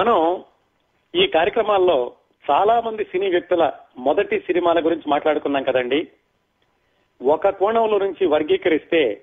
మనం 0.00 0.44
ఈ 1.14 1.26
కార్యక్రమాల్లో 1.26 2.12
చాలా 2.50 2.80
మంది 2.80 3.04
సినీ 3.04 3.30
వ్యక్తుల 3.30 3.72
మొదటి 3.96 4.40
సినిమాల 4.40 4.84
గురించి 4.84 5.02
మాట్లాడుకున్నాం 5.08 5.62
కదండి. 5.62 6.08
ఒక 7.22 7.48
కోణంలో 7.48 7.98
నుంచి 7.98 8.26
వర్గీకరిస్తే 8.26 9.14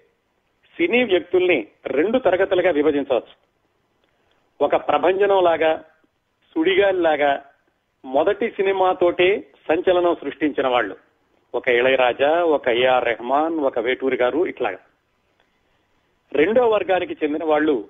సినీ 0.77 1.03
వ్యక్తుల్ని 1.03 1.67
రెండు 1.85 2.19
తరగతులుగా 2.19 2.71
విభజించవచ్చు. 2.71 3.47
ఒక 4.65 4.75
ప్రభంజనం 4.75 5.43
లాగా 5.43 5.83
సుడిగాలి 6.55 7.01
లాగా 7.01 7.45
మొదటి 8.05 8.51
సినిమాతోటే 8.51 9.47
సంచలనం 9.67 10.15
సృష్టించిన 10.15 10.67
వాళ్ళు. 10.67 10.95
ఒక 11.55 11.67
ఇళయరాజా 11.67 12.43
ఒక 12.43 12.69
ఏఆర్ 12.69 13.05
రెహమాన్ 13.05 13.59
ఒక 13.59 13.79
వేటూరి 13.79 14.17
గారు 14.17 14.45
ఇట్లాగా. 14.45 14.79
రెండో 16.33 16.69
వర్గానికి 16.69 17.13
చెందిన 17.13 17.45
వాళ్ళు 17.45 17.89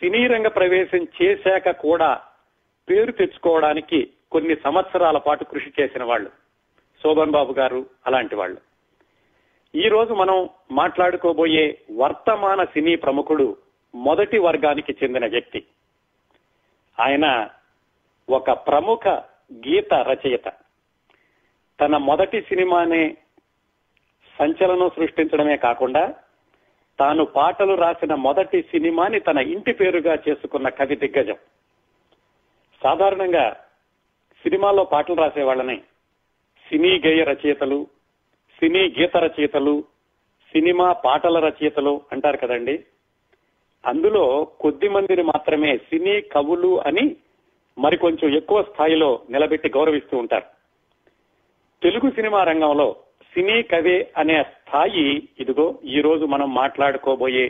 సినీ 0.00 0.26
రంగ 0.26 0.48
ప్రవేశం 0.48 1.06
చేశాక 1.22 1.70
కూడా 1.70 2.22
పేరు 2.90 3.12
తెచ్చుకోవడానికి 3.12 4.10
కొన్ని 4.32 4.56
సంవత్సరాల 4.56 5.18
పాటు 5.18 5.44
కృషి 5.44 5.72
చేసిన 5.80 6.04
వాళ్ళు. 6.04 6.30
శోభన్ 7.02 7.30
బాబు 7.30 7.52
గారు 7.52 7.86
అలాంటి 8.06 8.34
వాళ్ళు. 8.34 8.60
ఈ 9.74 9.88
రోజు 9.88 10.14
మనం 10.14 10.48
మాట్లాడుకోబోయే 10.70 11.80
వర్తమాన 11.96 12.64
సినీ 12.64 12.96
ప్రముఖుడు 12.96 13.56
మొదటి 13.94 14.38
వర్గానికి 14.38 14.96
చెందిన 15.04 15.26
వ్యక్తి. 15.26 15.64
ఆయన 17.00 17.48
ఒక 18.30 18.50
ప్రముఖ 18.50 19.08
గీత 19.52 19.94
రచయిత. 19.94 20.52
తన 21.80 21.96
మొదటి 21.96 22.42
సినిమానే 22.42 23.16
సంచలనం 24.38 24.90
సృష్టించడమే 24.96 25.56
కాకుండా 25.56 26.14
తాను 27.00 27.24
పాటలు 27.24 27.74
రాసిన 27.74 28.14
మొదటి 28.14 28.62
సినిమాని 28.62 29.20
తన 29.20 29.38
ఇంటి 29.38 29.72
పేరుగా 29.72 30.18
చేసుకున్న 30.28 30.68
కవి 30.68 30.96
దిగ్గజం. 30.96 31.36
సాధారణంగా 32.82 33.56
సినిమాలో 34.42 34.84
పాటలు 34.84 35.14
రాసే 35.14 35.42
వాళ్ళని 35.42 35.78
సినీ 36.68 37.02
గేయ 37.06 37.24
రచయితలు 37.24 37.86
సినీ 38.60 38.94
గీత 39.00 39.16
రచయితలు 39.16 39.84
సినిమా 40.52 40.92
పాటల 40.92 41.38
రచయితలు 41.38 42.00
అంటారు 42.12 42.36
కదండి. 42.36 42.84
అందులో 43.86 44.44
కొద్ది 44.60 44.88
మందిని 44.88 45.22
మాత్రమే 45.22 45.76
సినీ 45.76 46.20
కవులు 46.20 46.80
అని 46.80 47.16
మరికొంచెం 47.78 48.36
ఎక్కువ 48.36 48.62
స్థాయిలో 48.62 49.22
నిలబెట్టి 49.30 49.68
గౌరవిస్తూ 49.68 50.18
ఉంటారు. 50.18 50.44
తెలుగు 51.82 52.10
సినిమా 52.10 52.44
రంగంలో 52.44 52.96
సినీ 53.34 53.62
కవి 53.62 54.06
అనే 54.16 54.42
స్థాయి 54.42 55.28
ఇదిగో 55.40 55.78
ఈ 55.84 56.00
రోజు 56.00 56.24
మనం 56.24 56.54
మాట్లాడుకోబోయే 56.54 57.48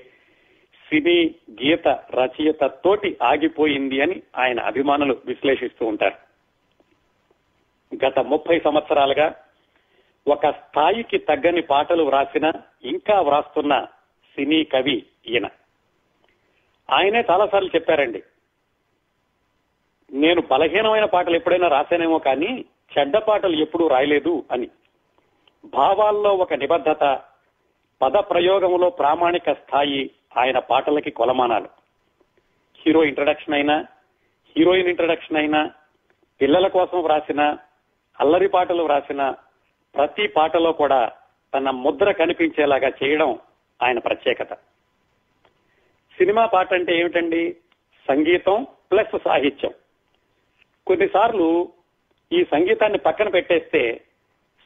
సినీ 0.88 1.34
గీత 1.50 1.88
రచయిత 1.88 2.66
తోటి 2.66 3.16
ఆగిపోయింది 3.22 4.00
అని 4.00 4.22
ఆయన 4.36 4.60
అభిమానులు 4.60 5.20
విశ్లేషిస్తూ 5.24 5.86
ఉంటారు. 5.86 6.14
గత 8.06 8.18
ముప్పై 8.18 8.58
సంవత్సరాలుగా 8.58 9.34
ఒక 10.28 10.46
స్థాయికి 10.46 11.18
తగ్గని 11.18 11.62
పాటలు 11.62 12.02
వ్రాసిన 12.02 12.52
ఇంకా 12.82 13.20
వ్రాస్తున్న 13.20 13.84
సినీ 14.34 14.64
కవి 14.64 15.06
ఈయన. 15.26 15.46
ఆయనే 16.90 17.24
చాలాసార్లు 17.30 17.70
చెప్పారండి 17.74 18.22
నేను 20.12 20.42
బలహీనమైన 20.42 21.04
పాటలు 21.04 21.36
ఎప్పుడైనా 21.36 21.68
రాశానేమో 21.68 22.18
కానీ 22.18 22.64
చెడ్డ 22.98 23.16
పాటలు 23.16 23.56
ఎప్పుడూ 23.56 23.88
రాయలేదు 23.88 24.44
అని. 24.50 24.68
భావాల్లో 25.64 26.34
ఒక 26.34 26.54
నిబద్ధత 26.54 27.20
పద 28.02 28.12
ప్రయోగంలో 28.12 28.90
ప్రామాణిక 28.90 29.52
స్థాయి 29.52 30.10
ఆయన 30.36 30.58
పాటలకి 30.58 31.10
కొలమానాలు. 31.10 31.68
హీరో 32.76 33.04
ఇంట్రడక్షన్ 33.04 33.54
అయినా 33.54 33.86
హీరోయిన్ 34.56 34.88
ఇంట్రడక్షన్ 34.88 35.36
అయినా 35.36 35.70
పిల్లల 36.40 36.68
కోసం 36.68 37.02
వ్రాసిన 37.02 37.56
అల్లరి 38.20 38.48
పాటలు 38.48 38.82
వ్రాసిన 38.82 39.30
ప్రతి 39.94 40.28
పాటలో 40.28 40.72
కూడా 40.72 41.12
తన 41.54 41.70
ముద్ర 41.70 42.10
కనిపించేలాగా 42.10 42.88
చేయడం 42.88 43.38
ఆయన 43.82 43.98
ప్రత్యేకత. 43.98 44.54
సినిమా 46.18 46.46
పాట 46.46 46.74
అంటే 46.74 47.00
ఏమిటండి? 47.00 47.56
సంగీతం 48.08 48.66
ప్లస్ 48.90 49.18
సాహిత్యం. 49.24 49.74
కొన్నిసార్లు 50.86 51.72
ఈ 52.32 52.44
సంగీతాన్ని 52.44 52.98
పక్కన 52.98 53.28
పెట్టేస్తే 53.28 54.00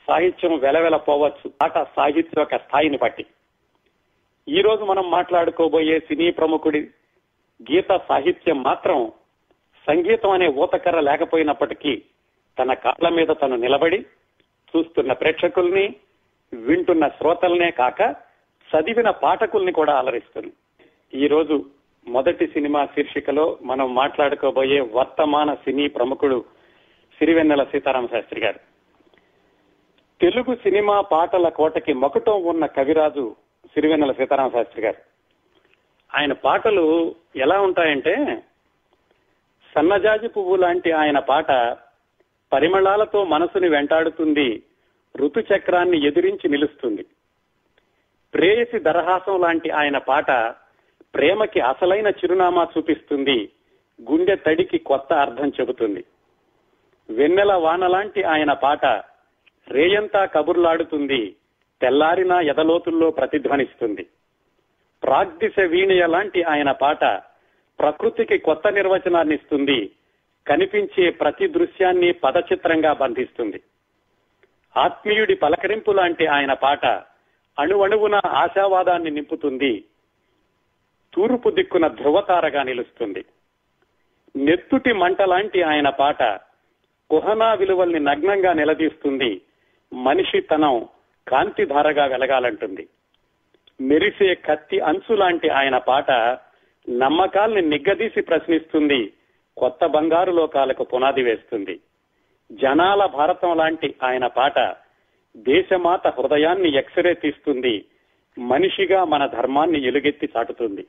సాహిత్యం 0.07 0.59
వెలవెలపోవచ్చు. 0.59 1.49
పాట 1.49 1.83
సాహిత్యం 1.97 2.39
యొక్క 2.39 2.59
స్థాయిని 2.59 2.97
బట్టి. 2.97 3.27
ఈ 4.49 4.61
రోజు 4.61 4.85
మనం 4.85 5.11
మాట్లాడుకోబోయే 5.11 5.99
సినీ 5.99 6.31
ప్రముఖుడి 6.31 6.81
గీత 7.73 8.01
సాహిత్యం 8.09 8.62
మాత్రం 8.62 9.12
సంగీతం 9.87 10.31
అనే 10.31 10.49
ఊతకర్ర 10.49 11.01
లేకపోయినప్పటికీ 11.01 12.03
తన 12.59 12.73
కాళ్ళ 12.73 13.09
మీద 13.09 13.29
తను 13.43 13.57
నిలబడి 13.57 14.07
చూస్తున్న 14.73 15.12
ప్రేక్షకుల్ని 15.12 15.95
వింటున్న 16.53 17.09
శ్రోతల్నే 17.09 17.71
కాక 17.71 18.01
చదివిన 18.71 19.11
పాఠకుల్ని 19.11 19.73
కూడా 19.73 19.99
అలరిస్తుంది. 19.99 20.53
ఈ 21.15 21.27
రోజు 21.27 21.65
మొదటి 22.09 22.47
సినిమా 22.47 22.87
శీర్షికలో 22.87 23.59
మనం 23.62 23.95
మాట్లాడుకోబోయే 23.95 24.81
వర్తమాన 24.81 25.55
సినీ 25.55 25.89
ప్రముఖుడు 25.89 26.45
సిరివెన్నెల 27.19 27.65
సీతారామ 27.65 28.07
శాస్త్రి 28.07 28.41
గారు. 28.41 28.72
తెలుగు 30.22 30.55
సినిమా 30.55 31.00
పాటల 31.00 31.49
కోటకి 31.49 31.93
మకుటం 31.93 32.44
ఉన్న 32.44 32.66
కవిరాజు 32.66 33.37
సిరివెన్నెల 33.75 34.12
సీతారామ 34.12 34.49
శాస్త్రి 34.49 34.83
గారు. 34.83 35.00
ఆయన 36.16 36.33
పాటలు 36.33 37.15
ఎలా 37.37 37.60
ఉంటాయంటే 37.60 38.43
సన్నజాజి 39.75 40.28
పువ్వు 40.28 40.56
లాంటి 40.56 40.93
ఆయన 40.93 41.19
పాట 41.19 41.50
పరిమళాలతో 42.53 43.25
మనసుని 43.25 43.69
వెంటాడుతుంది 43.69 44.62
ఋతుచక్రాన్ని 45.16 46.06
ఎదిరించి 46.06 46.49
నిలుస్తుంది. 46.49 47.06
ప్రేయసి 48.34 48.78
దరహాసం 48.78 49.41
లాంటి 49.41 49.71
ఆయన 49.71 49.99
పాట 49.99 50.31
ప్రేమకి 51.15 51.61
అసలైన 51.61 52.09
చిరునామా 52.09 52.66
చూపిస్తుంది 52.78 53.53
గుండె 54.11 54.37
తడికి 54.37 54.78
కొత్త 54.78 55.12
అర్థం 55.12 55.49
చెబుతుంది. 55.61 56.05
వెన్నెల 57.11 57.53
వాన 57.53 57.87
లాంటి 57.87 58.22
ఆయన 58.22 58.53
పాట 58.53 59.12
రేయంతా 59.69 60.25
కబుర్లాడుతుంది 60.27 61.37
తెల్లారిన 61.81 62.33
ఎదలోతుల్లో 62.33 63.11
ప్రతిధ్వనిస్తుంది. 63.11 64.09
ప్రాగ్దిశ 65.03 65.59
వీణయ 65.59 66.06
లాంటి 66.06 66.43
ఆయన 66.43 66.73
పాట 66.73 67.05
ప్రకృతికి 67.78 68.39
కొత్త 68.39 68.69
నిర్వచనాన్ని 68.69 69.34
ఇస్తుంది 69.34 69.91
కనిపించే 70.47 71.11
ప్రతి 71.11 71.47
దృశ్యాన్ని 71.47 72.12
పదచిత్రంగా 72.12 72.93
బంధిస్తుంది. 72.93 73.62
ఆత్మీయుడి 74.77 75.34
పలకరింపు 75.34 75.91
లాంటి 75.91 76.27
ఆయన 76.27 76.53
పాట 76.53 76.87
అణువణువున 77.59 78.21
ఆశావాదాన్ని 78.25 79.11
నింపుతుంది 79.11 79.84
తూర్పు 81.12 81.50
దిక్కున 81.50 81.89
ధ్రువతారగా 81.89 82.62
నిలుస్తుంది. 82.62 83.25
నెత్తుటి 84.37 84.93
మంట 84.93 85.23
లాంటి 85.23 85.62
ఆయన 85.62 85.89
పాట 85.89 86.23
కుహనా 87.11 87.55
విలువల్ని 87.55 88.00
నగ్నంగా 88.00 88.53
నిలదీస్తుంది 88.53 89.43
మనిషి 89.93 90.41
తనం 90.41 90.89
కాంతిధారగా 91.29 92.05
వెలగాలంటుంది. 92.05 92.89
మెరిసే 93.81 94.35
కత్తి 94.35 94.81
అంచు 94.81 95.15
లాంటి 95.15 95.49
ఆయన 95.49 95.79
పాట 95.79 96.11
నమ్మకాల్ని 96.91 97.63
నిగ్గదీసి 97.63 98.21
ప్రశ్నిస్తుంది 98.21 99.13
కొత్త 99.57 99.87
బంగారు 99.87 100.33
లోకాలకు 100.33 100.85
పునాది 100.85 101.23
వేస్తుంది. 101.23 101.81
జనాల 102.53 103.07
భారతం 103.07 103.57
లాంటి 103.57 103.95
ఆయన 104.03 104.27
పాట 104.27 104.59
దేశమాత 105.37 106.07
హృదయాన్ని 106.07 106.77
ఎక్స్రే 106.77 107.15
తీస్తుంది 107.15 107.85
మనిషిగా 108.39 109.05
మన 109.05 109.27
ధర్మాన్ని 109.27 109.85
ఎలుగెత్తి 109.87 110.29
చాటుతుంది. 110.37 110.83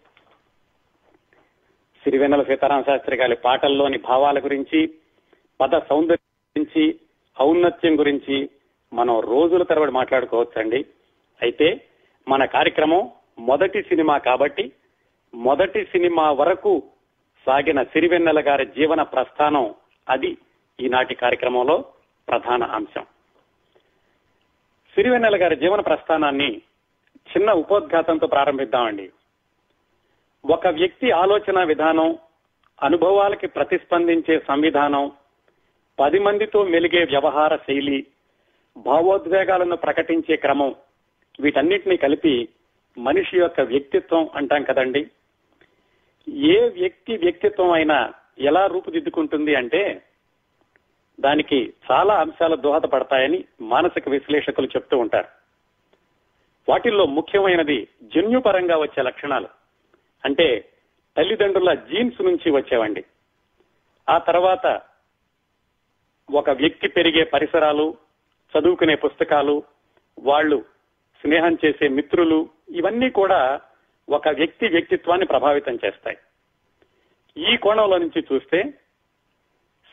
సిరివెన్నెల 2.03 2.44
సీతారామ 2.44 2.81
శాస్త్రి 2.81 3.16
గారి 3.16 3.35
పాటల్లోని 3.35 3.97
భావాల 3.97 4.40
గురించి 4.40 4.94
పద 5.61 5.82
సౌందర్యం 5.90 6.58
గురించి 6.58 6.99
ఔన్నత్యం 7.41 7.99
గురించి 7.99 8.49
మనం 8.93 9.19
రోజుల 9.19 9.63
తరబడి 9.63 9.91
మాట్లాడుకోవచ్చండి. 9.91 10.85
అయితే 11.41 11.85
మన 12.28 12.45
కార్యక్రమం 12.45 13.11
మొదటి 13.40 13.84
సినిమా 13.84 14.17
కాబట్టి 14.17 14.72
మొదటి 15.35 15.85
సినిమా 15.85 16.31
వరకు 16.31 16.84
సాగిన 17.45 17.84
సిరివెన్నెల 17.84 18.40
గారి 18.47 18.66
జీవన 18.66 19.01
ప్రస్థానం 19.01 19.75
అది 20.09 20.37
ఈనాటి 20.79 21.16
కార్యక్రమంలో 21.16 21.85
ప్రధాన 22.29 22.63
అంశం. 22.63 23.03
సిరివెన్నెల 24.96 25.43
గారి 25.43 25.55
జీవన 25.55 25.81
ప్రస్థానాన్ని 25.81 26.61
చిన్న 27.31 27.51
ఉపోద్ఘాతంతో 27.51 28.28
ప్రారంభిద్దామండి. 28.28 29.11
ఒక 30.46 30.67
వ్యక్తి 30.67 31.11
ఆలోచన 31.11 31.63
విధానం 31.63 32.17
అనుభవాలకి 32.84 33.47
ప్రతిస్పందించే 33.47 34.39
సంవిధానం 34.47 35.11
పది 35.99 36.19
మందితో 36.19 36.63
మెలిగే 36.63 37.03
వ్యవహార 37.03 37.55
శైలి 37.55 38.07
భావోద్వేగాలను 38.78 39.75
ప్రకటించే 39.75 40.35
క్రమం. 40.35 40.75
వీటన్నిటిని 41.40 41.97
కలిపి 41.97 42.49
మనిషి 42.97 43.37
యొక్క 43.37 43.61
వ్యక్తిత్వం 43.61 44.29
అంటాం 44.35 44.64
కదండి. 44.64 45.11
ఏ 46.29 46.70
వ్యక్తి 46.70 47.17
వ్యక్తిత్వం 47.17 47.72
అయినా 47.72 48.14
ఎలా 48.40 48.67
రూపుదిద్దుకుంటుంది 48.67 49.55
అంటే 49.55 50.02
దానికి 51.20 51.73
చాలా 51.91 52.20
అంశాలు 52.20 52.55
దోహదపడతాయని 52.55 53.46
మానసిక 53.61 54.09
విశ్లేషకులు 54.09 54.67
చెప్తూ 54.67 54.97
ఉంటారు. 54.97 55.28
వాటిల్లో 56.70 57.05
ముఖ్యమైనది 57.05 57.87
జన్యుపరంగా 58.03 58.78
వచ్చే 58.78 59.03
లక్షణాలు. 59.03 59.47
అంటే 60.25 60.70
తల్లిదండ్రుల 61.17 61.73
జీన్స్ 61.73 62.22
నుంచి 62.22 62.52
వచ్చేవండి. 62.52 63.03
ఆ 64.09 64.17
తర్వాత 64.17 64.81
ఒక 66.34 66.49
వ్యక్తి 66.49 66.87
పెరిగే 66.87 67.23
పరిసరాలు 67.23 68.03
చదువుకునే 68.53 68.96
పుస్తకాలు 68.96 69.64
వాళ్ళు 70.17 70.66
స్నేహం 71.23 71.58
చేసే 71.66 71.88
మిత్రులు 71.88 72.50
ఇవన్నీ 72.70 73.09
కూడా 73.09 73.61
ఒక 74.09 74.28
వ్యక్తి 74.28 74.67
వ్యక్తిత్వాన్ని 74.67 75.26
ప్రభావితం 75.26 75.79
చేస్తాయి. 75.85 76.17
ఈ 77.38 77.58
కోణంలో 77.58 77.97
నుంచి 77.97 78.22
చూస్తే 78.22 78.59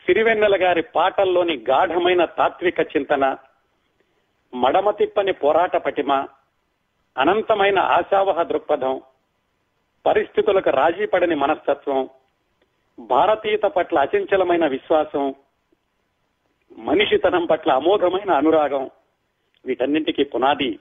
సిరివెన్నెల 0.05 0.65
గారి 0.65 0.81
పాటల్లోని 0.81 1.55
గాఢమైన 1.69 2.25
తాత్విక 2.25 2.79
చింతన 2.79 3.37
మడమ 4.53 4.91
తిప్పని 4.91 5.33
పోరాట 5.33 5.75
పటిమ 5.75 6.27
అనంతమైన 7.17 7.79
ఆశావహ 7.79 8.43
దృక్పథం 8.43 9.01
పరిస్థితులకు 10.05 10.69
రాజీ 10.69 11.05
పడని 11.05 11.35
మనస్తత్వం 11.35 12.09
భారతీయత 12.99 13.61
పట్ల 13.61 13.99
అచంచలమైన 13.99 14.67
విశ్వాసం 14.67 15.35
మనిషితనం 16.77 17.45
పట్ల 17.45 17.71
అమోఘమైన 17.71 18.31
అనురాగం 18.31 18.89
వీటన్నింటికి 19.65 20.23
పునాది 20.23 20.79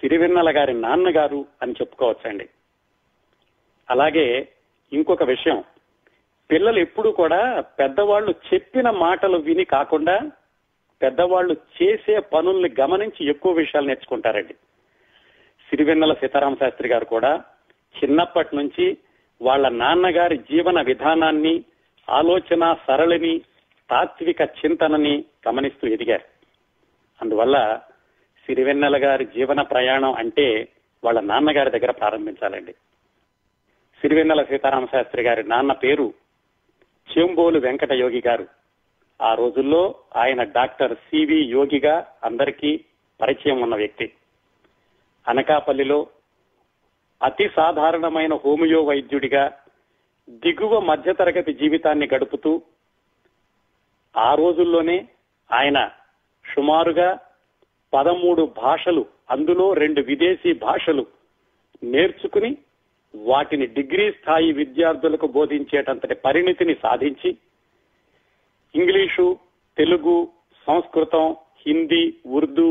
సిరివెన్నెల 0.00 0.58
గారి 0.58 0.74
నాన్నగారు 0.74 1.46
అని 1.62 1.72
చెప్పుకోవచ్చండి. 1.72 2.48
అలాగే 3.90 4.48
ఇంకొక 4.92 5.22
విషయం. 5.22 5.64
పిల్లలు 6.50 6.78
ఎప్పుడూ 6.78 7.12
కూడా 7.12 7.60
పెద్దవాళ్ళు 7.60 8.34
చెప్పిన 8.54 8.90
మాటలు 8.90 9.38
విని 9.38 9.64
కాకుండా 9.64 10.30
పెద్దవాళ్ళు 11.02 11.56
చేసే 11.82 12.18
పనుల్ని 12.18 12.70
గమనించి 12.80 13.28
ఎక్కువ 13.28 13.52
విషయాలు 13.52 13.86
నేర్చుకుంటారండి. 13.86 14.54
సిరివెన్నెల 15.70 16.12
సీతారామ 16.12 16.54
శాస్త్రి 16.54 16.88
గారు 16.88 17.04
కూడా 17.04 17.44
చిన్నప్పటి 18.04 18.56
నుంచి 18.56 18.96
వాళ్ళ 19.42 19.68
నాన్నగారి 19.68 20.38
జీవన 20.38 20.82
విధానాన్ని 20.82 21.64
ఆలోచన 22.10 22.76
సరళిని 22.86 23.40
తాత్విక 23.90 24.40
చింతనని 24.40 25.24
గమనిస్తూ 25.48 25.88
ఎదిగారు. 25.88 26.24
అందువల్ల 27.20 27.80
సిరివెన్నెల 28.46 29.06
గారి 29.06 29.24
జీవన 29.24 29.62
ప్రయాణం 29.62 30.12
అంటే 30.12 30.68
వాళ్ళ 31.04 31.20
నాన్నగారి 31.20 31.70
దగ్గర 31.70 31.90
ప్రారంభించాలండి. 31.90 32.72
సిరివెన్నెల 34.00 34.42
సీతారామ 34.42 34.84
శాస్త్రి 34.84 35.22
గారి 35.22 35.44
నాన్న 35.44 35.72
పేరు 35.72 36.14
చెంబోలు 37.18 37.58
వెంకట 37.58 37.92
యోగి 37.92 38.22
గారు. 38.26 38.46
ఆ 39.22 39.34
రోజుల్లో 39.34 39.94
ఆయన 40.16 40.42
డాక్టర్ 40.42 40.94
సివి 40.94 41.44
యోగిగా 41.44 42.06
అందరికీ 42.24 42.84
పరిచయం 43.20 43.60
ఉన్న 43.60 43.74
వ్యక్తి. 43.74 44.12
అనకాపల్లిలో 45.28 46.06
అతి 47.22 47.50
సాధారణమైన 47.56 48.34
హోమియో 48.34 48.82
వైద్యుడిగా 48.82 49.58
దిగువ 50.30 50.80
మధ్యతరగతి 50.80 51.52
జీవితాన్ని 51.54 52.08
గడుపుతూ 52.14 52.62
ఆ 54.16 54.30
రోజుల్లోనే 54.34 54.98
ఆయన 55.50 55.78
సుమారుగా 56.44 57.08
పదమూడు 57.92 58.42
భాషలు 58.62 59.02
అందులో 59.30 59.66
రెండు 59.74 60.00
విదేశీ 60.00 60.50
భాషలు 60.60 61.04
నేర్చుకుని 61.86 62.50
వాటిని 63.14 63.66
డిగ్రీ 63.76 64.06
స్థాయి 64.12 64.50
విద్యార్థులకు 64.52 65.26
బోధించేటంతటి 65.28 66.16
పరిణితిని 66.24 66.74
సాధించి 66.82 67.30
ఇంగ్లీషు 68.74 69.26
తెలుగు 69.76 70.16
సంస్కృతం 70.66 71.26
హిందీ 71.66 72.02
ఉర్దూ 72.30 72.68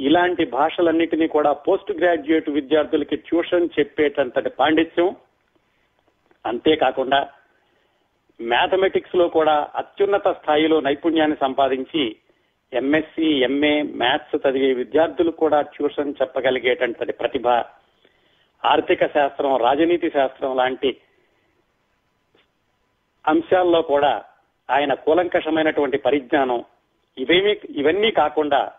ఇలాంటి 0.00 0.44
భాషలన్నిటినీ 0.50 1.26
కూడా 1.28 1.52
పోస్ట్ 1.66 1.92
గ్రాడ్యుయేట్ 1.92 2.48
విద్యార్థులకి 2.50 3.16
ట్యూషన్ 3.18 3.66
చెప్పేటంతటి 3.78 4.50
పాండిత్యం 4.58 5.08
అంతేకాకుండా 6.44 7.20
మ్యాథమెటిక్స్లో 8.40 9.28
కూడా 9.28 9.70
అత్యున్నత 9.74 10.28
స్థాయిలో 10.28 10.80
నైపుణ్యాన్ని 10.80 11.36
సంపాదించి 11.40 12.16
ఎంఎస్సి 12.72 13.28
ఎంఏ 13.40 13.82
మ్యాథ్స్ 13.82 14.36
చదివే 14.36 14.72
విద్యార్థులు 14.72 15.30
కూడా 15.30 15.60
ట్యూషన్ 15.62 16.14
చెప్పగలిగేటంతటి 16.22 17.12
ప్రతిభ 17.12 17.48
ఆర్థిక 18.64 19.06
శాస్త్రం 19.06 19.56
రాజనీతి 19.56 20.10
శాస్త్రం 20.10 20.56
లాంటి 20.56 21.00
అంశాల్లో 23.26 23.82
కూడా 23.82 24.24
ఆయన 24.70 24.94
కూలంకషమైనటువంటి 24.94 25.98
పరిజ్ఞానం. 25.98 26.64
ఇవేమీ 27.16 27.52
ఇవన్నీ 27.70 28.10
కాకుండా 28.10 28.72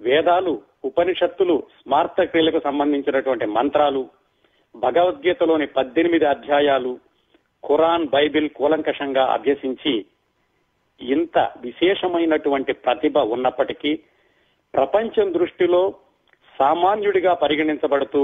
వేదాలు 0.00 0.62
ఉపనిషత్తులు 0.84 1.66
స్మార్త 1.82 2.22
క్రియలకు 2.22 2.60
సంబంధించినటువంటి 2.60 3.46
మంత్రాలు 3.46 4.08
భగవద్గీతలోని 4.74 5.66
పద్దెనిమిది 5.66 6.24
అధ్యాయాలు 6.24 6.92
ఖురాన్ 7.64 8.06
బైబిల్ 8.08 8.48
కూలంకషంగా 8.50 9.24
అభ్యసించి 9.32 9.94
ఇంత 11.00 11.38
విశేషమైనటువంటి 11.60 12.72
ప్రతిభ 12.72 13.18
ఉన్నప్పటికీ 13.18 13.92
ప్రపంచం 14.74 15.32
దృష్టిలో 15.32 15.82
సామాన్యుడిగా 16.58 17.34
పరిగణించబడుతూ 17.34 18.22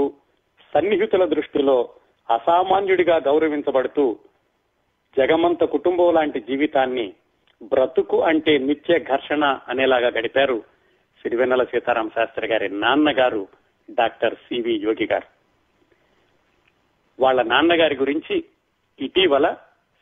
సన్నిహితుల 0.73 1.25
దృష్టిలో 1.25 1.77
అసామాన్యుడిగా 2.29 3.17
గౌరవించబడుతూ 3.17 4.05
జగమంత 5.17 5.63
కుటుంబం 5.65 6.13
లాంటి 6.13 6.39
జీవితాన్ని 6.39 7.13
బ్రతుకు 7.61 8.21
అంటే 8.21 8.57
నిత్య 8.57 8.99
ఘర్షణ 8.99 9.45
అనేలాగా 9.69 10.07
గడిపారు 10.07 10.57
సిరివెన్నెల 11.21 11.63
సీతారాం 11.63 12.09
శాస్త్రి 12.09 12.47
గారి 12.47 12.69
నాన్నగారు 12.75 13.47
డాక్టర్ 13.89 14.35
సివి 14.35 14.75
యోగి 14.83 15.05
గారు. 15.05 15.27
వాళ్ళ 17.19 17.41
నాన్నగారి 17.41 17.95
గురించి 17.95 18.35
ఇటీవల 18.99 19.53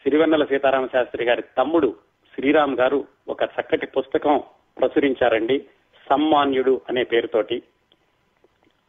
సిరివెన్నెల 0.03 0.45
సీతారామ 0.45 0.85
శాస్త్రి 0.85 1.25
గారి 1.25 1.43
తమ్ముడు 1.57 1.95
శ్రీరామ్ 2.35 2.77
గారు 2.77 3.07
ఒక 3.27 3.43
చక్కటి 3.43 3.85
పుస్తకం 3.85 4.43
ప్రచురించారండి 4.77 5.65
సమ్మాన్యుడు 6.09 6.81
అనే 6.89 7.03
పేరుతోటి. 7.03 7.63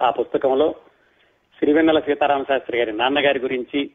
ఆ 0.00 0.10
పుస్తకంలో 0.10 0.74
సిరివెన్నెల 1.58 2.00
సీతారామ 2.00 2.42
శాస్త్రి 2.42 2.78
గారి 2.78 2.92
నాన్నగారి 2.92 3.40
గురించి 3.40 3.90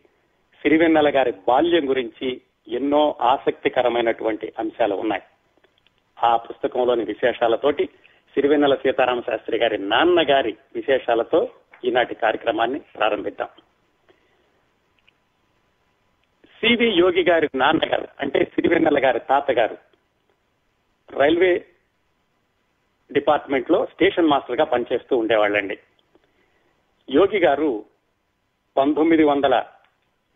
సిరివెన్నెల 0.61 1.15
గారి 1.15 1.33
బాల్యం 1.47 1.89
గురించి 1.89 2.41
ఎన్నో 2.67 3.15
ఆసక్తికరమైనటువంటి 3.21 4.53
అంశాలు 4.59 4.95
ఉన్నాయి. 4.95 5.21
ఆ 6.24 6.38
పుస్తకంలోని 6.38 7.03
విశేషాలతోటి 7.03 7.86
సిరివెన్నెల 8.33 8.75
సీతారామ 8.75 9.19
శాస్త్రి 9.19 9.57
గారి 9.57 9.77
నాన్నగారి 9.77 10.57
విశేషాలతో 10.75 11.50
ఈనాటి 11.86 12.15
కార్యక్రమాన్ని 12.15 12.79
ప్రారంభిద్దాం. 12.79 13.47
సివి 16.62 16.88
యోగి 16.91 17.24
గారి 17.24 17.50
నాన్నగారు 17.56 18.08
అంటే 18.20 18.44
సిరివెన్నెల 18.46 19.06
గారి 19.06 19.20
తాతగారు 19.20 19.77
రైల్వే 21.12 21.65
డిపార్ట్మెంట్లో 23.12 23.86
స్టేషన్ 23.86 24.27
మాస్టర్గా 24.27 24.63
పనిచేస్తూ 24.63 25.18
ఉండేవాళ్ళండి. 25.18 25.80
యోగి 27.10 27.39
గారు 27.39 27.86
పంతొమ్మిది 28.77 29.24
వందల 29.24 29.63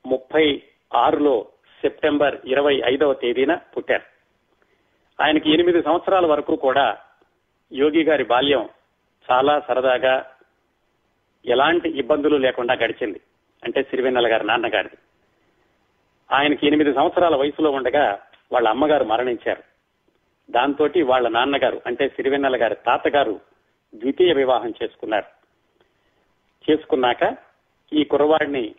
ముప్పై 0.05 0.63
ఆరులో 0.95 1.47
సెప్టెంబర్ 1.81 2.37
ఇరవై 2.45 2.81
ఐదవ 2.85 3.13
తేదీన 3.13 3.55
పుట్టారు. 3.55 4.03
ఆయనకి 5.23 5.53
ఎనిమిది 5.53 5.83
సంవత్సరాల 5.83 6.25
వరకు 6.25 6.55
కూడా 6.55 6.97
యోగి 7.71 8.03
గారి 8.03 8.23
బాల్యం 8.23 8.69
చాలా 9.31 9.59
సరదాగా 9.59 10.35
ఎలాంటి 11.45 11.89
ఇబ్బందులు 11.89 12.37
లేకుండా 12.37 12.73
గడిచింది. 12.73 13.21
అంటే 13.63 13.83
సిరివెన్నెల 13.83 14.31
గారి 14.31 14.47
నాన్నగారిది. 14.47 14.97
ఆయనకి 16.31 16.67
ఎనిమిది 16.67 16.93
సంవత్సరాల 16.93 17.35
వయసులో 17.35 17.71
ఉండగా 17.71 18.19
వాళ్ళ 18.51 18.67
అమ్మగారు 18.67 19.03
మరణించారు. 19.03 19.63
దాంతో 20.51 20.89
వాళ్ళ 21.05 21.27
నాన్నగారు 21.27 21.81
అంటే 21.85 22.09
సిరివెన్నెల 22.09 22.61
గారి 22.61 22.75
తాతగారు 22.75 23.39
ద్వితీయ 23.95 24.33
వివాహం 24.33 24.73
చేసుకున్నారు. 24.83 25.25
చేసుకున్నాక 26.71 27.37
ఈ 27.93 28.03
కుర్రవాడిని 28.03 28.75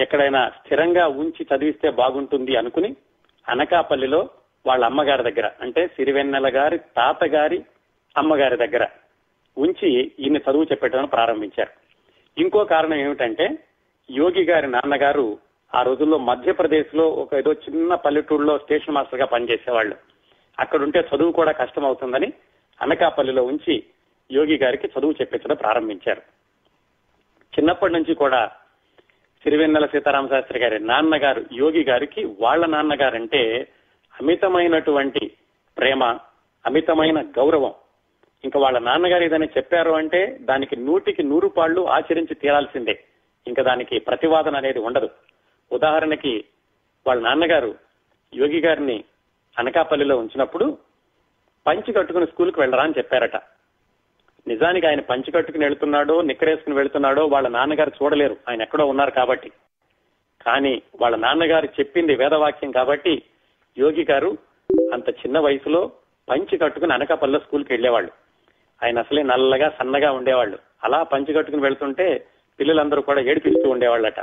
ఎక్కడైనా 0.00 0.48
స్థిరంగా 0.48 1.06
ఉంచి 1.06 1.46
చదివిస్తే 1.54 1.90
బాగుంటుంది 1.90 2.56
అనుకుని 2.56 2.96
అనకాపల్లిలో 3.48 4.28
వాళ్ళ 4.66 4.84
అమ్మగారి 4.84 5.32
దగ్గర 5.32 5.50
అంటే 5.60 5.86
సిరివెన్నెల 5.86 6.56
గారి 6.56 6.78
తాతగారి 6.78 7.64
అమ్మగారి 8.16 8.56
దగ్గర 8.56 8.86
ఉంచి 9.58 10.12
ఈయన 10.18 10.36
చదువు 10.36 10.64
చెప్పడం 10.64 11.04
ప్రారంభించారు. 11.04 11.70
ఇంకో 12.40 12.64
కారణం 12.64 12.94
ఏమిటంటే 12.94 13.58
యోగి 14.10 14.44
గారి 14.44 14.66
నాన్నగారు 14.66 15.38
ఆ 15.74 15.82
రోజుల్లో 15.82 16.18
మధ్యప్రదేశ్లో 16.18 17.08
ఒక 17.08 17.34
ఏదో 17.34 17.52
చిన్న 17.52 17.94
పల్లెటూరులో 17.94 18.58
స్టేషన్ 18.58 18.94
మాస్టర్గా 18.94 19.26
పనిచేసేవాళ్ళు. 19.26 19.96
అక్కడుంటే 20.58 21.00
చదువు 21.00 21.32
కూడా 21.32 21.52
కష్టం 21.52 21.84
అవుతుందని 21.84 22.32
అనకాపల్లిలో 22.82 23.42
ఉంచి 23.42 23.84
యోగి 24.32 24.56
గారికి 24.56 24.86
చదువు 24.86 25.12
చెప్పించడం 25.12 25.56
ప్రారంభించారు. 25.56 26.22
చిన్నప్పటి 27.58 27.92
నుంచి 27.92 28.14
కూడా 28.14 28.46
సిరివెన్నెల 29.42 29.86
సీతారామ 29.86 30.26
శాస్త్రి 30.26 30.58
గారి 30.58 30.78
నాన్నగారు 30.80 31.44
యోగి 31.52 31.84
గారికి 31.84 32.24
వాళ్ళ 32.24 32.66
నాన్నగారంటే 32.66 33.68
అమితమైనటువంటి 34.20 35.32
ప్రేమ 35.78 36.04
అమితమైన 36.66 37.22
గౌరవం. 37.22 37.74
ఇంకా 38.44 38.60
వాళ్ళ 38.60 38.78
నాన్నగారు 38.78 39.22
ఏదైనా 39.24 39.46
చెప్పారు 39.56 39.90
అంటే 39.90 40.38
దానికి 40.40 40.76
నూటికి 40.76 41.22
నూరు 41.22 41.48
పాళ్ళు 41.48 41.88
ఆచరించి 41.88 42.34
తీరాల్సిందే. 42.34 43.04
ఇంకా 43.46 43.62
దానికి 43.62 43.98
ప్రతివాదన 43.98 44.56
అనేది 44.56 44.78
ఉండదు. 44.78 45.08
ఉదాహరణకి 45.72 46.44
వాళ్ళ 47.06 47.22
నాన్నగారు 47.22 47.74
యోగి 48.34 48.60
గారిని 48.60 49.04
అనకాపల్లిలో 49.58 50.18
ఉంచినప్పుడు 50.18 50.78
పంచి 51.66 51.92
కట్టుకుని 51.92 52.26
స్కూల్కి 52.26 52.60
వెళ్ళరా 52.60 52.82
అని 52.82 52.94
చెప్పారట. 52.98 53.36
నిజానికి 54.46 54.86
ఆయన 54.86 55.00
పంచి 55.00 55.30
కట్టుకుని 55.30 55.64
వెళ్తున్నాడో 55.64 56.22
నిక్కరేసుకుని 56.22 56.76
వెళ్తున్నాడో 56.76 57.26
వాళ్ళ 57.26 57.48
నాన్నగారు 57.48 57.92
చూడలేరు. 58.02 58.36
ఆయన 58.48 58.62
ఎక్కడో 58.62 58.86
ఉన్నారు 58.86 59.10
కాబట్టి. 59.10 59.52
కానీ 60.46 60.82
వాళ్ళ 61.00 61.16
నాన్నగారు 61.16 61.66
చెప్పింది 61.66 62.14
వేదవాక్యం 62.14 62.70
కాబట్టి 62.70 63.22
యోగి 63.78 64.06
గారు 64.10 64.38
అంత 64.92 65.08
చిన్న 65.08 65.38
వయసులో 65.38 65.92
పంచి 66.28 66.58
కట్టుకుని 66.58 66.92
అనకాపల్లిలో 66.92 67.40
స్కూల్కి 67.40 67.72
వెళ్ళేవాళ్ళు. 67.72 68.10
ఆయన 68.82 68.98
అసలే 68.98 69.22
నల్లగా 69.22 69.72
సన్నగా 69.78 70.12
ఉండేవాళ్ళు. 70.12 70.58
అలా 70.84 71.02
పంచి 71.02 71.34
కట్టుకుని 71.34 71.62
వెళ్తుంటే 71.62 72.26
పిల్లలందరూ 72.60 73.02
కూడా 73.02 73.20
ఏడిపిస్తూ 73.20 73.70
ఉండేవాళ్ళట. 73.70 74.20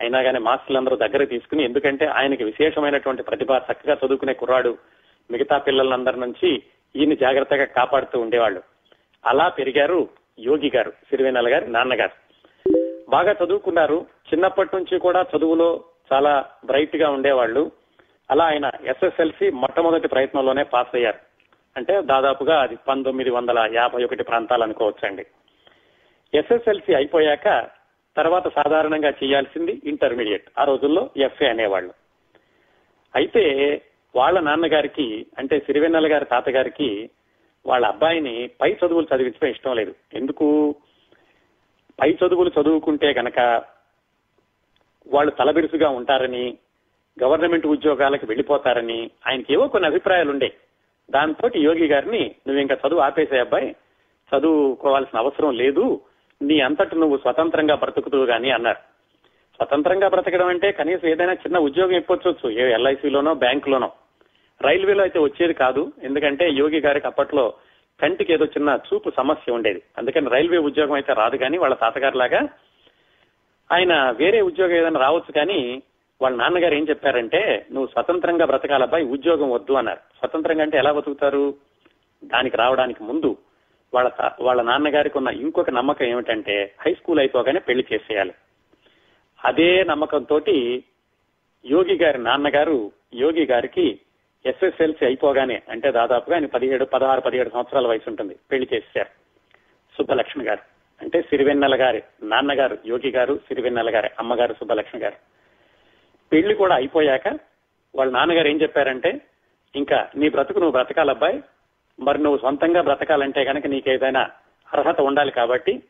అయినా 0.00 0.22
కానీ 0.22 0.38
మాస్టర్లందరూ 0.38 0.96
దగ్గర 0.96 1.24
తీసుకుని 1.24 1.64
ఎందుకంటే 1.64 2.06
ఆయనకి 2.06 2.44
విశేషమైనటువంటి 2.44 3.22
ప్రతిభ 3.22 3.52
చక్కగా 3.52 3.96
చదువుకునే 4.06 4.32
కుర్రాడు 4.32 4.78
మిగతా 5.30 5.58
పిల్లలందరి 5.58 6.20
నుంచి 6.20 6.62
ఈయన 6.96 7.14
జాగ్రత్తగా 7.14 7.64
కాపాడుతూ 7.64 8.20
ఉండేవాళ్ళు. 8.20 8.62
అలా 9.26 9.48
పెరిగారు 9.48 10.08
యోగి 10.38 10.70
గారు 10.76 10.90
సిరివెన్నెల 10.90 11.54
గారి 11.54 11.72
నాన్నగారు. 11.72 12.24
బాగా 13.08 13.34
చదువుకున్నారు. 13.44 14.06
చిన్నప్పటి 14.34 14.76
నుంచి 14.76 14.98
కూడా 14.98 15.24
చదువులో 15.36 15.84
చాలా 16.12 16.44
బ్రైట్గా 16.64 17.10
ఉండేవాళ్ళు. 17.10 17.70
అలా 18.30 18.44
ఆయన 18.44 18.70
ఎస్ఎస్ఎల్సి 18.84 19.50
మొట్టమొదటి 19.50 20.08
ప్రయత్నంలోనే 20.08 20.62
పాస్ 20.62 20.94
అయ్యారు. 20.94 21.18
అంటే 21.76 22.00
దాదాపుగా 22.00 22.62
అది 22.62 22.76
పంతొమ్మిది 22.88 23.30
వందల 23.30 23.70
యాభై 23.74 24.04
ఒకటి 24.04 24.22
ప్రాంతాలు 24.22 24.62
అనుకోవచ్చండి. 24.62 25.26
ఎస్ఎస్ఎల్సి 26.34 26.94
అయిపోయాక 26.94 27.46
తర్వాత 28.16 28.48
సాధారణంగా 28.48 29.10
చేయాల్సింది 29.10 29.82
ఇంటర్మీడియట్ 29.84 30.44
ఆ 30.58 30.64
రోజుల్లో 30.64 31.10
ఎఫ్ఏ 31.16 31.48
అనేవాళ్ళు. 31.48 31.92
అయితే 33.14 33.44
వాళ్ళ 34.16 34.40
నాన్నగారికి 34.40 35.26
అంటే 35.38 35.58
సిరివెన్నెల 35.58 36.12
గారి 36.12 36.24
తాతగారికి 36.24 37.10
వాళ్ళ 37.66 37.86
అబ్బాయిని 37.86 38.50
పై 38.60 38.72
చదువులు 38.72 39.06
చదివించడం 39.14 39.48
ఇష్టం 39.48 39.76
లేదు. 39.76 39.94
ఎందుకు? 40.12 40.74
పై 42.00 42.12
చదువులు 42.12 42.50
చదువుకుంటే 42.60 43.14
గనక 43.18 43.62
వాళ్ళు 45.06 45.32
తలబిరుసుగా 45.32 45.88
ఉంటారని 45.88 46.58
గవర్నమెంట్ 47.22 47.66
ఉద్యోగాలకు 47.66 48.26
వెళ్ళిపోతారని 48.26 49.10
ఆయనకి 49.26 49.52
ఏవో 49.52 49.68
కొన్ని 49.68 49.88
అభిప్రాయాలు 49.88 50.30
ఉండే 50.30 50.54
దాంతో 51.10 51.50
యోగి 51.56 51.86
గారిని 51.86 52.34
నువ్వు 52.46 52.60
ఇంకా 52.60 52.76
చదువు 52.86 53.00
ఆపేసే 53.00 53.38
అబ్బాయి 53.38 53.76
చదువుకోవాల్సిన 54.30 55.18
అవసరం 55.18 55.54
లేదు 55.54 56.00
నీ 56.42 56.60
అంతటి 56.60 56.96
నువ్వు 56.96 57.16
స్వతంత్రంగా 57.16 57.74
బ్రతుకుతువు 57.74 58.24
గాని 58.24 58.50
అన్నారు. 58.50 58.78
స్వతంత్రంగా 59.56 60.08
బ్రతకడం 60.08 60.46
అంటే 60.46 60.72
కనీసం 60.72 61.08
ఏదైనా 61.08 61.32
చిన్న 61.32 61.58
ఉద్యోగం 61.58 61.92
ఇప్పొచ్చు 61.92 62.50
ఏ 62.50 62.72
ఎల్ఐసిలోనో 62.72 63.34
బ్యాంకులోనో. 63.34 63.92
రైల్వేలో 64.62 65.02
అయితే 65.02 65.18
వచ్చేది 65.18 65.54
కాదు. 65.54 65.92
ఎందుకంటే 66.02 66.50
యోగి 66.50 66.80
గారికి 66.80 67.06
అప్పట్లో 67.06 67.54
కంటికి 68.02 68.32
ఏదో 68.32 68.44
చిన్న 68.44 68.78
చూపు 68.86 69.10
సమస్య 69.16 69.52
ఉండేది. 69.52 69.82
అందుకని 69.98 70.28
రైల్వే 70.28 70.58
ఉద్యోగం 70.58 70.92
అయితే 70.92 71.12
రాదు 71.12 71.36
కానీ 71.36 71.58
వాళ్ళ 71.58 71.74
తాతగారు 71.74 72.16
లాగా 72.16 72.48
ఆయన 73.72 74.10
వేరే 74.10 74.40
ఉద్యోగం 74.40 74.74
ఏదైనా 74.74 75.00
రావచ్చు 75.00 75.32
కానీ 75.32 75.82
వాళ్ళ 76.22 76.36
నాన్నగారు 76.36 76.74
ఏం 76.74 76.86
చెప్పారంటే 76.88 77.66
నువ్వు 77.72 77.86
స్వతంత్రంగా 77.86 78.44
బ్రతకాలబ్బాయి 78.44 79.04
ఉద్యోగం 79.04 79.50
వద్దు 79.50 79.72
అన్నారు. 79.72 79.98
స్వతంత్రంగా 79.98 80.62
అంటే 80.62 80.78
ఎలా 80.78 80.92
బతుకుతారు? 80.92 81.54
దానికి 82.24 82.56
రావడానికి 82.56 83.04
ముందు 83.04 83.36
వాళ్ళ 83.94 84.30
వాళ్ళ 84.40 84.62
నాన్నగారికి 84.62 85.18
ఉన్న 85.18 85.28
ఇంకొక 85.28 85.70
నమ్మకం 85.70 86.06
ఏమిటంటే 86.06 86.74
హై 86.80 86.94
స్కూల్ 86.94 87.18
అయిపోగానే 87.18 87.60
పెళ్ళి 87.60 87.84
చేసేయాలి. 87.92 88.34
అదే 89.44 89.84
నమ్మకంతో 89.84 90.40
యోగి 91.64 91.96
గారి 91.96 92.18
నాన్నగారు 92.18 92.92
యోగి 93.14 93.44
గారికి 93.46 94.00
ఎస్ఎస్ఎల్సి 94.46 95.04
అయిపోగానే 95.04 95.62
అంటే 95.68 95.90
దాదాపుగా 95.90 96.36
ఆయన 96.36 96.46
పదిహేడు 96.46 96.84
పదహారు 96.84 97.20
పదిహేడు 97.20 97.50
సంవత్సరాల 97.50 97.86
వయసు 97.86 98.10
ఉంటుంది 98.10 98.34
పెళ్ళి 98.52 98.68
చేశారు 98.74 99.12
సుబ్బలక్ష్మి 99.94 100.44
గారు 100.44 100.62
అంటే 101.00 101.22
సిరివెన్నెల 101.22 101.80
గారి 101.80 102.02
నాన్నగారు 102.22 102.78
యోగి 102.86 103.10
గారు 103.10 103.34
సిరివెన్నెల 103.48 103.94
గారి 103.94 104.10
అమ్మగారు 104.18 104.52
సుబ్బలక్ష్మి 104.52 105.00
గారు. 105.00 105.16
పెళ్ళి 106.32 106.54
కూడా 106.54 106.74
అయిపోయాక 106.74 107.28
వాళ్ళ 107.94 108.12
నాన్నగారు 108.12 108.48
ఏం 108.48 108.62
చెప్పారంటే 108.62 109.20
ఇంకా 109.74 110.10
నీ 110.16 110.28
బ్రతుకు 110.28 110.58
నువ్వు 110.58 110.72
బ్రతకాలబ్బాయి 110.72 111.38
మరి 111.98 112.18
నువ్వు 112.22 112.38
సొంతంగా 112.38 112.82
బ్రతకాలంటే 112.82 113.44
కనుక 113.44 113.66
నీకు 113.66 113.90
ఏదైనా 113.90 114.30
అర్హత 114.72 115.00
ఉండాలి 115.00 115.32
కాబట్టి 115.32 115.82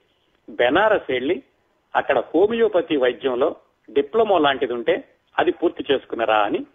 బెనారస్ 0.51 1.11
వెళ్ళి 1.11 1.43
అక్కడ 1.97 2.19
హోమియోపతి 2.19 2.97
వైద్యంలో 2.97 3.57
డిప్లొమా 3.91 4.39
లాంటిది 4.39 4.73
ఉంటే 4.73 5.05
అది 5.39 5.51
పూర్తి 5.51 5.85
చేసుకున్నారా 5.93 6.39
అని 6.43 6.67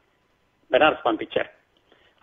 బెనారస్ 0.71 1.05
పంపించారు. 1.05 1.49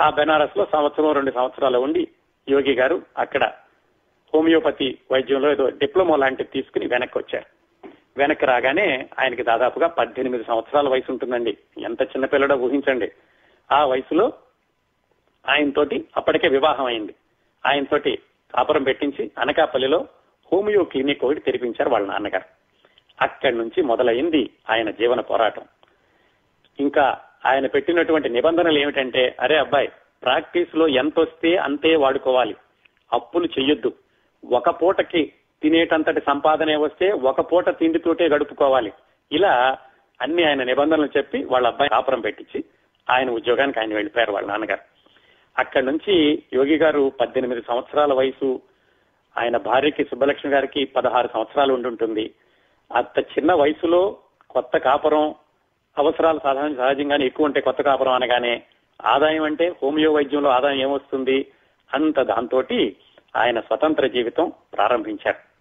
ఆ 0.01 0.11
బెనారస్లో 0.11 0.67
సంవత్సరం 0.73 1.13
రెండు 1.13 1.31
సంవత్సరాలు 1.31 1.79
ఉండి 1.79 2.09
యోగి 2.49 2.75
గారు 2.75 3.03
అక్కడ 3.19 3.45
హోమియోపతి 4.35 4.99
వైద్యంలో 5.13 5.53
ఏదో 5.53 5.69
డిప్లొమా 5.69 6.17
లాంటిది 6.17 6.49
తీసుకుని 6.49 6.87
వెనక్కి 6.87 7.19
వచ్చారు 7.19 7.49
వెనక్కి 8.17 8.47
రాగానే 8.47 9.09
ఆయనకి 9.19 9.43
దాదాపుగా 9.43 9.87
పద్దెనిమిది 9.87 10.45
సంవత్సరాల 10.45 10.89
వయసు 10.89 11.13
ఉంటుందండి 11.13 11.59
ఎంత 11.79 12.03
చిన్నపిల్లడో 12.03 12.57
ఊహించండి. 12.57 13.13
ఆ 13.73 13.87
వయసులో 13.87 14.33
ఆయనతోటి 15.49 16.05
అప్పటికే 16.17 16.49
వివాహం 16.49 16.85
అయింది. 16.85 17.15
ఆయనతోటి 17.67 18.19
కాపురం 18.55 18.83
పెట్టించి 18.83 19.31
అనకాపల్లిలో 19.39 20.07
హోమియో 20.53 20.85
క్లినిక్ 20.85 21.25
ఒకటి 21.25 21.41
తెరిపించారు 21.41 21.89
వాళ్ళ 21.89 22.07
నాన్నగారు. 22.07 22.45
అక్కడి 23.21 23.59
నుంచి 23.59 23.83
మొదలైంది 23.83 24.51
ఆయన 24.71 24.91
జీవన 24.91 25.21
పోరాటం. 25.21 25.63
ఇంకా 26.81 27.21
ఆయన 27.47 27.67
పెట్టినటువంటి 27.67 28.29
నిబంధనలు 28.29 28.79
ఏమిటంటే 28.79 29.37
అరే 29.41 29.59
అబ్బాయి 29.59 29.89
ప్రాక్టీస్లో 30.23 30.89
ఎంత 30.89 31.21
వస్తే 31.21 31.57
అంతే 31.57 31.97
వాడుకోవాలి. 31.97 32.57
అప్పులు 33.13 33.47
చెయ్యొద్దు. 33.47 33.93
ఒక 34.53 34.71
పూటకి 34.71 35.33
తినేటంతటి 35.63 36.21
సంపాదనే 36.27 36.77
వస్తే 36.77 37.13
ఒక 37.13 37.53
పూట 37.53 37.69
తిండితోటే 37.69 38.29
గడుపుకోవాలి. 38.29 38.93
ఇలా 39.33 39.79
అన్ని 40.21 40.45
ఆయన 40.45 40.63
నిబంధనలు 40.63 41.09
చెప్పి 41.17 41.45
వాళ్ళ 41.45 41.67
అబ్బాయి 41.67 41.91
కాపురం 41.91 42.21
పెట్టించి 42.21 42.65
ఆయన 43.11 43.31
ఉద్యోగానికి 43.31 43.81
ఆయన 43.81 43.95
వెళ్ళిపోయారు 43.95 44.33
వాళ్ళ 44.33 44.49
నాన్నగారు. 44.49 44.96
అక్కడి 45.59 45.87
నుంచి 45.87 46.43
యోగి 46.55 46.77
గారు 46.77 47.13
పద్దెనిమిది 47.21 47.63
సంవత్సరాల 47.63 48.13
వయసు 48.13 48.61
ఆయన 49.39 49.57
భార్యకి 49.57 50.05
సుబ్బలక్ష్మి 50.05 50.53
గారికి 50.53 50.85
పదహారు 50.85 51.29
సంవత్సరాలు 51.33 51.75
ఉండుంటుంది. 51.75 52.35
అంత 52.95 53.19
చిన్న 53.19 53.53
వయసులో 53.53 54.19
కొత్త 54.51 54.79
కాపురం 54.79 55.35
అవసరాలు 55.99 56.41
సాధారణ 56.43 56.75
సహజంగానే 56.75 57.27
ఎక్కువ 57.27 57.47
ఉంటే 57.47 57.61
కొత్త 57.61 57.83
కాపురం 57.83 58.13
అనగానే 58.13 58.63
ఆదాయం 59.05 59.43
అంటే 59.43 59.69
హోమియో 59.83 60.13
వైద్యంలో 60.13 60.51
ఆదాయం 60.51 60.81
ఏమొస్తుంది? 60.81 61.53
అంత 61.95 62.21
దాంతో 62.21 62.63
ఆయన 63.37 63.61
స్వతంత్ర 63.61 64.07
జీవితం 64.07 64.53
ప్రారంభించారు. 64.75 65.57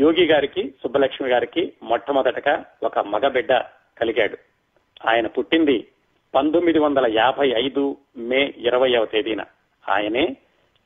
యోగి 0.00 0.26
గారికి 0.26 0.74
సుబ్బలక్ష్మి 0.82 1.28
గారికి 1.28 1.72
మొట్టమొదటగా 1.82 2.64
ఒక 2.82 2.98
మగబిడ్డ 2.98 3.52
కలిగాడు. 4.00 4.38
ఆయన 5.08 5.26
పుట్టింది 5.26 5.88
పంతొమ్మిది 6.34 6.78
వందల 6.78 7.06
యాభై 7.06 7.52
ఐదు 7.56 7.96
మే 8.16 8.54
ఇరవయవ 8.56 9.04
తేదీన 9.04 9.42
ఆయనే 9.88 10.36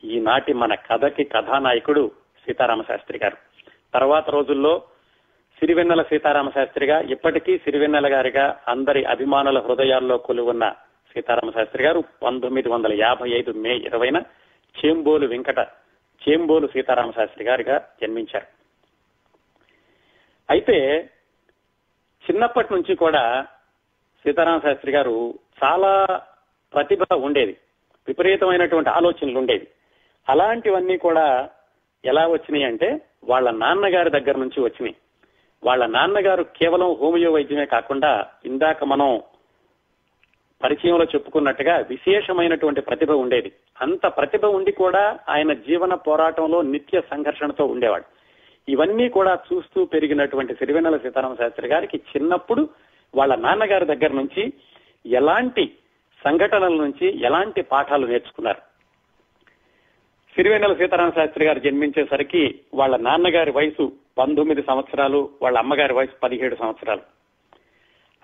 ఈనాటి 0.04 0.52
మన 0.52 0.74
కథకి 0.74 1.24
కథానాయకుడు 1.24 2.12
సీతారామ 2.46 2.82
శాస్త్రి 2.82 3.18
గారు. 3.22 3.36
తర్వాత 3.94 4.30
రోజుల్లో 4.30 4.82
సిరివెన్నెల 5.58 6.02
సీతారామ 6.02 6.48
శాస్త్రిగా 6.48 7.00
ఇప్పటికీ 7.00 7.58
సిరివెన్నెల 7.58 8.14
గారిగా 8.14 8.60
అందరి 8.68 9.04
అభిమానుల 9.04 9.58
హృదయాల్లో 9.58 10.18
కొలువున్న 10.18 10.70
సీతారామ 11.14 11.50
శాస్త్రి 11.50 11.84
గారు 11.84 12.04
పంతొమ్మిది 12.22 12.68
వందల 12.68 12.92
యాభై 12.92 13.30
ఐదు 13.30 13.52
మే 13.52 13.76
ఇరవైన 13.76 14.22
చేంబోలు 14.74 15.26
వెంకట 15.26 15.58
చేంబోలు 16.22 16.66
సీతారామ 16.66 17.10
శాస్త్రి 17.10 17.44
గారిగా 17.44 17.88
జన్మించారు. 18.02 18.46
అయితే 20.50 21.10
చిన్నప్పటి 22.24 22.74
నుంచి 22.74 22.94
కూడా 22.94 23.46
సీతారామ 24.24 24.58
శాస్త్రి 24.58 24.92
గారు 24.92 25.34
చాలా 25.64 26.20
ప్రతిభ 26.74 27.02
ఉండేది 27.14 27.56
విపరీతమైనటువంటి 28.08 28.90
ఆలోచనలు 28.90 29.38
ఉండేవి. 29.38 29.66
అలాంటివన్నీ 30.28 30.96
కూడా 30.96 31.48
ఎలా 32.04 32.26
వచ్చినాయి 32.28 32.64
అంటే 32.64 33.00
వాళ్ళ 33.24 33.50
నాన్నగారి 33.50 34.10
దగ్గర 34.10 34.36
నుంచి 34.36 34.60
వచ్చినాయి. 34.60 34.96
వాళ్ళ 35.64 35.86
నాన్నగారు 35.86 36.42
కేవలం 36.42 36.92
హోమియో 36.92 37.32
వైద్యమే 37.32 37.64
కాకుండా 37.64 38.26
ఇందాక 38.44 38.84
మనం 38.84 39.22
పరిచయంలో 40.62 41.04
చెప్పుకున్నట్టుగా 41.04 41.76
విశేషమైనటువంటి 41.76 42.80
ప్రతిభ 42.80 43.10
ఉండేది. 43.10 43.52
అంత 43.80 44.06
ప్రతిభ 44.06 44.44
ఉండి 44.44 44.72
కూడా 44.72 45.18
ఆయన 45.28 45.52
జీవన 45.52 45.94
పోరాటంలో 45.94 46.62
నిత్య 46.62 47.00
సంఘర్షణతో 47.00 47.66
ఉండేవాడు. 47.66 48.04
ఇవన్నీ 48.68 49.08
కూడా 49.08 49.38
చూస్తూ 49.52 49.84
పెరిగినటువంటి 49.84 50.54
సిరివెన్నెల 50.54 50.96
సీతారామ 50.96 51.34
శాస్త్రి 51.34 51.68
గారికి 51.68 51.96
చిన్నప్పుడు 51.96 52.68
వాళ్ళ 53.14 53.34
నాన్నగారి 53.34 53.86
దగ్గర 53.86 54.12
నుంచి 54.12 54.52
ఎలాంటి 55.06 55.64
సంఘటనల 56.24 56.74
నుంచి 56.74 57.06
ఎలాంటి 57.20 57.62
పాఠాలు 57.62 58.06
నేర్చుకున్నారు? 58.06 58.62
సిరివెన్నెల 60.34 60.74
సీతారామ 60.74 61.10
శాస్త్రి 61.10 61.46
గారు 61.46 61.58
జన్మించేసరికి 61.58 62.60
వాళ్ళ 62.74 62.96
నాన్నగారి 62.96 63.50
వయసు 63.50 63.92
పంతొమ్మిది 64.18 64.62
సంవత్సరాలు 64.62 65.30
వాళ్ళ 65.42 65.58
అమ్మగారి 65.58 65.94
వయసు 65.94 66.12
పదిహేడు 66.22 66.56
సంవత్సరాలు. 66.56 67.02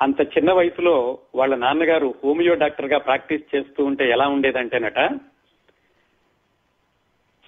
అంత 0.03 0.21
చిన్న 0.21 0.53
వయసులో 0.53 1.19
వాళ్ళ 1.35 1.55
నాన్నగారు 1.55 2.15
హోమియో 2.25 2.55
డాక్టర్గా 2.55 2.99
ప్రాక్టీస్ 2.99 3.57
చేస్తూ 3.57 3.85
ఉంటే 3.85 4.11
ఎలా 4.11 4.29
ఉండేదంటేనట 4.29 5.01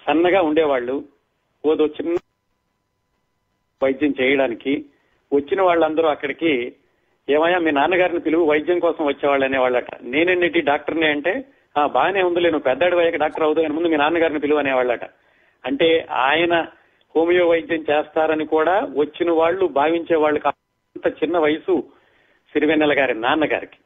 సన్నగా 0.07 0.41
ఉండేవాళ్ళు 0.41 0.95
ఓదో 1.65 1.85
చిన్న 1.87 2.17
వైద్యం 3.83 4.13
చేయడానికి 4.21 4.85
వచ్చిన 5.33 5.61
వాళ్ళందరూ 5.61 6.07
అక్కడికి 6.07 6.77
ఏమయ్యా 7.29 7.59
మీ 7.59 7.71
నాన్నగారిని 7.71 8.19
పిలువు 8.19 8.49
వైద్యం 8.49 8.79
కోసం 8.79 9.05
వచ్చేవాళ్ళు 9.05 9.45
అనేవాళ్ళట. 9.45 9.85
నేనెన్నిటి 10.01 10.61
డాక్టర్ని 10.61 11.07
అంటే 11.07 11.45
ఆ 11.77 11.85
బాగానే 11.85 12.21
ఉందిలే 12.21 12.49
నువ్వు 12.49 12.63
పెద్దాడు 12.63 12.97
అయ్యాక 12.97 13.15
డాక్టర్ 13.15 13.43
అవుతావు 13.43 13.65
అని 13.65 13.73
ముందు 13.73 13.87
మీ 13.87 13.95
నాన్నగారిని 13.95 14.39
పిలువు 14.39 14.59
అనేవాళ్ళట. 14.59 15.05
అంటే 15.65 16.07
ఆయన 16.11 16.67
హోమియో 17.15 17.47
వైద్యం 17.47 17.85
చేస్తారని 17.89 18.45
కూడా 18.45 18.87
వచ్చిన 18.95 19.31
వాళ్ళు 19.31 19.65
భావించే 19.65 20.15
వాళ్ళు 20.15 20.47
అంత 20.47 21.07
చిన్న 21.23 21.37
వయసు 21.37 21.83
సిరివెన్నెల 22.53 22.99
గారి 22.99 23.15
నాన్నగారికి. 23.15 23.77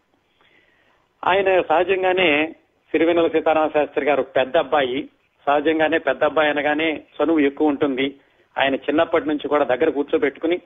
ఆయన 1.25 1.61
సహజంగానే 1.61 2.55
సిరివెన్నెల 2.91 3.27
సీతారామ 3.27 3.67
శాస్త్రి 3.67 4.05
గారు 4.05 4.21
పెద్ద 4.21 4.57
అబ్బాయి. 4.57 5.09
సహజంగానే 5.45 5.97
పెద్ద 5.97 6.23
అబ్బాయి 6.23 6.49
అనగానే 6.49 7.01
చనువు 7.17 7.39
ఎక్కువ 7.39 7.67
ఉంటుంది. 7.67 8.15
ఆయన 8.57 8.75
చిన్నప్పటి 8.75 9.27
నుంచి 9.27 9.47
కూడా 9.47 9.63
దగ్గర 9.63 9.89
కూర్చోబెట్టుకుని 9.89 10.57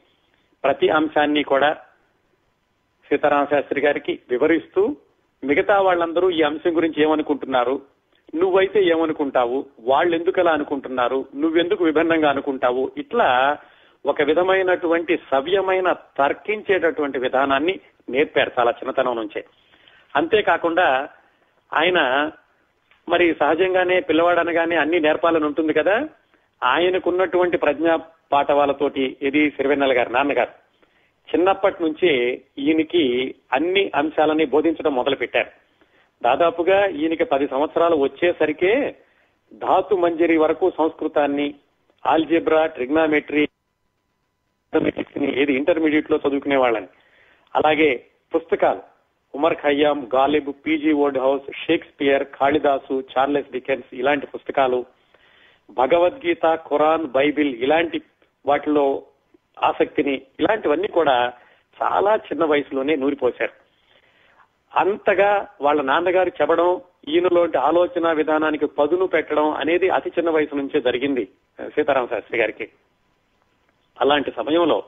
ప్రతి 0.63 0.89
అంశాన్ని 0.89 1.43
కూడా 1.43 1.77
సీతారామ 3.11 3.45
శాస్త్రి 3.45 3.81
గారికి 3.81 4.19
వివరిస్తూ 4.29 4.95
మిగతా 5.43 5.81
వాళ్ళందరూ 5.81 6.29
ఈ 6.29 6.41
అంశం 6.41 6.75
గురించి 6.75 7.03
ఏమనుకుంటున్నారు? 7.03 7.81
నువ్వైతే 8.35 8.83
ఏమనుకుంటావు? 8.83 9.65
వాళ్ళు 9.79 10.15
ఎందుకు 10.15 10.39
అలా 10.39 10.51
అనుకుంటున్నారు? 10.51 11.25
నువ్వెందుకు 11.35 11.83
విభిన్నంగా 11.83 12.29
అనుకుంటావు? 12.29 12.91
ఇట్లా 12.97 13.57
ఒక 14.05 14.21
విధమైనటువంటి 14.21 15.19
సవ్యమైన 15.31 15.95
తర్కించేటటువంటి 16.17 17.19
విధానాన్ని 17.19 17.79
నేర్పారు 18.09 18.51
చాలా 18.59 18.71
చిన్నతనం 18.71 19.15
నుంచే. 19.15 19.45
అంతేకాకుండా 20.15 21.09
ఆయన 21.73 22.31
మరి 23.09 23.35
సహజంగానే 23.39 23.99
పిల్లవాడు 23.99 24.39
అనగానే 24.39 24.75
అన్ని 24.75 24.99
నేర్పాలని 24.99 25.45
ఉంటుంది 25.45 25.73
కదా? 25.73 26.09
ఆయనకున్నటువంటి 26.63 27.57
ప్రజ్ఞా 27.57 27.99
పాఠవాలతోటి 28.31 29.17
ఇది 29.21 29.49
సిరివెన్నెల 29.49 29.97
గారు 29.97 30.09
నాన్నగారు? 30.09 30.60
చిన్నప్పటి 31.31 31.79
నుంచే 31.83 32.11
ఈయనకి 32.57 33.03
అన్ని 33.53 33.83
అంశాలని 33.95 34.45
బోధించడం 34.45 34.93
మొదలు 34.95 35.15
పెట్టారు 35.15 35.51
దాదాపుగా 36.21 36.79
ఈయనకి 36.97 37.25
పది 37.25 37.45
సంవత్సరాలు 37.47 37.95
వచ్చేసరికే 37.97 38.73
ధాతు 39.51 39.95
మంజరి 39.95 40.37
వరకు 40.37 40.65
సంస్కృతాన్ని 40.77 41.47
ఆల్జిబ్రా 42.03 42.61
ట్రిగ్నామెట్రీ 42.67 43.43
ఏది 45.35 45.53
ఇంటర్మీడియట్లో 45.53 46.17
చదువుకునే 46.17 46.55
వాళ్ళని 46.55 46.89
అలాగే 47.53 47.89
పుస్తకాలు 48.31 48.81
Omar 49.33 49.57
Khayyam 49.61 49.99
Ghalib 50.15 50.51
P G 50.65 50.91
Wodehouse 51.19 51.45
Shakespeare 51.65 52.23
Kalidas 52.35 52.95
Charles 53.11 53.51
Dickens 53.51 53.91
ఇలాంటి 53.93 54.27
పుస్తకాలు 54.27 54.79
భగవద్గీత 55.77 56.45
ఖురాన్ 56.67 57.05
బైబిల్ 57.11 57.51
ఇలాంటి 57.55 57.99
వాటిలో 58.45 58.85
ఆసక్తిని 59.57 60.21
ఇలాంటివన్నీ 60.39 60.87
కూడా 60.87 61.33
చాలా 61.81 62.15
చిన్న 62.15 62.45
వయసులోనే 62.45 62.95
నూరిపోశారు. 62.95 63.53
అంతగా 64.75 65.47
వాళ్ళ 65.61 65.81
నాన్నగారు 65.81 66.29
చెప్పడం 66.29 66.81
ఈయనలోంటి 67.07 67.57
ఆలోచన 67.57 68.11
విధానానికి 68.11 68.65
పదును 68.65 69.07
పెట్టడం 69.07 69.51
అనేది 69.51 69.89
అతి 69.89 70.09
చిన్న 70.09 70.29
వయసు 70.29 70.55
నుంచే 70.55 70.81
జరిగింది 70.81 71.27
సీతారామ 71.75 72.05
శాస్త్రి 72.05 72.39
గారికి. 72.39 72.69
అలాంటి 74.01 74.31
సమయంలో 74.31 74.83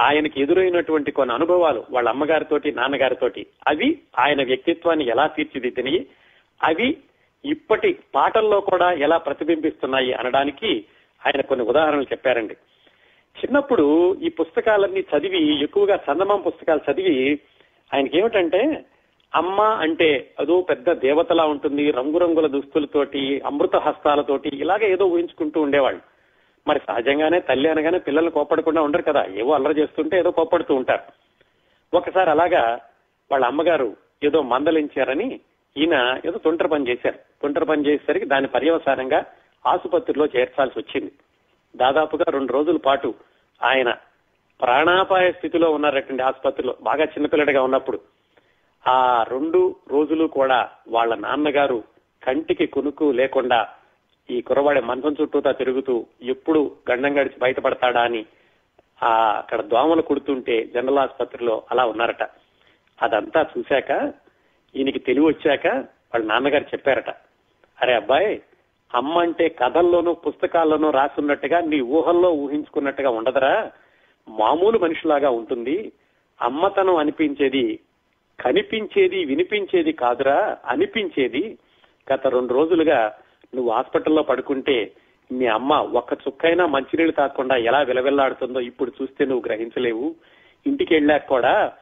ఆయనకి 0.00 0.42
ఎదురైనటువంటి 0.42 1.10
కొన్ని 1.10 1.34
అనుభవాలు 1.34 1.84
వాళ్ళ 1.90 2.08
అమ్మగారితోటి 2.08 2.72
నాన్నగారితోటి 2.72 3.46
అవి 3.68 3.98
ఆయన 4.18 4.44
వ్యక్తిత్వాన్ని 4.44 5.04
ఎలా 5.06 5.26
తీర్చిదిద్దినాయి 5.26 6.06
అవి 6.62 6.96
ఇప్పటి 7.44 7.98
పాటల్లో 8.14 8.60
కూడా 8.60 8.92
ఎలా 8.92 9.16
ప్రతిబింబిస్తున్నాయి 9.16 10.12
అనడానికి 10.12 10.84
ఆయన 11.26 11.40
కొన్ని 11.40 11.66
ఉదాహరణలు 11.66 12.02
చెప్పారండి. 12.02 12.56
చిన్నప్పుడు 13.36 14.14
ఈ 14.14 14.28
పుస్తకాలన్నీ 14.28 15.00
చదివి 15.00 15.62
ఎక్కువగా 15.62 15.96
చందమామ 15.96 16.40
పుస్తకాలు 16.40 16.92
చదివి 16.92 17.40
ఆయనకి 17.94 18.18
ఏమిటంటే 18.18 18.84
అమ్మ 19.34 19.60
అంటే 19.60 20.34
అదో 20.40 20.60
పెద్ద 20.60 20.92
దేవతలా 20.92 21.44
ఉంటుంది 21.44 21.90
రంగురంగుల 21.90 22.46
దుస్తులతోటి 22.46 23.42
అమృత 23.46 23.76
హస్తాలతోటి 23.76 24.48
ఇలాగే 24.48 24.92
ఏదో 24.92 25.04
ఊహించుకుంటూ 25.04 25.60
ఉండేవాళ్ళు. 25.60 26.00
మరి 26.68 26.80
సహజంగానే 26.88 27.40
తల్లి 27.40 27.68
అనగానే 27.68 27.98
పిల్లలు 27.98 28.30
కోపడకుండా 28.30 28.82
ఉండరు 28.82 29.02
కదా 29.02 29.24
ఏవో 29.24 29.52
అల్లరి 29.52 29.80
చేస్తుంటే 29.80 30.18
ఏదో 30.18 30.30
కోపడుతూ 30.30 30.74
ఉంటారు. 30.74 31.02
ఒకసారి 31.96 32.30
అలాగా 32.30 32.80
వాళ్ళ 33.32 33.46
అమ్మగారు 33.46 33.96
ఏదో 34.22 34.42
మందలించారని 34.42 35.40
ఈయన 35.76 36.20
ఏదో 36.24 36.38
తుంటర 36.38 36.66
పని 36.66 36.88
చేశారు. 36.88 37.18
తుంటర 37.42 37.64
పని 37.64 37.86
చేసేసరికి 37.86 38.26
దాని 38.26 38.46
పర్యవసానంగా 38.46 39.24
ఆసుపత్రిలో 39.66 40.26
చేర్చాల్సి 40.26 40.78
వచ్చింది. 40.78 41.12
దాదాపుగా 41.76 42.24
రెండు 42.28 42.52
రోజుల 42.52 42.76
పాటు 42.76 43.14
ఆయన 43.62 43.94
ప్రాణాపాయ 44.60 45.32
స్థితిలో 45.32 45.70
ఉన్నారటండి 45.70 46.22
ఆసుపత్రిలో. 46.22 46.76
బాగా 46.80 47.04
చిన్నపిల్లడిగా 47.04 47.62
ఉన్నప్పుడు. 47.62 48.00
ఆ 48.88 49.22
రెండు 49.28 49.76
రోజులు 49.88 50.26
కూడా 50.26 50.70
వాళ్ళ 50.88 51.14
నాన్నగారు 51.14 51.84
కంటికి 52.26 52.66
కునుకు 52.66 53.04
లేకుండా 53.04 53.68
ఈ 54.30 54.40
కురవాడి 54.40 54.80
మంచం 54.80 55.16
చుట్టూతా 55.22 55.52
తిరుగుతూ 55.52 56.06
ఎప్పుడు 56.22 56.76
గండం 56.90 57.18
గడిచి 57.18 57.38
బయటపడతాడా 57.38 58.02
అని 58.02 58.26
ఆ 59.02 59.32
అక్కడ 59.38 59.60
దోమలు 59.60 60.02
కుడుతుంటే 60.02 60.66
జనరల్ 60.66 60.98
ఆసుపత్రిలో 60.98 61.62
అలా 61.70 61.84
ఉన్నారట. 61.86 62.22
అదంతా 63.02 63.46
చూశాక 63.58 64.12
ఈయనకి 64.76 64.98
తెలివి 64.98 65.26
వచ్చాక 65.26 65.66
వాళ్ళ 66.12 66.26
నాన్నగారు 66.26 66.64
చెప్పారట. 66.64 67.10
అరే 67.82 67.94
అబ్బాయి 67.94 68.42
అమ్మ 68.94 69.18
అంటే 69.18 69.48
కథల్లోనూ 69.48 70.14
పుస్తకాల్లోనూ 70.14 70.90
రాసున్నట్టుగా 70.90 71.60
నీ 71.60 71.80
ఊహల్లో 71.80 72.30
ఊహించుకున్నట్టుగా 72.32 73.10
ఉండదురా. 73.10 73.70
మామూలు 74.28 74.78
మనిషిలాగా 74.78 75.30
ఉంటుంది. 75.30 75.92
అమ్మతనం 76.42 76.96
అనిపించేది 76.96 77.78
కనిపించేది 78.40 79.24
వినిపించేది 79.24 79.92
కాదురా. 79.92 80.56
అనిపించేది 80.66 81.58
గత 82.12 82.26
రెండు 82.26 82.54
రోజులుగా 82.54 83.14
నువ్వు 83.54 83.72
హాస్పిటల్లో 83.72 84.22
పడుకుంటే 84.22 84.92
మీ 85.32 85.46
అమ్మ 85.46 85.72
ఒక్క 85.72 86.12
చుక్కైనా 86.12 86.66
మంచినీళ్ళు 86.66 87.12
తాకుండా 87.12 87.56
ఎలా 87.56 87.80
విలవిల్లాడుతుందో 87.80 88.60
ఇప్పుడు 88.60 88.92
చూస్తే 89.02 89.24
నువ్వు 89.24 89.42
గ్రహించలేవు. 89.46 90.14
ఇంటికి 90.66 90.94
వెళ్ళాక 90.94 91.26
కూడా 91.26 91.72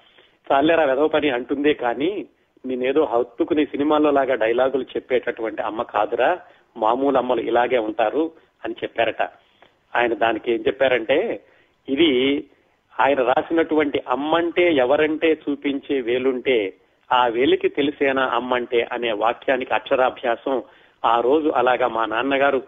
చాలేరా 0.53 0.85
వెధవ 0.85 1.09
పని 1.09 1.31
అంటుందే 1.31 1.75
కానీ 1.75 2.27
నేనేదో 2.67 3.05
హత్తుకుని 3.05 3.67
సినిమాల్లో 3.67 4.11
లాగా 4.11 4.35
డైలాగులు 4.35 4.83
చెప్పేటటువంటి 4.83 5.63
అమ్మ 5.63 5.83
కాదురా. 5.83 6.41
మామూలు 6.77 7.19
అమ్మలు 7.19 7.41
ఇలాగే 7.41 7.79
ఉంటారు 7.79 8.33
అని 8.65 8.75
చెప్పారట. 8.83 9.23
ఆయన 9.97 10.15
దానికి 10.15 10.53
ఏం 10.53 10.65
చెప్పారంటే 10.67 11.45
ఇది 11.89 12.45
ఆయన 13.01 13.23
రాసినటువంటి 13.23 14.03
అమ్మంటే 14.09 14.75
ఎవరంటే 14.75 15.39
చూపించే 15.51 16.01
వేలుంటే 16.01 16.75
ఆ 17.13 17.27
వేలికి 17.27 17.69
తెలిసేనా 17.69 18.29
అమ్మంటే 18.29 18.89
అనే 18.93 19.13
వాక్యానికి 19.13 19.75
అక్షరాభ్యాసం 19.75 20.63
ఆ 21.05 21.21
రోజు 21.21 21.49
అలాగా 21.49 21.89
మా 21.89 22.07
నాన్నగారు 22.07 22.63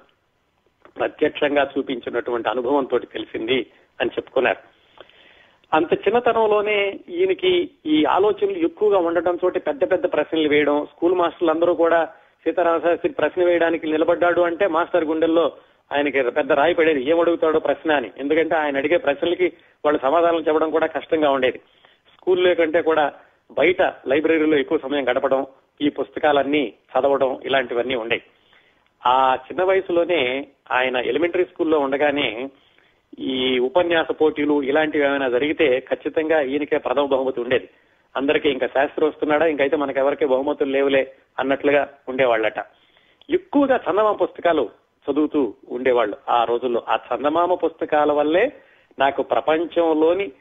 ప్రత్యక్షంగా 0.96 1.70
చూపించినటువంటి 1.78 2.48
అనుభవంతో 2.48 2.98
తెలిసింది 2.98 3.66
అని 4.00 4.10
చెప్పుకున్నారు. 4.10 4.76
అంత 5.74 5.94
చిన్నతనంలోనే 5.94 7.00
ఈయనకి 7.08 7.70
ఈ 7.86 8.04
ఆలోచనలు 8.04 8.56
ఎక్కువగా 8.56 8.98
ఉండటం 8.98 9.36
తోటి 9.36 9.60
పెద్ద 9.60 9.92
పెద్ద 9.92 10.12
ప్రశ్నలు 10.12 10.48
వేయడం 10.48 10.86
స్కూల్ 10.86 11.14
మాస్టర్లు 11.14 11.50
అందరూ 11.50 11.74
కూడా 11.74 12.14
సీతారామ 12.46 12.78
శాస్త్రి 12.78 13.12
ప్రశ్న 13.12 13.44
వేయడానికి 13.44 13.86
నిలబడ్డాడు 13.86 14.40
అంటే 14.40 14.66
మాస్టర్ 14.66 15.04
గుండెల్లో 15.04 15.52
ఆయనకి 15.92 16.22
పెద్ద 16.22 16.52
రాయి 16.52 16.74
పడేది. 16.74 17.10
ఏం 17.10 17.20
అడుగుతాడో 17.20 17.58
ప్రశ్న 17.58 17.92
అని. 17.92 18.10
ఎందుకంటే 18.18 18.54
ఆయన 18.54 18.76
అడిగే 18.76 18.96
ప్రశ్నలకి 18.96 19.52
వాళ్ళు 19.84 20.00
సమాధానం 20.00 20.40
చెప్పడం 20.40 20.70
కూడా 20.70 20.86
కష్టంగా 20.86 21.30
ఉండేది. 21.30 21.58
స్కూల్లో 22.14 22.54
కంటే 22.54 22.82
కూడా 22.82 23.12
బయట 23.50 23.82
లైబ్రరీలో 23.82 24.58
ఎక్కువ 24.58 24.78
సమయం 24.78 25.08
గడపడం 25.08 25.46
ఈ 25.82 25.88
పుస్తకాలన్నీ 25.88 26.72
చదవడం 26.94 27.40
ఇలాంటివన్నీ 27.44 27.94
ఉండేవి. 27.94 28.22
ఆ 29.06 29.34
చిన్న 29.34 29.62
వయసులోనే 29.62 30.46
ఆయన 30.72 30.96
ఎలిమెంటరీ 30.96 31.44
స్కూల్లో 31.44 31.78
ఉండగానే 31.78 32.48
ఈ 33.18 33.58
ఉపన్యాస 33.58 34.06
పోటీలు 34.20 34.62
ఇలాంటివి 34.62 35.04
ఏమైనా 35.04 35.28
జరిగితే 35.28 35.80
ఖచ్చితంగా 35.80 36.40
ఈయనకే 36.40 36.78
ప్రథమ 36.78 37.06
బహుమతి 37.06 37.40
ఉండేది. 37.40 37.68
అందరికీ 38.16 38.48
ఇంకా 38.48 38.66
శాస్త్రి 38.66 39.06
వస్తున్నాడా? 39.06 39.46
ఇంకైతే 39.46 39.76
మనకి 39.76 39.98
ఎవరికి 39.98 40.26
బహుమతులు 40.26 40.70
లేవులే 40.70 41.12
అన్నట్లుగా 41.38 41.88
ఉండేవాళ్ళట. 42.08 42.58
ఎక్కువగా 43.30 43.76
చందమామ 43.76 44.12
పుస్తకాలు 44.12 44.70
చదువుతూ 45.06 45.54
ఉండేవాళ్ళు 45.68 46.16
ఆ 46.28 46.44
రోజుల్లో. 46.44 46.82
ఆ 46.88 46.96
చందమామ 46.96 47.54
పుస్తకాల 47.54 48.12
వల్లే 48.12 48.52
నాకు 48.98 49.22
ప్రపంచంలోని 49.22 50.32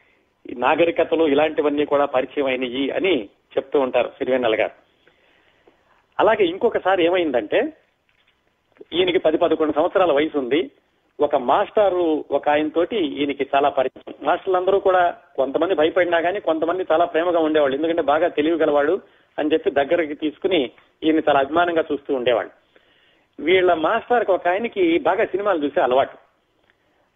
నాగరికతలు 0.56 1.24
ఇలాంటివన్నీ 1.24 1.84
కూడా 1.84 2.04
పరిచయం 2.04 2.46
అయినవి 2.46 2.90
అని 2.90 3.24
చెప్తూ 3.24 3.80
ఉంటారు 3.80 4.08
సిరివెన్నెల 4.08 4.54
గారు. 4.54 4.72
అలాగే 6.20 6.44
ఇంకొకసారి 6.46 7.04
ఏమైందంటే 7.04 7.72
ఈయనకి 8.92 9.18
పది 9.18 9.38
పదకొండు 9.38 9.72
సంవత్సరాల 9.72 10.12
వయసు 10.12 10.38
ఉంది 10.38 10.70
ఒక 11.20 11.36
మాస్టారు 11.36 12.24
ఒక 12.30 12.48
ఆయన 12.48 12.68
తోటి 12.68 12.96
ఈయనకి 12.96 13.46
చాలా 13.54 13.68
పరిచయం. 13.68 14.14
మాస్టర్లందరూ 14.22 14.78
కూడా 14.78 15.14
కొంతమంది 15.36 15.74
భయపడినా 15.74 16.20
కానీ 16.20 16.40
కొంతమంది 16.40 16.86
చాలా 16.92 17.04
ప్రేమగా 17.04 17.38
ఉండేవాళ్ళు. 17.38 17.76
ఎందుకంటే 17.76 18.02
బాగా 18.02 18.28
తెలివి 18.28 18.56
గలవాడు 18.56 19.00
అని 19.38 19.50
చెప్పి 19.52 19.70
దగ్గరికి 19.70 20.14
తీసుకుని 20.14 20.70
ఈయన 21.02 21.16
చాలా 21.16 21.40
అభిమానంగా 21.40 21.84
చూస్తూ 21.92 22.14
ఉండేవాళ్ళు. 22.14 22.52
వీళ్ళ 23.42 23.74
మాస్టర్కి 23.74 24.32
ఒక 24.32 24.48
ఆయనకి 24.48 24.98
బాగా 24.98 25.24
సినిమాలు 25.24 25.64
చూసే 25.64 25.80
అలవాటు. 25.80 26.18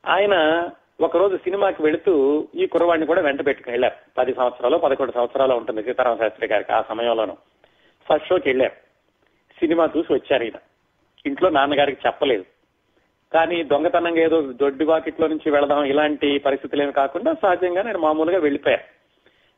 ఆయన 0.09 0.69
ఒకరోజు 1.01 1.37
సినిమాకి 1.37 1.83
వెళుతూ 1.83 2.49
ఈ 2.55 2.67
కురవాడిని 2.67 3.07
కూడా 3.07 3.21
వెంట 3.21 3.47
పెట్టుకుని 3.47 3.73
వెళ్ళారు. 3.73 3.95
పది 4.19 4.35
సంవత్సరాలు 4.35 4.77
పదకొండు 4.77 5.13
సంవత్సరాలు 5.13 5.55
ఉంటుంది 5.55 5.83
సీతారామ 5.83 6.17
శాస్త్రి 6.17 6.49
గారికి 6.49 6.73
ఆ 6.73 6.83
సమయంలోనూ. 6.83 7.37
ఫస్ట్ 8.09 8.29
షోకి 8.29 8.49
వెళ్ళారు. 8.49 8.73
సినిమా 9.61 9.89
చూసి 9.97 10.13
వచ్చారు 10.13 10.43
ఈయన. 10.43 10.59
ఇంట్లో 11.27 11.51
నాన్నగారికి 11.51 12.01
చెప్పలేదు. 12.07 12.45
కానీ 13.35 13.63
దొంగతనంగా 13.63 14.21
ఏదో 14.21 14.41
దొడ్డి 14.41 14.85
వాకిట్లో 14.85 15.29
నుంచి 15.29 15.51
వెళదాం 15.51 15.85
ఇలాంటి 15.85 16.39
పరిస్థితులు 16.39 16.83
ఏమి 16.83 16.93
కాకుండా 16.93 17.35
సహజంగా 17.43 17.83
నేను 17.83 17.99
మామూలుగా 17.99 18.39
వెళ్ళిపోయాను. 18.39 18.83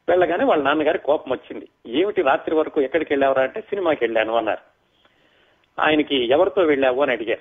వెళ్ళగానే 0.08 0.44
వాళ్ళ 0.44 0.64
నాన్నగారి 0.64 0.98
కోపం 0.98 1.32
వచ్చింది. 1.32 1.68
ఏమిటి 1.86 2.22
రాత్రి 2.22 2.54
వరకు 2.54 2.80
ఎక్కడికి 2.80 3.12
వెళ్ళావరా 3.12 3.42
అంటే 3.42 3.60
సినిమాకి 3.60 4.04
వెళ్ళాను 4.04 4.34
అన్నారు. 4.34 4.72
ఆయనకి 5.80 6.24
ఎవరితో 6.24 6.62
వెళ్ళావు 6.62 7.02
అని 7.02 7.12
అడిగారు. 7.12 7.40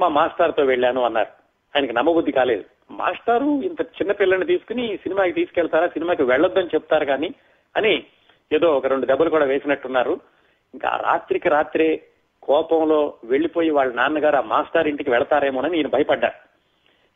మా 0.00 0.08
మాస్టర్తో 0.08 0.64
వెళ్ళాను 0.64 1.02
అన్నారు. 1.02 1.28
ఆయనకి 1.76 1.92
నమ్మబుద్ధి 1.92 2.32
కాలేదు. 2.32 2.64
మాస్టారు 2.90 3.62
ఇంత 3.62 3.80
చిన్న 3.80 4.12
పిల్లని 4.12 4.44
తీసుకుని 4.44 4.96
సినిమాకి 4.96 5.32
తీసుకెళ్తారా 5.32 5.86
సినిమాకి 5.86 6.22
వెళ్ళొద్దని 6.22 6.66
చెప్తారు 6.66 7.04
కానీ 7.04 7.34
అని 7.76 8.04
ఏదో 8.52 8.76
ఒక 8.76 8.86
రెండు 8.86 9.06
దెబ్బలు 9.06 9.30
కూడా 9.30 9.44
వేసినట్టున్నారు. 9.44 10.20
ఇంకా 10.74 11.00
రాత్రికి 11.02 11.48
రాత్రే 11.48 12.02
కోపంలో 12.46 12.98
వెళ్ళిపోయి 13.24 13.70
వాళ్ళ 13.76 13.90
నాన్నగారు 13.94 14.36
ఆ 14.36 14.46
మాస్టర్ 14.50 14.88
ఇంటికి 14.88 15.10
వెళతారేమోనని 15.10 15.78
ఈయన 15.78 15.90
భయపడ్డారు 15.94 16.38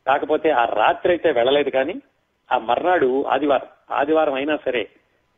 కాకపోతే 0.06 0.48
ఆ 0.52 0.64
రాత్రి 0.74 1.10
అయితే 1.12 1.28
వెళ్ళలేదు 1.32 1.70
కానీ 1.70 1.94
ఆ 2.50 2.58
మర్నాడు 2.68 3.08
ఆదివారం 3.34 3.68
ఆదివారం 3.92 4.34
అయినా 4.34 4.54
సరే 4.64 4.82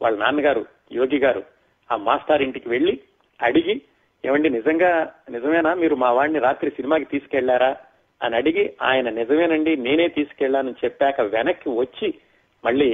వాళ్ళ 0.00 0.14
నాన్నగారు 0.18 0.62
యోగి 0.92 1.18
గారు 1.18 1.42
ఆ 1.90 1.96
మాస్టర్ 2.06 2.42
ఇంటికి 2.42 2.68
వెళ్ళి 2.68 2.94
అడిగి 3.40 3.74
ఏమండి 4.24 4.48
నిజంగా 4.50 4.90
నిజమేనా? 5.30 5.70
మీరు 5.74 5.94
మా 5.94 6.10
వాడిని 6.10 6.40
రాత్రి 6.40 6.68
సినిమాకి 6.70 7.06
తీసుకెళ్ళారా? 7.12 7.70
అని 8.20 8.34
అడిగి 8.36 8.64
ఆయన 8.82 9.08
నిజమేనండి 9.16 9.72
నేనే 9.76 10.06
తీసుకెళ్ళానని 10.08 10.74
చెప్పాక 10.82 11.20
వెనక్కి 11.32 11.70
వచ్చి 11.78 12.08
మళ్ళీ 12.64 12.88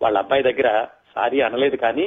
వాళ్ళ 0.00 0.16
అబ్బాయి 0.18 0.42
దగ్గర 0.42 0.68
సారీ 1.14 1.38
అనలేదు 1.40 1.76
కానీ 1.76 2.06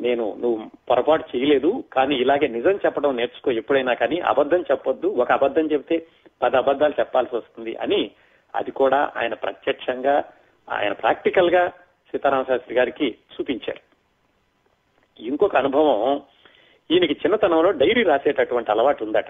నేను 0.00 0.36
నువ్వు 0.38 0.70
పొరపాటు 0.90 1.36
చేయలేదు 1.36 1.84
కానీ 1.92 2.14
ఇలాగే 2.14 2.48
నిజం 2.48 2.70
చెప్పడం 2.70 3.16
నేర్చుకో 3.16 3.50
ఎప్పుడైనా 3.50 3.94
కానీ 3.94 4.20
అబద్ధం 4.20 4.60
చెప్పొద్దు. 4.60 5.06
ఒక 5.06 5.32
అబద్ధం 5.32 5.66
చెప్తే 5.66 6.06
పది 6.42 6.56
అబద్ధాలు 6.56 6.94
చెప్పాల్సి 7.00 7.36
వస్తుంది 7.36 7.76
అని 7.76 8.10
అది 8.54 8.70
కూడా 8.70 9.12
ఆయన 9.16 9.34
ప్రత్యక్షంగా 9.34 10.24
ఆయన 10.70 10.92
ప్రాక్టికల్గా 10.92 11.68
సీతారామ 12.12 12.42
శాస్త్రి 12.42 12.74
గారికి 12.74 13.18
చూపించారు. 13.34 13.80
ఇంకొక 15.20 15.56
అనుభవం 15.56 16.22
ఈయనకి 16.90 17.12
చిన్నతనంలో 17.12 17.70
డైరీ 17.70 18.02
రాసేటటువంటి 18.02 18.70
అలవాటు 18.70 19.04
ఉందట. 19.04 19.26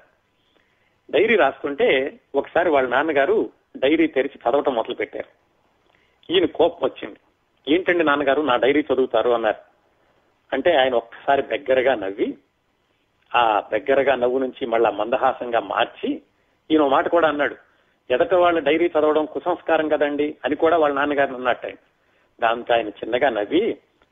డైరీ 1.11 1.37
రాసుకుంటే 1.37 2.18
ఒకసారి 2.35 2.70
వాళ్ళ 2.70 2.88
నాన్నగారు 2.88 3.50
డైరీ 3.77 4.07
తెరిచి 4.07 4.50
చదవటం 4.50 4.74
మొదలు 4.74 4.94
పెట్టారు 4.94 5.29
ఈయన 6.33 6.44
కోపం 6.44 6.79
వచ్చింది. 6.83 7.16
ఏంటండి 7.74 8.05
నాన్నగారు 8.05 8.42
నా 8.42 8.57
డైరీ 8.57 8.81
చదువుతారు 8.81 9.31
అన్నారు. 9.31 9.74
అంటే 10.55 10.71
ఆయన 10.77 10.95
ఒక్కసారి 10.95 11.43
బెగ్గరగా 11.43 11.95
నవ్వి 11.95 12.29
ఆ 13.33 13.43
బెగ్గరగా 13.71 14.14
నవ్వు 14.14 14.38
నుంచి 14.38 14.67
మళ్ళా 14.67 14.90
మందహాసంగా 14.90 15.61
మార్చి 15.73 16.11
ఈయన 16.71 16.83
ఓ 16.83 16.88
మాట 16.88 17.09
కూడా 17.09 17.29
అన్నాడు 17.29 17.57
ఎదట 18.11 18.35
వాళ్ళ 18.35 18.59
డైరీ 18.59 18.87
చదవడం 18.87 19.27
కుసంస్కారం 19.27 19.87
కదండి 19.88 20.37
అని 20.45 20.57
కూడా 20.57 20.77
వాళ్ళ 20.77 20.95
నాన్నగారిని 20.95 21.37
అన్నట్టు. 21.37 21.67
ఆయన 21.67 21.79
దాంతో 22.38 22.75
ఆయన 22.75 22.88
చిన్నగా 22.88 23.29
నవ్వి 23.31 23.62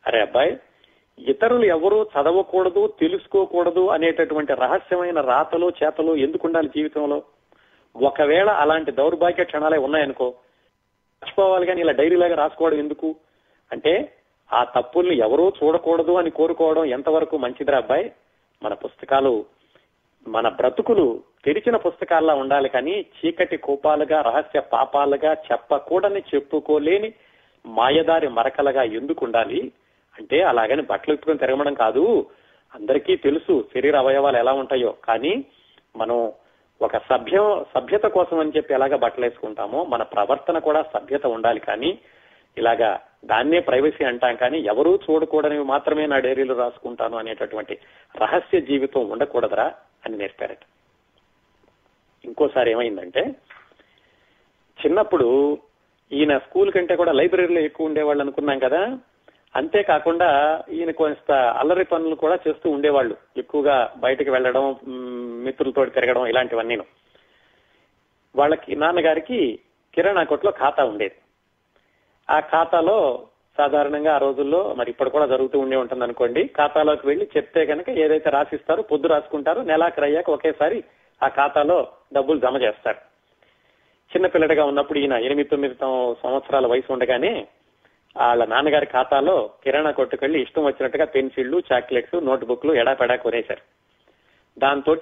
అరే 0.07 0.21
అబ్బాయి 0.21 0.53
ఇతరులు 1.19 1.67
ఎవరూ 1.67 1.99
చదవకూడదు 2.05 2.83
తెలుసుకోకూడదు 3.01 3.83
అనేటటువంటి 3.89 4.53
రహస్యమైన 4.55 5.21
రాతలు 5.21 5.67
చేతలు 5.81 6.13
ఎందుకు 6.17 6.47
ఉండాలి 6.47 6.69
జీవితంలో? 6.69 7.19
ఒకవేళ 7.95 8.51
అలాంటి 8.63 8.91
దౌర్భాగ్య 8.93 9.45
క్షణాలే 9.45 9.79
ఉన్నాయనుకో 9.79 10.29
మర్చిపోవాలి 11.23 11.67
కానీ 11.67 11.81
ఇలా 11.81 11.93
డైరీలాగా 11.93 12.35
రాసుకోవడం 12.35 12.79
ఎందుకు? 12.79 13.09
అంటే 13.71 13.93
ఆ 14.53 14.65
తప్పుల్ని 14.65 15.17
ఎవరూ 15.17 15.53
చూడకూడదు 15.65 16.13
అని 16.13 16.31
కోరుకోవడం 16.31 16.85
ఎంతవరకు 16.85 17.39
మంచిదిరా 17.39 17.79
అబ్బాయి? 17.79 18.13
మన 18.63 18.75
పుస్తకాలు 18.75 19.45
మన 20.29 20.49
బ్రతుకులు 20.49 21.23
తెరిచిన 21.45 21.77
పుస్తకాల్లా 21.77 22.35
ఉండాలి 22.35 22.69
కానీ 22.69 23.07
చీకటి 23.19 23.57
కోపాలుగా 23.57 24.21
రహస్య 24.21 24.61
పాపాలుగా 24.61 25.33
చెప్పకూడని 25.33 26.23
చెప్పుకోలేని 26.35 27.13
మాయదారి 27.67 28.29
మరకలుగా 28.29 28.83
ఎందుకు 28.83 29.25
ఉండాలి? 29.25 29.73
అంటే 30.19 30.43
అలాగని 30.43 30.83
బట్టలు 30.83 31.15
ఎత్తుకొని 31.15 31.39
తిరగడం 31.39 31.75
కాదు. 31.75 32.27
అందరికీ 32.75 33.17
తెలుసు 33.17 33.65
శరీర 33.75 33.97
అవయవాలు 33.97 34.37
ఎలా 34.37 34.53
ఉంటాయో. 34.53 34.95
కానీ 35.05 35.45
మనం 35.97 36.33
ఒక 36.83 36.97
సభ్య 36.97 37.65
సభ్యత 37.75 38.03
కోసం 38.03 38.39
అని 38.39 38.53
చెప్పి 38.57 38.75
ఎలాగ 38.75 38.97
బట్టలు 38.97 39.25
వేసుకుంటామో 39.25 39.85
మన 39.85 40.03
ప్రవర్తన 40.03 40.59
కూడా 40.59 40.83
సభ్యత 40.83 41.27
ఉండాలి 41.27 41.61
కానీ 41.61 41.99
ఇలాగా 42.59 43.01
దాన్నే 43.25 43.61
ప్రైవసీ 43.61 44.05
అంటాం 44.05 44.37
కానీ 44.37 44.59
ఎవరూ 44.59 44.97
చూడకూడనివి 44.97 45.65
మాత్రమే 45.65 46.07
నా 46.07 46.19
డైరీలో 46.19 46.55
రాసుకుంటాను 46.55 47.17
అనేటటువంటి 47.17 47.79
రహస్య 48.17 48.61
జీవితం 48.61 49.09
ఉండకూడదురా 49.09 49.75
అని 50.07 50.17
నేర్పారట. 50.17 50.59
ఇంకోసారి 52.25 52.71
ఏమైందంటే 52.71 53.21
చిన్నప్పుడు 54.87 55.59
ఈయన 56.13 56.39
స్కూల్ 56.39 56.73
కంటే 56.73 56.97
కూడా 56.97 57.13
లైబ్రరీలో 57.13 57.61
ఎక్కువ 57.61 57.87
ఉండేవాళ్ళు 57.87 58.23
అనుకున్నాం 58.23 58.59
కదా. 58.59 58.99
అంతేకాకుండా 59.57 60.63
ఈయన 60.71 60.91
కొంత 60.91 61.33
అల్లరి 61.33 61.85
పనులు 61.85 62.15
కూడా 62.15 62.39
చేస్తూ 62.49 62.71
ఉండేవాళ్ళు. 62.71 63.17
ఎక్కువగా 63.37 63.95
బయటకు 63.97 64.31
వెళ్ళడం 64.31 64.77
మిత్రులతో 65.45 65.85
తిరగడం 65.85 66.27
ఇలాంటివన్నీను. 66.27 66.85
వాళ్ళకి 68.37 68.77
నాన్నగారికి 68.77 69.59
కిరాణా 69.95 70.25
కొట్లో 70.25 70.51
ఖాతా 70.51 70.85
ఉండేది. 70.85 71.15
ఆ 72.31 72.41
ఖాతాలో 72.41 73.29
సాధారణంగా 73.57 74.15
ఆ 74.15 74.19
రోజుల్లో 74.19 74.75
మరి 74.75 74.91
ఇప్పుడు 74.91 75.11
కూడా 75.11 75.27
జరుగుతూ 75.27 75.59
ఉండే 75.59 75.77
ఉంటుంది 75.77 76.05
అనుకోండి 76.05 76.45
ఖాతాలోకి 76.45 77.07
వెళ్ళి 77.07 77.29
చెప్తే 77.37 77.67
కనుక 77.67 77.91
ఏదైతే 77.91 78.31
రాసిస్తారో 78.31 78.83
పొద్దు 78.83 79.09
రాసుకుంటారో 79.09 79.63
నెలాఖరు 79.63 80.05
అయ్యాక 80.05 80.31
ఒకేసారి 80.31 80.85
ఆ 81.23 81.29
ఖాతాలో 81.29 81.89
డబ్బులు 82.13 82.41
జమ 82.41 82.57
చేస్తారు. 82.57 82.97
చిన్నపిల్లడిగా 84.13 84.65
ఉన్నప్పుడు 84.65 84.99
ఈయన 84.99 85.13
ఎనిమిది 85.13 85.49
తొమ్మిది 85.49 85.75
సంవత్సరాల 86.23 86.67
వయసు 86.67 86.93
ఉండగానే 86.93 87.47
వాళ్ళ 88.17 88.45
నాన్నగారి 88.45 88.87
ఖాతాలో 88.87 89.51
కిరాణా 89.65 89.91
కొట్టుకెళ్ళి 89.91 90.43
ఇష్టం 90.43 90.65
వచ్చినట్టుగా 90.65 91.05
పెన్సిళ్ళు 91.05 91.63
చాక్లెట్స్ 91.73 92.25
నోట్ 92.25 92.45
బుక్లు 92.45 92.73
ఎడాపెడా 92.73 93.17
కొనేశారు. 93.17 93.63
దాంతో 94.59 94.97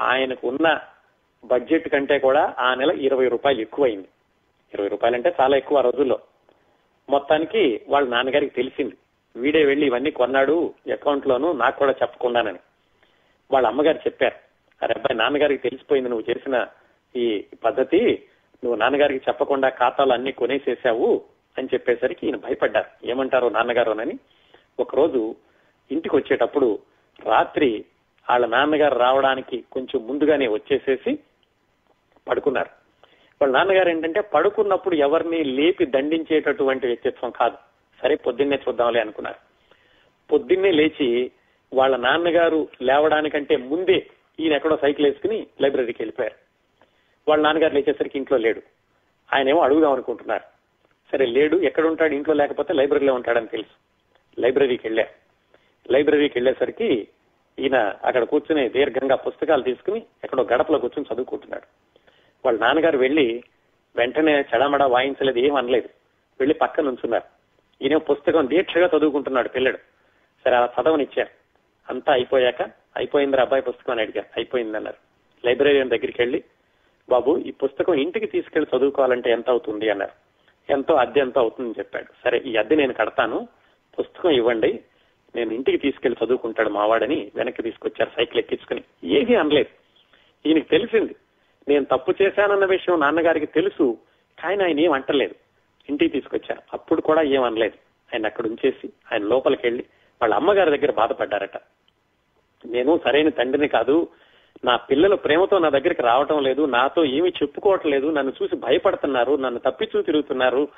ఆయనకు 0.00 0.48
ఉన్న 0.48 0.80
బడ్జెట్ 1.44 1.88
కంటే 1.88 2.18
కూడా 2.18 2.54
ఆ 2.58 2.74
నెల 2.74 2.90
ఇరవై 2.90 3.28
రూపాయలు 3.28 3.60
ఎక్కువైంది. 3.60 4.08
ఇరవై 4.74 4.88
రూపాయలు 4.88 5.16
అంటే 5.16 5.34
చాలా 5.40 5.56
ఎక్కువ 5.56 5.78
ఆ 5.78 5.80
రోజుల్లో. 5.80 6.18
మొత్తానికి 7.10 7.62
వాళ్ళ 7.88 8.08
నాన్నగారికి 8.08 8.54
తెలిసింది. 8.54 8.96
వీడే 9.36 9.64
వెళ్ళి 9.64 9.86
ఇవన్నీ 9.86 10.10
కొన్నాడు 10.10 10.74
అకౌంట్ 10.92 11.26
లోను 11.26 11.52
నాకు 11.52 11.78
కూడా 11.78 11.92
చెప్పకుండానని. 11.92 12.58
వాళ్ళ 13.50 13.66
అమ్మగారు 13.68 13.98
చెప్పారు 13.98 14.38
అరే 14.82 14.94
అబ్బాయి 14.94 15.18
నాన్నగారికి 15.18 15.62
తెలిసిపోయింది 15.62 16.10
నువ్వు 16.10 16.30
చేసిన 16.30 16.66
ఈ 17.16 17.44
పద్ధతి 17.64 18.00
నువ్వు 18.64 18.78
నాన్నగారికి 18.78 19.24
చెప్పకుండా 19.28 19.68
ఖాతాలు 19.68 20.12
అన్ని 20.12 20.32
కొనేసేసావు 20.32 21.22
అని 21.58 21.68
చెప్పేసరికి 21.74 22.26
ఈయన 22.26 22.36
భయపడ్డారు. 22.36 22.90
ఏమంటారు 23.04 23.46
నాన్నగారు 23.46 23.90
అని 23.90 24.18
ఒకరోజు 24.80 25.36
ఇంటికి 25.90 26.16
వచ్చేటప్పుడు 26.16 26.78
రాత్రి 27.26 27.84
వాళ్ళ 28.30 28.46
నాన్నగారు 28.46 28.98
రావడానికి 28.98 29.64
కొంచెం 29.72 30.06
ముందుగానే 30.06 30.46
వచ్చేసేసి 30.48 31.18
పడుకున్నారు. 32.28 32.79
వాళ్ళ 33.42 33.56
నాన్నగారు 33.56 33.88
ఏంటంటే 33.88 34.20
పడుకున్నప్పుడు 34.20 34.94
ఎవరిని 34.94 35.44
లేపి 35.44 35.86
దండించేటటువంటి 35.86 36.86
వ్యక్తిత్వం 36.86 37.30
కాదు. 37.30 37.56
సరే 38.02 38.14
పొద్దున్నే 38.14 38.58
చూద్దాంలే 38.68 39.00
అనుకున్నారు. 39.00 39.36
పొద్దున్నే 40.32 40.70
లేచి 40.70 41.30
వాళ్ళ 41.74 41.96
నాన్నగారు 41.96 42.68
లేవడానికంటే 42.82 43.56
ముందే 43.56 44.06
ఈయన 44.40 44.52
ఎక్కడో 44.52 44.76
సైకిల్ 44.76 45.06
వేసుకుని 45.06 45.46
లైబ్రరీకి 45.60 46.02
వెళ్ళిపోయారు. 46.02 46.34
వాళ్ళ 47.30 47.44
నాన్నగారు 47.44 47.74
లేచేసరికి 47.74 48.18
ఇంట్లో 48.18 48.38
లేడు. 48.38 48.62
ఆయన 49.34 49.48
ఏమో 49.48 49.60
అడుగుదాం 49.60 49.92
అనుకుంటున్నారు. 49.92 50.42
సరే 51.12 51.26
లేడు 51.26 51.56
ఎక్కడ 51.56 51.86
ఉంటాడు 51.86 52.14
ఇంట్లో 52.14 52.34
లేకపోతే 52.34 52.74
లైబ్రరీలో 52.74 53.14
ఉంటాడని 53.14 53.46
తెలుసు. 53.46 53.74
లైబ్రరీకి 54.40 54.88
వెళ్ళా. 54.88 55.06
లైబ్రరీకి 55.90 56.38
వెళ్ళేసరికి 56.38 57.08
ఈయన 57.58 57.94
అక్కడ 58.04 58.24
కూర్చుని 58.24 58.68
దీర్ఘంగా 58.68 59.16
పుస్తకాలు 59.16 59.62
తీసుకుని 59.62 60.02
ఎక్కడో 60.24 60.42
గడపలో 60.42 60.78
కూర్చుని 60.78 61.14
చదువుకుంటున్నాడు. 61.14 61.89
వాళ్ళ 62.44 62.60
నాన్నగారు 62.60 62.98
వెళ్ళి 62.98 63.42
వెంటనే 63.96 64.40
చడమడ 64.40 64.82
వాయించలేదు 64.82 65.38
ఏం 65.38 65.54
అనలేదు. 65.54 65.88
వెళ్ళి 66.40 66.54
పక్కన 66.54 66.88
ఉంచున్నారు. 66.88 67.40
ఈయన 67.84 67.96
పుస్తకం 67.96 68.48
దీక్షగా 68.48 68.90
చదువుకుంటున్నాడు 68.98 69.48
పిల్లడు. 69.48 69.76
సరే 70.44 70.56
అలా 70.56 70.72
చదవనిచ్చారు. 70.80 71.30
అంతా 71.90 72.12
అయిపోయాక 72.12 72.62
అయిపోయిందిరా 72.96 73.42
అబ్బాయి 73.42 73.62
పుస్తకం 73.62 73.92
అని 73.92 74.02
అడిగారు. 74.02 74.26
అయిపోయింది 74.36 74.76
అన్నారు 74.76 74.96
లైబ్రరీయన్ 75.46 75.90
దగ్గరికి 75.90 76.22
వెళ్ళి 76.22 76.44
బాబు 77.08 77.38
ఈ 77.38 77.50
పుస్తకం 77.50 77.94
ఇంటికి 77.94 78.26
తీసుకెళ్ళి 78.26 78.78
చదువుకోవాలంటే 78.78 79.30
ఎంత 79.30 79.50
అవుతుంది? 79.50 79.90
అన్నారు. 79.90 80.12
ఎంతో 80.72 80.94
అద్దె 80.94 81.20
ఎంతో 81.20 81.40
అవుతుందని 81.40 81.74
చెప్పాడు. 81.78 82.06
సరే 82.24 82.38
ఈ 82.38 82.56
అద్దె 82.56 82.76
నేను 82.76 82.92
కడతాను. 82.92 83.48
పుస్తకం 83.98 84.30
ఇవ్వండి. 84.30 84.80
నేను 85.34 85.52
ఇంటికి 85.52 85.76
తీసుకెళ్ళి 85.76 86.26
చదువుకుంటాడు 86.26 86.68
మావాడని 86.68 87.32
వెనక్కి 87.34 87.62
తీసుకొచ్చారు 87.62 88.10
సైకిల్ 88.16 88.38
ఎక్కించుకుని. 88.38 88.82
ఏమీ 89.04 89.34
అనలేదు. 89.34 89.68
ఈయనకి 90.48 90.68
తెలిసింది 90.68 91.14
నేను 91.70 91.84
తప్పు 91.84 92.12
చేశానన్న 92.22 92.64
విషయం 92.64 93.00
నాన్నగారికి 93.00 93.46
తెలుసు 93.46 93.86
కానీ 94.42 94.64
ఆయన 94.64 94.80
ఏం 94.80 94.92
అంటలేదు. 94.92 95.34
ఇంటికి 95.88 96.10
తీసుకొచ్చారు. 96.10 96.62
అప్పుడు 96.72 97.00
కూడా 97.00 97.22
ఏం 97.22 97.42
అనలేదు. 97.42 97.76
ఆయన 98.14 98.26
అక్కడ 98.26 98.46
ఉంచేసి 98.46 98.86
ఆయన 99.12 99.22
లోపలికి 99.22 99.66
వెళ్ళి 99.66 99.84
వాళ్ళ 100.22 100.34
అమ్మగారి 100.34 100.78
దగ్గర 100.78 100.92
బాధపడ్డారట. 100.92 101.56
నేను 102.66 103.00
సరైన 103.04 103.28
తండ్రిని 103.28 103.68
కాదు 103.68 104.08
నా 104.64 104.76
పిల్లలు 104.76 105.16
ప్రేమతో 105.16 105.58
నా 105.58 105.68
దగ్గరికి 105.68 106.02
రావటం 106.02 106.42
లేదు 106.42 106.62
నాతో 106.66 107.04
ఏమి 107.04 107.28
చెప్పుకోవటం 107.28 107.90
లేదు 107.90 108.06
నన్ను 108.10 108.32
చూసి 108.42 108.56
భయపడుతున్నారు 108.56 109.36
నన్ను 109.36 109.60
తప్పిచూ 109.60 110.02
తిరుగుతున్నారు. 110.02 110.68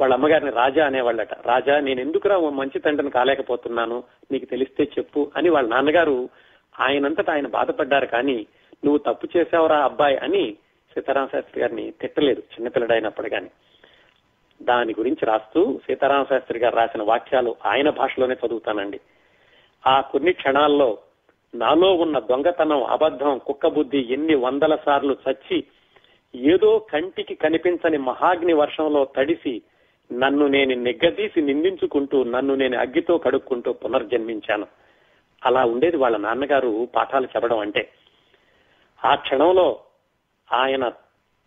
వాళ్ళ 0.00 0.14
అమ్మగారిని 0.14 0.50
రాజా 0.50 0.86
అనేవాళ్ళట. 0.86 1.32
రాజా 1.46 1.80
నేను 1.80 2.00
ఎందుకురా 2.00 2.38
మంచి 2.38 2.78
తండ్రిని 2.78 3.10
కాలేకపోతున్నాను? 3.10 4.04
నీకు 4.32 4.44
తెలిస్తే 4.44 4.84
చెప్పు 4.98 5.30
అని 5.36 5.48
వాళ్ళ 5.48 5.68
నాన్నగారు 5.68 6.28
ఆయనంతటా 6.80 7.32
ఆయన 7.32 7.46
బాధపడ్డారు 7.46 8.06
కానీ 8.06 8.46
నువ్వు 8.84 8.98
తప్పు 8.98 9.28
చేసావురా 9.36 9.84
అబ్బాయి 9.84 10.16
అని 10.16 10.56
సీతారామ 10.94 11.26
శాస్త్రి 11.32 11.60
గారిని 11.62 11.90
తిట్టలేదు 11.90 12.40
చిన్నపిల్లడు 12.40 12.92
అయినప్పుడు 12.92 13.28
కానీ 13.28 13.50
దాని 14.62 14.94
గురించి 14.98 15.26
రాస్తూ 15.26 15.80
సీతారామ 15.86 16.22
శాస్త్రి 16.22 16.58
గారు 16.58 16.76
రాసిన 16.76 17.02
వాక్యాలు 17.02 17.56
ఆయన 17.64 17.90
భాషలోనే 17.90 18.36
చదువుతానండి. 18.46 19.00
ఆ 19.86 20.00
కొన్ని 20.00 20.32
క్షణాల్లో 20.32 20.98
నాలో 21.54 21.94
ఉన్న 21.94 22.18
దొంగతనం 22.18 22.84
అబద్ధం 22.84 23.40
కుక్క 23.46 23.66
బుద్ధి 23.66 24.06
ఎన్ని 24.10 24.34
వందల 24.34 24.76
సార్లు 24.84 25.16
చచ్చి 25.30 25.64
ఏదో 26.34 26.78
కంటికి 26.78 27.34
కనిపించని 27.34 27.98
మహాగ్ని 27.98 28.52
వర్షంలో 28.52 29.04
తడిసి 29.16 29.62
నన్ను 30.12 30.46
నేను 30.46 30.74
నిగ్గదీసి 30.74 31.42
నిందించుకుంటూ 31.42 32.24
నన్ను 32.24 32.54
నేను 32.54 32.78
అగ్గితో 32.78 33.18
కడుక్కుంటూ 33.18 33.72
పునర్జన్మించాను. 33.72 34.66
అలా 35.46 35.64
ఉండేది 35.64 35.96
వాళ్ళ 35.96 36.16
నాన్నగారు 36.16 36.88
పాఠాలు 36.96 37.26
చెప్పడం 37.26 37.58
అంటే. 37.58 37.88
ఆ 39.04 39.14
క్షణంలో 39.14 39.80
ఆయన 40.52 40.88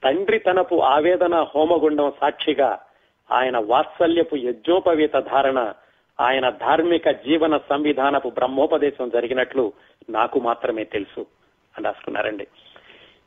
తండ్రి 0.04 0.40
తనపు 0.40 0.76
ఆవేదన 0.76 1.36
హోమగుండం 1.42 2.12
సాక్షిగా 2.22 2.86
ఆయన 3.32 3.58
వాత్సల్యపు 3.58 4.36
యజ్ఞోపవీత 4.36 5.14
ధారణ 5.14 5.74
ఆయన 6.20 6.50
ధార్మిక 6.50 7.10
జీవన 7.10 7.58
సంవిధానపు 7.58 8.30
బ్రహ్మోపదేశం 8.30 9.10
జరిగినట్లు 9.10 9.74
నాకు 10.10 10.40
మాత్రమే 10.40 10.84
తెలుసు 10.84 11.26
అని 11.78 11.86
రాసుకున్నారండి. 11.86 12.48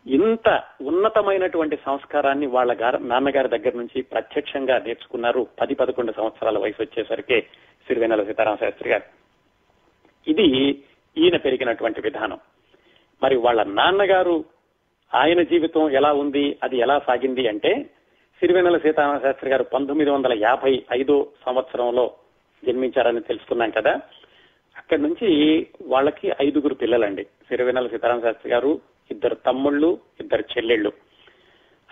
ఇంత 0.07 0.63
ఉన్నతమైనటువంటి 0.83 1.79
సంస్కారాన్ని 1.87 2.47
వాళ్ళ 2.47 2.81
గారు 2.81 2.99
నాన్నగారి 2.99 3.49
దగ్గర 3.49 3.77
నుంచి 3.77 4.03
ప్రత్యక్షంగా 4.03 4.79
నేర్చుకున్నారు 4.79 5.47
పది 5.61 5.75
పదకొండు 5.75 6.13
సంవత్సరాల 6.13 6.59
వయసు 6.59 6.83
వచ్చేసరికి 6.83 7.41
సిరివెన్నెల 7.87 8.23
సీతారామ 8.23 8.55
శాస్త్రి 8.55 8.91
గారు. 8.91 9.03
ఇది 10.31 10.47
ఈయన 11.19 11.37
పెరిగినటువంటి 11.37 12.01
విధానం. 12.01 12.39
మరి 13.23 13.37
వాళ్ళ 13.37 13.63
నాన్నగారు 13.63 14.45
ఆయన 15.15 15.43
జీవితం 15.43 15.91
ఎలా 15.91 16.13
ఉంది 16.13 16.59
అది 16.63 16.79
ఎలా 16.79 16.99
సాగింది 16.99 17.49
అంటే 17.49 17.91
సిరివెన్నెల 18.41 18.79
సీతారామ 18.79 19.19
శాస్త్రి 19.19 19.51
గారు 19.51 19.65
పంతొమ్మిది 19.65 20.11
వందల 20.11 20.33
యాభై 20.33 20.83
ఐదో 20.93 21.29
సంవత్సరంలో 21.47 22.15
జన్మించారని 22.65 23.21
తెలుసుకున్నాం 23.21 23.71
కదా. 23.71 24.01
అక్కడి 24.77 25.03
నుంచి 25.03 25.67
వాళ్ళకి 25.83 26.33
ఐదుగురు 26.43 26.75
పిల్లలండి. 26.75 27.25
సిరివెన్నెల 27.25 27.87
సీతారామ 27.87 28.21
శాస్త్రి 28.21 28.53
గారు 28.53 28.81
ఇద్దరు 29.11 29.35
తమ్ముళ్ళు 29.35 29.99
ఇద్దరు 30.21 30.41
చెల్లెళ్ళు. 30.41 30.93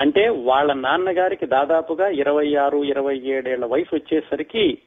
అంటే 0.00 0.28
వాళ్ళ 0.28 0.72
నాన్నగారికి 0.72 1.46
దాదాపుగా 1.46 2.08
ఇరవై 2.08 2.54
ఆరు 2.54 2.84
ఇరవై 2.84 3.18
ఏడేళ్ళ 3.18 3.64
వయసు 3.64 3.94
వచ్చేసరికి 3.94 4.78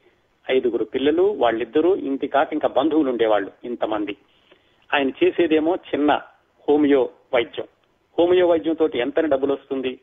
ఐదుగురు 0.50 0.84
పిల్లలు 0.84 1.22
వాళ్ళిద్దరూ 1.22 1.96
ఇంటి 1.96 2.26
కాక 2.26 2.52
ఇంకా 2.52 2.68
బంధువులు 2.68 3.10
ఉండేవాళ్ళు 3.10 3.52
ఇంతమంది. 3.64 4.16
ఆయన 4.94 5.08
చేసేదేమో 5.08 5.74
చిన్న 5.74 6.22
హోమియో 6.68 7.10
వైద్యం 7.34 7.66
హోమియో 8.18 8.46
వైద్యం 8.46 8.74
తోటి 8.74 8.98
ఎంత 8.98 9.20
డబ్బులు 9.20 9.52
వస్తుంది 9.52 10.00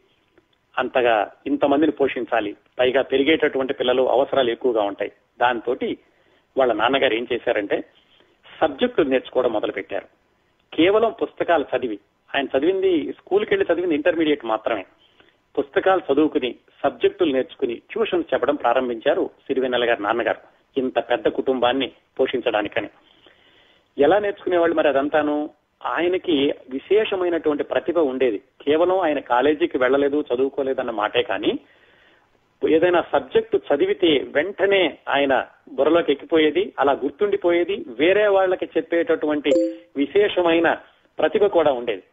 అంతగా 0.78 1.32
ఇంతమందిని 1.48 1.92
పోషించాలి. 1.92 2.56
పైగా 2.80 3.02
పెరిగేటటువంటి 3.02 3.74
పిల్లలు 3.74 4.10
అవసరాలు 4.10 4.52
ఎక్కువగా 4.52 4.82
ఉంటాయి. 4.82 5.12
దాంతో 5.42 5.76
వాళ్ళ 6.58 6.74
నాన్నగారు 6.74 7.14
ఏం 7.14 7.28
చేశారంటే 7.34 7.84
సబ్జెక్టులు 8.62 9.10
నేర్చుకోవడం 9.10 9.54
మొదలు 9.54 9.72
పెట్టారు 9.72 10.06
కేవలం 10.74 11.12
పుస్తకాలు 11.22 11.66
చదివి 11.78 12.00
ఆయన 12.36 12.46
చదివింది 12.58 13.14
స్కూల్కి 13.14 13.54
వెళ్ళి 13.54 13.74
చదివింది 13.74 13.96
ఇంటర్మీడియట్ 13.96 14.46
మాత్రమే. 14.46 14.86
పుస్తకాలు 15.60 16.14
చదువుకుని 16.14 16.56
సబ్జెక్టులు 16.84 17.34
నేర్చుకుని 17.34 17.82
ట్యూషన్స్ 17.92 18.34
చెప్పడం 18.34 18.56
ప్రారంభించారు 18.56 19.30
సిరివెన్నెల 19.48 19.90
గారి 19.90 20.04
నాన్నగారు. 20.04 20.40
ఇంత 20.80 21.00
పెద్ద 21.00 21.28
కుటుంబాన్ని 21.28 21.92
పోషించడానికని. 22.20 22.90
ఎలా 23.98 24.20
నేర్చుకునేవాళ్ళు 24.20 24.76
మరి 24.76 24.88
అదంతాను? 24.88 25.50
ఆయనకి 25.86 26.54
విశేషమైనటువంటి 26.70 27.64
ప్రతిభ 27.64 27.98
ఉండేది. 27.98 28.38
కేవలం 28.38 29.00
ఆయన 29.00 29.20
కాలేజీకి 29.20 29.78
వెళ్ళలేదు 29.78 30.26
చదువుకోలేదన్న 30.34 30.92
మాటే 30.92 31.22
కానీ 31.22 31.60
ఏదైనా 32.68 33.04
సబ్జెక్టు 33.12 33.58
చదివితే 33.58 34.26
వెంటనే 34.36 34.98
ఆయన 35.08 35.46
బుర్రలోకి 35.74 36.12
ఎక్కిపోయేది 36.12 36.74
అలా 36.80 36.92
గుర్తుండిపోయేది 36.92 37.86
వేరే 37.88 38.28
వాళ్ళకి 38.28 38.66
చెప్పేటటువంటి 38.66 39.50
విశేషమైన 39.98 40.78
ప్రతిభ 41.20 41.46
కూడా 41.46 41.72
ఉండేది. 41.72 42.04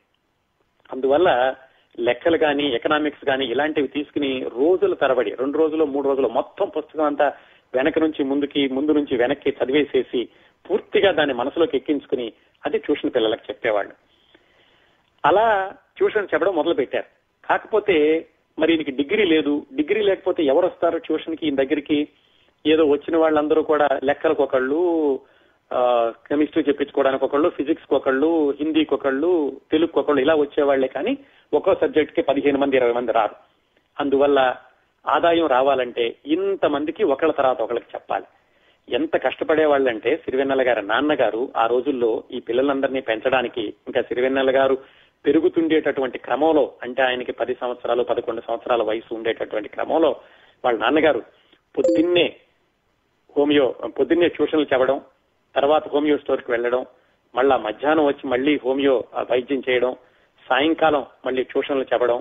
అందువల్ల 0.93 1.55
లెక్కలు 2.01 2.37
కానీ 2.37 2.69
ఎకనామిక్స్ 2.69 3.25
కానీ 3.25 3.47
ఇలాంటివి 3.47 3.89
తీసుకుని 3.89 4.43
రోజుల 4.43 4.95
తరబడి 4.95 5.31
రెండు 5.31 5.59
రోజులు 5.59 5.85
మూడు 5.85 6.09
రోజులు 6.09 6.29
మొత్తం 6.29 6.69
పుస్తకం 6.69 7.05
అంతా 7.05 7.33
వెనక 7.75 7.99
నుంచి 7.99 8.25
ముందుకి 8.25 8.69
ముందు 8.69 8.93
నుంచి 8.93 9.17
వెనక్కి 9.17 9.51
చదివేసేసి 9.51 10.29
పూర్తిగా 10.71 11.13
దాన్ని 11.13 11.35
మనసులోకి 11.35 11.77
ఎక్కించుకుని 11.77 12.33
అది 12.67 12.79
ట్యూషన్ 12.79 13.15
పిల్లలకు 13.15 13.47
చెప్పేవాళ్ళు. 13.51 13.95
అలా 15.25 15.75
ట్యూషన్ 15.97 16.29
చెప్పడం 16.35 16.55
మొదలు 16.55 16.75
పెట్టారు 16.75 17.09
కాకపోతే 17.47 17.97
మరి 18.59 18.73
ఈయనకి 18.73 18.91
డిగ్రీ 18.91 19.25
లేదు. 19.25 19.67
డిగ్రీ 19.75 20.03
లేకపోతే 20.03 20.43
ఎవరు 20.43 20.67
వస్తారు 20.67 20.99
ట్యూషన్కి 20.99 21.47
ఈయన 21.47 21.55
దగ్గరికి 21.55 22.09
ఏదో 22.67 22.85
వచ్చిన 22.85 23.17
వాళ్ళందరూ 23.17 23.63
కూడా 23.63 23.89
లెక్కలకు 24.05 24.43
ఒకళ్ళు 24.43 24.81
కెమిస్ట్రీ 26.29 26.63
చెప్పించుకోవడానికి 26.63 27.25
ఒకళ్ళు 27.25 27.49
ఫిజిక్స్ 27.49 27.95
ఒకళ్ళు 27.95 28.51
హిందీకి 28.51 28.95
ఒకళ్ళు 28.95 29.61
తెలుగుకి 29.71 29.99
ఒకళ్ళు 29.99 30.21
ఇలా 30.21 30.35
వచ్చేవాళ్ళే 30.35 30.89
కానీ 30.89 31.19
ఒక్కో 31.53 31.75
సబ్జెక్ట్కి 31.75 32.23
పదిహేను 32.23 32.59
మంది 32.59 32.77
ఇరవై 32.77 32.93
మంది 32.93 33.13
రారు. 33.13 33.37
అందువల్ల 34.01 34.57
ఆదాయం 35.07 35.47
రావాలంటే 35.47 36.05
ఇంతమందికి 36.27 37.05
ఒకళ్ళ 37.05 37.33
తర్వాత 37.33 37.61
ఒకళ్ళకి 37.61 37.91
చెప్పాలి. 37.95 38.25
ఎంత 38.89 39.15
కష్టపడే 39.25 39.65
వాళ్ళంటే 39.65 40.11
సిరివెన్నెల 40.17 40.63
గారి 40.69 40.83
నాన్నగారు 40.87 41.43
ఆ 41.57 41.65
రోజుల్లో 41.67 42.11
ఈ 42.31 42.41
పిల్లలందరినీ 42.41 43.01
పెంచడానికి 43.09 43.65
ఇంకా 43.89 44.01
సిరివెన్నెల 44.03 44.51
గారు 44.57 44.77
పెరుగుతుండేటటువంటి 45.25 46.19
క్రమంలో 46.19 46.65
అంటే 46.83 47.01
ఆయనకి 47.03 47.33
పది 47.33 47.55
సంవత్సరాలు 47.55 48.03
పదకొండు 48.03 48.43
సంవత్సరాల 48.47 48.83
వయసు 48.83 49.11
ఉండేటటువంటి 49.15 49.69
క్రమంలో 49.69 50.11
వాళ్ళ 50.65 50.77
నాన్నగారు 50.79 51.23
పొద్దున్నే 51.75 52.27
హోమియో 53.37 53.67
పొద్దున్నే 53.97 54.29
ట్యూషన్లు 54.29 54.69
చెప్పడం 54.73 54.99
తర్వాత 55.55 55.85
హోమియో 55.89 56.17
స్టోర్కి 56.17 56.51
వెళ్ళడం 56.53 56.83
మళ్ళా 57.35 57.57
మధ్యాహ్నం 57.67 58.07
వచ్చి 58.07 58.25
మళ్ళీ 58.29 58.55
హోమియో 58.65 58.95
వైద్యం 59.31 59.61
చేయడం 59.69 59.93
సాయంకాలం 60.47 61.05
మళ్ళీ 61.27 61.43
ట్యూషన్లు 61.45 61.87
చెప్పడం 61.93 62.19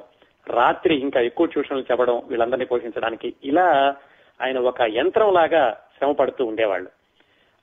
రాత్రి 0.48 0.96
ఇంకా 0.98 1.20
ఎక్కువ 1.22 1.46
ట్యూషన్లు 1.46 1.86
చెప్పడం 1.90 2.18
వీళ్ళందరినీ 2.28 2.66
పోషించడానికి 2.66 3.30
ఇలా 3.44 3.68
ఆయన 4.40 4.58
ఒక 4.70 4.82
యంత్రం 4.96 5.30
లాగా 5.34 5.64
శ్రమ 5.98 6.12
పడుతూ 6.12 6.46
ఉండేవాళ్ళు. 6.46 6.90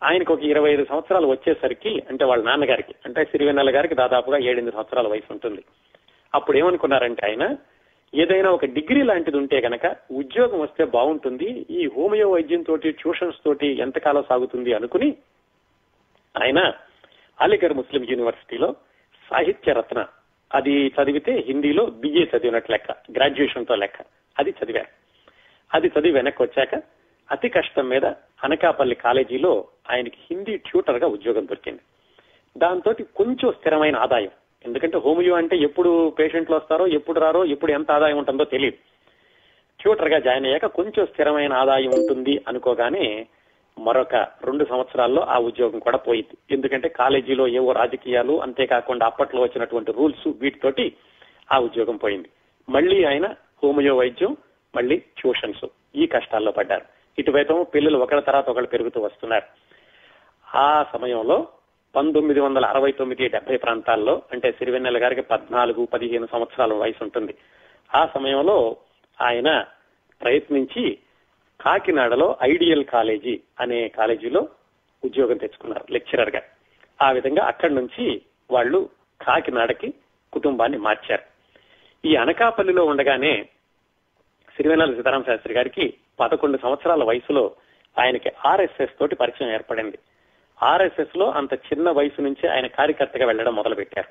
ఆయనకు 0.03 0.33
ఒక 0.33 0.42
ఇరవై 0.42 0.73
ఐదు 0.73 0.85
సంవత్సరాలు 0.85 1.27
వచ్చేసరికి 1.27 2.03
అంటే 2.11 2.25
వాళ్ళ 2.25 2.45
నాన్నగారికి 2.45 2.95
అంటే 3.07 3.25
సిరివెన్నెల 3.25 3.77
గారికి 3.77 3.95
దాదాపుగా 3.95 4.38
ఏడెనిమిది 4.38 4.73
సంవత్సరాల 4.73 5.09
వయసు 5.09 5.33
ఉంటుంది. 5.33 5.64
అప్పుడు 6.35 6.59
ఏమనుకున్నారంటే 6.59 7.27
ఆయన 7.27 7.57
ఏదైనా 8.14 8.51
ఒక 8.51 8.64
డిగ్రీ 8.64 9.03
లాంటిది 9.03 9.37
ఉంటే 9.37 9.61
గనక 9.61 9.97
ఉద్యోగం 10.12 10.61
వస్తే 10.61 10.85
బాగుంటుంది 10.85 11.66
ఈ 11.71 11.88
హోమియో 11.97 12.31
వైద్యం 12.31 12.62
తోటి 12.62 12.90
ట్యూషన్స్ 12.90 13.38
తోటి 13.45 13.66
ఎంతకాలం 13.66 14.25
సాగుతుంది 14.29 14.73
అనుకుని 14.75 15.16
ఆయన 16.42 16.73
అలీగఢ్ 17.40 17.73
ముస్లిం 17.73 18.05
యూనివర్సిటీలో 18.05 18.77
సాహిత్య 19.31 19.73
రత్న 19.73 20.07
అది 20.55 20.87
చదివితే 20.87 21.33
హిందీలో 21.33 21.87
బిఏ 21.87 22.25
చదివినట్టు 22.25 22.73
లెక్క 22.73 22.90
గ్రాడ్యుయేషన్తో 22.90 23.75
లెక్క 23.75 23.99
అది 24.38 24.51
చదివారు. 24.51 24.88
అది 25.75 25.87
చదివి 25.87 26.11
వెనక్కి 26.11 26.42
వచ్చాక 26.42 26.75
అతి 27.33 27.49
కష్టం 27.49 27.88
మీద 27.88 28.07
అనకాపల్లి 28.45 28.95
కాలేజీలో 28.95 29.64
ఆయనకి 29.90 30.16
హిందీ 30.31 30.57
ట్యూటర్గా 30.57 31.07
ఉద్యోగం 31.07 31.47
దొరికింది. 31.47 31.81
దాంతో 32.57 32.95
కొంచెం 33.16 33.53
స్థిరమైన 33.53 33.97
ఆదాయం. 33.97 34.31
ఎందుకంటే 34.64 34.99
హోమియో 34.99 35.35
అంటే 35.35 35.57
ఎప్పుడు 35.57 36.11
పేషెంట్లు 36.11 36.57
వస్తారో 36.57 36.87
ఎప్పుడు 36.87 37.21
రారో 37.21 37.45
ఎప్పుడు 37.45 37.73
ఎంత 37.73 37.90
ఆదాయం 37.90 38.18
ఉంటుందో 38.18 38.45
తెలియదు. 38.45 38.77
ట్యూటర్గా 39.81 40.18
జాయిన్ 40.18 40.47
అయ్యాక 40.47 40.66
కొంచెం 40.66 41.07
స్థిరమైన 41.07 41.53
ఆదాయం 41.53 41.90
ఉంటుంది 41.90 42.45
అనుకోగానే 42.49 43.27
మరొక 43.79 44.14
రెండు 44.16 44.64
సంవత్సరాల్లో 44.64 45.23
ఆ 45.23 45.38
ఉద్యోగం 45.38 45.79
కూడా 45.79 45.99
పోయింది. 45.99 46.55
ఎందుకంటే 46.55 46.88
కాలేజీలో 46.88 47.49
ఏవో 47.49 47.73
రాజకీయాలు 47.73 48.42
అంతేకాకుండా 48.42 49.07
అప్పట్లో 49.07 49.42
వచ్చినటువంటి 49.42 49.92
రూల్స్ 49.92 50.29
వీటితోటి 50.40 50.97
ఆ 51.53 51.59
ఉద్యోగం 51.59 51.97
పోయింది. 51.97 52.29
మళ్ళీ 52.68 53.05
ఆయన 53.05 53.27
హోమియో 53.62 53.97
వైద్యం 53.97 54.37
మళ్ళీ 54.75 54.97
ట్యూషన్స్ 54.97 55.64
ఈ 55.97 56.07
కష్టాల్లో 56.07 56.53
పడ్డారు. 56.53 57.01
ఇటువైపు 57.18 57.64
పిల్లలు 57.64 57.98
ఒకరి 57.98 58.22
తర్వాత 58.22 58.48
ఒకరు 58.51 58.66
పెరుగుతూ 58.66 59.01
వస్తున్నారు. 59.01 59.46
ఆ 60.57 60.85
సమయంలో 60.92 61.48
పంతొమ్మిది 61.96 62.40
వందల 62.40 62.64
అరవై 62.64 62.92
తొమ్మిది 62.92 63.29
డెబ్బై 63.29 63.57
ప్రాంతాల్లో 63.57 64.22
అంటే 64.33 64.53
సిరివెన్నెల 64.53 65.03
గారికి 65.03 65.20
పద్నాలుగు 65.20 65.87
పదిహేను 65.87 66.29
సంవత్సరాల 66.33 66.72
వయసు 66.72 67.05
ఉంటుంది. 67.05 67.35
ఆ 67.94 68.09
సమయంలో 68.14 68.77
ఆయన 69.20 69.64
ప్రయత్నించి 70.22 70.98
కాకినాడలో 71.61 72.37
ఐడియల్ 72.42 72.85
కాలేజీ 72.85 73.40
అనే 73.61 73.88
కాలేజీలో 73.88 74.48
ఉద్యోగం 75.05 75.37
తెచ్చుకున్నారు 75.37 75.85
లెక్చరర్గా 75.90 76.42
ఆ 77.03 77.11
విధంగా 77.11 77.44
అక్కడి 77.44 77.75
నుంచి 77.75 78.22
వాళ్ళు 78.51 78.88
కాకినాడకి 79.20 79.94
కుటుంబాన్ని 80.33 80.79
మార్చారు. 80.79 81.22
ఈ 82.05 82.16
అనకాపల్లిలో 82.16 82.85
ఉండగానే 82.85 83.48
సిరివెన్నెల 84.57 84.94
సీతారామ 84.94 85.22
శాస్త్రి 85.22 85.55
గారికి 85.55 85.94
పదకొండు 86.20 86.59
సంవత్సరాల 86.62 87.05
వయసులో 87.05 87.51
ఆయనకి 88.01 88.33
ఆర్ఎస్ఎస్ 88.46 88.98
తోటి 89.01 89.14
పరిచయం 89.16 89.53
ఏర్పడింది. 89.53 89.98
ఆర్ఎస్ఎస్లో 90.62 91.31
అంత 91.31 91.55
చిన్న 91.55 91.90
వయసు 91.90 92.22
నుంచే 92.22 92.48
ఆయన 92.48 92.66
కార్యకర్తగా 92.66 93.27
వెళ్ళడం 93.27 93.55
మొదలు 93.55 93.75
పెట్టారు 93.75 94.09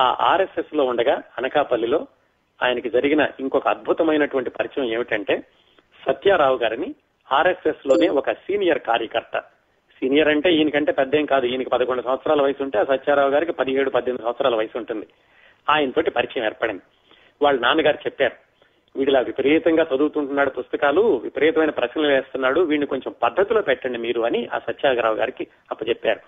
ఆ 0.00 0.16
ఆర్ఎస్ఎస్లో 0.20 0.84
ఉండగా 0.84 1.22
అనకాపల్లిలో 1.38 2.06
ఆయనకి 2.62 2.90
జరిగిన 2.90 3.28
ఇంకొక 3.40 3.68
అద్భుతమైనటువంటి 3.68 4.50
పరిచయం 4.50 4.86
ఏమిటంటే 4.86 5.42
సత్యారావు 6.06 6.58
గారిని 6.58 6.94
ఆర్ఎస్ఎస్లోనే 7.32 8.08
ఒక 8.08 8.32
సీనియర్ 8.32 8.78
కార్యకర్త. 8.78 9.38
సీనియర్ 10.00 10.28
అంటే 10.28 10.52
ఈయనకంటే 10.52 10.92
పెద్ద 10.92 11.14
ఏం 11.14 11.26
కాదు. 11.26 11.46
ఈయనకి 11.46 11.70
పదకొండు 11.70 12.02
సంవత్సరాల 12.02 12.42
వయసు 12.42 12.62
ఉంటే 12.62 12.78
ఆ 12.78 12.84
సత్యారావు 12.84 13.30
గారికి 13.30 13.52
పదిహేడు 13.52 13.90
పద్దెనిమిది 13.90 14.22
సంవత్సరాల 14.22 14.54
వయసు 14.54 14.78
ఉంటుంది. 14.78 15.06
ఆయనతోటి 15.70 16.10
పరిచయం 16.10 16.44
ఏర్పడింది. 16.44 16.82
వాళ్ళ 17.42 17.60
నాన్నగారు 17.60 17.96
చెప్పారు 17.96 18.49
వీడిలా 18.96 19.20
విపరీతంగా 19.20 19.86
చదువుతుంటున్నాడు 19.94 20.50
పుస్తకాలు 20.50 21.00
విపరీతమైన 21.00 21.70
ప్రశ్నలు 21.70 22.06
వేస్తున్నాడు 22.06 22.60
వీడిని 22.60 22.86
కొంచెం 22.86 23.14
పద్ధతిలో 23.22 23.62
పెట్టండి 23.62 23.98
మీరు 23.98 24.20
అని 24.20 24.46
ఆ 24.46 24.58
సత్యారావు 24.58 25.14
గారికి 25.14 25.46
అప్పచెప్పారు. 25.70 26.20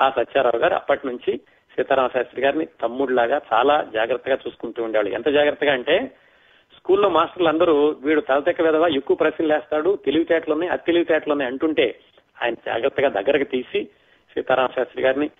ఆ 0.00 0.10
సత్యారావు 0.10 0.58
గారు 0.58 0.74
అప్పటి 0.74 1.06
నుంచి 1.06 1.40
సీతారామ 1.76 2.06
శాస్త్రి 2.06 2.42
గారిని 2.42 2.66
తమ్ముడిలాగా 2.66 3.40
చాలా 3.52 3.86
జాగ్రత్తగా 3.94 4.38
చూసుకుంటూ 4.46 4.84
ఉండేవాళ్ళు. 4.84 5.14
ఎంత 5.14 5.28
జాగ్రత్తగా 5.28 5.72
అంటే 5.72 6.10
స్కూల్లో 6.76 7.08
మాస్టర్లు 7.08 7.48
అందరూ 7.48 7.88
వీడు 7.88 8.20
తలతెక్క 8.20 8.62
విధవా 8.62 8.88
ఎక్కువ 8.88 9.16
ప్రశ్నలు 9.16 9.52
వేస్తాడు 9.52 9.98
తెలివితేటలు 10.04 10.52
ఉన్నాయి 10.52 10.72
అతి 10.72 11.30
ఉన్నాయి 11.30 11.50
అంటుంటే 11.50 12.00
ఆయన 12.42 12.54
జాగ్రత్తగా 12.54 13.08
దగ్గరకు 13.08 13.44
తీసి 13.44 13.84
సీతారామ 14.34 14.66
శాస్త్రి 14.66 15.02
గారిని 15.02 15.30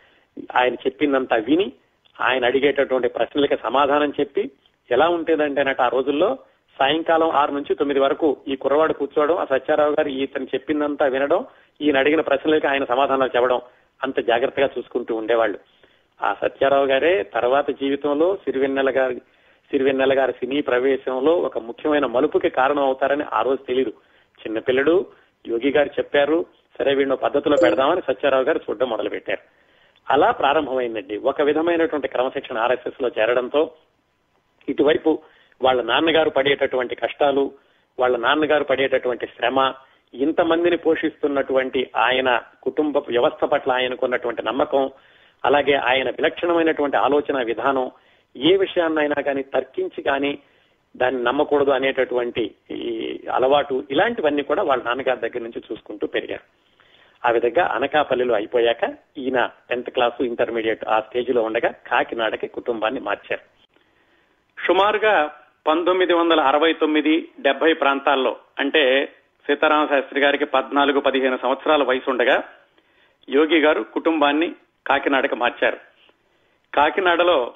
ఆయన 0.57 0.75
చెప్పిందంతా 0.75 1.37
విని 1.37 1.73
ఆయన 2.21 2.47
అడిగేటటువంటి 2.47 3.09
ప్రశ్నలకి 3.09 3.57
సమాధానం 3.57 4.13
చెప్పి 4.21 4.51
ఎలా 4.91 5.09
ఉంటేదంటేనట 5.09 5.81
ఆ 5.81 5.89
రోజుల్లో 5.89 6.39
సాయంకాలం 6.79 7.31
ఆరు 7.31 7.53
నుంచి 7.53 7.75
తొమ్మిది 7.75 8.01
వరకు 8.01 8.37
ఈ 8.49 8.57
కుర్రవాడు 8.57 8.93
కూర్చోవడం 8.93 9.37
ఆ 9.37 9.45
సత్యారావు 9.45 9.93
గారు 9.93 10.09
ఇతను 10.09 10.45
చెప్పిందంతా 10.45 11.07
వినడం 11.07 11.47
ఈయన 11.81 11.99
అడిగిన 11.99 12.21
ప్రశ్నలకి 12.21 12.67
ఆయన 12.67 12.85
సమాధానాలు 12.85 13.31
చెప్పడం 13.37 13.61
అంత 14.03 14.21
జాగ్రత్తగా 14.21 14.69
చూసుకుంటూ 14.79 15.17
ఉండేవాళ్ళు. 15.17 15.59
ఆ 16.23 16.35
సత్యారావు 16.43 16.87
గారే 16.87 17.23
తర్వాత 17.23 17.71
జీవితంలో 17.71 18.37
సిరివెన్నెల 18.37 18.91
గారి 18.91 19.15
సిరివెన్నెల 19.71 20.19
గారి 20.19 20.33
సినీ 20.33 20.61
ప్రవేశంలో 20.61 21.33
ఒక 21.37 21.59
ముఖ్యమైన 21.59 22.07
మలుపుకి 22.07 22.51
కారణం 22.51 22.83
అవుతారని 22.83 23.25
ఆ 23.33 23.43
రోజు 23.43 23.57
తెలియదు 23.57 23.93
చిన్నపిల్లడు 24.41 25.07
యోగి 25.49 25.71
గారు 25.71 25.89
చెప్పారు 25.89 26.47
సరే 26.79 26.95
వీడిని 26.95 27.17
పద్ధతిలో 27.17 27.57
పెడదామని 27.63 28.01
సత్యారావు 28.01 28.45
గారు 28.45 28.61
చూడడం 28.71 28.89
మొదలు 28.91 29.09
పెట్టారు 29.09 29.41
అలా 30.11 30.31
ప్రారంభమైందండి. 30.31 31.17
ఒక 31.17 31.43
విధమైనటువంటి 31.43 32.09
క్రమశిక్షణ 32.09 32.59
ఆర్ఎస్ఎస్లో 32.59 33.11
చేరడంతో 33.19 33.71
ఇటువైపు 34.69 35.19
వాళ్ళ 35.63 35.81
నాన్నగారు 35.83 36.31
పడేటటువంటి 36.31 36.95
కష్టాలు 36.95 37.45
వాళ్ళ 37.99 38.17
నాన్నగారు 38.17 38.65
పడేటటువంటి 38.65 39.27
శ్రమ 39.37 39.59
ఇంతమందిని 40.15 40.77
పోషిస్తున్నటువంటి 40.77 41.81
ఆయన 41.97 42.31
కుటుంబ 42.63 42.99
వ్యవస్థ 43.09 43.45
పట్ల 43.45 43.73
ఆయనకున్నటువంటి 43.73 44.43
నమ్మకం 44.43 44.91
అలాగే 45.45 45.75
ఆయన 45.91 46.09
విలక్షణమైనటువంటి 46.11 46.97
ఆలోచన 46.97 47.39
విధానం 47.43 47.87
ఏ 48.37 48.57
విషయాన్నైనా 48.57 49.23
కానీ 49.23 49.43
తర్కించి 49.55 50.03
కానీ 50.03 50.33
దాన్ని 50.97 51.21
నమ్మకూడదు 51.23 51.71
అనేటటువంటి 51.71 52.43
ఈ 52.71 52.81
అలవాటు 53.35 53.85
ఇలాంటివన్నీ 53.91 54.43
కూడా 54.43 54.63
వాళ్ళ 54.63 54.83
నాన్నగారి 54.83 55.21
దగ్గర 55.21 55.43
నుంచి 55.43 55.63
చూసుకుంటూ 55.69 56.07
పెరిగారు. 56.07 56.45
ఆ 57.23 57.31
విధంగా 57.31 57.65
అనకాపల్లిలో 57.77 58.35
అయిపోయాక 58.35 58.85
ఈయన 59.19 59.39
టెన్త్ 59.69 59.91
క్లాసు 59.91 60.23
ఇంటర్మీడియట్ 60.23 60.83
ఆ 60.89 61.01
స్టేజ్లో 61.01 61.43
ఉండగా 61.43 61.71
కాకినాడకి 61.87 62.49
కుటుంబాన్ని 62.49 63.01
మార్చారు. 63.01 63.45
సుమారుగా 64.59 65.15
పంతొమ్మిది 65.67 66.13
వందల 66.13 66.41
అరవై 66.41 66.73
తొమ్మిది 66.73 67.29
డెబ్బై 67.41 67.73
ప్రాంతాల్లో 67.73 68.37
అంటే 68.59 69.07
సీతారామ 69.47 69.87
శాస్త్రి 69.87 70.21
గారికి 70.21 70.45
పద్నాలుగు 70.45 71.01
పదిహేను 71.01 71.39
సంవత్సరాల 71.43 71.83
వయసు 71.83 72.11
ఉండగా 72.11 72.45
యోగి 73.29 73.61
గారు 73.61 73.83
కుటుంబాన్ని 73.83 74.55
కాకినాడకి 74.87 75.35
మార్చారు. 75.35 75.79
కాకినాడలో 76.75 77.55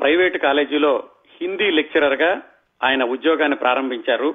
ప్రైవేటు 0.00 0.38
కాలేజీలో 0.38 1.08
హిందీ 1.40 1.70
లెక్చరర్గా 1.70 2.42
ఆయన 2.84 3.04
ఉద్యోగాన్ని 3.04 3.56
ప్రారంభించారు. 3.56 4.34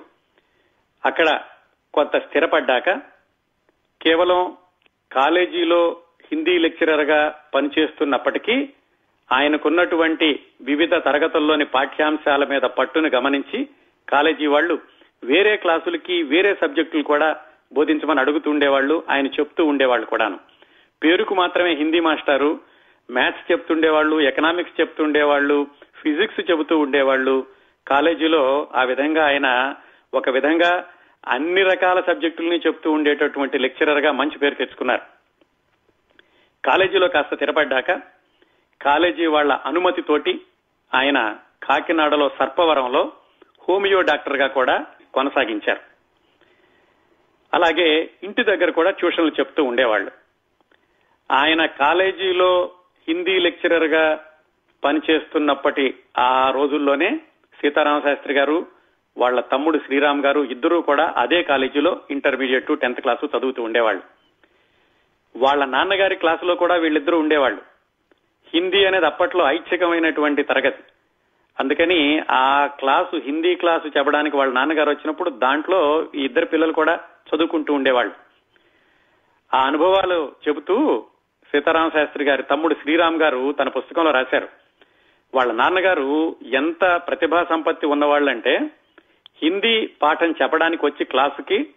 అక్కడ 1.06 1.42
కొంత 1.94 2.18
స్థిరపడ్డాక 2.18 2.90
కేవలం 4.02 4.58
కాలేజీలో 5.12 5.98
హిందీ 6.32 6.58
లెక్చరర్గా 6.58 7.40
పనిచేస్తున్నప్పటికీ 7.56 8.74
ఆయనకున్నటువంటి 9.32 10.40
వివిధ 10.62 10.96
తరగతుల్లోని 10.96 11.66
పాఠ్యాంశాల 11.66 12.46
మీద 12.46 12.62
పట్టును 12.62 13.10
గమనించి 13.16 13.68
కాలేజీ 14.10 14.46
వాళ్ళు 14.46 14.80
వేరే 15.24 15.56
క్లాసులకి 15.56 16.24
వేరే 16.24 16.58
సబ్జెక్టులు 16.62 17.04
కూడా 17.04 17.36
బోధించమని 17.74 18.20
అడుగుతూ 18.20 18.52
ఉండేవాళ్ళు 18.52 19.04
ఆయన 19.10 19.28
చెప్తూ 19.28 19.66
ఉండేవాళ్ళు 19.66 20.06
కూడాను. 20.06 20.40
పేరుకు 21.04 21.36
మాత్రమే 21.36 21.74
హిందీ 21.74 22.00
మాస్టారు 22.00 22.60
మ్యాథ్స్ 23.12 23.52
చెప్తుండేవాళ్ళు 23.52 24.22
ఎకనామిక్స్ 24.22 24.82
చెప్తుండేవాళ్ళు 24.82 25.68
ఫిజిక్స్ 26.04 26.52
చెబుతూ 26.52 26.80
ఉండేవాళ్ళు. 26.80 27.46
కాలేజీలో 27.88 28.68
ఆ 28.76 28.84
విధంగా 28.84 29.26
ఆయన 29.26 29.76
ఒక 30.14 30.30
విధంగా 30.30 30.86
అన్ని 31.28 31.62
రకాల 31.62 32.02
సబ్జెక్టుల్ని 32.02 32.58
చెప్తూ 32.68 32.92
ఉండేటటువంటి 32.92 33.58
లెక్చరర్గా 33.58 34.12
మంచి 34.12 34.40
పేరు 34.40 34.56
తెచ్చుకున్నారు. 34.56 35.02
కాలేజీలో 36.66 37.08
కాస్త 37.08 37.34
స్థిరపడ్డాక 37.34 38.15
కాలేజీ 38.82 39.26
వాళ్ళ 39.26 39.54
అనుమతితోటి 39.54 40.42
ఆయన 40.96 41.38
కాకినాడలో 41.64 42.30
సర్పవరంలో 42.40 43.12
హోమియో 43.70 44.02
డాక్టర్గా 44.02 44.48
కూడా 44.48 44.86
కొనసాగించారు. 45.14 45.80
అలాగే 47.54 48.10
ఇంటి 48.24 48.44
దగ్గర 48.44 48.70
కూడా 48.70 48.92
ట్యూషన్లు 48.92 49.32
చెప్తూ 49.32 49.64
ఉండేవాళ్ళు. 49.64 50.12
ఆయన 51.32 51.66
కాలేజీలో 51.66 52.72
హిందీ 53.08 53.40
లెక్చరర్గా 53.40 54.26
పనిచేస్తున్నప్పటి 54.84 55.96
ఆ 56.18 56.52
రోజుల్లోనే 56.52 57.20
సీతారామ 57.62 58.00
శాస్త్రి 58.00 58.34
గారు 58.34 58.68
వాళ్ళ 59.18 59.40
తమ్ముడు 59.40 59.78
శ్రీరామ్ 59.78 60.26
గారు 60.26 60.42
ఇద్దరూ 60.42 60.82
కూడా 60.82 61.14
అదే 61.18 61.44
కాలేజీలో 61.44 62.02
ఇంటర్మీడియట్ 62.12 62.80
టెన్త్ 62.80 63.02
క్లాసు 63.02 63.38
చదువుతూ 63.38 63.64
ఉండేవాళ్ళు. 63.64 64.04
వాళ్ళ 65.38 65.66
నాన్నగారి 65.66 66.16
క్లాసులో 66.16 66.56
కూడా 66.56 66.76
వీళ్ళిద్దరూ 66.76 67.20
ఉండేవాళ్ళు. 67.20 67.75
హిందీ 68.56 68.86
అనేది 68.86 69.06
అప్పట్లో 69.06 69.46
ఐచ్ఛికమైనటువంటి 69.48 70.44
తరగతి. 70.44 70.84
అందుకని 71.60 72.22
ఆ 72.32 72.66
క్లాసు 72.80 73.16
హిందీ 73.16 73.56
క్లాసు 73.56 73.88
చెప్పడానికి 73.88 74.38
వాళ్ళ 74.38 74.54
నాన్నగారు 74.54 74.90
వచ్చినప్పుడు 74.90 75.30
దాంట్లో 75.30 76.08
ఈ 76.16 76.26
ఇద్దరు 76.26 76.46
పిల్లలు 76.46 76.74
కూడా 76.74 77.00
చదువుకుంటూ 77.30 77.74
ఉండేవాళ్ళు. 77.74 78.14
ఆ 79.54 79.66
అనుభవాలు 79.66 80.32
చెబుతూ 80.48 81.04
సీతారామ 81.52 81.90
శాస్త్రి 81.90 82.26
గారి 82.26 82.44
తమ్ముడు 82.44 82.74
శ్రీరామ్ 82.74 83.22
గారు 83.22 83.52
తన 83.52 83.70
పుస్తకంలో 83.70 84.12
రాశారు. 84.12 84.48
వాళ్ళ 85.36 85.52
నాన్నగారు 85.52 86.36
ఎంత 86.44 87.02
ప్రతిభా 87.08 87.44
సంపత్తి 87.44 87.86
ఉన్నవాళ్ళంటే 87.86 88.58
హిందీ 89.44 89.86
పాఠం 90.02 90.32
చెప్పడానికి 90.42 90.86
వచ్చి 90.86 91.06
క్లాసుకి 91.06 91.68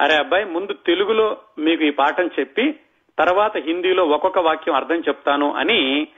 అరే 0.00 0.14
అబ్బాయి 0.14 0.44
ముందు 0.44 0.72
తెలుగులో 0.86 1.36
మీకు 1.58 1.84
ఈ 1.84 1.90
పాఠం 1.90 2.30
చెప్పి 2.40 2.72
తర్వాత 3.18 3.56
హిందీలో 3.56 4.04
ఒక్కొక్క 4.04 4.38
వాక్యం 4.38 4.74
అర్థం 4.74 4.96
చెప్తాను 4.96 5.54
అని 5.54 6.08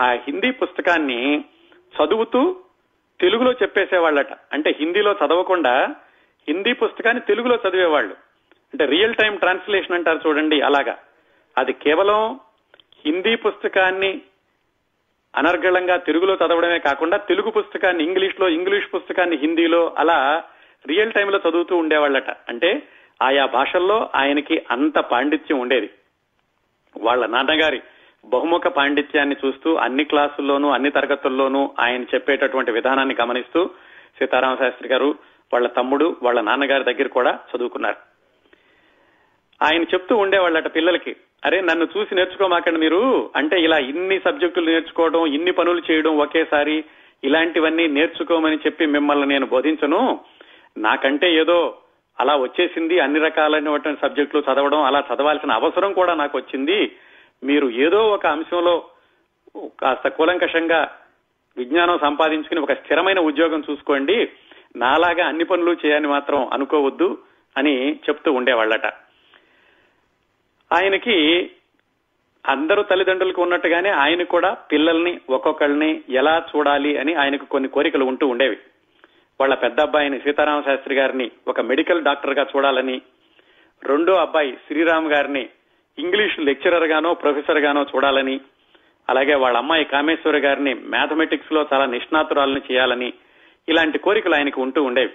ఆ 0.00 0.10
హిందీ 0.12 0.50
పుస్తకాన్ని 0.50 1.44
చదువుతూ 1.70 2.56
తెలుగులో 3.20 3.52
చెప్పేసేవాళ్ళట. 3.52 4.32
అంటే 4.52 4.76
హిందీలో 4.80 5.12
చదవకుండా 5.12 5.94
హిందీ 6.48 6.72
పుస్తకాన్ని 6.72 7.22
తెలుగులో 7.22 7.56
చదివేవాళ్ళు. 7.56 8.14
అంటే 8.72 8.84
రియల్ 8.84 9.14
టైం 9.14 9.36
ట్రాన్స్లేషన్ 9.36 9.92
అంటారు 9.92 10.20
చూడండి 10.26 10.60
అలాగా. 10.60 10.98
అది 11.58 11.72
కేవలం 11.72 12.40
హిందీ 13.06 13.34
పుస్తకాన్ని 13.34 14.20
అనర్గళంగా 15.36 15.96
తెలుగులో 15.96 16.34
చదవడమే 16.34 16.78
కాకుండా 16.78 17.16
తెలుగు 17.16 17.50
పుస్తకాన్ని 17.50 18.04
ఇంగ్లీష్లో 18.04 18.48
ఇంగ్లీష్ 18.48 18.94
పుస్తకాన్ని 18.94 19.36
హిందీలో 19.36 19.94
అలా 19.98 20.44
రియల్ 20.86 21.12
టైంలో 21.12 21.40
చదువుతూ 21.50 21.76
ఉండేవాళ్ళట. 21.76 22.30
అంటే 22.30 22.82
ఆయా 23.22 23.46
భాషల్లో 23.46 24.10
ఆయనకి 24.14 24.62
అంత 24.70 24.98
పాండిత్యం 24.98 25.58
ఉండేది. 25.58 25.90
వాళ్ళ 27.00 27.26
నాన్నగారి 27.26 27.82
బహుముఖ 28.24 28.66
పాండిత్యాన్ని 28.66 29.36
చూస్తూ 29.46 29.74
అన్ని 29.74 30.04
క్లాసుల్లోనూ 30.04 30.70
అన్ని 30.70 30.90
తరగతుల్లోనూ 30.90 31.70
ఆయన 31.78 32.02
చెప్పేటటువంటి 32.02 32.70
విధానాన్ని 32.70 33.16
గమనిస్తూ 33.20 33.70
సీతారామ 34.18 34.54
శాస్త్రి 34.54 34.88
గారు 34.88 35.14
వాళ్ళ 35.52 35.66
తమ్ముడు 35.68 36.16
వాళ్ళ 36.22 36.40
నాన్నగారి 36.40 36.84
దగ్గర 36.84 37.06
కూడా 37.06 37.38
చదువుకున్నారు. 37.56 37.96
ఆయన 39.62 39.82
చెప్తూ 39.82 40.16
ఉండేవాళ్ళట 40.16 40.74
పిల్లలకి 40.74 41.16
అరే 41.44 41.60
నన్ను 41.60 41.88
చూసి 41.98 42.14
నేర్చుకోమాకండి 42.14 42.80
మీరు. 42.80 43.30
అంటే 43.36 43.60
ఇలా 43.60 43.76
ఇన్ని 43.76 44.20
సబ్జెక్టులు 44.24 44.66
నేర్చుకోవడం 44.66 45.26
ఇన్ని 45.26 45.52
పనులు 45.52 45.82
చేయడం 45.90 46.18
ఒకేసారి 46.18 46.84
ఇలాంటివన్నీ 47.24 47.86
నేర్చుకోమని 47.86 48.56
చెప్పి 48.56 48.86
మిమ్మల్ని 48.86 49.26
నేను 49.26 49.46
బోధించను. 49.46 50.20
నాకంటే 50.78 51.34
ఏదో 51.34 51.76
అలా 52.20 52.36
వచ్చేసింది 52.36 53.00
అన్ని 53.00 53.20
రకాలైనటువంటి 53.20 54.00
సబ్జెక్టులు 54.00 54.52
చదవడం 54.52 54.82
అలా 54.82 55.04
చదవాల్సిన 55.14 55.52
అవసరం 55.52 55.92
కూడా 55.92 56.14
నాకు 56.14 56.38
వచ్చింది. 56.38 56.92
మీరు 57.42 57.70
ఏదో 57.70 58.08
ఒక 58.10 58.26
అంశంలో 58.26 58.88
కాస్త 59.56 60.08
కూలంకషంగా 60.08 60.96
విజ్ఞానం 61.56 61.98
సంపాదించుకుని 61.98 62.60
ఒక 62.60 62.72
స్థిరమైన 62.72 63.20
ఉద్యోగం 63.20 63.62
చూసుకోండి. 63.70 64.28
నాలాగా 64.76 65.26
అన్ని 65.26 65.44
పనులు 65.44 65.76
చేయని 65.86 66.08
మాత్రం 66.08 66.50
అనుకోవద్దు 66.52 67.18
అని 67.56 67.92
చెప్తూ 67.92 68.32
ఉండేవాళ్ళట. 68.32 68.86
ఆయనకి 70.72 71.50
అందరూ 72.48 72.82
తల్లిదండ్రులకు 72.82 73.42
ఉన్నట్టుగానే 73.42 73.90
ఆయన 73.90 74.22
కూడా 74.22 74.54
పిల్లల్ని 74.54 75.20
ఒక్కొక్కళ్ళని 75.30 76.02
ఎలా 76.08 76.42
చూడాలి 76.56 76.98
అని 76.98 77.14
ఆయనకు 77.14 77.44
కొన్ని 77.44 77.68
కోరికలు 77.68 78.04
ఉంటూ 78.04 78.26
ఉండేవి. 78.26 78.58
వాళ్ళ 79.40 79.54
పెద్ద 79.54 79.80
అబ్బాయిని 79.80 80.20
సీతారామ 80.20 80.60
శాస్త్రి 80.60 80.94
గారిని 80.94 81.30
ఒక 81.48 81.60
మెడికల్ 81.60 82.04
డాక్టర్గా 82.04 82.46
చూడాలని 82.56 83.02
రెండో 83.82 84.12
అబ్బాయి 84.14 84.52
శ్రీరామ్ 84.52 85.12
గారిని 85.12 85.48
ఇంగ్లీష్ 85.98 86.38
లెక్చరర్ 86.40 86.84
గానో 86.84 87.14
ప్రొఫెసర్ 87.14 87.58
గానో 87.58 87.82
చూడాలని 87.82 88.40
అలాగే 89.08 89.34
వాళ్ళ 89.34 89.56
అమ్మాయి 89.56 89.84
కామేశ్వరి 89.84 90.38
గారిని 90.38 90.74
మ్యాథమెటిక్స్లో 90.74 91.66
చాలా 91.72 91.86
నిష్ణాతురాలని 91.86 92.60
చేయాలని 92.72 93.12
ఇలాంటి 93.68 93.98
కోరికలు 93.98 94.34
ఆయనకు 94.34 94.62
ఉంటూ 94.62 94.82
ఉండేవి. 94.82 95.12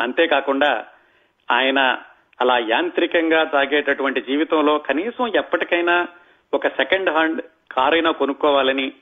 అంతేకాకుండా 0.00 0.86
ఆయన 1.50 1.98
అలా 2.40 2.58
యాంత్రికంగా 2.58 3.48
సాగేటటువంటి 3.52 4.20
జీవితంలో 4.20 4.78
కనీసం 4.78 5.26
ఎప్పటికైనా 5.28 6.06
ఒక 6.54 6.66
సెకండ్ 6.66 7.10
హ్యాండ్ 7.10 7.42
కారైనా 7.70 8.10
కొనుక్కోవాలని 8.10 8.92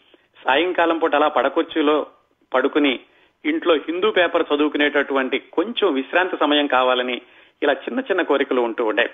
సాయంకాలం 0.45 0.99
పూట 0.99 1.15
అలా 1.15 1.29
పడకొచ్చులో 1.29 2.07
పడుకుని 2.55 3.01
ఇంట్లో 3.45 3.75
హిందూ 3.75 4.11
పేపర్ 4.11 4.45
చదువుకునేటటువంటి 4.55 5.39
కొంచెం 5.39 5.95
విశ్రాంతి 5.95 6.37
సమయం 6.37 6.67
కావాలని 6.67 7.21
ఇలా 7.63 7.73
చిన్న 7.73 8.01
చిన్న 8.01 8.23
కోరికలు 8.23 8.61
ఉంటూ 8.61 8.85
ఉండేవి. 8.85 9.11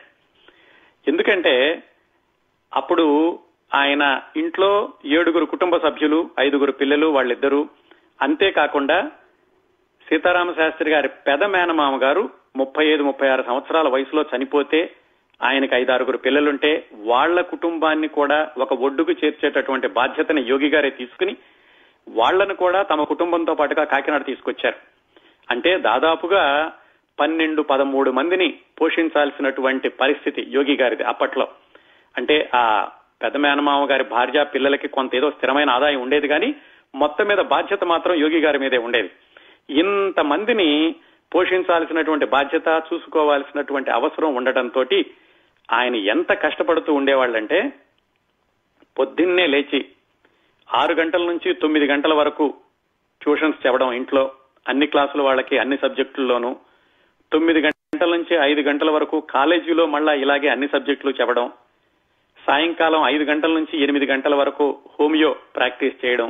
ఎందుకంటే 1.09 1.83
అప్పుడు 2.77 3.39
ఆయన 3.75 4.21
ఇంట్లో 4.37 4.93
ఏడుగురు 5.05 5.45
కుటుంబ 5.45 5.77
సభ్యులు 5.77 6.31
ఐదుగురు 6.41 6.73
పిల్లలు 6.73 7.07
వాళ్ళిద్దరూ. 7.07 7.69
అంతేకాకుండా 8.23 9.11
సీతారామ 10.09 10.53
శాస్త్రి 10.53 10.91
గారి 10.91 11.09
పెద 11.09 11.45
మేనమామ 11.45 12.03
గారు 12.03 12.31
ముప్పై 12.57 12.87
ఐదు 12.87 13.03
ముప్పై 13.03 13.29
ఆరు 13.29 13.43
సంవత్సరాల 13.43 13.89
వయసులో 13.89 14.25
చనిపోతే 14.37 14.95
ఆయనకి 15.43 15.75
ఐదారుగురు 15.75 16.19
పిల్లలుంటే 16.19 16.87
వాళ్ళ 16.95 17.41
కుటుంబాన్ని 17.41 18.09
కూడా 18.09 18.51
ఒక 18.59 18.73
ఒడ్డుకు 18.73 19.13
చేర్చేటటువంటి 19.13 19.89
బాధ్యతని 19.89 20.43
యోగి 20.43 20.69
గారే 20.69 20.91
తీసుకుని 20.91 21.37
వాళ్ళను 22.09 22.55
కూడా 22.55 22.83
తమ 22.83 23.03
కుటుంబంతో 23.03 23.55
పాటుగా 23.55 23.85
కాకినాడ 23.85 24.25
తీసుకొచ్చారు. 24.25 24.77
అంటే 25.51 25.79
దాదాపుగా 25.79 26.73
పన్నెండు 27.21 27.63
పదమూడు 27.63 28.11
మందిని 28.11 28.59
పోషించాల్సినటువంటి 28.81 29.89
పరిస్థితి 29.89 30.47
యోగి 30.49 30.77
గారిది 30.77 31.03
అప్పట్లో. 31.03 31.49
అంటే 32.17 32.51
ఆ 32.55 32.89
పెద్ద 33.23 33.37
మేనమామ 33.37 33.91
గారి 33.91 34.05
భార్య 34.05 34.45
పిల్లలకి 34.45 34.89
కొంత 34.89 35.15
ఏదో 35.15 35.31
స్థిరమైన 35.31 35.71
ఆదాయం 35.71 36.01
ఉండేది 36.01 36.29
కానీ 36.29 36.55
మొత్తం 36.95 37.27
మీద 37.27 37.39
బాధ్యత 37.39 37.85
మాత్రం 37.85 38.15
యోగి 38.15 38.41
గారి 38.41 38.59
మీదే 38.59 38.79
ఉండేది. 38.79 39.11
ఇంత 39.71 40.21
మందిని 40.21 40.95
పోషించాల్సినటువంటి 41.35 42.27
బాధ్యత 42.27 42.83
చూసుకోవాల్సినటువంటి 42.93 43.91
అవసరం 43.91 44.35
ఉండటంతో 44.35 44.85
ఆయన 45.73 45.95
ఎంత 45.95 46.33
కష్టపడుతూ 46.33 46.95
ఉండేవాళ్ళంటే 46.95 47.73
పొద్దున్నే 48.99 49.47
లేచి 49.47 49.85
ఆరు 50.75 50.95
గంటల 50.95 51.23
నుంచి 51.23 51.55
తొమ్మిది 51.55 51.87
గంటల 51.87 52.15
వరకు 52.15 52.55
ట్యూషన్స్ 53.23 53.67
చెప్పడం 53.67 53.93
ఇంట్లో 53.93 54.31
అన్ని 54.69 54.87
క్లాసుల 54.87 55.23
వాళ్ళకి 55.23 55.59
అన్ని 55.59 55.77
సబ్జెక్టుల్లోనూ 55.77 56.57
తొమ్మిది 57.33 57.61
గంటల 57.61 58.11
నుంచి 58.15 58.35
ఐదు 58.43 58.61
గంటల 58.61 58.91
వరకు 58.91 59.17
కాలేజీలో 59.33 59.87
మళ్ళా 59.87 60.13
ఇలాగే 60.15 60.49
అన్ని 60.49 60.69
సబ్జెక్టులు 60.73 61.13
చెప్పడం 61.21 61.47
సాయంకాలం 62.39 63.03
ఐదు 63.07 63.25
గంటల 63.25 63.53
నుంచి 63.53 63.75
ఎనిమిది 63.83 64.07
గంటల 64.07 64.35
వరకు 64.35 64.67
హోమియో 64.95 65.31
ప్రాక్టీస్ 65.57 66.05
చేయడం 66.05 66.29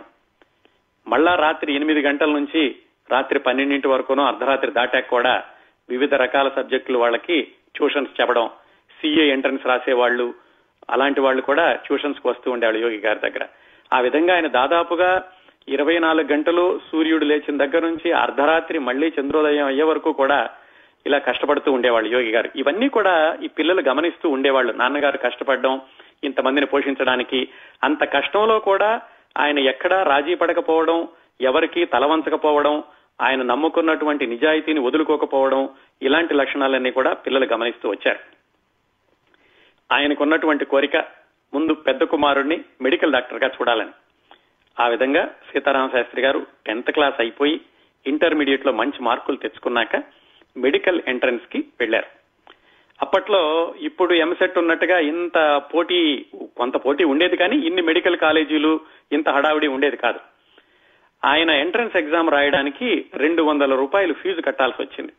మళ్ళా 1.07 1.35
రాత్రి 1.37 1.71
ఎనిమిది 1.75 2.01
గంటల 2.01 2.31
నుంచి 2.31 2.63
రాత్రి 3.11 3.39
పన్నెండింటి 3.39 3.89
వరకునో 3.89 4.23
అర్ధరాత్రి 4.25 4.71
దాటాక 4.71 5.09
కూడా 5.09 5.35
వివిధ 5.89 6.15
రకాల 6.15 6.49
సబ్జెక్టులు 6.49 6.99
వాళ్ళకి 6.99 7.39
ట్యూషన్స్ 7.75 8.21
చెప్పడం 8.21 8.47
సిఏ 8.99 9.25
ఎంట్రన్స్ 9.33 9.67
రాసేవాళ్ళు 9.67 10.27
అలాంటి 10.89 11.21
వాళ్ళు 11.21 11.43
కూడా 11.43 11.67
ట్యూషన్స్కు 11.85 12.29
వస్తూ 12.29 12.51
ఉండేవాళ్ళు 12.51 12.81
యోగి 12.81 12.99
గారి 12.99 13.21
దగ్గర. 13.21 13.45
ఆ 13.93 14.01
విధంగా 14.01 14.35
ఆయన 14.35 14.47
దాదాపుగా 14.55 15.11
ఇరవై 15.69 15.99
నాలుగు 15.99 16.29
గంటలు 16.33 16.65
సూర్యుడు 16.89 17.25
లేచిన 17.25 17.57
దగ్గర 17.57 17.83
నుంచి 17.87 18.09
అర్ధరాత్రి 18.21 18.79
మళ్ళీ 18.79 19.09
చంద్రోదయం 19.09 19.67
అయ్యే 19.67 19.83
వరకు 19.83 20.11
కూడా 20.13 20.39
ఇలా 21.07 21.19
కష్టపడుతూ 21.19 21.73
ఉండేవాళ్ళు 21.73 22.11
యోగి 22.11 22.31
గారు. 22.31 22.51
ఇవన్నీ 22.57 22.89
కూడా 22.89 23.39
ఈ 23.43 23.49
పిల్లలు 23.49 23.81
గమనిస్తూ 23.81 24.29
ఉండేవాళ్ళు. 24.29 24.73
నాన్నగారు 24.73 25.19
కష్టపడడం 25.19 25.81
ఇంతమందిని 26.25 26.67
పోషించడానికి 26.67 27.49
అంత 27.85 28.05
కష్టంలో 28.05 28.59
కూడా 28.59 29.03
ఆయన 29.37 29.59
ఎక్కడా 29.59 30.03
రాజీ 30.03 30.35
పడకపోవడం 30.35 31.09
ఎవరికి 31.41 31.85
తలవంచకపోవడం 31.85 32.85
ఆయన 33.21 33.43
నమ్ముకున్నటువంటి 33.43 34.27
నిజాయితీని 34.27 34.81
వదులుకోకపోవడం 34.81 35.69
ఇలాంటి 36.03 36.35
లక్షణాలన్నీ 36.35 36.91
కూడా 36.91 37.13
పిల్లలు 37.13 37.47
గమనిస్తూ 37.47 37.89
వచ్చారు. 37.89 38.19
ఆయనకున్నటువంటి 39.93 40.65
కోరిక 40.65 40.97
ముందు 41.55 41.73
పెద్ద 41.73 42.03
కుమారుణ్ణి 42.03 42.61
మెడికల్ 42.83 43.13
డాక్టర్గా 43.13 43.49
చూడాలని. 43.49 43.91
ఆ 44.81 44.89
విధంగా 44.89 45.31
సీతారామ 45.53 45.89
శాస్త్రి 45.89 46.23
గారు 46.23 46.47
టెన్త్ 46.67 46.91
క్లాస్ 46.91 47.15
అయిపోయి 47.19 47.61
ఇంటర్మీడియట్లో 48.07 48.73
మంచి 48.73 49.03
మార్కులు 49.03 49.37
తెచ్చుకున్నాక 49.37 50.20
మెడికల్ 50.57 51.01
ఎంట్రన్స్కి 51.09 51.59
వెళ్ళారు 51.59 52.21
అప్పట్లో 53.03 53.75
ఇప్పుడు 53.79 54.15
ఎంసెట్ 54.15 54.59
ఉన్నట్టుగా 54.59 54.99
ఇంత 54.99 55.63
పోటీ 55.75 56.27
కొంత 56.57 56.77
పోటీ 56.77 57.05
ఉండేది 57.05 57.37
కానీ 57.37 57.57
ఇన్ని 57.57 57.83
మెడికల్ 57.83 58.17
కాలేజీలు 58.17 58.81
ఇంత 59.13 59.29
హడావిడి 59.29 59.67
ఉండేది 59.67 59.97
కాదు. 59.97 60.19
ఆయన 61.25 61.51
ఎంట్రన్స్ 61.51 61.97
ఎగ్జామ్ 61.97 62.31
రాయడానికి 62.31 63.05
రెండు 63.15 63.43
వందల 63.43 63.75
రూపాయలు 63.75 64.13
ఫీజు 64.13 64.41
కట్టాల్సి 64.41 64.83
వచ్చింది. 64.83 65.13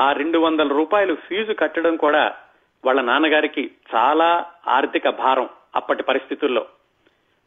ఆ 0.00 0.12
రెండు 0.12 0.38
వందల 0.38 0.68
రూపాయలు 0.68 1.14
ఫీజు 1.14 1.52
కట్టడం 1.52 1.96
కూడా 1.96 2.36
వాళ్ళ 2.84 3.00
నాన్నగారికి 3.00 3.70
చాలా 3.94 4.46
ఆర్థిక 4.68 5.08
భారం 5.08 5.48
అప్పటి 5.76 6.02
పరిస్థితుల్లో. 6.02 6.66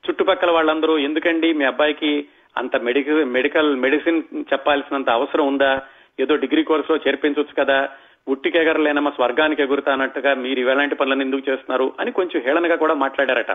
చుట్టుపక్కల 0.09 0.51
వాళ్ళందరూ 0.51 0.97
ఎందుకండి 0.97 1.53
మీ 1.53 1.65
అబ్బాయికి 1.65 2.27
అంత 2.57 2.75
మెడికల్ 2.75 3.25
మెడికల్ 3.25 3.75
మెడిసిన్ 3.75 4.23
చెప్పాల్సినంత 4.39 5.09
అవసరం 5.09 5.47
ఉందా? 5.47 5.81
ఏదో 6.19 6.35
డిగ్రీ 6.35 6.63
కోర్సులో 6.63 6.99
చేర్పించవచ్చు 7.07 7.63
కదా 7.63 7.89
ఉట్టికెగరలేనమ్మా 8.27 9.11
స్వర్గానికి 9.11 9.61
ఎగురుతానట్టుగా 9.61 10.33
మీరు 10.33 10.59
ఇవేలాంటి 10.59 10.95
పనులను 10.95 11.21
ఎందుకు 11.21 11.51
చేస్తున్నారు 11.51 11.93
అని 11.99 12.11
కొంచెం 12.11 12.41
హేళనగా 12.41 12.75
కూడా 12.75 12.93
మాట్లాడారట. 12.93 13.51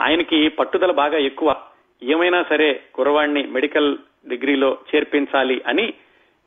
ఆయనకి 0.00 0.48
పట్టుదల 0.48 0.92
బాగా 0.92 1.18
ఎక్కువ. 1.18 1.56
ఏమైనా 2.02 2.42
సరే 2.42 2.80
కురవాణ్ణి 2.94 3.42
మెడికల్ 3.46 3.98
డిగ్రీలో 4.28 4.78
చేర్పించాలి 4.94 5.62
అని 5.66 5.94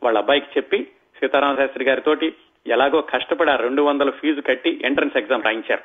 వాళ్ళ 0.04 0.18
అబ్బాయికి 0.18 0.48
చెప్పి 0.58 0.88
సీతారామ 1.20 1.56
శాస్త్రి 1.56 1.86
గారితోటి 1.86 2.34
ఎలాగో 2.68 3.02
కష్టపడి 3.02 3.52
ఆ 3.52 3.56
రెండు 3.56 3.82
వందల 3.82 4.10
ఫీజు 4.10 4.42
కట్టి 4.42 4.82
ఎంట్రన్స్ 4.86 5.18
ఎగ్జామ్ 5.18 5.44
రాయించారు. 5.44 5.82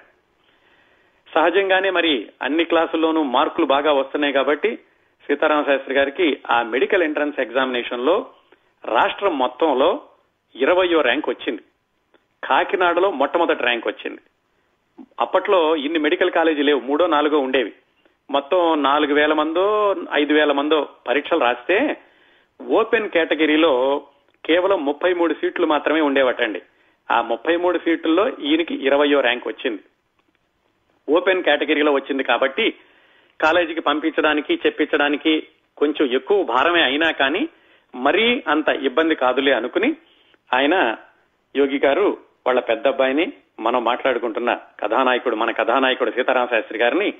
సహజంగానే 1.34 1.90
మరి 1.90 2.28
అన్ని 2.42 2.64
క్లాసుల్లోనూ 2.64 3.22
మార్కులు 3.22 3.66
బాగా 3.66 3.92
వస్తున్నాయి 3.92 4.32
కాబట్టి 4.32 4.76
సీతారామ 5.26 5.62
శాస్త్రి 5.62 5.94
గారికి 5.94 6.38
ఆ 6.50 6.62
మెడికల్ 6.62 7.02
ఎంట్రన్స్ 7.02 7.40
ఎగ్జామినేషన్లో 7.40 8.26
రాష్ట్రం 8.84 9.38
మొత్తంలో 9.38 10.02
ఇరవయో 10.56 11.00
ర్యాంక్ 11.00 11.28
వచ్చింది. 11.28 11.62
కాకినాడలో 12.44 13.10
మొట్టమొదటి 13.10 13.62
ర్యాంక్ 13.62 13.88
వచ్చింది. 13.88 14.20
అప్పట్లో 15.20 15.76
ఇన్ని 15.76 15.98
మెడికల్ 15.98 16.30
కాలేజీ 16.30 16.62
లేవు 16.62 16.80
మూడో 16.80 17.06
నాలుగో 17.06 17.38
ఉండేవి. 17.38 17.72
మొత్తం 18.30 18.82
నాలుగు 18.82 19.14
వేల 19.14 19.32
మందో 19.32 19.96
ఐదు 20.12 20.32
వేల 20.32 20.52
మందో 20.52 20.88
పరీక్షలు 21.08 21.40
రాస్తే 21.40 21.96
ఓపెన్ 22.68 23.10
కేటగిరీలో 23.10 24.02
కేవలం 24.44 24.84
ముప్పై 24.84 25.14
మూడు 25.14 25.34
సీట్లు 25.34 25.66
మాత్రమే 25.66 26.00
ఉండేవటండి. 26.00 26.62
ఆ 27.10 27.22
ముప్పై 27.22 27.56
మూడు 27.56 27.78
సీట్లలో 27.78 28.28
ఈయనకి 28.28 28.74
ఇరవయో 28.74 29.20
ర్యాంక్ 29.20 29.48
వచ్చింది. 29.48 29.82
ఓపెన్ 31.08 31.42
కేటగిరీలో 31.42 31.92
వచ్చింది 31.92 32.22
కాబట్టి 32.22 32.74
కాలేజీకి 33.40 33.80
పంపించడానికి 33.80 34.54
చెప్పించడానికి 34.54 35.46
కొంచెం 35.76 36.06
ఎక్కువ 36.06 36.42
భారమే 36.42 36.82
అయినా 36.82 37.10
కానీ 37.10 37.48
మరీ 37.94 38.42
అంత 38.48 38.68
ఇబ్బంది 38.68 39.14
కాదులే 39.14 39.52
అనుకుని 39.52 39.96
ఆయన 40.54 40.96
యోగి 41.56 41.78
గారు 41.78 42.18
వాళ్ళ 42.46 42.60
పెద్ద 42.60 42.86
అబ్బాయిని 42.86 43.32
మనం 43.60 43.84
మాట్లాడుకుంటున్న 43.84 44.58
కథానాయకుడు 44.80 45.36
మన 45.36 45.50
కథానాయకుడు 45.50 46.10
సీతారామ 46.10 46.46
శాస్త్రి 46.46 46.78
గారిని 46.78 47.14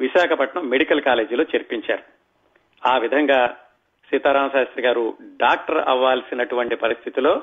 విశాఖపట్నం 0.00 0.68
మెడికల్ 0.68 1.00
కాలేజీలో 1.00 1.42
చేర్పించారు. 1.42 2.02
ఆ 2.88 2.98
విధంగా 2.98 3.56
సీతారామ 4.10 4.48
శాస్త్రి 4.48 4.84
గారు 4.84 5.16
డాక్టర్ 5.20 5.88
అవ్వాల్సినటువంటి 5.88 6.76
పరిస్థితిలో 6.76 7.42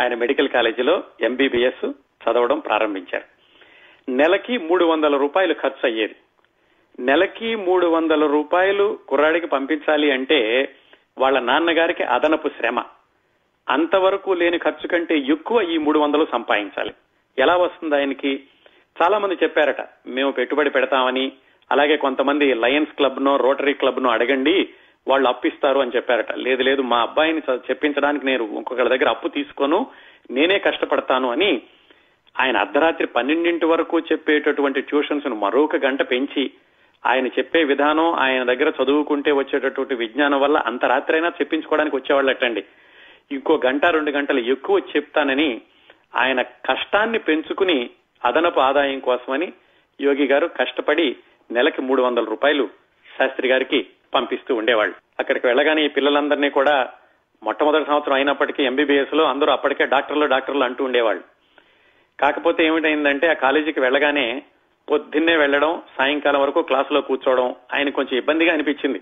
ఆయన 0.00 0.14
మెడికల్ 0.14 0.48
కాలేజీలో 0.48 1.04
ఎంబీబీఎస్ 1.20 1.90
చదవడం 1.90 2.58
ప్రారంభించారు. 2.58 3.24
నెలకి 4.10 4.58
మూడు 4.58 4.84
వందల 4.84 5.16
రూపాయలు 5.16 5.54
ఖర్చు 5.54 5.88
అయ్యేది. 5.88 6.16
నెలకి 6.98 7.54
మూడు 7.54 7.86
వందల 7.86 8.26
రూపాయలు 8.26 8.98
కుర్రాడికి 9.08 9.46
పంపించాలి 9.46 10.10
అంటే 10.10 10.72
వాళ్ళ 11.18 11.40
నాన్నగారికి 11.40 12.02
అదనపు 12.02 12.48
శ్రమ. 12.48 12.82
అంతవరకు 13.68 14.30
లేని 14.30 14.58
ఖర్చు 14.58 14.88
కంటే 14.88 15.18
ఎక్కువ 15.18 15.62
ఈ 15.62 15.78
మూడు 15.78 15.98
వందలు 15.98 16.26
సంపాదించాలి. 16.32 16.94
ఎలా 17.38 17.56
వస్తుంది 17.56 17.96
ఆయనకి? 17.96 18.42
చాలా 19.02 19.18
మంది 19.18 19.34
చెప్పారట 19.34 19.76
మేము 20.06 20.32
పెట్టుబడి 20.32 20.70
పెడతామని. 20.70 21.32
అలాగే 21.70 21.96
కొంతమంది 21.96 22.54
లయన్స్ 22.54 22.92
క్లబ్ 22.92 23.24
నో 23.24 23.36
రోటరీ 23.36 23.72
క్లబ్ 23.72 24.02
నో 24.02 24.10
అడగండి 24.10 24.68
వాళ్ళు 25.08 25.28
అప్పిస్తారు 25.28 25.78
అని 25.78 25.92
చెప్పారట. 25.96 26.32
లేదు 26.32 26.62
లేదు 26.62 26.82
మా 26.82 27.00
అబ్బాయిని 27.00 27.42
చెప్పించడానికి 27.52 28.26
నేను 28.26 28.44
ఇంకొకరి 28.44 28.88
దగ్గర 28.88 29.08
అప్పు 29.08 29.28
తీసుకోను 29.28 29.86
నేనే 30.30 30.58
కష్టపడతాను 30.58 31.30
అని 31.30 31.62
ఆయన 32.40 32.56
అర్ధరాత్రి 32.56 33.06
పన్నెండింటి 33.06 33.66
వరకు 33.66 34.00
చెప్పేటటువంటి 34.00 34.80
ట్యూషన్స్ను 34.80 35.34
మరొక 35.34 35.76
గంట 35.76 36.02
పెంచి 36.02 36.50
ఆయన 37.06 37.26
చెప్పే 37.26 37.64
విధానం 37.64 38.12
ఆయన 38.14 38.42
దగ్గర 38.42 38.72
చదువుకుంటే 38.82 39.32
వచ్చేటటువంటి 39.32 39.94
విజ్ఞానం 39.94 40.40
వల్ల 40.40 40.56
అంత 40.56 40.84
రాత్రైనా 40.84 41.26
అయినా 41.26 41.38
చెప్పించుకోవడానికి 41.40 41.96
వచ్చేవాళ్ళటండి. 41.96 42.64
ఇంకో 43.32 43.60
గంట 43.66 43.84
రెండు 43.84 44.10
గంటలు 44.10 44.38
ఎక్కువ 44.38 44.78
చెప్తానని 44.78 45.60
ఆయన 46.16 46.42
కష్టాన్ని 46.42 47.18
పెంచుకుని 47.18 47.90
అదనపు 48.24 48.60
ఆదాయం 48.60 49.00
కోసమని 49.00 49.52
యోగి 50.00 50.26
గారు 50.26 50.46
కష్టపడి 50.46 51.16
నెలకి 51.50 51.82
మూడు 51.82 52.02
వందల 52.02 52.24
రూపాయలు 52.24 52.68
శాస్త్రి 53.18 53.48
గారికి 53.48 53.86
పంపిస్తూ 54.14 54.54
ఉండేవాళ్ళు. 54.54 54.94
అక్కడికి 55.20 55.46
వెళ్ళగానే 55.46 55.84
ఈ 55.84 55.88
పిల్లలందరినీ 55.88 56.50
కూడా 56.50 56.88
మొట్టమొదటి 57.42 57.86
సంవత్సరం 57.86 58.14
అయినప్పటికీ 58.14 58.62
ఎంబీబీఎస్లో 58.62 59.24
అందరూ 59.24 59.52
అప్పటికే 59.52 59.86
డాక్టర్లు 59.86 60.26
డాక్టర్లు 60.26 60.64
అంటూ 60.64 60.84
ఉండేవాళ్ళు. 60.84 61.22
కాకపోతే 62.20 62.64
ఏమిటైందంటే 62.64 63.28
ఆ 63.28 63.32
కాలేజీకి 63.32 63.80
వెళ్ళగానే 63.80 64.42
పొద్దున్నే 64.90 65.36
వెళ్ళడం 65.36 65.82
సాయంకాలం 65.98 66.40
వరకు 66.40 66.62
క్లాసులో 66.62 67.00
కూర్చోవడం 67.00 67.54
ఆయన 67.74 67.90
కొంచెం 67.90 68.18
ఇబ్బందిగా 68.18 68.52
అనిపించింది. 68.52 69.00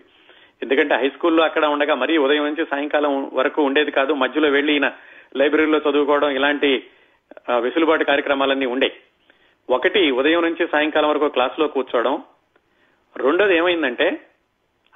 ఎందుకంటే 0.62 0.95
హై 0.95 1.09
స్కూల్లో 1.09 1.45
అక్కడ 1.45 1.64
ఉండగా 1.66 1.95
మరీ 1.95 2.16
ఉదయం 2.18 2.45
నుంచి 2.45 2.66
సాయంకాలం 2.70 3.30
వరకు 3.32 3.62
ఉండేది 3.62 3.91
కాదు 3.91 4.12
మధ్యలో 4.12 4.49
వెళ్ళి 4.49 4.72
ఈయన 4.72 4.93
లైబ్రరీలో 5.36 5.78
చదువుకోవడం 5.78 6.30
ఇలాంటి 6.30 6.86
వెసులుబాటు 7.59 8.05
కార్యక్రమాలన్నీ 8.05 8.66
ఉండే. 8.66 8.93
ఒకటి 9.70 10.11
ఉదయం 10.11 10.43
నుంచి 10.43 10.68
సాయంకాలం 10.72 11.09
వరకు 11.09 11.28
క్లాసులో 11.28 11.68
కూర్చోవడం. 11.68 12.22
రెండోది 13.16 13.57
ఏమైందంటే 13.57 14.20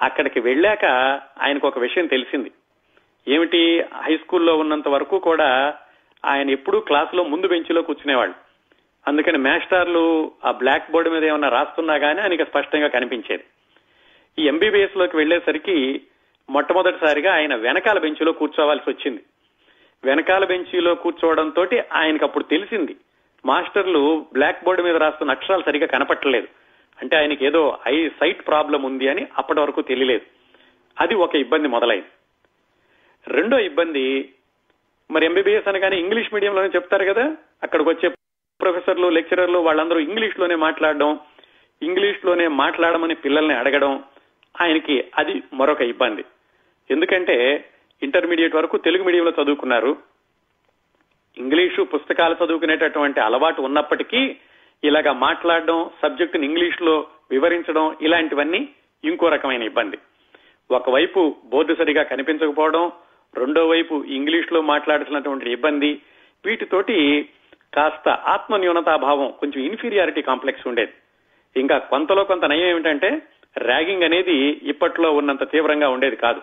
అక్కడికి 0.03 0.41
వెళ్ళాక 0.41 0.85
ఆయనకు 1.43 1.69
ఒక 1.69 1.79
విషయం 1.79 2.07
తెలిసింది. 2.07 2.51
ఏమిటి 3.29 3.85
హై 3.95 4.17
స్కూల్లో 4.17 4.57
ఉన్నంత 4.57 4.89
వరకు 4.89 5.19
కూడా 5.19 5.75
ఆయన 6.25 6.51
ఎప్పుడూ 6.51 6.81
క్లాసులో 6.81 7.25
ముందు 7.25 7.49
బెంచ్లో 7.49 7.83
కూర్చునేవాళ్ళు. 7.83 8.52
అందుకని 9.07 9.39
మాస్టర్లు 9.39 10.33
ఆ 10.45 10.51
బ్లాక్ 10.51 10.91
బోర్డు 10.91 11.11
మీద 11.11 11.25
ఏమైనా 11.25 11.49
రాస్తున్నా 11.49 11.99
కానీ 11.99 12.21
ఆయనకి 12.21 12.45
స్పష్టంగా 12.45 12.89
కనిపించేది. 12.89 13.45
ఈ 14.39 14.47
ఎంబీబీఎస్లోకి 14.47 15.17
వెళ్ళేసరికి 15.17 16.01
మొట్టమొదటిసారిగా 16.51 17.35
ఆయన 17.35 17.55
వెనకాల 17.55 17.99
బెంచ్లో 17.99 18.33
కూర్చోవాల్సి 18.33 18.91
వచ్చింది. 18.91 19.23
వెనకాల 20.05 20.45
బెంచీలో 20.45 20.95
కూర్చోవడంతో 20.95 21.67
ఆయనకు 21.93 22.25
అప్పుడు 22.25 22.45
తెలిసింది 22.45 22.97
మాస్టర్లు 23.47 24.27
బ్లాక్ 24.33 24.65
బోర్డు 24.65 24.83
మీద 24.83 24.97
రాస్తున్న 24.97 25.31
అక్షరాలు 25.31 25.63
సరిగా 25.63 25.87
కనపట్టలేదు. 25.87 26.49
అంటే 27.01 27.17
ఆయనకి 27.17 27.47
ఏదో 27.47 27.79
ఐ 27.89 28.09
సైట్ 28.09 28.47
ప్రాబ్లం 28.47 28.83
ఉంది 28.83 29.09
అని 29.09 29.27
అప్పటి 29.39 29.61
వరకు 29.61 29.83
తెలియలేదు. 29.83 30.23
అది 31.01 31.15
ఒక 31.15 31.37
ఇబ్బంది 31.37 31.69
మొదలైంది. 31.69 32.07
రెండో 33.27 33.59
ఇబ్బంది 33.59 34.33
మరి 35.11 35.25
ఎంబీబీఎస్ 35.25 35.69
అనగానే 35.69 35.97
ఇంగ్లీష్ 35.97 36.35
మీడియంలోనే 36.35 36.69
చెప్తారు 36.69 37.05
కదా 37.05 37.37
అక్కడికి 37.63 37.91
వచ్చే 37.91 38.11
ప్రొఫెసర్లు 38.63 39.09
లెక్చరర్లు 39.09 39.59
వాళ్ళందరూ 39.59 39.99
ఇంగ్లీష్లోనే 39.99 40.55
మాట్లాడడం 40.55 41.19
ఇంగ్లీష్లోనే 41.83 42.49
మాట్లాడమని 42.49 43.15
పిల్లల్ని 43.15 43.55
అడగడం 43.55 43.93
ఆయనకి 44.61 44.97
అది 45.19 45.43
మరొక 45.55 45.83
ఇబ్బంది. 45.83 46.25
ఎందుకంటే 46.91 47.37
ఇంటర్మీడియట్ 48.03 48.55
వరకు 48.55 48.77
తెలుగు 48.77 49.05
మీడియంలో 49.05 49.33
చదువుకున్నారు. 49.43 49.97
ఇంగ్లీషు 51.39 51.83
పుస్తకాలు 51.83 52.37
చదువుకునేటటువంటి 52.45 53.21
అలవాటు 53.21 53.63
ఉన్నప్పటికీ 53.63 54.37
ఇలాగా 54.85 55.13
మాట్లాడడం 55.13 55.91
సబ్జెక్టుని 56.03 56.47
ఇంగ్లీష్లో 56.47 57.07
వివరించడం 57.31 57.97
ఇలాంటివన్నీ 58.03 58.69
ఇంకో 59.05 59.29
రకమైన 59.29 59.63
ఇబ్బంది. 59.63 59.99
ఒకవైపు 60.71 61.37
బోర్డు 61.45 61.75
సరిగా 61.75 62.03
కనిపించకపోవడం 62.03 62.93
రెండో 63.35 63.69
వైపు 63.69 64.05
ఇంగ్లీష్లో 64.05 64.61
మాట్లాడుతున్నటువంటి 64.61 65.53
ఇబ్బంది 65.53 65.91
వీటితోటి 66.45 66.99
కాస్త 67.75 68.09
ఆత్మ 68.09 68.57
న్యూనతాభావం 68.57 69.33
కొంచెం 69.41 69.65
ఇన్ఫీరియారిటీ 69.65 70.23
కాంప్లెక్స్ 70.23 70.69
ఉండేది. 70.69 70.93
ఇంకా 71.57 71.79
కొంతలో 71.79 72.25
కొంత 72.25 72.45
నయం 72.45 72.67
ఏమిటంటే 72.67 73.23
ర్యాగింగ్ 73.59 74.03
అనేది 74.03 74.61
ఇప్పట్లో 74.63 75.13
ఉన్నంత 75.13 75.51
తీవ్రంగా 75.51 75.89
ఉండేది 75.89 76.17
కాదు. 76.17 76.41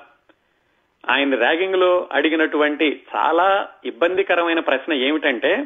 ఆయన 1.09 1.35
ర్యాగింగ్లో 1.35 2.07
అడిగినటువంటి 2.11 3.01
చాలా 3.15 3.67
ఇబ్బందికరమైన 3.85 4.59
ప్రశ్న 4.59 4.93
ఏమిటంటే 4.93 5.65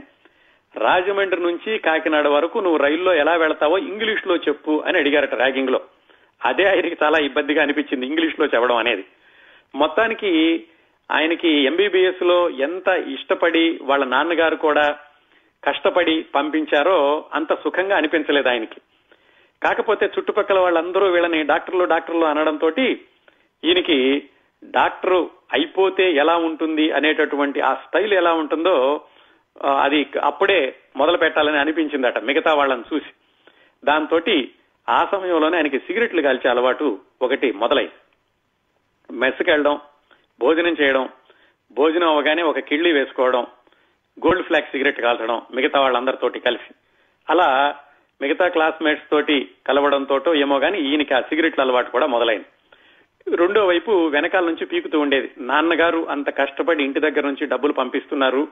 రాజమండ్రి 0.75 1.41
నుంచి 1.41 1.77
కాకినాడ 1.77 2.27
వరకు 2.27 2.59
నువ్వు 2.59 2.77
రైల్లో 2.77 3.13
ఎలా 3.13 3.35
వెళతావో 3.35 3.77
ఇంగ్లీష్లో 3.77 4.35
చెప్పు 4.35 4.83
అని 4.87 4.97
అడిగారట 4.97 5.33
ర్యాగింగ్లో 5.33 5.81
అదే 6.45 6.65
ఆయనకి 6.65 6.97
చాలా 7.03 7.19
ఇబ్బందిగా 7.19 7.61
అనిపించింది 7.61 8.05
ఇంగ్లీష్లో 8.05 8.45
చెప్పడం 8.45 8.75
అనేది. 8.75 9.03
మొత్తానికి 9.75 10.63
ఆయనకి 11.11 11.49
ఎంబీబీఎస్లో 11.49 12.49
ఎంత 12.49 12.87
ఇష్టపడి 12.87 13.79
వాళ్ళ 13.81 14.05
నాన్నగారు 14.05 14.55
కూడా 14.55 14.99
కష్టపడి 15.63 16.23
పంపించారో 16.23 17.25
అంత 17.33 17.53
సుఖంగా 17.53 17.97
అనిపించలేదు 17.97 18.47
ఆయనకి. 18.47 18.81
కాకపోతే 19.63 20.05
చుట్టుపక్కల 20.05 20.59
వాళ్ళందరూ 20.59 21.07
వీళ్ళని 21.07 21.43
డాక్టర్లు 21.43 21.85
డాక్టర్లు 21.85 22.25
అనడంతో 22.25 22.71
ఈయనకి 22.79 24.29
డాక్టరు 24.63 25.29
అయిపోతే 25.53 26.11
ఎలా 26.11 26.37
ఉంటుంది 26.37 26.91
అనేటటువంటి 26.91 27.61
ఆ 27.61 27.73
స్టైల్ 27.73 28.13
ఎలా 28.13 28.33
ఉంటుందో 28.33 29.01
అది 29.81 30.07
అప్పుడే 30.21 30.75
మొదలు 30.95 31.17
పెట్టాలని 31.17 31.57
అనిపించిందట 31.57 32.17
మిగతా 32.17 32.53
వాళ్ళని 32.53 32.83
చూసి. 32.93 33.11
దాంతో 33.85 34.19
ఆ 34.89 35.07
సమయంలోనే 35.11 35.57
ఆయనకి 35.57 35.79
సిగరెట్లు 35.79 36.21
కాల్చే 36.21 36.49
అలవాటు 36.49 36.99
ఒకటి 37.21 37.51
మొదలై. 37.51 37.89
మెస్సుకెళ్ళడం 39.11 39.79
భోజనం 40.39 40.75
చేయడం 40.81 41.09
భోజనం 41.71 42.09
అవగానే 42.09 42.41
ఒక 42.41 42.59
కిళ్ళి 42.59 42.91
వేసుకోవడం 42.91 43.47
గోల్డ్ 44.19 44.43
ఫ్లాగ్ 44.43 44.63
సిగరెట్ 44.63 45.01
కాల్చడం 45.01 45.41
మిగతా 45.53 45.79
వాళ్ళందరితోటి 45.79 46.39
కలిసి. 46.39 46.73
అలా 47.29 47.75
మిగతా 48.21 48.47
క్లాస్మేట్స్ 48.47 49.09
తోటి 49.11 49.49
కలవడంతోటో 49.67 50.35
ఏమో 50.35 50.57
గాని 50.57 50.89
ఈయనకి 50.89 51.13
ఆ 51.13 51.19
సిగరెట్ల 51.19 51.61
అలవాటు 51.61 51.91
కూడా 51.91 52.05
మొదలైంది. 52.05 52.45
రెండో 53.35 53.65
వైపు 53.65 54.07
వెనకాల 54.07 54.45
నుంచి 54.45 54.65
పీకుతూ 54.65 54.99
ఉండేది. 54.99 55.31
నాన్నగారు 55.37 56.09
అంత 56.09 56.37
కష్టపడి 56.37 56.83
ఇంటి 56.83 56.99
దగ్గర 56.99 57.25
నుంచి 57.25 57.45
డబ్బులు 57.45 57.73
పంపిస్తున్నారు. 57.73 58.47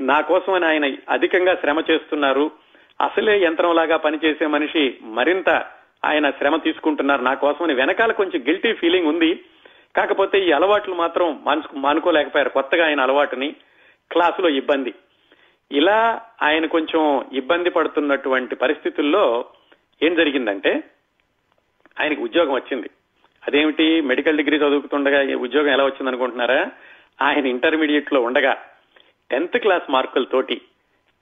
నా 0.00 0.20
కోసమని 0.20 0.66
ఆయన 0.66 0.96
అధికంగా 1.08 1.54
శ్రమ 1.54 1.82
చేస్తున్నారు. 1.90 2.50
అసలే 3.00 3.44
యంత్రంలాగా 3.44 3.96
పనిచేసే 3.96 4.46
మనిషి 4.46 4.98
మరింత 5.02 5.50
ఆయన 6.04 6.30
శ్రమ 6.30 6.56
తీసుకుంటున్నారు. 6.56 7.22
నా 7.22 7.34
కోసమని 7.34 7.74
వెనకాల 7.74 8.12
కొంచెం 8.12 8.42
గిల్టీ 8.48 8.72
ఫీలింగ్ 8.72 9.06
ఉంది. 9.06 9.44
కాకపోతే 9.96 10.38
ఈ 10.38 10.52
అలవాట్లు 10.52 10.94
మాత్రం 10.94 11.42
మానుకోలేకపోయారు 11.74 12.48
కొత్తగా 12.48 12.86
ఆయన 12.86 13.00
అలవాటుని. 13.00 13.54
క్లాసులో 14.10 14.48
ఇబ్బంది. 14.48 14.94
ఇలా 15.70 16.20
ఆయన 16.42 16.66
కొంచెం 16.66 17.24
ఇబ్బంది 17.32 17.70
పడుతున్నటువంటి 17.70 18.54
పరిస్థితుల్లో 18.54 19.44
ఏం 20.02 20.14
జరిగిందంటే 20.14 20.82
ఆయనకు 22.00 22.22
ఉద్యోగం 22.22 22.52
వచ్చింది. 22.52 22.90
అదేమిటి 23.48 24.00
మెడికల్ 24.00 24.36
డిగ్రీ 24.36 24.56
చదువుతుండగా 24.56 25.36
ఉద్యోగం 25.36 25.72
ఎలా 25.72 25.84
వచ్చింది 25.84 26.08
అనుకుంటున్నారా? 26.08 26.70
ఆయన 27.22 27.46
ఇంటర్మీడియట్లో 27.46 28.22
ఉండగా 28.22 28.52
tenth 29.30 29.56
class 29.56 29.90
మార్కులతోటి 29.90 30.60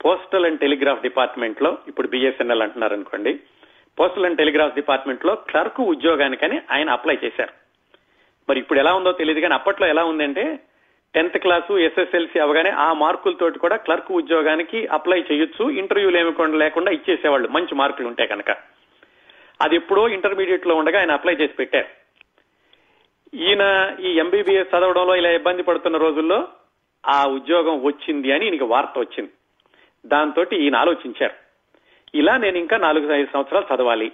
postal 0.05 0.47
and 0.47 0.61
telegraph 0.61 1.03
డిపార్ట్మెంట్లో 1.03 1.79
ఇప్పుడు 1.89 2.09
బిఎస్ఎన్ఎల్ 2.09 2.63
అంటున్నారు 2.63 2.95
అనుకోండి 2.95 3.33
పోస్టల్ 3.99 4.27
అండ్ 4.27 4.39
టెలిగ్రాఫ్ 4.39 4.75
డిపార్ట్మెంట్లో 4.75 5.35
క్లర్క్ 5.35 5.81
ఉద్యోగానికని 5.81 6.61
ఆయన 6.71 6.91
అప్లై 6.91 7.19
చేశారు. 7.25 7.55
మరి 8.49 8.59
ఇప్పుడు 8.59 8.79
ఎలా 8.79 8.95
ఉందో 8.95 9.13
తెలియదు 9.13 9.41
కానీ 9.41 9.55
అప్పట్లో 9.55 9.87
ఎలా 9.87 10.05
ఉందంటే 10.05 10.45
టెన్త్ 11.17 11.39
క్లాసు 11.39 11.79
ఎస్ఎస్ఎల్సీ 11.79 12.39
అవగానే 12.39 12.71
ఆ 12.71 12.93
మార్కులతోటి 12.93 13.59
కూడా 13.59 13.77
క్లర్క్ 13.77 14.13
ఉద్యోగానికి 14.13 14.87
అప్లై 14.87 15.25
చేయొచ్చు. 15.33 15.71
ఇంటర్వ్యూలు 15.71 16.19
ఏమి 16.19 16.33
కూడా 16.33 16.53
లేకుండా 16.53 16.93
ఇచ్చేసేవాళ్ళు. 16.93 17.49
మంచి 17.49 17.75
మార్కులు 17.75 18.07
ఉంటే 18.07 18.27
కనుక. 18.27 18.51
అది 19.61 19.77
ఎప్పుడో 19.77 20.09
ఇంటర్మీడియట్లో 20.09 20.75
ఉండగా 20.75 20.99
ఆయన 20.99 21.13
అప్లై 21.13 21.35
చేసి 21.35 21.55
పెట్టారు. 21.55 21.87
ఈయన 23.37 23.95
ఈ 24.01 24.19
ఎంబీబీఎస్ 24.19 24.77
చదవడంలో 24.77 25.17
ఇలా 25.17 25.31
ఇబ్బంది 25.31 25.63
పడుతున్న 25.63 25.97
రోజుల్లో 25.97 26.49
ఆ 27.07 27.25
ఉద్యోగం 27.25 27.83
వచ్చింది 27.83 28.33
అని 28.33 28.45
ఈయనకి 28.45 28.65
వార్త 28.65 28.99
వచ్చింది. 28.99 29.31
దాంతో 30.07 30.45
ఈయన 30.53 30.77
ఆలోచించారు. 30.77 31.35
ఇలా 32.15 32.37
నేను 32.37 32.59
ఇంకా 32.59 32.77
నాలుగు 32.77 33.13
ఐదు 33.13 33.29
సంవత్సరాలు 33.33 33.75
చదవాలి. 33.75 34.13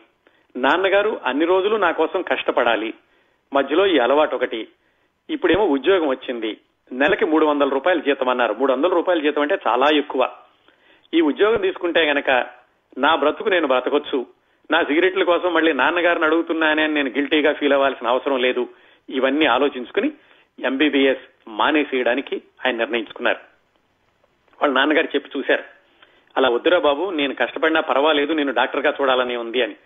నాన్నగారు 0.57 1.21
అన్ని 1.25 1.45
రోజులు 1.45 1.77
నా 1.77 1.91
కోసం 1.91 2.23
కష్టపడాలి. 2.23 2.95
మధ్యలో 3.53 3.87
ఈ 3.87 3.99
అలవాటు 3.99 4.37
ఒకటి. 4.37 4.69
ఇప్పుడేమో 5.31 5.67
ఉద్యోగం 5.67 6.09
వచ్చింది. 6.09 6.57
నెలకి 6.93 7.25
మూడు 7.25 7.47
వందల 7.47 7.69
రూపాయల 7.69 7.99
జీతం 7.99 8.29
అన్నారు. 8.29 8.55
మూడు 8.55 8.73
వందల 8.73 8.89
రూపాయల 8.89 9.21
జీతం 9.21 9.43
అంటే 9.43 9.59
చాలా 9.67 9.89
ఎక్కువ. 9.97 10.29
ఈ 11.15 11.21
ఉద్యోగం 11.21 11.61
తీసుకుంటే 11.61 12.01
గనక 12.01 12.47
నా 12.99 13.15
బ్రతుకు 13.15 13.49
నేను 13.49 13.67
బ్రతకొచ్చు 13.67 14.27
నా 14.71 14.83
సిగరెట్ల 14.83 15.23
కోసం 15.23 15.55
మళ్ళీ 15.55 15.73
నాన్నగారిని 15.73 16.25
అడుగుతున్నానే 16.25 16.87
నేను 16.87 17.11
గిల్టీగా 17.11 17.53
ఫీల్ 17.53 17.73
అవ్వాల్సిన 17.73 18.09
అవసరం 18.09 18.39
లేదు. 18.39 18.69
ఇవన్నీ 19.11 19.47
ఆలోచించుకుని 19.47 20.13
ఎంబీబీఎస్ 20.65 21.49
మానేసేయడానికి 21.49 22.43
ఆయన 22.67 22.77
నిర్ణయించుకున్నారు. 22.77 23.39
వాళ్ళ 24.63 24.75
నాన్నగారు 24.75 25.07
చెప్పి 25.07 25.39
చూశారు. 25.39 25.65
అలా 26.37 26.49
వద్దురా 26.49 26.79
బాబు 26.79 27.11
నేను 27.11 27.35
కష్టపడినా 27.35 27.81
పర్వాలేదు 27.81 28.33
నేను 28.33 28.53
డాక్టర్గా 28.53 28.95
చూడాలని 29.01 29.37
ఉంది 29.37 29.63
అని. 29.63 29.77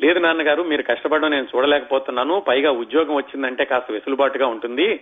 లేదు 0.00 0.18
నాన్నగారు 0.18 0.62
మీరు 0.62 0.82
కష్టపడడం 0.82 1.30
నేను 1.30 1.46
చూడలేకపోతున్నాను. 1.56 2.40
పైగా 2.40 2.70
ఉద్యోగం 2.70 3.14
వచ్చిందంటే 3.14 3.64
కాస్త 3.64 3.92
వెసులుబాటుగా 3.92 4.46
ఉంటుంది. 4.46 5.00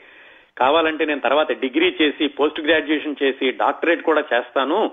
కావాలంటే 0.61 1.05
నేను 1.05 1.21
తర్వాత 1.21 1.53
డిగ్రీ 1.53 1.97
చేసి 2.03 2.27
పోస్ట్ 2.29 2.61
గ్రాడ్యుయేషన్ 2.61 3.17
చేసి 3.23 3.51
డాక్టరేట్ 3.51 4.03
కూడా 4.03 4.25
చేస్తాను 4.35 4.91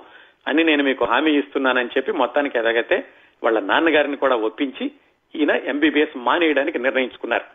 అని 0.48 0.64
నేను 0.64 0.84
మీకు 0.84 1.06
హామీ 1.06 1.32
ఇస్తున్నానని 1.32 1.90
చెప్పి 1.98 2.12
మొత్తానికి 2.12 2.58
ఎదగతే 2.58 3.06
వాళ్ళ 3.44 3.60
నాన్నగారిని 3.60 4.18
కూడా 4.18 4.36
ఒప్పించి 4.36 4.92
ఈయన 5.36 5.52
ఎంబీబీఎస్ 5.52 6.18
మానేయడానికి 6.18 6.80
నిర్ణయించుకున్నారు. 6.80 7.46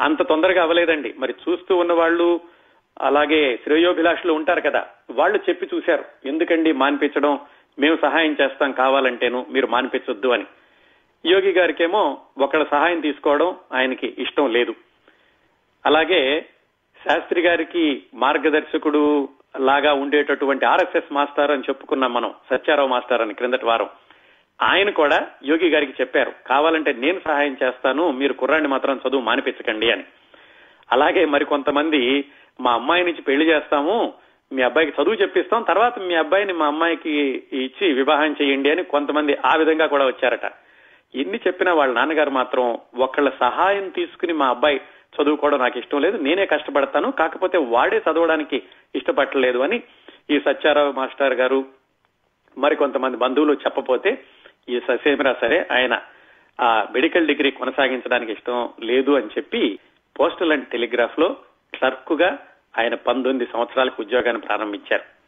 అంత 0.00 0.22
తొందరగా 0.22 0.62
అవ్వలేదండి. 0.62 1.14
మరి 1.18 1.34
చూస్తూ 1.48 1.76
ఉన్న 1.76 1.92
వాళ్ళు 1.92 2.40
అలాగే 3.00 3.56
శ్రేయోభిలాషులు 3.64 4.32
ఉంటారు 4.32 4.60
కదా 4.60 4.86
వాళ్ళు 5.10 5.38
చెప్పి 5.48 5.68
చూశారు. 5.74 6.04
ఎందుకండి 6.24 6.72
మాన్పించడం? 6.72 7.40
మేము 7.78 7.98
సహాయం 8.02 8.36
చేస్తాం 8.40 8.72
కావాలంటేను 8.72 9.46
మీరు 9.50 9.66
మానిపించొద్దు 9.66 10.28
అని. 10.28 10.46
యోగి 11.26 11.52
గారికేమో 11.52 12.18
ఒకళ్ళ 12.38 12.64
సహాయం 12.70 13.00
తీసుకోవడం 13.00 13.56
ఆయనకి 13.72 14.14
ఇష్టం 14.18 14.52
లేదు. 14.52 14.74
అలాగే 15.86 16.46
శాస్త్రి 17.08 17.40
గారికి 17.40 18.02
మార్గదర్శకుడు 18.14 19.28
లాగా 19.60 19.92
ఉండేటటువంటి 19.92 20.64
ఆర్ఎస్ఎస్ 20.64 21.12
మాస్టర్ 21.12 21.50
అని 21.50 21.62
చెప్పుకున్నాం 21.62 22.14
మనం 22.14 22.34
సత్యారావు 22.50 22.88
మాస్టర్ 22.88 23.22
అని 23.22 23.34
క్రిందటి 23.34 23.66
వారం. 23.66 23.88
ఆయన 24.62 24.90
కూడా 24.90 25.26
యోగి 25.44 25.68
గారికి 25.70 25.94
చెప్పారు 26.00 26.32
కావాలంటే 26.46 26.92
నేను 26.92 27.20
సహాయం 27.24 27.56
చేస్తాను 27.62 28.10
మీరు 28.10 28.32
కుర్రాన్ని 28.32 28.68
మాత్రం 28.68 29.00
చదువు 29.08 29.20
మానిపించకండి 29.20 29.90
అని. 29.90 30.04
అలాగే 30.92 31.24
మరి 31.24 31.44
కొంతమంది 31.44 32.24
మా 32.60 32.72
అమ్మాయి 32.72 33.04
నుంచి 33.04 33.22
పెళ్ళి 33.22 33.46
చేస్తాము 33.46 34.14
మీ 34.52 34.62
అబ్బాయికి 34.62 35.02
చదువు 35.02 35.14
చెప్పిస్తాం 35.14 35.62
తర్వాత 35.62 35.98
మీ 35.98 36.14
అబ్బాయిని 36.14 36.52
మా 36.52 36.66
అమ్మాయికి 36.66 37.42
ఇచ్చి 37.52 37.92
వివాహం 37.92 38.36
చేయండి 38.42 38.70
అని 38.70 38.84
కొంతమంది 38.84 39.36
ఆ 39.46 39.54
విధంగా 39.54 39.86
కూడా 39.86 40.06
వచ్చారట. 40.06 40.52
ఎన్ని 41.14 41.40
చెప్పినా 41.46 41.74
వాళ్ళ 41.74 41.94
నాన్నగారు 41.94 42.30
మాత్రం 42.30 42.78
ఒకళ్ళ 42.98 43.30
సహాయం 43.40 43.88
తీసుకుని 43.88 44.32
మా 44.32 44.48
అబ్బాయి 44.48 44.80
చదువుకోవడం 45.14 45.58
నాకు 45.58 45.78
ఇష్టం 45.78 46.00
లేదు 46.00 46.16
నేనే 46.16 46.46
కష్టపడతాను 46.46 47.12
కాకపోతే 47.12 47.58
వాడే 47.58 47.98
చదవడానికి 47.98 48.62
ఇష్టపడలేదు 48.94 49.58
అని 49.58 49.82
ఈ 50.30 50.38
సత్యారావు 50.38 50.92
మాస్టర్ 50.92 51.34
గారు 51.34 51.66
మరి 52.58 52.76
కొంతమంది 52.76 53.16
బంధువులు 53.16 53.52
చెప్పపోతే 53.52 54.24
ఈ 54.68 54.80
ససేమిరా 54.88 55.36
సరే 55.40 55.66
ఆయన 55.70 56.02
ఆ 56.60 56.88
మెడికల్ 56.94 57.26
డిగ్రీ 57.26 57.50
కొనసాగించడానికి 57.50 58.32
ఇష్టం 58.32 58.68
లేదు 58.80 59.12
అని 59.12 59.26
చెప్పి 59.26 59.80
పోస్టల్ 60.20 60.52
అండ్ 60.52 60.68
టెలిగ్రాఫ్లో 60.68 61.36
క్లర్క్గా 61.72 62.38
ఆయన 62.78 62.94
పంతొమ్మిది 62.94 63.52
సంవత్సరాలకు 63.52 64.02
ఉద్యోగాన్ని 64.02 64.42
ప్రారంభించారు. 64.42 65.21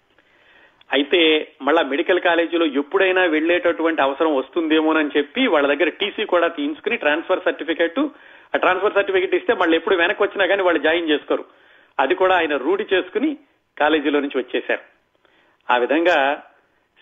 అయితే 0.92 1.48
మళ్ళా 1.62 1.82
మెడికల్ 1.82 2.20
కాలేజీలో 2.20 2.66
ఎప్పుడైనా 2.66 3.24
వెళ్ళేటటువంటి 3.24 4.02
అవసరం 4.02 4.34
వస్తుందేమోనని 4.34 5.10
చెప్పి 5.16 5.46
వాళ్ళ 5.46 5.74
దగ్గర 5.74 5.88
టీసీ 5.88 6.24
కూడా 6.24 6.48
తీయించుకుని 6.48 6.96
ట్రాన్స్ఫర్ 6.96 7.44
సర్టిఫికెట్ 7.44 7.98
ఆ 8.54 8.58
ట్రాన్స్ఫర్ 8.58 8.94
సర్టిఫికెట్ 8.94 9.34
ఇస్తే 9.34 9.54
మళ్ళీ 9.54 9.76
ఎప్పుడు 9.76 9.96
వెనక్కి 9.96 10.22
వచ్చినా 10.22 10.46
కానీ 10.46 10.62
వాళ్ళు 10.62 10.82
జాయిన్ 10.82 11.10
చేసుకోరు. 11.10 11.44
అది 11.98 12.14
కూడా 12.14 12.36
ఆయన 12.36 12.56
రూఢి 12.56 12.86
చేసుకుని 12.92 13.36
కాలేజీలో 13.78 14.20
నుంచి 14.20 14.38
వచ్చేశారు. 14.38 14.80
ఆ 15.72 15.76
విధంగా 15.76 16.42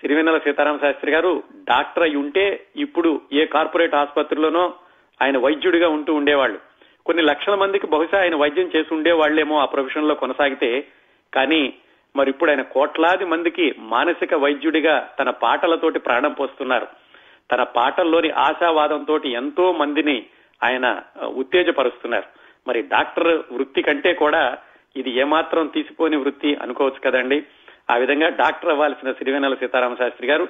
సిరివెన్నెల 0.01 0.39
సీతారామ 0.39 0.77
శాస్త్రి 0.77 1.13
గారు 1.13 1.43
డాక్టర్ 1.55 2.03
అయి 2.03 2.17
ఉంటే 2.17 2.67
ఇప్పుడు 2.77 3.21
ఏ 3.33 3.47
కార్పొరేట్ 3.47 3.95
ఆసుపత్రిలోనో 3.95 4.75
ఆయన 5.23 5.39
వైద్యుడిగా 5.39 5.89
ఉంటూ 5.89 6.15
ఉండేవాళ్ళు. 6.15 6.59
కొన్ని 7.07 7.23
లక్షల 7.23 7.55
మందికి 7.55 7.87
బహుశా 7.87 8.21
ఆయన 8.21 8.37
వైద్యం 8.37 8.71
చేసి 8.77 8.95
ఉండేవాళ్ళేమో 8.95 9.59
ఆ 9.59 9.65
ప్రొఫెషన్లో 9.65 10.15
కొనసాగితే 10.15 10.87
కానీ 11.35 11.75
మరి 12.17 12.31
ఇప్పుడు 12.31 12.51
ఆయన 12.51 12.63
కోట్లాది 12.63 13.25
మందికి 13.25 13.75
మానసిక 13.79 14.35
వైద్యుడిగా 14.35 15.09
తన 15.21 15.31
పాటలతోటి 15.31 15.99
ప్రాణం 15.99 16.33
పోస్తున్నారు. 16.33 16.87
తన 17.53 17.63
పాటల్లోని 17.63 18.31
ఆశావాదంతో 18.31 19.21
ఎంతో 19.25 19.73
మందిని 19.73 20.27
ఆయన 20.63 21.03
ఉత్తేజపరుస్తున్నారు. 21.25 22.27
మరి 22.69 22.83
డాక్టర్ 22.83 23.43
వృత్తి 23.53 23.83
కంటే 23.83 24.15
కూడా 24.15 24.59
ఇది 24.97 25.11
ఏమాత్రం 25.11 25.67
తీసిపోని 25.67 26.17
వృత్తి 26.17 26.55
అనుకోవచ్చు 26.55 27.01
కదండి. 27.01 27.47
ఆ 27.91 27.97
విధంగా 27.97 28.29
డాక్టర్ 28.29 28.71
అవ్వాల్సిన 28.71 29.13
సిరివెన్నెల 29.13 29.55
సీతారామ 29.55 29.95
శాస్త్రి 29.95 30.29
గారు 30.29 30.49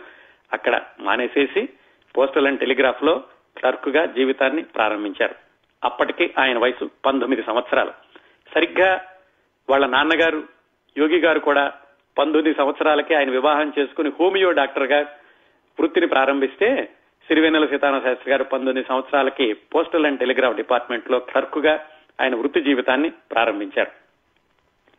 అక్కడ 0.53 0.83
మానేసేసి 1.01 1.69
పోస్టల్ 2.19 2.47
అండ్ 2.47 2.61
టెలిగ్రాఫ్లో 2.61 3.23
క్లర్క్గా 3.57 4.05
జీవితాన్ని 4.05 4.63
ప్రారంభించారు. 4.63 5.35
అప్పటికి 5.85 6.35
ఆయన 6.39 6.59
వయసు 6.59 6.91
పంతొమ్మిది 7.07 7.43
సంవత్సరాలు. 7.43 7.93
సరిగ్గా 8.55 9.05
వాళ్ళ 9.71 9.87
నాన్నగారు 9.87 10.43
యోగి 10.99 11.19
గారు 11.19 11.41
కూడా 11.41 11.73
పంతొమ్మిది 12.19 12.55
సంవత్సరాలకే 12.55 13.15
ఆయన 13.15 13.31
వివాహం 13.31 13.73
చేసుకుని 13.79 14.11
హోమియో 14.21 14.51
డాక్టర్గా 14.51 15.01
వృత్తిని 15.81 16.07
ప్రారంభిస్తే 16.07 16.89
సిరివెన్నెల 17.29 17.67
సీతారామ 17.67 18.01
శాస్త్రి 18.03 18.31
గారు 18.31 18.45
పంతొమ్మిది 18.45 18.89
సంవత్సరాలకి 18.89 19.53
పోస్టల్ 19.53 20.07
అండ్ 20.07 20.21
టెలిగ్రాఫ్ 20.21 20.57
డిపార్ట్మెంట్లో 20.57 21.19
క్లర్క్గా 21.19 21.87
ఆయన 22.21 22.37
వృత్తి 22.37 22.61
జీవితాన్ని 22.61 23.11
ప్రారంభించారు. 23.11 23.91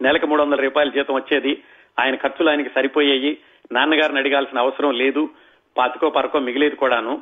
నెలకు 0.01 0.27
మూడు 0.27 0.41
వందల 0.41 0.61
రూపాయల 0.61 0.89
జీతం 0.89 1.15
వచ్చేది 1.15 1.63
ఆయన 1.99 2.15
ఖర్చులు 2.15 2.49
ఆయనకి 2.49 2.69
సరిపోయేవి 2.69 3.37
నాన్నగారిని 3.71 4.19
అడగాల్సిన 4.19 4.59
అవసరం 4.59 4.91
లేదు. 4.91 5.29
పాతికో 5.77 6.09
పరకో 6.09 6.39
మిగిలేదు 6.39 6.75
కూడాను. 6.75 7.21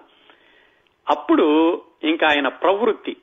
అప్పుడు 1.09 1.81
ఇంకా 2.03 2.27
ఆయన 2.27 2.47
ప్రవృత్తి 2.47 3.17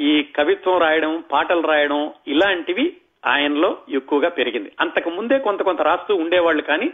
ఈ 0.00 0.22
కవిత్వం 0.36 0.80
రాయడం 0.80 1.24
పాటలు 1.32 1.60
రాయడం 1.60 2.12
ఇలాంటివి 2.26 2.96
ఆయనలో 3.26 3.78
ఎక్కువగా 3.88 4.28
పెరిగింది. 4.28 4.72
అంతకు 4.80 5.10
ముందే 5.10 5.38
కొంత 5.38 5.62
కొంత 5.62 5.82
రాస్తూ 5.82 6.14
ఉండేవాళ్ళు 6.14 6.62
కానీ 6.62 6.92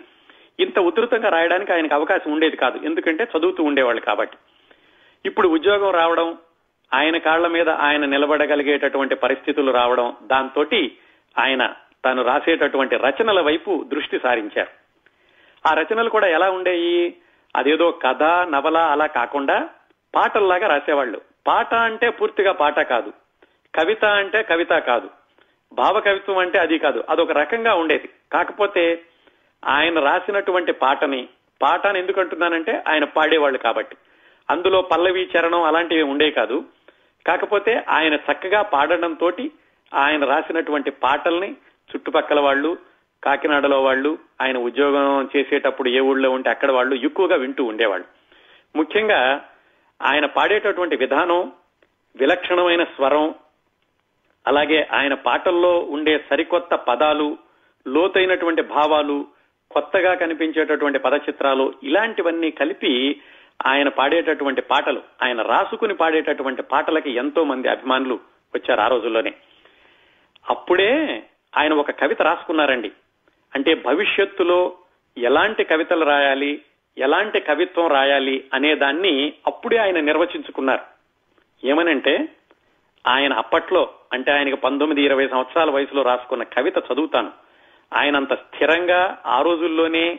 ఇంత 0.60 0.78
ఉధృతంగా 0.78 1.28
రాయడానికి 1.28 1.72
ఆయనకు 1.72 1.94
అవకాశం 1.94 2.32
ఉండేది 2.32 2.56
కాదు. 2.56 2.78
ఎందుకంటే 2.84 3.28
చదువుతూ 3.38 3.64
ఉండేవాళ్ళు 3.64 4.00
కాబట్టి. 4.00 4.36
ఇప్పుడు 5.26 5.48
ఉద్యోగం 5.48 5.90
రావడం 5.90 6.38
ఆయన 6.94 7.16
కాళ్ళ 7.16 7.46
మీద 7.46 7.68
ఆయన 7.68 8.04
నిలబడగలిగేటటువంటి 8.04 9.14
పరిస్థితులు 9.14 9.72
రావడం 9.72 10.16
దాంతో 10.22 10.64
ఆయన 11.38 11.74
తాను 12.04 12.22
రాసేటటువంటి 12.22 12.96
రచనల 12.96 13.40
వైపు 13.40 13.84
దృష్టి 13.92 14.18
సారించారు. 14.18 14.68
ఆ 15.68 15.74
రచనలు 15.74 16.10
కూడా 16.10 16.26
ఎలా 16.26 16.50
ఉండేవి 16.50 17.14
అదేదో 17.56 17.90
కథ 17.90 18.22
నవల 18.22 18.78
అలా 18.78 19.06
కాకుండా 19.06 19.68
పాటల్లాగా 20.14 20.66
రాసేవాళ్ళు. 20.66 21.20
పాట 21.46 21.74
అంటే 21.74 22.10
పూర్తిగా 22.10 22.52
పాట 22.52 22.80
కాదు. 22.80 23.12
కవిత 23.74 24.04
అంటే 24.04 24.42
కవిత 24.42 24.68
కాదు. 24.68 25.17
భావ 25.72 26.00
కవిత్వం 26.00 26.38
అంటే 26.38 26.58
అది 26.58 26.78
కాదు 26.78 27.04
అదొక 27.08 27.30
రకంగా 27.30 27.74
ఉండేది. 27.74 28.08
కాకపోతే 28.32 29.02
ఆయన 29.64 29.98
రాసినటువంటి 29.98 30.72
పాటని 30.72 31.28
పాట 31.62 31.86
అని 31.86 31.98
ఎందుకు 31.98 32.20
అంటున్నానంటే 32.20 32.82
ఆయన 32.88 33.04
పాడేవాళ్ళు 33.04 33.58
కాబట్టి. 33.58 33.96
అందులో 34.50 34.82
పల్లవి 34.82 35.28
చరణం 35.36 35.62
అలాంటివి 35.62 36.02
ఉండే 36.02 36.30
కాదు. 36.30 36.64
కాకపోతే 37.26 37.84
ఆయన 37.88 38.14
చక్కగా 38.14 38.62
పాడడంతో 38.62 39.32
ఆయన 39.94 40.24
రాసినటువంటి 40.24 40.90
పాటల్ని 40.90 41.52
చుట్టుపక్కల 41.90 42.40
వాళ్ళు 42.40 42.78
కాకినాడలో 43.24 43.82
వాళ్ళు 43.82 44.18
ఆయన 44.42 44.58
ఉద్యోగం 44.58 45.28
చేసేటప్పుడు 45.36 45.88
ఏ 45.88 46.00
ఊళ్ళో 46.00 46.30
ఉంటే 46.30 46.50
అక్కడ 46.50 46.72
వాళ్ళు 46.72 46.94
ఎక్కువగా 46.94 47.36
వింటూ 47.36 47.64
ఉండేవాళ్ళు. 47.64 48.06
ముఖ్యంగా 48.76 49.44
ఆయన 50.02 50.26
పాడేటటువంటి 50.26 50.96
విధానం 50.96 51.52
విలక్షణమైన 52.16 52.84
స్వరం 52.84 53.34
అలాగే 54.48 54.88
ఆయన 54.92 55.14
పాటల్లో 55.14 55.78
ఉండే 55.78 56.24
సరికొత్త 56.30 56.74
పదాలు 56.74 57.38
లోతైనటువంటి 57.88 58.62
భావాలు 58.62 59.26
కొత్తగా 59.70 60.14
కనిపించేటటువంటి 60.14 60.98
పదచిత్రాలు 60.98 61.74
ఇలాంటివన్నీ 61.82 62.50
కలిపి 62.50 63.20
ఆయన 63.66 63.88
పాడేటటువంటి 63.88 64.62
పాటలు 64.62 65.02
ఆయన 65.22 65.42
రాసుకుని 65.42 65.94
పాడేటటువంటి 65.94 66.62
పాటలకి 66.62 67.10
ఎంతో 67.10 67.44
మంది 67.44 67.68
అభిమానులు 67.68 68.14
వచ్చారు 68.54 68.80
ఆ 68.80 68.88
రోజుల్లోనే. 68.88 69.32
అప్పుడే 70.48 71.22
ఆయన 71.58 71.74
ఒక 71.74 71.90
కవిత 71.90 72.22
రాసుకున్నారండి. 72.22 72.92
అంటే 73.54 73.74
భవిష్యత్తులో 73.74 74.72
ఎలాంటి 75.18 75.64
కవితలు 75.64 76.04
రాయాలి 76.04 76.62
ఎలాంటి 76.98 77.40
కవిత్వం 77.40 77.86
రాయాలి 77.86 78.44
అనే 78.54 78.74
దాన్ని 78.74 79.32
అప్పుడే 79.46 79.76
ఆయన 79.76 80.00
నిర్వచించుకున్నారు. 80.00 80.98
ఏమనంటే 81.66 82.28
ఆయన 83.06 83.32
అప్పట్లో 83.32 83.94
అంటే 84.12 84.32
ఆయనకి 84.32 84.56
పంతొమ్మిది 84.56 85.02
ఇరవై 85.02 85.28
సంవత్సరాల 85.28 85.70
వయసులో 85.70 86.02
రాసుకున్న 86.02 86.42
కవిత 86.42 86.78
చదువుతాను. 86.78 87.32
ఆయన 87.94 88.16
అంత 88.16 88.32
స్థిరంగా 88.34 89.22
ఆ 89.26 89.42
రోజుల్లోనే 89.42 90.18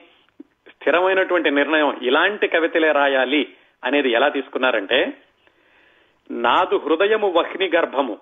స్థిరమైనటువంటి 0.69 1.51
నిర్ణయం 1.51 1.99
ఇలాంటి 2.01 2.47
కవితలే 2.47 2.91
రాయాలి 2.91 3.55
అనేది 3.84 4.09
ఎలా 4.11 4.30
తీసుకున్నారంటే 4.30 5.13
నాదు 6.32 6.77
హృదయము 6.77 7.27
వహ్ని 7.27 7.71
గర్భము 7.75 8.19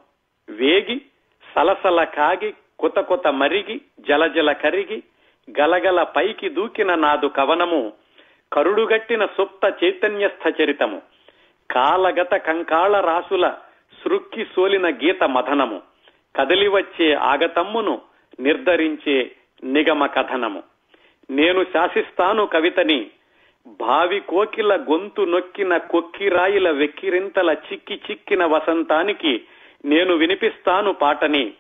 వేగి 0.50 1.02
సలసల 1.56 2.04
కాగి 2.04 2.54
కొత 2.80 3.00
కొత 3.00 3.28
మరిగి 3.28 3.82
జలజల 4.00 4.52
కరిగి 4.52 5.04
గలగల 5.60 6.04
పైకి 6.04 6.50
దూకిన 6.50 6.96
నాదు 6.96 7.28
కవనము 7.28 7.94
కరుడుగట్టిన 8.54 9.26
సుప్త 9.26 9.84
చైతన్యస్థ 9.84 10.62
చరితము 10.62 11.02
కాలగత 11.72 12.36
కంకాళ 12.36 13.00
రాసుల 13.00 13.46
సృక్కి 14.04 14.48
సోలిన 14.56 14.90
గీత 14.90 15.24
మథనము. 15.24 15.82
కదిలి 16.36 16.68
వచ్చే 16.68 17.14
ఆగతమ్మును 17.14 18.02
నిర్ధరించే 18.40 19.32
నిగమ 19.64 20.06
కథనము. 20.06 20.64
నేను 21.30 21.64
శాసిస్తాను 21.64 22.46
కవితని. 22.46 23.12
భావి 23.68 24.20
కోకిల 24.20 24.76
గొంతు 24.76 25.22
నొక్కిన 25.22 25.78
కొక్కిరాయిల 25.78 26.70
వెక్కిరింతల 26.70 27.56
చిక్కి 27.72 28.02
చిక్కిన 28.12 28.46
వసంతానికి 28.46 29.42
నేను 29.86 30.14
వినిపిస్తాను 30.14 30.94
పాటని. 30.94 31.54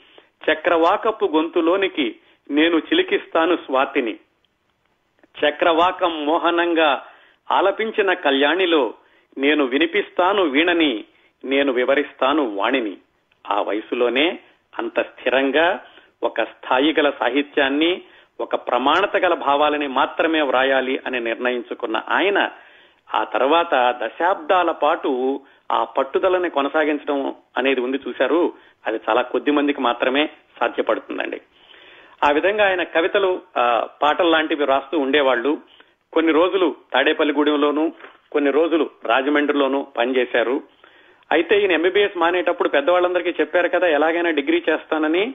చక్రవాకపు 0.51 1.25
గొంతులోనికి 1.25 2.15
నేను 2.51 2.77
చిలికిస్తాను 2.77 3.55
స్వాతిని. 3.55 4.19
చక్రవాకం 5.45 6.25
మోహనంగా 6.25 7.05
ఆలపించిన 7.51 8.13
కళ్యాణిలో 8.13 8.93
నేను 9.37 9.65
వినిపిస్తాను 9.65 10.43
వీణని. 10.43 11.05
నేను 11.45 11.73
వివరిస్తాను 11.73 12.55
వాణిని. 12.55 12.97
ఆ 13.51 13.61
వయసులోనే 13.61 14.39
అంత 14.79 14.99
స్థిరంగా 15.01 15.79
ఒక 16.23 16.41
స్థాయి 16.43 16.95
గల 16.99 17.09
సాహిత్యాన్ని 17.19 18.01
ఒక 18.39 18.55
ప్రమాణత 18.55 19.17
గల 19.17 19.33
భావాలని 19.33 19.87
మాత్రమే 19.87 20.41
వ్రాయాలి 20.41 20.99
అని 21.05 21.19
నిర్ణయించుకున్న 21.19 22.01
ఆయన 22.09 22.51
ఆ 23.13 23.23
తర్వాత 23.23 23.95
దశాబ్దాల 24.03 24.71
పాటు 24.71 25.41
ఆ 25.71 25.83
పట్టుదలని 25.83 26.49
కొనసాగించడం 26.49 27.35
అనేది 27.57 27.81
ఉంది 27.81 27.99
చూశారు. 28.07 28.53
అది 28.87 28.99
చాలా 29.09 29.21
కొద్ది 29.21 29.51
మందికి 29.51 29.81
మాత్రమే 29.81 30.29
సాధ్యపడుతుందండి. 30.59 31.41
ఆ 32.23 32.31
విధంగా 32.31 32.69
ఆయన 32.69 32.83
కవితలు 32.83 33.41
పాటలు 34.01 34.29
లాంటివి 34.29 34.65
రాస్తూ 34.65 34.99
ఉండేవాళ్ళు 34.99 35.57
కొన్ని 36.13 36.31
రోజులు 36.31 36.75
తాడేపల్లిగూడెంలోను 36.93 37.93
కొన్ని 38.31 38.51
రోజులు 38.51 38.89
రాజమండ్రిలోనూ 39.05 39.87
పనిచేశారు. 39.97 40.61
అయితే 41.31 41.61
ఈయన 41.61 41.71
ఎంబీబీఎస్ 41.71 42.17
మానేటప్పుడు 42.17 42.69
పెద్దవాళ్ళందరికీ 42.69 43.29
చెప్పారు 43.29 43.67
కదా 43.67 43.87
ఎలాగైనా 43.87 44.29
డిగ్రీ 44.29 44.63
చేస్తానని. 44.69 45.33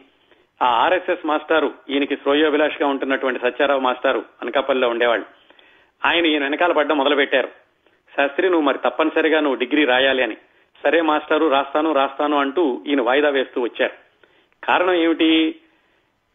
ఆ 0.63 0.67
ఆర్ఎస్ఎస్ 0.67 1.27
మాస్టారు 1.27 1.75
ఈయనకి 1.91 2.17
శ్రోయోభిలాష్గా 2.17 2.89
ఉంటున్నటువంటి 2.89 3.41
సత్యారావు 3.41 3.81
మాస్టారు 3.81 4.25
అనకాపల్లిలో 4.43 4.89
ఉండేవాళ్ళు. 4.89 5.27
ఆయన 6.07 6.27
ఈయన 6.27 6.43
వెనకాల 6.43 6.73
పడ్డం 6.73 6.99
మొదలు 6.99 7.15
పెట్టారు 7.15 7.49
శాస్త్రి 8.17 8.47
నువ్వు 8.47 8.67
మరి 8.67 8.79
తప్పనిసరిగా 8.79 9.41
నువ్వు 9.41 9.59
డిగ్రీ 9.59 9.85
రాయాలి 9.85 10.23
అని. 10.23 10.37
సరే 10.83 11.01
మాస్టారు 11.01 11.47
రాస్తాను 11.47 11.93
రాస్తాను 11.93 12.39
అంటూ 12.39 12.85
ఈయన 12.87 13.01
వాయిదా 13.01 13.29
వేస్తూ 13.29 13.61
వచ్చారు. 13.61 13.93
కారణం 14.65 14.93
ఏమిటి? 14.93 15.57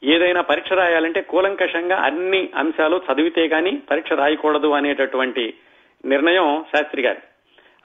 ఏదైనా 0.04 0.42
పరీక్ష 0.42 0.74
రాయాలంటే 0.74 1.22
కూలంకషంగా 1.22 1.96
అన్ని 1.96 2.50
అంశాలు 2.56 3.02
చదివితే 3.14 3.48
గాని 3.48 3.82
పరీక్ష 3.92 4.14
రాయకూడదు 4.14 4.68
అనేటటువంటి 4.68 5.54
నిర్ణయం 6.06 6.66
శాస్త్రి 6.76 7.02
గారి. 7.02 7.20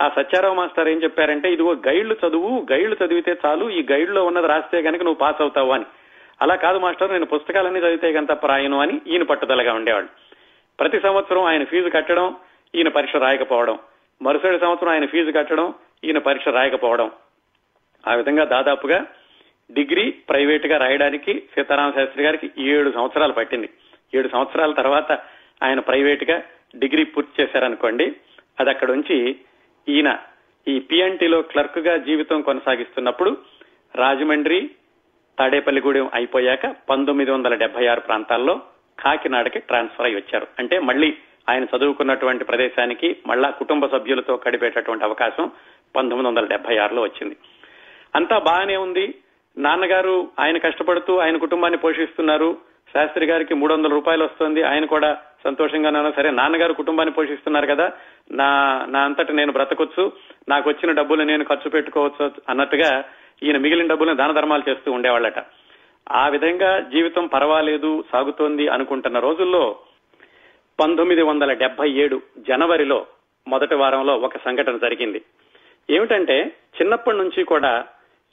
ఆ 0.03 0.09
సత్యారావు 0.09 0.55
మాస్టర్ 0.55 0.89
ఏం 0.89 1.03
చెప్పారంటే 1.03 1.53
ఇదిగో 1.53 1.73
గైడ్లు 1.73 2.17
చదువు 2.27 2.67
గైడ్లు 2.73 2.97
చదివితే 3.05 3.37
చాలు 3.47 3.71
ఈ 3.71 3.87
గైడ్లో 3.93 4.25
ఉన్నది 4.25 4.47
రాస్తే 4.47 4.83
కనుక 4.83 5.03
నువ్వు 5.03 5.15
పాస్ 5.15 5.41
అవుతావు 5.41 5.73
అని. 5.73 5.85
అలా 6.43 6.55
కాదు 6.55 6.79
మాస్టర్ 6.79 7.13
నేను 7.13 7.27
పుస్తకాలన్నీ 7.27 7.81
చదివితే 7.81 8.13
గంత 8.13 8.33
ప్రాయను 8.33 8.81
అని 8.81 9.01
ఈయన 9.07 9.23
పట్టుదలగా 9.23 9.75
ఉండేవాడు. 9.75 10.07
ప్రతి 10.81 11.01
సంవత్సరం 11.01 11.45
ఆయన 11.45 11.65
ఫీజు 11.65 11.89
కట్టడం 11.89 12.37
ఈయన 12.75 12.89
పరీక్ష 12.89 13.17
రాయకపోవడం. 13.17 13.79
మరుసటి 14.23 14.59
సంవత్సరం 14.59 14.91
ఆయన 14.91 15.07
ఫీజు 15.07 15.31
కట్టడం 15.31 15.75
ఈయన 16.05 16.19
పరీక్ష 16.19 16.49
రాయకపోవడం. 16.49 17.11
ఆ 18.09 18.15
విధంగా 18.15 18.45
దాదాపుగా 18.45 19.07
డిగ్రీ 19.73 20.11
ప్రైవేట్గా 20.11 20.77
రాయడానికి 20.77 21.43
సీతారామ 21.55 21.91
శాస్త్రి 21.91 22.25
గారికి 22.25 22.51
ఏడు 22.59 22.91
సంవత్సరాలు 22.91 23.33
పట్టింది. 23.33 23.69
ఏడు 24.15 24.29
సంవత్సరాల 24.29 24.73
తర్వాత 24.73 25.13
ఆయన 25.63 25.81
ప్రైవేట్గా 25.81 26.43
డిగ్రీ 26.77 27.05
పూర్తి 27.05 27.43
చేశారనుకోండి 27.43 28.17
అది 28.61 28.71
అక్కడ 28.71 28.91
ఉంచి 28.91 29.37
ఈయన 29.89 30.19
ఈ 30.69 30.79
పిఎన్టీలో 30.79 31.43
క్లర్క్గా 31.43 31.97
జీవితం 31.97 32.41
కొనసాగిస్తున్నప్పుడు 32.41 33.37
రాజమండ్రి 33.95 34.71
తాడేపల్లిగూడెం 35.39 36.11
అయిపోయాక 36.15 36.67
పంతొమ్మిది 36.67 37.31
వందల 37.31 37.55
డెబ్బై 37.55 37.87
ఆరు 37.87 38.01
ప్రాంతాల్లో 38.01 38.61
కాకినాడకి 39.01 39.59
ట్రాన్స్ఫర్ 39.59 40.07
అయి 40.07 40.17
వచ్చారు. 40.17 40.47
అంటే 40.59 40.79
మళ్ళీ 40.79 41.17
ఆయన 41.49 41.67
చదువుకున్నటువంటి 41.77 42.45
ప్రదేశానికి 42.45 43.17
మళ్ళా 43.27 43.51
కుటుంబ 43.51 43.87
సభ్యులతో 43.87 44.41
గడిపేటటువంటి 44.49 45.05
అవకాశం 45.05 45.51
పంతొమ్మిది 45.97 46.29
వందల 46.29 46.47
డెబ్బై 46.47 46.79
ఆరులో 46.79 47.03
వచ్చింది. 47.03 47.37
అంతా 48.15 48.39
బాగానే 48.39 48.77
ఉంది. 48.77 49.15
నాన్నగారు 49.59 50.29
ఆయన 50.41 50.59
కష్టపడుతూ 50.59 51.19
ఆయన 51.19 51.37
కుటుంబాన్ని 51.37 51.79
పోషిస్తున్నారు. 51.79 52.59
శాస్త్రి 52.95 53.27
గారికి 53.27 53.55
మూడు 53.55 53.75
వందల 53.75 53.91
రూపాయలు 53.91 54.25
వస్తుంది. 54.25 54.63
ఆయన 54.63 54.85
కూడా 54.85 55.19
సంతోషంగానే 55.45 56.13
సరే 56.17 56.31
నాన్నగారు 56.31 56.73
కుటుంబాన్ని 56.73 57.13
పోషిస్తున్నారు 57.13 57.67
కదా. 57.67 57.93
నా 58.33 58.85
నా 58.89 59.05
అంతటి 59.05 59.33
నేను 59.33 59.53
బ్రతకొచ్చు 59.53 60.13
నాకు 60.49 60.71
వచ్చిన 60.71 60.93
డబ్బులు 60.93 61.23
నేను 61.23 61.45
ఖర్చు 61.45 61.71
పెట్టుకోవచ్చు 61.71 62.31
అన్నట్టుగా 62.49 63.05
ఈయన 63.43 63.59
మిగిలిన 63.59 63.87
డబ్బులను 63.87 64.17
దాన 64.17 64.33
ధర్మాలు 64.33 64.71
చేస్తూ 64.71 64.93
ఉండేవాళ్ళట. 64.93 65.39
ఆ 66.13 66.29
విధంగా 66.29 66.81
జీవితం 66.81 67.27
పర్వాలేదు 67.27 68.05
సాగుతోంది 68.13 68.69
అనుకుంటున్న 68.69 69.19
రోజుల్లో 69.19 69.77
పంతొమ్మిది 70.81 71.23
వందల 71.23 71.53
డెబ్బై 71.53 71.91
ఏడు 71.91 72.23
జనవరిలో 72.39 73.07
మొదటి 73.49 73.75
వారంలో 73.75 74.17
ఒక 74.17 74.37
సంఘటన 74.37 74.77
జరిగింది. 74.77 75.23
ఏమిటంటే 75.91 76.53
చిన్నప్పటి 76.81 77.17
నుంచి 77.17 77.45
కూడా 77.45 77.85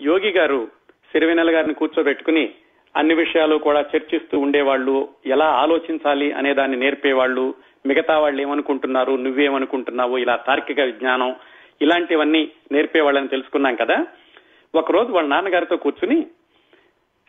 యోగి 0.02 0.32
గారు 0.32 0.68
సిరివెనెల 1.12 1.56
గారిని 1.56 1.74
కూర్చోబెట్టుకుని 1.74 2.54
అన్ని 2.96 3.14
విషయాలు 3.14 3.56
కూడా 3.56 3.86
చర్చిస్తూ 3.96 4.40
ఉండేవాళ్ళు 4.40 5.10
ఎలా 5.26 5.46
ఆలోచించాలి 5.46 6.32
అనే 6.32 6.54
దాన్ని 6.54 6.78
నేర్పేవాళ్ళు 6.78 7.54
మిగతా 7.86 8.20
వాళ్ళు 8.20 8.42
ఏమనుకుంటున్నారు 8.42 9.12
నువ్వేమనుకుంటున్నావు 9.12 10.18
ఇలా 10.18 10.36
తార్కిక 10.36 10.80
విజ్ఞానం 10.80 11.36
ఇలాంటివన్నీ 11.82 12.52
నేర్పేవాళ్ళని 12.72 13.28
తెలుసుకున్నాం 13.28 13.76
కదా. 13.76 14.08
ఒకరోజు 14.76 15.12
వాళ్ళ 15.12 15.30
నాన్నగారితో 15.30 15.78
కూర్చుని 15.78 16.22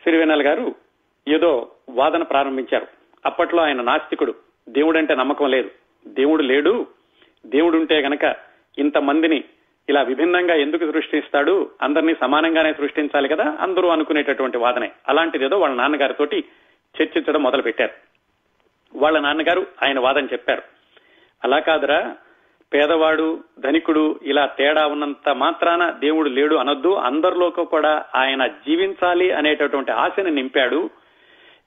సిరివెన్నెల 0.03 0.47
గారు 0.47 0.75
ఏదో 1.27 1.71
వాదన 1.89 2.23
ప్రారంభించారు. 2.23 2.87
అప్పట్లో 3.25 3.63
ఆయన 3.63 3.81
నాస్తికుడు 3.81 4.35
దేవుడంటే 4.69 5.15
నమ్మకం 5.15 5.49
లేదు. 5.51 5.71
దేవుడు 6.07 6.41
లేడు. 6.41 6.87
దేవుడుంటే 7.45 8.01
గనక 8.01 8.35
ఇంతమందిని 8.77 9.43
ఇలా 9.89 10.01
విభిన్నంగా 10.01 10.55
ఎందుకు 10.55 10.91
సృష్టిస్తాడు? 10.91 11.69
అందరినీ 11.81 12.15
సమానంగానే 12.21 12.73
సృష్టించాలి 12.73 13.29
కదా? 13.29 13.57
అందరూ 13.59 13.87
అనుకునేటటువంటి 13.87 14.57
వాదనే. 14.57 14.91
అలాంటిదేదో 15.09 15.59
వాళ్ళ 15.59 15.75
నాన్నగారితోటి 15.75 16.43
చర్చించడం 17.01 17.43
మొదలు 17.43 17.61
పెట్టారు 17.61 18.10
వాళ్ళ 18.95 19.19
నాన్నగారు 19.19 19.67
ఆయన 19.83 19.99
వాదన 19.99 20.25
చెప్పారు. 20.25 20.61
అలా 21.43 21.59
కాదురా 21.59 22.15
పేదవాడు 22.73 23.43
ధనికుడు 23.59 24.19
ఇలా 24.23 24.45
తేడా 24.45 24.85
ఉన్నంత 24.85 25.29
మాత్రాన 25.29 25.89
దేవుడు 25.89 26.29
లేడు 26.29 26.55
అనొద్దు 26.55 26.93
అందరిలోకి 26.93 27.65
కూడా 27.65 28.05
ఆయన 28.15 28.47
జీవించాలి 28.47 29.31
అనేటటువంటి 29.31 29.91
ఆశని 29.91 30.31
నింపాడు. 30.31 30.89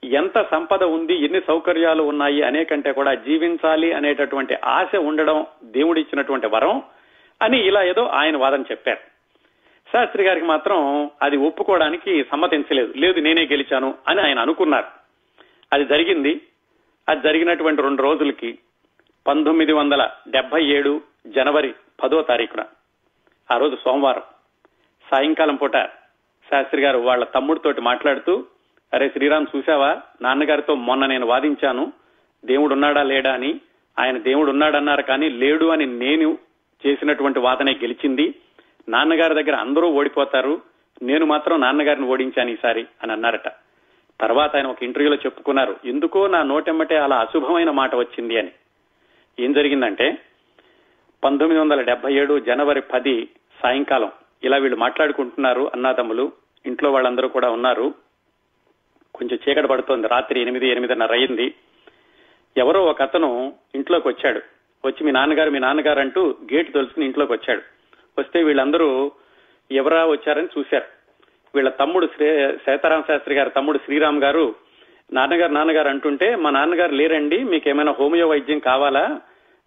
ఎంత 0.04 0.46
సంపద 0.50 0.84
ఉంది 0.84 1.24
ఎన్ని 1.24 1.40
సౌకర్యాలు 1.40 2.02
ఉన్నాయి 2.02 2.42
అనేకంటే 2.42 2.92
కూడా 2.92 3.14
జీవించాలి 3.14 3.92
అనేటటువంటి 3.92 4.56
ఆశ 4.64 4.96
ఉండడం 4.96 5.46
దేవుడిచ్చినటువంటి 5.64 6.46
వరం 6.46 6.82
అని 7.42 7.66
ఇలా 7.66 7.82
ఏదో 7.82 8.06
ఆయన 8.06 8.36
వాదన 8.36 8.62
చెప్పారు. 8.62 9.14
శాస్త్రి 9.92 10.24
గారికి 10.24 10.46
మాత్రం 10.46 11.10
అది 11.22 11.36
ఒప్పుకోవడానికి 11.36 12.24
సమ్మతించలేదు. 12.30 12.94
లేదు 12.96 13.20
నేనే 13.20 13.42
గెలిచాను 13.42 13.94
అని 14.08 14.20
ఆయన 14.20 14.38
అనుకున్నారు. 14.38 14.86
అది 15.72 15.84
జరిగింది. 15.84 16.40
అది 17.08 17.20
జరిగినటువంటి 17.20 17.82
రెండు 17.82 18.02
రోజులకి 18.02 18.58
పంతొమ్మిది 19.26 19.72
వందల 19.72 20.10
డెబ్బై 20.28 20.64
ఏడు 20.64 21.00
జనవరి 21.26 21.74
పదో 22.02 22.22
తారీఖున 22.22 22.64
ఆ 23.50 23.56
రోజు 23.56 23.76
సోమవారం. 23.84 24.22
సాయంకాలం 25.10 25.56
పూట 25.56 25.72
శాస్త్రి 26.50 26.82
గారు 26.82 26.98
వాళ్ళ 26.98 27.24
తమ్ముడితోటి 27.24 27.80
మాట్లాడుతూ 27.80 28.44
అరే 28.94 29.08
శ్రీరామ్ 29.08 29.46
చూశావా? 29.56 30.00
నాన్నగారితో 30.22 30.74
మొన్న 30.74 31.06
నేను 31.06 31.26
వాదించాను. 31.26 31.92
దేవుడు 32.44 32.72
ఉన్నాడా 32.72 33.02
లేడా 33.02 33.32
అని. 33.32 33.60
ఆయన 33.98 34.18
దేవుడు 34.18 34.50
ఉన్నాడన్నారు 34.50 35.02
కానీ 35.02 35.28
లేడు 35.28 35.66
అని 35.66 35.86
నేను 35.86 36.38
చేసినటువంటి 36.86 37.38
వాదనే 37.38 37.72
గెలిచింది. 37.72 38.34
నాన్నగారి 38.88 39.34
దగ్గర 39.34 39.54
అందరూ 39.54 39.88
ఓడిపోతారు. 39.88 40.62
నేను 41.02 41.26
మాత్రం 41.26 41.60
నాన్నగారిని 41.60 42.06
ఓడించాను 42.06 42.50
ఈసారి 42.50 42.86
అని 43.02 43.12
అన్నారట. 43.12 43.48
తర్వాత 44.20 44.56
ఆయన 44.56 44.66
ఒక 44.66 44.82
ఇంటర్వ్యూలో 44.82 45.16
చెప్పుకున్నారు 45.16 45.76
ఎందుకో 45.84 46.26
నా 46.26 46.42
నోటెమ్మటే 46.42 46.96
అలా 46.96 47.16
అశుభమైన 47.16 47.70
మాట 47.70 47.94
వచ్చింది 47.94 48.38
అని. 48.38 48.52
ఏం 49.40 49.52
జరిగిందంటే 49.52 50.18
పంతొమ్మిది 51.24 51.60
వందల 51.60 51.80
డెబ్బై 51.80 52.14
ఏడు 52.14 52.38
జనవరి 52.38 52.80
పది 52.80 53.28
సాయంకాలం 53.62 54.12
ఇలా 54.42 54.56
వీళ్ళు 54.56 54.76
మాట్లాడుకుంటున్నారు 54.76 55.70
అన్నాదమ్ములు 55.74 56.32
ఇంట్లో 56.66 56.92
వాళ్ళందరూ 56.92 57.28
కూడా 57.28 57.50
ఉన్నారు. 57.50 57.94
కొంచెం 59.14 59.38
చీకటి 59.48 59.66
పడుతోంది 59.66 60.08
రాత్రి 60.08 60.40
ఎనిమిది 60.40 60.68
ఎనిమిదిన్నర 60.68 61.12
అయింది. 61.12 61.54
ఎవరో 62.56 62.84
ఒక 62.84 63.02
అతను 63.02 63.54
ఇంట్లోకి 63.74 64.08
వచ్చాడు. 64.08 64.40
వచ్చి 64.86 65.04
మీ 65.04 65.12
నాన్నగారు 65.12 65.50
మీ 65.50 65.58
నాన్నగారు 65.58 66.00
అంటూ 66.00 66.34
గేట్ 66.54 66.72
తొలుచుకుని 66.72 67.06
ఇంట్లోకి 67.06 67.32
వచ్చాడు. 67.32 67.62
వస్తే 68.18 68.42
వీళ్ళందరూ 68.42 69.12
ఎవరా 69.70 70.06
వచ్చారని 70.06 70.48
చూశారు. 70.58 70.93
వీళ్ళ 71.54 71.68
తమ్ముడు 71.68 72.06
శ్రీ 72.06 72.52
సీతారామ 72.56 73.00
శాస్త్రి 73.00 73.34
గారు 73.34 73.48
తమ్ముడు 73.48 73.78
శ్రీరామ్ 73.78 74.22
గారు 74.22 74.54
నాన్నగారు 75.12 75.52
నాన్నగారు 75.52 75.88
అంటుంటే 75.88 76.36
మా 76.36 76.50
నాన్నగారు 76.50 76.92
లేరండి 76.92 77.38
మీకు 77.44 77.68
ఏమైనా 77.68 77.92
హోమియో 77.92 78.28
వైద్యం 78.28 78.58
కావాలా? 78.58 79.20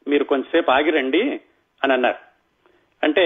మీరు 0.08 0.24
కొంచెంసేపు 0.24 0.72
ఆగిరండి 0.72 1.40
అని 1.84 1.94
అన్నారు. 1.94 2.16
అంటే 3.04 3.26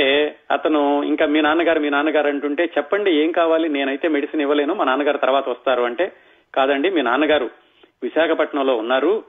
అతను 0.52 1.04
ఇంకా 1.04 1.26
మీ 1.26 1.42
నాన్నగారు 1.42 1.80
మీ 1.80 1.90
నాన్నగారు 1.90 2.28
అంటుంటే 2.28 2.66
చెప్పండి 2.66 3.12
ఏం 3.12 3.32
కావాలి? 3.32 3.70
నేనైతే 3.70 4.08
మెడిసిన్ 4.08 4.42
ఇవ్వలేను 4.42 4.74
మా 4.74 4.84
నాన్నగారు 4.84 5.18
తర్వాత 5.18 5.50
వస్తారు 5.50 5.84
అంటే 5.84 6.12
కాదండి 6.56 6.90
మీ 6.90 7.02
నాన్నగారు 7.02 7.50
విశాఖపట్నంలో 8.04 8.76
ఉన్నారు 8.76 9.24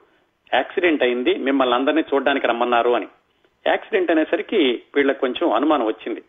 యాక్సిడెంట్ 0.55 1.03
అయింది 1.03 1.35
మిమ్మల్ని 1.35 1.75
అందరినీ 1.75 2.05
చూడడానికి 2.15 2.47
రమ్మన్నారు 2.47 2.91
అని. 2.91 3.09
యాక్సిడెంట్ 3.67 4.11
అనేసరికి 4.11 4.83
వీళ్ళకి 4.95 5.21
కొంచెం 5.21 5.53
అనుమానం 5.53 5.87
వచ్చింది. 5.87 6.23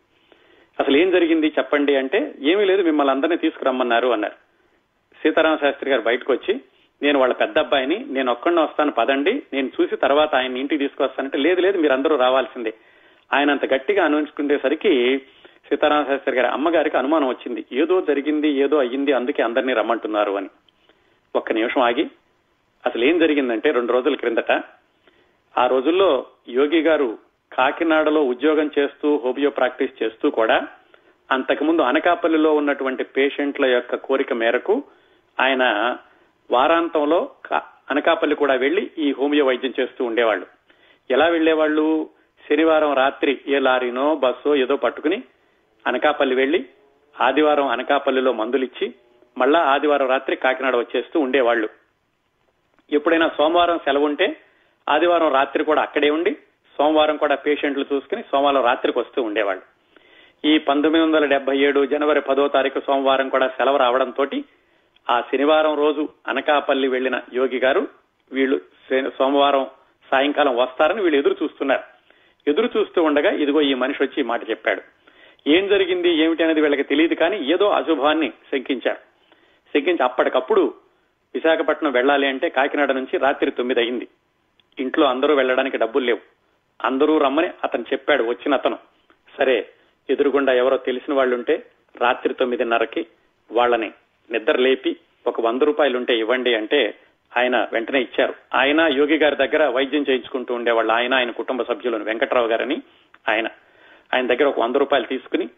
అసలు 0.80 0.98
ఏం 0.98 1.12
జరిగింది 1.12 1.48
చెప్పండి 1.48 1.96
అంటే 1.96 2.36
ఏమీ 2.42 2.66
లేదు 2.66 2.82
మిమ్మల్ని 2.82 3.12
అందరినీ 3.12 3.38
తీసుకురమ్మన్నారు 3.38 4.08
అన్నారు. 4.08 4.34
సీతారామ 5.24 5.56
శాస్త్రి 5.56 5.90
గారు 5.90 6.02
బయటకు 6.02 6.34
వచ్చి 6.34 6.62
నేను 7.02 7.20
వాళ్ళ 7.20 7.34
పెద్ద 7.34 7.60
అబ్బాయిని 7.60 8.06
నేను 8.10 8.32
ఒక్కడిని 8.32 8.62
వస్తాను 8.62 8.92
పదండి 8.92 9.44
నేను 9.54 9.72
చూసి 9.82 9.96
తర్వాత 9.96 10.36
ఆయన 10.36 10.58
ఇంటికి 10.58 10.80
తీసుకొస్తానంటే 10.80 11.38
లేదు 11.38 11.62
లేదు 11.62 11.78
మీరందరూ 11.78 12.16
రావాల్సిందే. 12.16 12.74
ఆయన 13.34 13.52
అంత 13.52 13.74
గట్టిగా 13.74 14.06
అనుకుంటేసరికి 14.06 15.18
సీతారామ 15.70 16.04
శాస్త్రి 16.04 16.36
గారి 16.36 16.48
అమ్మగారికి 16.48 16.98
అనుమానం 16.98 17.28
వచ్చింది. 17.28 17.66
ఏదో 17.72 18.02
జరిగింది 18.02 18.50
ఏదో 18.50 18.78
అయ్యింది 18.78 19.14
అందుకే 19.14 19.44
అందరినీ 19.44 19.74
రమ్మంటున్నారు 19.74 20.32
అని. 20.32 20.50
ఒక్క 21.36 21.52
నిమిషం 21.52 21.82
ఆగి 21.82 22.10
అసలు 22.86 23.06
ఏం 23.06 23.20
జరిగిందంటే 23.20 23.72
రెండు 23.72 23.94
రోజుల 23.94 24.16
క్రిందట 24.16 24.52
ఆ 25.58 25.68
రోజుల్లో 25.68 26.26
యోగి 26.50 26.82
గారు 26.82 27.18
కాకినాడలో 27.58 28.24
ఉద్యోగం 28.24 28.72
చేస్తూ 28.80 29.22
హోమియో 29.26 29.50
ప్రాక్టీస్ 29.50 30.04
చేస్తూ 30.04 30.30
కూడా 30.30 30.58
అంతకుముందు 31.30 31.82
అనకాపల్లిలో 31.82 32.54
ఉన్నటువంటి 32.56 33.04
పేషెంట్ల 33.04 33.66
యొక్క 33.66 33.96
కోరిక 33.96 34.34
మేరకు 34.34 34.84
ఆయన 35.38 35.64
వారాంతంలో 36.50 37.20
అనకాపల్లి 37.90 38.36
కూడా 38.36 38.54
వెళ్ళి 38.54 38.92
ఈ 38.98 39.08
హోమియో 39.12 39.46
వైద్యం 39.46 39.74
చేస్తూ 39.80 40.06
ఉండేవాళ్ళు. 40.06 40.46
ఎలా 41.10 41.28
వెళ్ళేవాళ్ళు 41.28 41.86
శనివారం 42.44 42.94
రాత్రి 42.94 43.34
ఏ 43.48 43.60
లారీనో 43.60 44.16
బస్సో 44.16 44.56
ఏదో 44.56 44.76
పట్టుకుని 44.76 45.24
అనకాపల్లి 45.86 46.36
వెళ్ళి 46.36 46.60
ఆదివారం 47.16 47.68
అనకాపల్లిలో 47.68 48.34
మందులిచ్చి 48.34 48.88
మళ్ళా 49.38 49.60
ఆదివారం 49.60 50.08
రాత్రి 50.08 50.36
కాకినాడ 50.36 50.76
వచ్చేస్తూ 50.76 51.20
ఉండేవాళ్ళు 51.20 51.70
ఎప్పుడైనా 52.92 53.28
సోమవారం 53.38 53.78
సెలవు 53.78 54.06
ఉంటే 54.06 54.28
ఆదివారం 54.88 55.32
రాత్రి 55.34 55.64
కూడా 55.64 55.82
అక్కడే 55.82 56.10
ఉండి 56.10 56.32
సోమవారం 56.78 57.18
కూడా 57.18 57.36
పేషెంట్లు 57.36 57.86
చూసుకుని 57.94 58.22
సోమవారం 58.22 58.66
రాత్రికి 58.66 59.00
వస్తూ 59.00 59.24
ఉండేవాళ్ళు. 59.24 59.64
ఈ 60.48 60.58
పంతొమ్మిది 60.58 61.06
వందల 61.06 61.26
డెబ్బై 61.26 61.58
ఏడు 61.58 61.86
జనవరి 61.86 62.22
పదో 62.22 62.48
తారీఖు 62.48 62.80
సోమవారం 62.80 63.30
కూడా 63.30 63.48
సెలవు 63.48 63.78
రావడంతో 63.78 64.28
ఆ 65.10 65.22
శనివారం 65.22 65.78
రోజు 65.78 66.10
అనకాపల్లి 66.28 66.88
వెళ్ళిన 66.88 67.22
యోగి 67.34 67.60
గారు 67.60 67.88
వీళ్ళు 68.32 68.62
సోమవారం 69.18 69.68
సాయంకాలం 70.12 70.58
వస్తారని 70.58 71.02
వీళ్ళు 71.02 71.20
ఎదురు 71.20 71.36
చూస్తున్నారు. 71.44 71.84
ఎదురు 72.48 72.70
చూస్తూ 72.78 73.04
ఉండగా 73.04 73.30
ఇదిగో 73.30 73.62
ఈ 73.62 73.74
మనిషి 73.74 74.04
వచ్చి 74.04 74.20
ఈ 74.20 74.24
మాట 74.24 74.50
చెప్పాడు. 74.50 74.82
ఏం 75.48 75.68
జరిగింది 75.68 76.10
ఏమిటి 76.16 76.44
అనేది 76.44 76.62
వీళ్ళకి 76.62 76.84
తెలియదు 76.84 77.14
కానీ 77.14 77.38
ఏదో 77.38 77.70
అశుభాన్ని 77.70 78.30
శంకించారు. 78.30 78.98
శంకించి 79.74 80.04
అప్పటికప్పుడు 80.04 80.74
విశాఖపట్నం 81.36 81.92
వెళ్ళాలి 81.92 82.28
అంటే 82.28 82.50
కాకినాడ 82.50 82.92
నుంచి 82.92 83.18
రాత్రి 83.18 83.52
తొమ్మిది 83.52 83.80
అయింది. 83.80 84.08
ఇంట్లో 84.80 85.06
అందరూ 85.08 85.36
వెళ్ళడానికి 85.36 85.78
డబ్బులు 85.78 86.06
లేవు. 86.06 86.33
అందరూ 86.84 87.18
రమ్మని 87.18 87.50
అతను 87.64 87.86
చెప్పాడు 87.94 88.24
వచ్చిన 88.24 88.54
అతను 88.54 88.78
సరే 89.38 89.70
ఎదురుగుండా 90.10 90.54
ఎవరో 90.54 90.78
తెలిసిన 90.78 91.14
వాళ్ళుంటే 91.14 91.66
రాత్రి 91.98 92.34
తొమ్మిదిన్నరకి 92.34 93.08
వాళ్ళని 93.52 93.92
నిద్ర 94.32 94.58
లేపి 94.58 94.96
ఒక 95.28 95.42
వంద 95.42 95.62
రూపాయలు 95.62 95.98
ఉంటే 95.98 96.18
ఇవ్వండి 96.20 96.56
అంటే 96.56 96.96
ఆయన 97.38 97.68
వెంటనే 97.72 98.02
ఇచ్చారు. 98.02 98.34
ఆయన 98.54 98.82
యోగి 98.82 99.18
గారి 99.18 99.36
దగ్గర 99.36 99.66
వైద్యం 99.66 100.06
చేయించుకుంటూ 100.10 100.54
ఉండేవాళ్ళు. 100.54 100.94
ఆయన 100.94 101.14
ఆయన 101.14 101.32
కుటుంబ 101.32 101.64
సభ్యులను 101.64 102.04
వెంకట్రావు 102.04 102.48
గారని 102.48 102.82
ఆయన. 103.30 103.48
ఆయన 104.14 104.28
దగ్గర 104.28 104.44
ఒక 104.44 104.60
వంద 104.60 104.76
రూపాయలు 104.76 105.06
తీసుకుని 105.06 105.50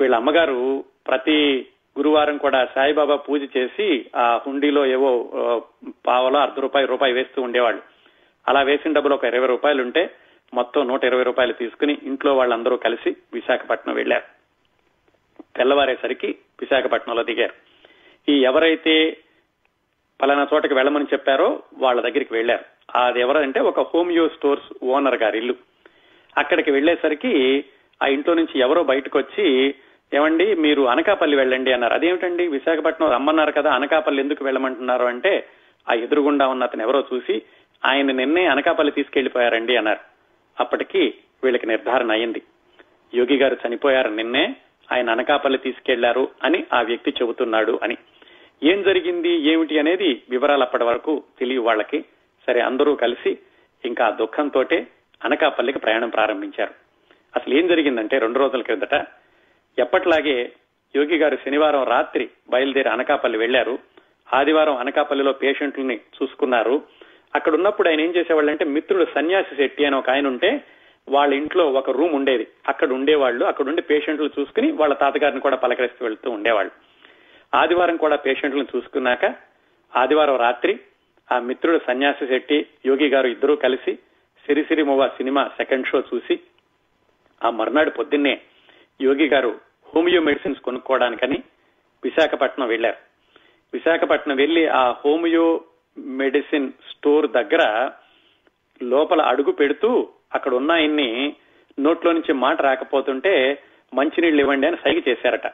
వీళ్ళ 0.00 0.16
అమ్మగారు 0.16 0.84
ప్రతి 1.06 1.66
గురువారం 1.98 2.36
కూడా 2.36 2.68
సాయిబాబా 2.74 3.16
పూజ 3.16 3.42
చేసి 3.56 4.06
ఆ 4.16 4.40
హుండీలో 4.46 4.86
ఏవో 4.86 5.10
పావలో 6.06 6.38
అర్ధ 6.38 6.58
రూపాయి 6.58 6.86
రూపాయి 6.86 7.12
వేస్తూ 7.12 7.42
ఉండేవాళ్ళు. 7.42 7.82
అలా 8.48 8.62
వేసిన 8.62 8.92
డబ్బులు 8.92 9.14
ఒక 9.14 9.24
ఇరవై 9.24 9.46
రూపాయలు 9.46 9.82
ఉంటే 9.82 10.10
మొత్తం 10.54 10.88
నూట 10.88 11.04
ఇరవై 11.04 11.22
రూపాయలు 11.22 11.52
తీసుకుని 11.52 11.98
ఇంట్లో 12.02 12.36
వాళ్ళందరూ 12.36 12.76
కలిసి 12.76 13.10
విశాఖపట్నం 13.34 13.94
వెళ్ళారు 13.94 14.26
తెల్లవారేసరికి 15.56 16.28
విశాఖపట్నంలో 16.60 17.22
దిగారు. 17.22 17.54
ఈ 18.28 18.34
ఎవరైతే 18.42 19.16
పలానా 20.20 20.46
చోటకి 20.54 20.74
వెళ్ళమని 20.74 21.04
చెప్పారో 21.12 21.62
వాళ్ళ 21.78 22.00
దగ్గరికి 22.00 22.34
వెళ్ళారు 22.34 22.64
అది 22.96 23.20
ఎవరంటే 23.20 23.60
ఒక 23.60 23.80
హోమియో 23.80 24.28
స్టోర్స్ 24.28 24.84
ఓనర్ 24.84 25.22
గారి 25.22 25.38
ఇల్లు. 25.38 25.54
అక్కడికి 26.38 26.70
వెళ్ళేసరికి 26.70 27.64
ఆ 28.02 28.06
ఇంట్లో 28.06 28.34
నుంచి 28.34 28.60
ఎవరో 28.60 28.84
బయటకు 28.84 29.18
వచ్చి 29.18 29.74
ఏమండి 30.14 30.54
మీరు 30.54 30.82
అనకాపల్లి 30.82 31.36
వెళ్ళండి 31.36 31.72
అన్నారు. 31.72 31.94
అదేమిటండి 31.94 32.46
విశాఖపట్నం 32.48 33.10
రమ్మన్నారు 33.10 33.52
కదా 33.52 33.70
అనకాపల్లి 33.72 34.22
ఎందుకు 34.22 34.44
వెళ్ళమంటున్నారు 34.44 35.04
అంటే 35.04 35.32
ఆ 35.90 35.94
ఎదురుగుండా 35.94 36.48
ఉన్న 36.48 36.64
అతను 36.64 36.82
ఎవరో 36.82 37.04
చూసి 37.12 37.42
ఆయన 37.82 38.12
నిన్నే 38.12 38.44
అనకాపల్లి 38.46 38.92
తీసుకెళ్ళిపోయారండి 38.92 39.76
అన్నారు. 39.76 40.13
అప్పటికి 40.60 41.14
వీళ్ళకి 41.44 41.66
నిర్ధారణ 41.66 42.12
అయింది. 42.12 42.42
యోగి 43.14 43.36
గారు 43.36 43.56
చనిపోయారు 43.66 44.08
నిన్నే 44.08 44.56
ఆయన 44.92 45.10
అనకాపల్లి 45.10 45.58
తీసుకెళ్ళారు 45.58 46.28
అని 46.42 46.64
ఆ 46.72 46.82
వ్యక్తి 46.82 47.10
చెబుతున్నాడు 47.10 47.80
అని. 47.82 47.96
ఏం 48.62 48.82
జరిగింది 48.82 49.28
ఏమిటి 49.28 49.78
అనేది 49.78 50.22
వివరాలు 50.30 50.62
అప్పటి 50.62 50.84
వరకు 50.84 51.22
తెలియ 51.38 51.58
వాళ్ళకి. 51.58 52.04
సరే 52.46 52.60
అందరూ 52.60 52.94
కలిసి 52.94 53.38
ఇంకా 53.84 54.10
దుఃఖంతో 54.10 54.64
అనకాపల్లికి 55.24 55.78
ప్రయాణం 55.78 56.08
ప్రారంభించారు. 56.08 56.74
అసలు 57.36 57.54
ఏం 57.54 57.66
జరిగిందంటే 57.66 58.18
రెండు 58.18 58.38
రోజుల 58.38 58.62
క్రిందట 58.62 58.94
ఎప్పట్లాగే 59.78 60.52
యోగి 60.96 61.18
గారు 61.18 61.38
శనివారం 61.44 61.82
రాత్రి 61.82 62.30
బయలుదేరి 62.50 62.88
అనకాపల్లి 62.88 63.38
వెళ్ళారు 63.38 63.78
ఆదివారం 64.34 64.76
అనకాపల్లిలో 64.76 65.32
పేషెంట్లని 65.32 65.96
చూసుకున్నారు. 65.96 66.82
అక్కడ 67.34 67.54
ఉన్నప్పుడు 67.54 67.88
ఆయన 67.88 68.00
ఏం 68.00 68.10
చేసేవాళ్ళు 68.16 68.50
అంటే 68.50 68.64
మిత్రుడు 68.64 69.06
సన్యాసి 69.14 69.56
శెట్టి 69.56 69.84
అని 69.84 69.96
ఒక 69.96 70.10
ఆయన 70.10 70.26
ఉంటే 70.26 70.64
వాళ్ళ 71.08 71.34
ఇంట్లో 71.34 71.72
ఒక 71.72 71.90
రూమ్ 71.90 72.14
ఉండేది. 72.14 72.46
అక్కడ 72.68 72.92
ఉండేవాళ్ళు 72.92 73.44
అక్కడ 73.44 73.68
ఉండి 73.68 73.82
పేషెంట్లు 73.82 74.30
చూసుకుని 74.40 74.72
వాళ్ళ 74.72 74.94
తాతగారిని 74.94 75.40
కూడా 75.40 75.56
పలకరిస్తూ 75.56 76.04
వెళ్తూ 76.04 76.30
ఉండేవాళ్ళు. 76.30 76.72
ఆదివారం 77.54 77.96
కూడా 77.96 78.16
పేషెంట్లను 78.16 78.66
చూసుకున్నాక 78.76 79.24
ఆదివారం 79.96 80.36
రాత్రి 80.36 80.78
ఆ 81.32 81.38
మిత్రుడు 81.38 81.80
సన్యాసి 81.86 82.26
శెట్టి 82.26 82.66
యోగి 82.86 83.08
గారు 83.08 83.26
ఇద్దరూ 83.26 83.56
కలిసి 83.56 83.94
సిరిసిరిమువ 84.44 85.08
సినిమా 85.08 85.50
సెకండ్ 85.56 85.86
షో 85.86 86.00
చూసి 86.00 86.40
ఆ 87.44 87.50
మర్నాడు 87.50 87.90
పొద్దున్నే 87.90 88.40
యోగి 89.00 89.28
గారు 89.28 89.60
హోమియో 89.94 90.20
మెడిసిన్స్ 90.20 90.60
కొనుక్కోవడానికని 90.60 91.42
విశాఖపట్నం 92.04 92.68
వెళ్ళారు 92.68 92.96
విశాఖపట్నం 93.74 94.36
వెళ్ళి 94.36 94.66
ఆ 94.66 94.90
హోమియో 95.04 95.46
మెడిసిన్ 95.98 96.70
స్టోర్ 96.70 97.32
దగ్గర 97.32 97.90
లోపల 98.82 99.22
అడుగు 99.22 99.52
పెడుతూ 99.52 100.08
అక్కడ 100.34 100.54
ఉన్న 100.54 100.72
ఆయన్ని 100.72 101.34
నోట్లో 101.80 102.12
నుంచి 102.12 102.32
మాట 102.32 102.62
రాకపోతుంటే 102.62 103.62
మంచినీళ్ళు 103.94 104.40
ఇవ్వండి 104.40 104.66
అని 104.66 104.76
సైగ 104.76 105.00
చేశారట. 105.08 105.46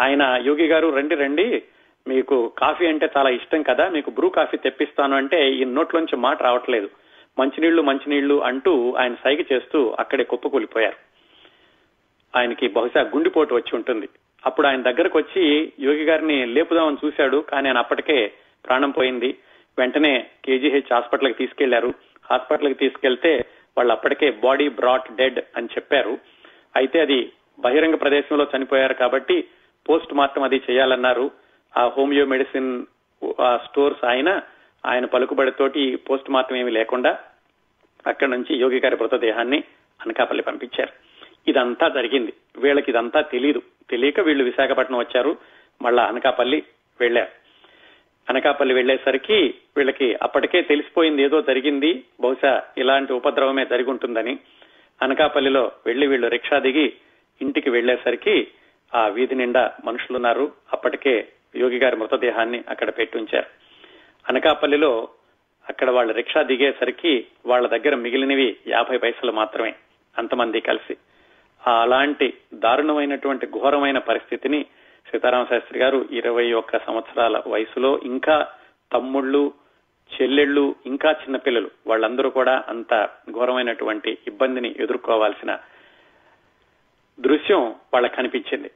ఆయన 0.00 0.42
యోగి 0.46 0.66
గారు 0.66 0.96
రండి 0.96 1.14
రండి. 1.14 1.62
మీకు 2.08 2.52
కాఫీ 2.58 2.86
అంటే 2.86 3.08
చాలా 3.16 3.30
ఇష్టం 3.30 3.62
కదా. 3.62 3.88
మీకు 3.88 4.10
బ్రూ 4.10 4.28
కాఫీ 4.28 4.56
తెప్పిస్తాను. 4.56 5.16
అంటే 5.16 5.50
ఈ 5.50 5.64
నోట్లోంచి 5.64 6.16
మాట 6.16 6.42
రావట్లేదు. 6.42 6.90
మంచినీళ్ళు 7.38 7.82
మంచినీళ్ళు 7.82 8.44
అంటూ 8.44 8.92
ఆయన 8.92 9.14
సైగ 9.14 9.44
చేస్తూ 9.52 9.96
అక్కడే 9.98 10.24
కుప్పకూలిపోయారు. 10.24 10.96
ఆయనకి 12.38 12.68
బహుశా 12.68 13.00
గుండెపోటు 13.02 13.54
వచ్చి 13.54 13.76
ఉంటుంది. 13.76 14.08
అప్పుడు 14.46 14.66
ఆయన 14.66 14.82
దగ్గరకు 14.82 15.18
వచ్చి 15.18 15.72
యోగి 15.80 16.04
గారిని 16.04 16.46
లేపుదామని 16.46 16.96
చూశాడు. 17.06 17.36
కానీ 17.36 17.68
ఆయన 17.68 17.78
అప్పటికే 17.78 18.32
ప్రాణం 18.66 18.90
పోయింది. 18.90 19.38
వెంటనే 19.78 20.26
కేజీహెచ్ 20.44 20.92
హాస్పిటల్కి 20.92 21.38
తీసుకెళ్ళారు. 21.38 21.94
హాస్పిటల్కి 22.30 22.74
తీసుకెళ్తే 22.74 23.44
వాళ్ళు 23.76 23.92
అప్పటికే 23.92 24.30
బాడీ 24.30 24.68
బ్రాట్ 24.68 25.14
డెడ్ 25.14 25.40
అని 25.56 25.66
చెప్పారు. 25.66 26.18
అయితే 26.76 27.00
అది 27.00 27.32
బహిరంగ 27.60 27.94
ప్రదేశంలో 27.94 28.46
చనిపోయారు 28.56 28.94
కాబట్టి 28.94 29.48
పోస్ట్ 29.88 30.14
మార్టం 30.14 30.42
అది 30.42 30.62
చేయాలన్నారు. 30.70 31.30
ఆ 31.76 31.86
హోమియో 31.86 32.26
మెడిసిన్ 32.26 32.86
స్టోర్స్ 33.56 34.04
ఆయన 34.04 34.42
ఆయన 34.86 35.04
పలుకుబడితోటి 35.04 35.96
పోస్ట్ 35.96 36.30
మార్టం 36.30 36.56
ఏమీ 36.56 36.70
లేకుండా 36.70 37.18
అక్కడి 38.06 38.30
నుంచి 38.30 38.56
యోగి 38.56 38.80
గారి 38.80 38.96
మృతదేహాన్ని 38.96 39.64
అనకాపల్లి 40.02 40.42
పంపించారు. 40.42 40.92
ఇదంతా 41.48 41.88
జరిగింది. 41.88 42.32
వీళ్ళకి 42.56 42.90
ఇదంతా 42.90 43.20
తెలియదు 43.20 43.62
తెలియక 43.90 44.20
వీళ్ళు 44.20 44.44
విశాఖపట్నం 44.44 44.98
వచ్చారు. 44.98 45.36
మళ్ళా 45.82 46.04
అనకాపల్లి 46.04 46.62
వెళ్ళారు 47.00 47.43
అనకాపల్లి 48.28 48.74
వెళ్ళేసరికి 48.74 49.54
వీళ్ళకి 49.76 50.14
అప్పటికే 50.22 50.62
తెలిసిపోయింది 50.62 51.22
ఏదో 51.22 51.42
జరిగింది. 51.42 52.04
బహుశా 52.20 52.62
ఇలాంటి 52.78 53.12
ఉపద్రవమే 53.12 53.64
జరిగి 53.64 53.90
ఉంటుందని 53.90 54.38
అనకాపల్లిలో 55.02 55.72
వెళ్ళి 55.86 56.06
వీళ్ళు 56.06 56.28
రిక్షా 56.28 56.58
దిగి 56.58 56.92
ఇంటికి 57.40 57.70
వెళ్ళేసరికి 57.70 58.48
ఆ 58.94 59.08
వీధి 59.08 59.34
నిండా 59.34 59.72
మనుషులున్నారు. 59.84 60.52
అప్పటికే 60.72 61.28
యోగి 61.56 61.78
గారి 61.78 61.96
మృతదేహాన్ని 61.96 62.64
అక్కడ 62.68 62.90
పెట్టి 62.98 63.18
ఉంచారు 63.18 63.46
అనకాపల్లిలో 64.28 65.08
అక్కడ 65.68 65.90
వాళ్ళ 65.90 66.12
రిక్షా 66.12 66.42
దిగేసరికి 66.42 67.26
వాళ్ళ 67.46 67.66
దగ్గర 67.68 67.94
మిగిలినవి 67.94 68.56
యాభై 68.66 68.96
పైసలు 68.98 69.32
మాత్రమే 69.32 69.74
అంతమంది 70.18 70.60
కలిసి. 70.60 70.96
అలాంటి 71.66 72.34
దారుణమైనటువంటి 72.54 73.46
ఘోరమైన 73.46 73.98
పరిస్థితిని 73.98 74.66
సీతారామ 75.10 75.44
శాస్త్రి 75.44 75.78
గారు 75.78 76.08
ఇరవై 76.10 76.52
ఒక్క 76.52 76.86
సంవత్సరాల 76.86 77.42
వయసులో 77.46 77.98
ఇంకా 77.98 78.46
తమ్ముళ్ళు 78.92 79.52
చెల్లెళ్ళు 80.14 80.74
ఇంకా 80.86 81.10
చిన్నపిల్లలు 81.10 81.70
వాళ్ళందరూ 81.86 82.30
కూడా 82.30 82.64
అంత 82.68 83.08
ఘోరమైనటువంటి 83.30 84.18
ఇబ్బందిని 84.26 84.74
ఎదుర్కోవాల్సిన 84.80 85.58
దృశ్యం 87.20 87.70
వాళ్ళకి 87.70 88.16
కనిపించింది. 88.16 88.70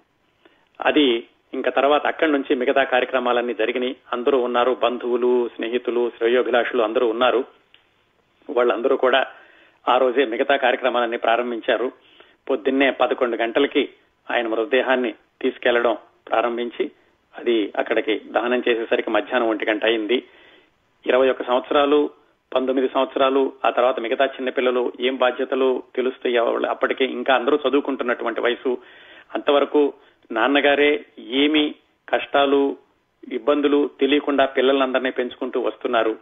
అది 0.81 1.27
ఇంకా 1.55 1.71
తర్వాత 1.71 2.07
అక్కడి 2.07 2.33
నుంచి 2.33 2.55
మిగతా 2.55 2.85
కార్యక్రమాలన్నీ 2.85 3.55
జరిగినాయి. 3.55 3.97
అందరూ 4.13 4.39
ఉన్నారు 4.39 4.73
బంధువులు 4.83 5.49
స్నేహితులు 5.49 6.13
శ్రేయోభిలాషులు 6.17 6.83
అందరూ 6.83 7.09
ఉన్నారు. 7.09 7.45
వాళ్ళందరూ 8.51 8.97
కూడా 8.97 9.27
ఆ 9.89 9.99
రోజే 9.99 10.25
మిగతా 10.25 10.57
కార్యక్రమాలన్నీ 10.57 11.17
ప్రారంభించారు. 11.17 11.93
పొద్దున్నే 12.51 12.91
పదకొండు 12.91 13.37
గంటలకి 13.37 13.89
ఆయన 14.31 14.49
మృతదేహాన్ని 14.49 15.15
తీసుకెళ్ళడం 15.41 15.97
ప్రారంభించి 16.29 16.85
అది 17.35 17.73
అక్కడికి 17.79 18.15
దహనం 18.27 18.63
చేసేసరికి 18.69 19.11
మధ్యాహ్నం 19.11 19.49
ఒంటి 19.49 19.65
గంట 19.65 19.85
అయింది. 19.85 20.19
ఇరవై 21.07 21.31
ఒక్క 21.31 21.43
సంవత్సరాలు 21.43 22.11
పంతొమ్మిది 22.55 22.89
సంవత్సరాలు 22.95 23.53
ఆ 23.65 23.71
తర్వాత 23.71 24.01
మిగతా 24.01 24.25
చిన్నపిల్లలు 24.25 24.93
ఏం 25.01 25.17
బాధ్యతలు 25.17 25.83
తెలుస్తాయి 25.97 26.37
అప్పటికే 26.69 27.05
ఇంకా 27.05 27.33
అందరూ 27.35 27.59
చదువుకుంటున్నటువంటి 27.69 28.41
వయసు. 28.41 28.73
అంతవరకు 29.35 29.83
నాన్నగారే 30.33 31.05
ఏమి 31.19 31.75
కష్టాలు 32.09 32.77
ఇబ్బందులు 33.33 33.91
తెలియకుండా 34.01 34.45
పిల్లలందరినీ 34.47 35.11
పెంచుకుంటూ 35.11 35.61
వస్తున్నారు. 35.61 36.17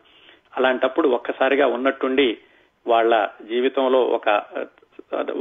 అలాంటప్పుడు 0.57 1.09
ఒక్కసారిగా 1.09 1.67
ఉన్నట్టుండి 1.67 2.29
వాళ్ళ 2.87 3.13
జీవితంలో 3.49 4.01
ఒక 4.19 4.29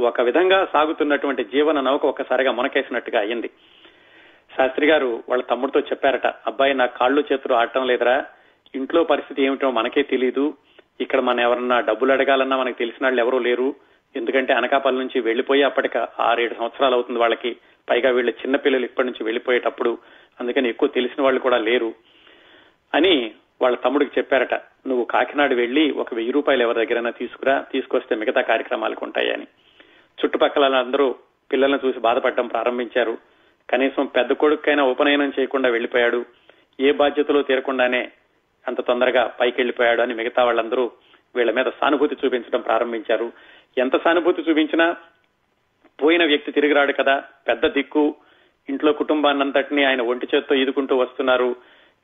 ఒక 0.02 0.20
విధంగా 0.20 0.58
సాగుతున్నటువంటి 0.72 1.42
జీవన 1.44 1.80
నౌక 1.80 2.06
ఒక్కసారిగా 2.06 2.52
మునకేసినట్టుగా 2.52 3.18
అయ్యింది. 3.20 3.50
శాస్త్రి 4.56 4.86
గారు 4.86 5.22
వాళ్ళ 5.28 5.44
తమ్ముడితో 5.44 5.80
చెప్పారట 5.80 6.26
అబ్బాయి 6.26 6.74
నా 6.74 6.86
కాళ్ళు 6.86 7.24
చేతులు 7.32 7.54
ఆడటం 7.54 7.86
లేదురా. 7.86 8.24
ఇంట్లో 8.74 9.04
పరిస్థితి 9.04 9.42
ఏమిటో 9.42 9.70
మనకే 9.70 10.02
తెలియదు 10.02 10.54
ఇక్కడ 11.00 11.20
మన 11.20 11.40
ఎవరన్నా 11.40 11.80
డబ్బులు 11.80 12.12
అడగాలన్నా 12.12 12.56
మనకు 12.56 12.78
తెలిసిన 12.78 13.06
వాళ్ళు 13.06 13.20
ఎవరూ 13.20 13.38
లేరు. 13.38 13.74
ఎందుకంటే 14.16 14.52
అనకాపల్లి 14.52 15.00
నుంచి 15.00 15.20
వెళ్ళిపోయి 15.20 15.62
అప్పటికి 15.62 15.98
ఆరేడు 16.20 16.54
సంవత్సరాలు 16.54 16.94
అవుతుంది 16.94 17.20
వాళ్ళకి. 17.20 17.56
పైగా 17.90 18.10
వీళ్ళ 18.10 18.30
చిన్నపిల్లలు 18.30 18.84
ఇప్పటి 18.84 19.06
నుంచి 19.06 19.24
వెళ్ళిపోయేటప్పుడు 19.24 19.98
అందుకని 20.40 20.68
ఎక్కువ 20.68 20.88
తెలిసిన 20.88 21.22
వాళ్ళు 21.22 21.40
కూడా 21.40 21.58
లేరు. 21.58 21.94
అని 22.94 23.32
వాళ్ళ 23.62 23.76
తమ్ముడికి 23.76 24.10
చెప్పారట 24.18 24.54
నువ్వు 24.54 25.04
కాకినాడ 25.04 25.52
వెళ్ళి 25.52 25.90
ఒక 25.90 26.14
వెయ్యి 26.14 26.32
రూపాయలు 26.32 26.62
ఎవరి 26.62 26.86
దగ్గరైనా 26.86 27.10
తీసుకురా. 27.10 27.64
తీసుకొస్తే 27.72 28.14
మిగతా 28.14 28.40
కార్యక్రమాలకు 28.40 29.04
ఉంటాయని. 29.04 29.46
చుట్టుపక్కల 30.24 30.76
అందరూ 30.76 31.14
పిల్లలను 31.52 31.86
చూసి 31.86 31.98
బాధపడడం 31.98 32.46
ప్రారంభించారు. 32.46 33.18
కనీసం 33.70 34.06
పెద్ద 34.06 34.32
కొడుకైనా 34.32 34.84
ఉపనయనం 34.84 35.32
చేయకుండా 35.40 35.68
వెళ్ళిపోయాడు 35.68 36.24
ఏ 36.80 36.92
బాధ్యతలో 36.92 37.42
తీరకుండానే 37.42 38.12
అంత 38.68 38.80
తొందరగా 38.80 39.26
పైకి 39.40 39.60
వెళ్ళిపోయాడు 39.60 40.02
అని 40.02 40.14
మిగతా 40.14 40.44
వాళ్ళందరూ 40.44 40.90
వీళ్ళ 41.36 41.50
మీద 41.50 41.64
సానుభూతి 41.80 42.16
చూపించడం 42.24 42.60
ప్రారంభించారు. 42.60 43.32
ఎంత 43.78 44.02
సానుభూతి 44.04 44.42
చూపించినా 44.42 44.96
పోయిన 46.02 46.24
వ్యక్తి 46.24 46.52
తిరిగిరాడు 46.52 46.92
కదా. 46.92 47.24
పెద్ద 47.48 47.72
దిక్కు. 47.72 48.14
ఇంట్లో 48.68 48.92
కుటుంబాన్నంతటిని 48.92 49.84
ఆయన 49.84 50.02
ఒంటి 50.02 50.28
చేత్తో 50.34 50.54
ఈదుకుంటూ 50.54 50.96
వస్తున్నారు. 50.96 51.56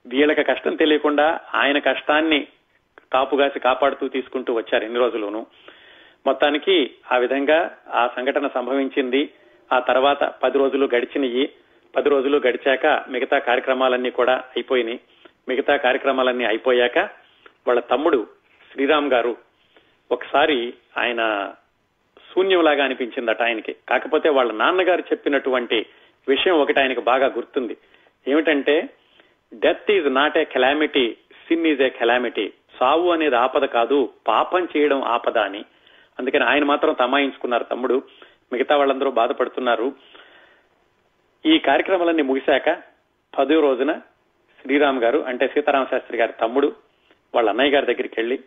వీళ్ళకి 0.07 0.43
కష్టం 0.43 0.77
తెలియకుండా 0.77 1.41
ఆయన 1.55 1.79
కష్టాన్ని 1.79 2.47
కాపుగాసి 3.13 3.61
కాపాడుతూ 3.61 4.09
తీసుకుంటూ 4.09 4.55
వచ్చారు 4.55 4.85
ఎన్ని 4.85 4.99
రోజులును 4.99 5.47
మొత్తానికి 6.27 6.91
ఆ 7.13 7.17
విధంగా 7.17 7.77
ఆ 7.95 8.11
సంఘటన 8.17 8.49
సంభవించింది. 8.55 9.31
ఆ 9.73 9.79
తర్వాత 9.79 10.25
పది 10.43 10.59
రోజులు 10.59 10.89
గడిచినయి. 10.95 11.49
పది 11.97 12.09
రోజులు 12.09 12.39
గడిచాక 12.39 13.05
మిగతా 13.09 13.39
కార్యక్రమాలన్నీ 13.39 14.11
కూడా 14.11 14.35
అయిపోయినాయి. 14.35 15.01
మిగతా 15.49 15.77
కార్యక్రమాలన్నీ 15.77 16.45
అయిపోయాక 16.45 16.99
వాళ్ళ 17.67 17.81
తమ్ముడు 17.81 18.27
శ్రీరామ్ 18.73 19.13
గారు 19.13 19.37
ఒకసారి 20.11 20.75
ఆయన 20.99 21.53
శూన్యంలాగా 22.35 22.85
అనిపించిందట 22.85 23.43
ఆయనకి. 23.43 23.77
కాకపోతే 23.89 24.29
వాళ్ళ 24.29 24.53
నాన్నగారు 24.53 25.01
చెప్పినటువంటి 25.01 25.87
విషయం 26.29 26.55
ఒకటి 26.55 26.81
ఆయనకు 26.81 27.01
బాగా 27.01 27.27
గుర్తుంది. 27.27 27.77
ఏమిటంటే 28.29 28.89
death 29.55 29.91
is 29.91 30.15
not 30.15 30.39
a 30.39 30.45
calamity 30.45 31.17
sin 31.49 31.67
is 31.67 31.83
a 31.83 31.89
calamity. 31.89 32.53
సావు 32.81 33.13
అనేది 33.13 33.37
ఆపద 33.37 33.65
కాదు 33.65 34.11
పాపం 34.29 34.69
చేయడం 34.77 35.03
ఆపద 35.03 35.39
అని. 35.39 35.65
అందుకని 36.19 36.45
ఆయన 36.45 36.65
మాత్రం 36.65 36.93
తమాయించుకున్నారు 36.93 37.65
తమ్ముడు. 37.65 38.03
మిగతా 38.53 38.77
వాళ్ళందరూ 38.77 39.11
బాధపడుతున్నారు. 39.11 39.93
ఈ 41.47 41.59
కార్యక్రమాలన్నీ 41.59 42.23
ముగిశాక 42.23 42.83
పదో 43.39 43.61
రోజున 43.61 44.01
శ్రీరామ్ 44.63 45.03
గారు 45.03 45.19
అంటే 45.19 45.49
సీతారామ 45.49 45.85
శాస్త్రి 45.85 46.19
గారి 46.19 46.33
తమ్ముడు 46.41 46.73
వాళ్ళ 47.35 47.51
అన్నయ్య 47.51 47.71
గారి 47.71 47.87
దగ్గరికి 47.87 48.15
వెళ్ళి 48.17 48.39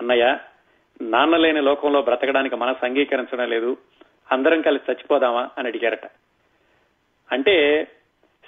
అన్నయ్య 0.00 0.38
నాన్న 1.02 1.36
లేని 1.36 1.60
లోకంలో 1.60 2.02
బ్రతకడానికి 2.02 2.56
మనసు 2.56 2.84
అంగీకరించడం 2.84 3.50
లేదు 3.50 3.76
అందరం 4.32 4.60
కలిసి 4.60 4.92
చచ్చిపోదామా? 4.92 5.50
అని 5.58 5.68
అడిగారట. 5.68 6.04
అంటే 7.32 7.84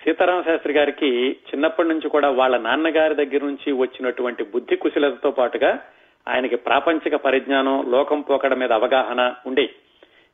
సీతారామ 0.04 0.42
శాస్త్రి 0.42 0.72
గారికి 0.72 1.30
చిన్నప్పటి 1.32 1.88
నుంచి 1.88 2.08
కూడా 2.08 2.30
వాళ్ళ 2.30 2.58
నాన్నగారి 2.58 3.14
దగ్గర 3.14 3.44
నుంచి 3.44 3.72
వచ్చినటువంటి 3.72 4.44
బుద్ధి 4.44 4.76
కుశలతతో 4.76 5.30
పాటుగా 5.30 5.84
ఆయనకి 6.28 6.56
ప్రాపంచిక 6.56 7.14
పరిజ్ఞానం 7.14 7.90
లోకం 7.90 8.20
పోకడ 8.20 8.54
మీద 8.54 8.72
అవగాహన 8.72 9.34
ఉండే. 9.46 9.74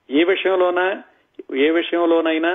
ఏ 0.09 0.23
విషయంలోనా 0.25 0.87
ఏ 1.59 1.69
విషయంలోనైనా 1.71 2.53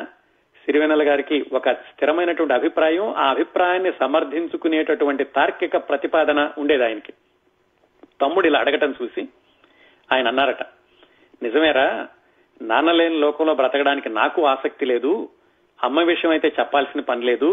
సిరివెన్నెల 0.64 1.04
గారికి 1.08 1.38
ఒక 1.52 1.70
స్థిరమైనటువంటి 1.88 2.54
అభిప్రాయం 2.54 3.06
ఆ 3.16 3.26
అభిప్రాయాన్ని 3.30 3.92
సమర్థించుకునేటటువంటి 4.00 5.24
తార్కిక 5.36 5.76
ప్రతిపాదన 5.90 6.40
ఉండేది 6.58 6.84
ఆయనకి. 6.84 7.14
తమ్ముడు 8.20 8.48
ఇలా 8.48 8.60
అడగటం 8.60 8.92
చూసి 9.00 9.22
ఆయన 10.10 10.28
అన్నారట 10.28 10.64
నిజమేరా 11.42 11.88
నాన్నలేని 12.62 13.18
లోకంలో 13.20 13.54
బ్రతకడానికి 13.54 14.10
నాకు 14.18 14.42
ఆసక్తి 14.46 14.86
లేదు 14.86 15.12
అమ్మ 15.80 16.00
విషయం 16.12 16.32
అయితే 16.32 16.50
చెప్పాల్సిన 16.60 17.02
పని 17.02 17.24
లేదు 17.26 17.50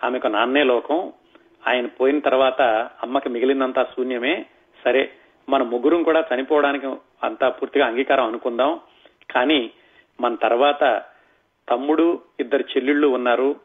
ఆమెకు 0.00 0.28
నాన్నే 0.28 0.62
లోకం 0.64 1.00
ఆయన 1.68 1.86
పోయిన 1.98 2.18
తర్వాత 2.20 2.62
అమ్మకి 3.02 3.28
మిగిలినంతా 3.28 3.82
శూన్యమే 3.92 4.34
సరే 4.78 5.02
మన 5.48 5.62
ముగ్గురం 5.72 6.02
కూడా 6.02 6.20
చనిపోవడానికి 6.30 6.88
అంతా 7.22 7.48
పూర్తిగా 7.50 7.84
అంగీకారం 7.86 8.26
అనుకుందాం 8.26 8.72
కానీ 9.30 9.70
మన 10.20 10.34
తర్వాత 10.34 11.02
తమ్ముడు 11.68 12.20
ఇద్దరు 12.40 12.62
చెల్లెళ్ళు 12.62 13.08
ఉన్నారు. 13.08 13.56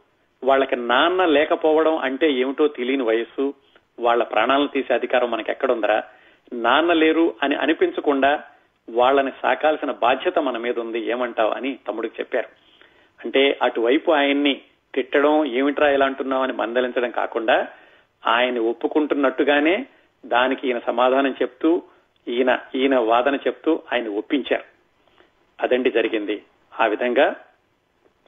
వాళ్ళకి 0.43 0.75
నాన్న 0.75 1.25
లేకపోవడం 1.25 1.97
అంటే 1.97 2.31
ఏమిటో 2.31 2.67
తెలియని 2.67 3.03
వయస్సు. 3.03 3.53
వాళ్ళ 3.99 4.23
ప్రాణాలను 4.23 4.67
తీసే 4.67 4.93
అధికారం 4.93 5.31
మనకి 5.31 5.51
ఎక్కడుందరా 5.51 6.03
నాన్న 6.53 6.93
లేరు 6.93 7.35
అని 7.43 7.55
అనిపించకుండా 7.55 8.43
వాళ్ళని 8.89 9.31
సాకాల్సిన 9.41 9.91
బాధ్యత 9.91 10.39
మన 10.39 10.57
మీద 10.57 10.79
ఉంది 10.79 10.99
ఏమంటావు 10.99 11.51
అని 11.51 11.79
తమ్ముడికి 11.87 12.15
చెప్పారు. 12.19 12.47
అంటే 13.25 13.59
అటువైపు 13.61 14.11
ఆయన్ని 14.11 14.61
తిట్టడం 14.93 15.45
ఏమిట్రా 15.45 15.89
ఇలా 15.89 16.05
అంటున్నావు 16.05 16.43
అని 16.43 16.53
మందలించడం 16.53 17.11
కాకుండా 17.11 17.67
ఆయన 18.27 18.59
ఒప్పుకుంటున్నట్టుగానే 18.59 19.85
దానికి 20.25 20.67
ఈయన 20.67 20.79
సమాధానం 20.87 21.31
చెప్తూ 21.31 21.83
ఈయన 22.27 22.59
ఈయన 22.75 22.97
వాదన 22.97 23.35
చెప్తూ 23.35 23.81
ఆయన 23.93 24.07
ఒప్పించారు. 24.07 24.72
అదండి 25.61 25.91
జరిగింది. 25.91 26.43
ఆ 26.79 26.85
విధంగా 26.85 27.35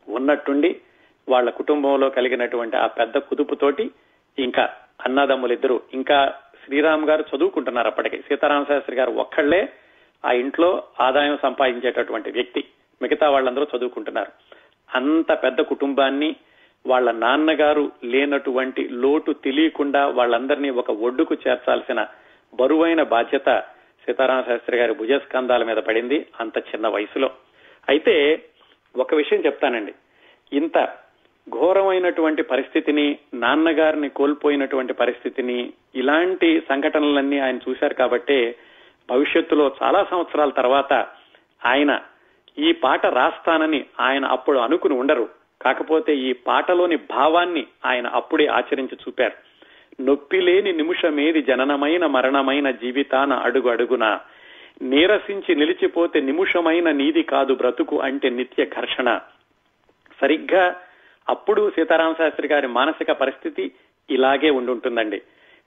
ఉన్నట్టుండి 0.09 0.81
వాళ్ళ 1.29 1.49
కుటుంబంలో 1.49 2.09
కలిగినటువంటి 2.09 2.77
ఆ 2.77 2.87
పెద్ద 2.87 3.17
కుదుపుతోటి 3.17 3.91
ఇంకా 4.39 4.69
అన్నదమ్ములిద్దరూ 5.01 5.81
ఇంకా 5.93 6.33
శ్రీరామ్ 6.65 7.09
గారు 7.09 7.25
చదువుకుంటున్నారు 7.35 7.87
అప్పటికి. 7.87 8.17
సీతారామ 8.17 8.63
శాస్త్రి 8.63 8.95
గారు 8.95 9.11
ఒక్కళ్ళే 9.11 9.69
ఆ 10.25 10.31
ఇంట్లో 10.31 10.83
ఆదాయం 10.99 11.37
సంపాదించేటటువంటి 11.43 12.31
వ్యక్తి. 12.31 12.63
మిగతా 13.01 13.29
వాళ్ళందరూ 13.29 13.67
చదువుకుంటున్నారు. 13.77 14.31
అంత 14.95 15.43
పెద్ద 15.43 15.61
కుటుంబాన్ని 15.61 16.35
వాళ్ళ 16.87 17.11
నాన్నగారు 17.11 17.91
లేనటువంటి 18.03 18.87
లోటు 18.87 19.31
తెలియకుండా 19.31 20.07
వాళ్ళందరినీ 20.07 20.69
ఒక 20.69 20.91
ఒడ్డుకు 20.91 21.35
చేర్చాల్సిన 21.47 22.07
బరువైన 22.53 23.03
బాధ్యత 23.03 23.63
సీతారామ 24.05 24.41
శాస్త్రి 24.41 24.77
గారి 24.77 24.93
భుజస్కంధాల 24.93 25.63
మీద 25.63 25.77
పడింది 25.77 26.25
అంత 26.39 26.57
చిన్న 26.57 26.87
వయసులో. 26.87 27.29
అయితే 27.89 28.43
ఒక 28.97 29.15
విషయం 29.15 29.45
చెప్తానండి. 29.45 29.93
ఇంత 30.53 30.89
ఘోరమైనటువంటి 31.49 32.43
పరిస్థితిని 32.43 33.17
నాన్నగారిని 33.33 34.09
కోల్పోయినటువంటి 34.09 34.93
పరిస్థితిని 34.93 35.73
ఇలాంటి 35.95 36.63
సంఘటనలన్నీ 36.69 37.39
ఆయన 37.39 37.59
చూశారు 37.69 37.93
కాబట్టే 37.93 38.55
భవిష్యత్తులో 39.09 39.75
చాలా 39.83 40.07
సంవత్సరాల 40.11 40.49
తర్వాత 40.49 40.93
ఆయన 41.65 42.01
ఈ 42.59 42.71
పాట 42.71 43.05
రాస్తానని 43.05 43.85
ఆయన 43.99 44.25
అప్పుడు 44.25 44.57
అనుకుని 44.57 44.93
ఉండరు. 44.93 45.29
కాకపోతే 45.61 46.15
ఈ 46.15 46.33
పాటలోని 46.33 46.95
భావాన్ని 46.95 47.67
ఆయన 47.85 48.07
అప్పుడే 48.07 48.47
ఆచరించి 48.47 48.95
చూపారు. 48.95 49.54
నొప్పిలేని 50.01 50.73
నిమిషమేది 50.73 51.41
జననమైన 51.41 52.05
మరణమైన 52.05 52.71
జీవితాన 52.71 53.33
అడుగు 53.33 53.69
అడుగున. 53.69 54.19
నీరసించి 54.81 55.55
నిలిచిపోతే 55.55 56.21
నిమిషమైన 56.21 56.91
నీది 56.91 57.23
కాదు 57.23 57.53
బ్రతుకు 57.53 58.01
అంటే 58.01 58.29
నిత్య 58.29 58.65
ఘర్షణ. 58.65 59.19
సరిగ్గా 60.21 60.81
అప్పుడు 61.29 61.71
సీతారామ 61.75 62.13
శాస్త్రి 62.13 62.47
గారి 62.47 62.67
మానసిక 62.67 63.11
పరిస్థితి 63.11 63.71
ఇలాగే 64.09 64.49
ఉండుంటుందండి. 64.49 65.21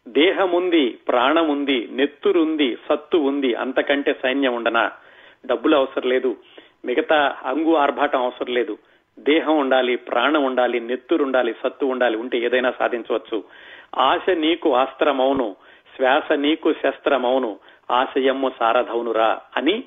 దేహముంది 0.08 0.98
ప్రాణముంది 1.08 1.88
నెత్తురుంది 1.90 2.78
సత్తు 2.88 3.16
ఉంది 3.16 3.54
అంతకంటే 3.54 4.16
సైన్యం 4.22 4.54
ఉండనా? 4.54 4.92
డబ్బులు 5.46 5.76
అవసరం 5.76 6.08
లేదు. 6.08 6.36
మిగతా 6.84 7.36
అంగు 7.44 7.74
ఆర్భాటం 7.74 8.22
అవసరం 8.22 8.54
లేదు. 8.54 8.78
దేహం 9.18 9.58
ఉండాలి 9.58 9.96
ప్రాణం 9.96 10.44
ఉండాలి 10.44 10.80
నెత్తురు 10.80 11.24
ఉండాలి 11.24 11.54
సత్తు 11.62 11.86
ఉండాలి 11.86 12.16
ఉంటే 12.16 12.38
ఏదైనా 12.38 12.72
సాధించవచ్చు. 12.78 13.44
ఆశ 13.96 14.30
నీకు 14.30 14.74
అస్త్రమౌను 14.74 15.56
శ్వాస 15.96 16.32
నీకు 16.32 16.72
శస్త్రమౌను 16.72 17.58
ఆశయమ్ము 17.90 18.52
సారధౌనురా 18.58 19.40
అని 19.56 19.84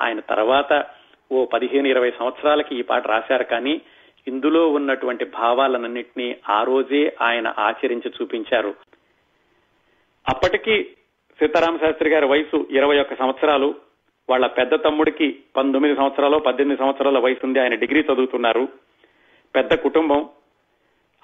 ఆయన 0.00 0.20
తర్వాత 0.20 0.84
ఓ 1.32 1.44
పదిహేను 1.44 1.88
ఇరవై 1.88 2.10
సంవత్సరాలకి 2.10 2.78
ఈ 2.78 2.82
పాట 2.82 3.06
రాశారు. 3.06 3.44
కానీ 3.44 3.80
ఇందులో 4.28 4.68
ఉన్నటువంటి 4.68 5.24
భావాలన్నింటినీ 5.24 6.36
ఆ 6.48 6.62
రోజే 6.62 7.16
ఆయన 7.22 7.54
ఆచరించి 7.58 8.12
చూపించారు. 8.22 8.74
అప్పటికి 10.28 10.84
సీతారామ 11.40 11.76
శాస్త్రి 11.76 12.10
గారి 12.10 12.26
వయసు 12.26 12.66
ఇరవై 12.70 13.00
ఒక్క 13.00 13.18
సంవత్సరాలు. 13.18 13.74
వాళ్ళ 14.30 14.46
పెద్ద 14.46 14.84
తమ్ముడికి 14.84 15.38
పంతొమ్మిది 15.56 15.96
సంవత్సరాలు 15.96 16.38
పద్దెనిమిది 16.38 16.82
సంవత్సరాల 16.82 17.18
వయసు 17.18 17.46
ఉంది. 17.46 17.60
ఆయన 17.60 17.74
డిగ్రీ 17.74 18.00
చదువుతున్నారు. 18.00 18.68
పెద్ద 19.56 19.74
కుటుంబం. 19.74 20.28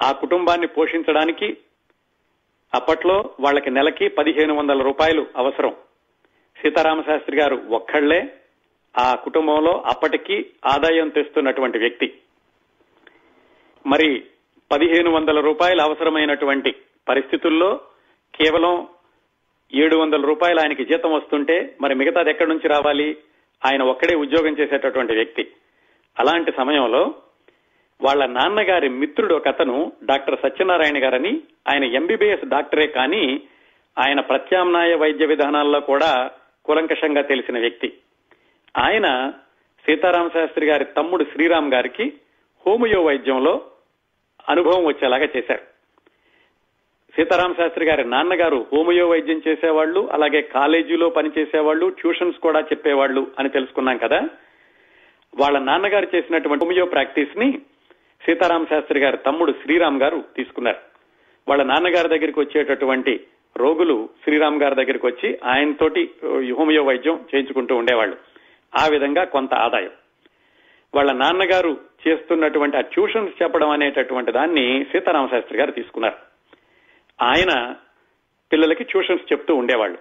ఆ 0.03 0.13
కుటుంబాన్ని 0.13 0.67
పోషించడానికి 0.67 1.57
అప్పట్లో 2.75 3.31
వాళ్ళకి 3.41 3.71
నెలకి 3.71 4.09
పదిహేను 4.09 4.55
వందల 4.55 4.83
రూపాయలు 4.83 5.27
అవసరం. 5.37 5.77
సీతారామ 6.63 7.03
శాస్త్రి 7.03 7.37
గారు 7.37 7.63
ఒక్కళ్ళే 7.71 8.35
ఆ 8.99 9.15
కుటుంబంలో 9.15 9.83
అప్పటికి 9.87 10.51
ఆదాయం 10.67 11.09
తెస్తున్నటువంటి 11.09 11.79
వ్యక్తి. 11.79 12.19
మరి 13.87 14.25
పదిహేను 14.73 15.11
వందల 15.11 15.41
రూపాయలు 15.41 15.83
అవసరమైనటువంటి 15.83 16.75
పరిస్థితుల్లో 17.09 17.81
కేవలం 18.35 18.89
ఏడు 19.75 19.97
వందల 19.97 20.27
రూపాయలు 20.27 20.61
ఆయనకి 20.61 20.85
జీతం 20.85 21.13
వస్తుంటే 21.13 21.77
మరి 21.81 21.95
మిగతాది 21.95 22.31
ఎక్కడి 22.31 22.49
నుంచి 22.49 22.69
రావాలి? 22.69 23.17
ఆయన 23.67 23.83
ఒక్కడే 23.83 24.15
ఉద్యోగం 24.15 24.59
చేసేటటువంటి 24.59 25.15
వ్యక్తి. 25.15 25.53
అలాంటి 26.19 26.53
సమయంలో 26.57 27.15
వాళ్ళ 28.01 28.27
నాన్నగారి 28.27 28.89
మిత్రుడు 28.89 29.35
ఒక 29.35 29.49
అతను 29.49 29.93
డాక్టర్ 30.05 30.39
సత్యనారాయణ 30.43 31.05
గారని 31.05 31.41
ఆయన 31.69 31.85
ఎంబీబీఎస్ 31.85 32.49
డాక్టరే 32.49 32.87
కానీ 32.87 33.43
ఆయన 33.99 34.21
ప్రత్యామ్నాయ 34.21 34.95
వైద్య 34.95 35.27
విధానాల్లో 35.27 35.81
కూడా 35.81 36.31
కూలంకషంగా 36.65 37.23
తెలిసిన 37.23 37.59
వ్యక్తి. 37.59 37.93
ఆయన 38.79 39.33
సీతారామ 39.87 40.29
శాస్త్రి 40.29 40.67
గారి 40.67 40.85
తమ్ముడు 40.85 41.25
శ్రీరామ్ 41.25 41.73
గారికి 41.73 42.13
హోమియో 42.67 43.03
వైద్యంలో 43.03 43.63
అనుభవం 44.49 44.85
వచ్చేలాగా 44.85 45.29
చేశారు. 45.37 45.63
సీతారామ 47.17 47.53
శాస్త్రి 47.53 47.85
గారి 47.85 48.05
నాన్నగారు 48.05 48.67
హోమియో 48.73 49.09
వైద్యం 49.09 49.43
చేసేవాళ్ళు 49.49 50.09
అలాగే 50.13 50.43
కాలేజీలో 50.43 51.09
పనిచేసేవాళ్ళు 51.09 51.89
ట్యూషన్స్ 51.89 52.39
కూడా 52.39 52.61
చెప్పేవాళ్ళు 52.61 53.27
అని 53.39 53.49
తెలుసుకున్నాం 53.49 53.99
కదా. 53.99 54.21
వాళ్ళ 55.39 55.59
నాన్నగారు 55.59 56.09
చేసినటువంటి 56.15 56.65
హోమియో 56.65 56.87
ప్రాక్టీస్ని 56.87 57.63
సీతారామ 58.27 58.65
శాస్త్రి 58.65 59.01
గారి 59.01 59.17
తమ్ముడు 59.17 59.53
శ్రీరామ్ 59.53 60.03
గారు 60.03 60.25
తీసుకున్నారు. 60.37 60.77
వాళ్ళ 61.49 61.63
నాన్నగారి 61.63 62.09
దగ్గరికి 62.09 62.41
వచ్చేటటువంటి 62.41 63.21
రోగులు 63.57 64.09
శ్రీరామ్ 64.25 64.63
గారి 64.63 64.75
దగ్గరికి 64.75 65.07
వచ్చి 65.07 65.39
ఆయనతోటి 65.45 66.11
హోమియో 66.53 66.83
వైద్యం 66.83 67.15
చేయించుకుంటూ 67.15 67.77
ఉండేవాళ్ళు. 67.77 68.17
ఆ 68.79 68.89
విధంగా 68.91 69.25
కొంత 69.25 69.55
ఆదాయం. 69.55 69.91
వాళ్ళ 70.95 71.13
నాన్నగారు 71.13 71.81
చేస్తున్నటువంటి 72.09 72.77
ఆ 72.77 72.81
ట్యూషన్స్ 72.81 73.43
చెప్పడం 73.43 73.71
అనేటటువంటి 73.71 74.33
దాన్ని 74.33 74.87
సీతారామ 74.93 75.27
శాస్త్రి 75.27 75.59
గారు 75.59 75.71
తీసుకున్నారు. 75.71 76.17
ఆయన 77.23 77.75
పిల్లలకి 78.53 78.85
ట్యూషన్స్ 78.85 79.33
చెప్తూ 79.33 79.55
ఉండేవాళ్ళు. 79.55 79.99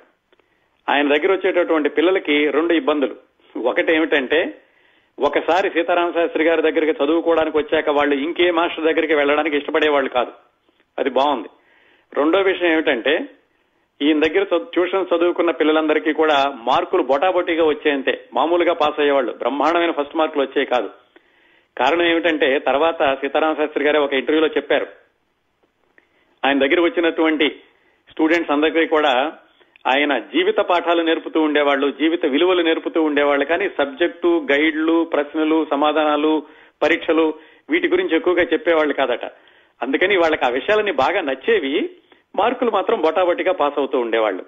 ఆయన 0.89 1.15
దగ్గర 1.15 1.32
వచ్చేటటువంటి 1.32 1.89
పిల్లలకి 1.89 2.51
రెండు 2.51 2.74
ఇబ్బందులు. 2.74 3.15
ఒకటి 3.57 3.95
ఏమిటంటే 3.95 4.61
ఒకసారి 5.20 5.70
సీతారామ 5.70 6.11
శాస్త్రి 6.11 6.43
గారి 6.43 6.61
దగ్గరికి 6.61 7.03
చదువుకోవడానికి 7.03 7.57
వచ్చాక 7.57 7.89
వాళ్ళు 7.89 8.15
ఇంకే 8.15 8.51
మాస్టర్ 8.51 8.86
దగ్గరికి 8.86 9.13
వెళ్ళడానికి 9.13 9.57
ఇష్టపడేవాళ్ళు 9.57 10.09
కాదు. 10.09 10.32
అది 10.99 11.09
బాగుంది. 11.09 11.49
రెండో 12.13 12.39
విషయం 12.39 12.72
ఏమిటంటే 12.72 13.30
ఈయన 14.01 14.20
దగ్గర 14.20 14.43
ట్యూషన్ 14.57 15.05
చదువుకున్న 15.15 15.51
పిల్లలందరికీ 15.51 16.13
కూడా 16.13 16.45
మార్కులు 16.55 17.03
బొటాబొటీగా 17.03 17.65
వచ్చాయంతే 17.65 18.26
మామూలుగా 18.34 18.74
పాస్ 18.74 18.99
అయ్యేవాళ్ళు 18.99 19.32
బ్రహ్మాండమైన 19.32 19.91
ఫస్ట్ 19.91 20.15
మార్కులు 20.15 20.43
వచ్చాయి 20.43 20.65
కాదు. 20.65 20.89
కారణం 21.78 22.05
ఏమిటంటే 22.05 22.59
తర్వాత 22.59 23.13
సీతారామ 23.13 23.53
శాస్త్రి 23.53 23.86
గారే 23.86 23.99
ఒక 23.99 24.13
ఇంటర్వ్యూలో 24.13 24.47
చెప్పారు. 24.47 24.88
ఆయన 26.45 26.59
దగ్గర 26.59 26.80
వచ్చినటువంటి 26.80 27.59
స్టూడెంట్స్ 28.11 28.51
అందరికీ 28.51 28.86
కూడా 28.86 29.34
ఆయన 29.88 30.19
జీవిత 30.19 30.57
పాఠాలు 30.57 31.01
నేర్పుతూ 31.01 31.41
ఉండేవాళ్ళు 31.41 31.91
జీవిత 31.91 32.25
విలువలు 32.25 32.61
నేర్పుతూ 32.61 33.03
ఉండేవాళ్ళు 33.03 33.45
కానీ 33.45 33.69
సబ్జెక్టు 33.69 34.47
గైడ్లు 34.51 35.03
ప్రశ్నలు 35.03 35.67
సమాధానాలు 35.71 36.43
పరీక్షలు 36.84 37.34
వీటి 37.69 37.88
గురించి 37.88 38.15
ఎక్కువగా 38.15 38.43
చెప్పేవాళ్ళు 38.43 38.93
కాదట. 38.93 39.25
అందుకని 39.82 40.17
వాళ్ళకి 40.17 40.45
ఆ 40.45 40.49
విషయాలని 40.49 40.91
బాగా 40.91 41.21
నచ్చేవి 41.21 41.89
మార్కులు 42.36 42.71
మాత్రం 42.71 43.01
బొటాబొటిగా 43.01 43.51
పాస్ 43.51 43.80
అవుతూ 43.80 43.99
ఉండేవాళ్ళు. 43.99 44.45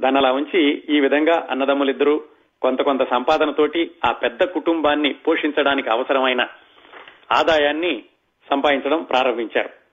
దాన్ని 0.00 0.20
అలా 0.20 0.32
ఉంచి 0.32 0.82
ఈ 0.88 1.00
విధంగా 1.00 1.46
అన్నదమ్ములిద్దరూ 1.50 2.20
కొంత 2.62 2.82
కొంత 2.82 3.10
సంపాదనతోటి 3.10 3.90
ఆ 4.06 4.12
పెద్ద 4.12 4.44
కుటుంబాన్ని 4.44 5.12
పోషించడానికి 5.12 5.90
అవసరమైన 5.90 6.46
ఆదాయాన్ని 7.32 8.02
సంపాదించడం 8.50 9.02
ప్రారంభించారు. 9.02 9.85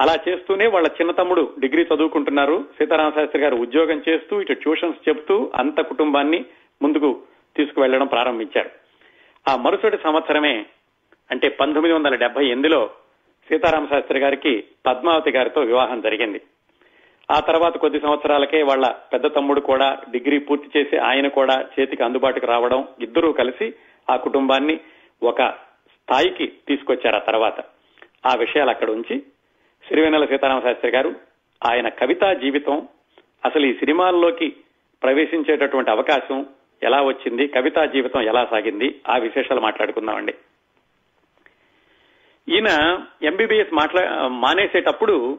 అలా 0.00 0.14
చేస్తూనే 0.28 0.66
వాళ్ళ 0.66 0.86
చిన్న 0.86 1.12
తమ్ముడు 1.12 1.54
డిగ్రీ 1.60 1.82
చదువుకుంటున్నారు. 1.82 2.64
సీతారామ 2.78 3.10
శాస్త్రి 3.10 3.42
గారు 3.42 3.56
ఉద్యోగం 3.56 4.02
చేస్తూ 4.08 4.40
ఇటు 4.40 4.52
ట్యూషన్స్ 4.52 5.08
చెప్తూ 5.08 5.52
అంత 5.54 5.80
కుటుంబాన్ని 5.80 6.44
ముందుకు 6.82 7.22
తీసుకువెళ్ళడం 7.56 8.06
ప్రారంభించారు. 8.06 8.70
ఆ 9.48 9.56
మరుసటి 9.56 9.98
సంవత్సరమే 10.02 10.66
అంటే 11.30 11.48
పంతొమ్మిది 11.48 11.94
వందల 11.94 12.14
డెబ్బై 12.14 12.46
ఎనిమిదిలో 12.46 12.90
సీతారామ 13.48 13.86
శాస్త్రి 13.86 14.18
గారికి 14.18 14.64
పద్మావతి 14.86 15.30
గారితో 15.30 15.60
వివాహం 15.60 16.00
జరిగింది. 16.00 16.40
ఆ 17.30 17.40
తర్వాత 17.40 17.76
కొద్ది 17.76 18.00
సంవత్సరాలకే 18.00 18.62
వాళ్ళ 18.62 18.86
పెద్ద 19.12 19.34
తమ్ముడు 19.34 19.60
కూడా 19.60 19.98
డిగ్రీ 20.10 20.38
పూర్తి 20.38 20.78
చేసి 20.78 20.96
ఆయన 20.96 21.28
కూడా 21.28 21.64
చేతికి 21.80 22.04
అందుబాటుకు 22.04 22.46
రావడం 22.46 22.88
ఇద్దరూ 23.00 23.32
కలిసి 23.32 23.74
ఆ 24.10 24.16
కుటుంబాన్ని 24.16 24.80
ఒక 25.22 25.42
స్థాయికి 25.94 26.46
తీసుకొచ్చారు 26.46 27.16
ఆ 27.16 27.18
తర్వాత. 27.18 27.60
ఆ 28.26 28.34
విషయాలు 28.34 28.70
అక్కడ 28.70 28.90
ఉంచి 28.90 29.22
సిరివెన్నెల 29.88 30.24
సీతారామ 30.24 30.60
శాస్త్రి 30.60 30.90
గారు 30.90 31.14
ఆయన 31.70 31.88
కవితా 31.88 32.32
జీవితం 32.32 32.88
అసలు 33.44 33.66
ఈ 33.66 33.74
సినిమాల్లోకి 33.74 34.56
ప్రవేశించేటటువంటి 35.02 35.90
అవకాశం 35.90 36.46
ఎలా 36.82 37.02
వచ్చింది 37.02 37.46
కవితా 37.46 37.84
జీవితం 37.84 38.22
ఎలా 38.22 38.44
సాగింది 38.44 39.00
ఆ 39.08 39.16
విశేషాలు 39.16 39.60
మాట్లాడుకుందామండి. 39.60 40.34
ఈయన 42.48 42.98
ఎంబీబీఎస్ 43.22 43.74
మాట్లా 43.74 44.28
మానేసేటప్పుడు 44.28 45.38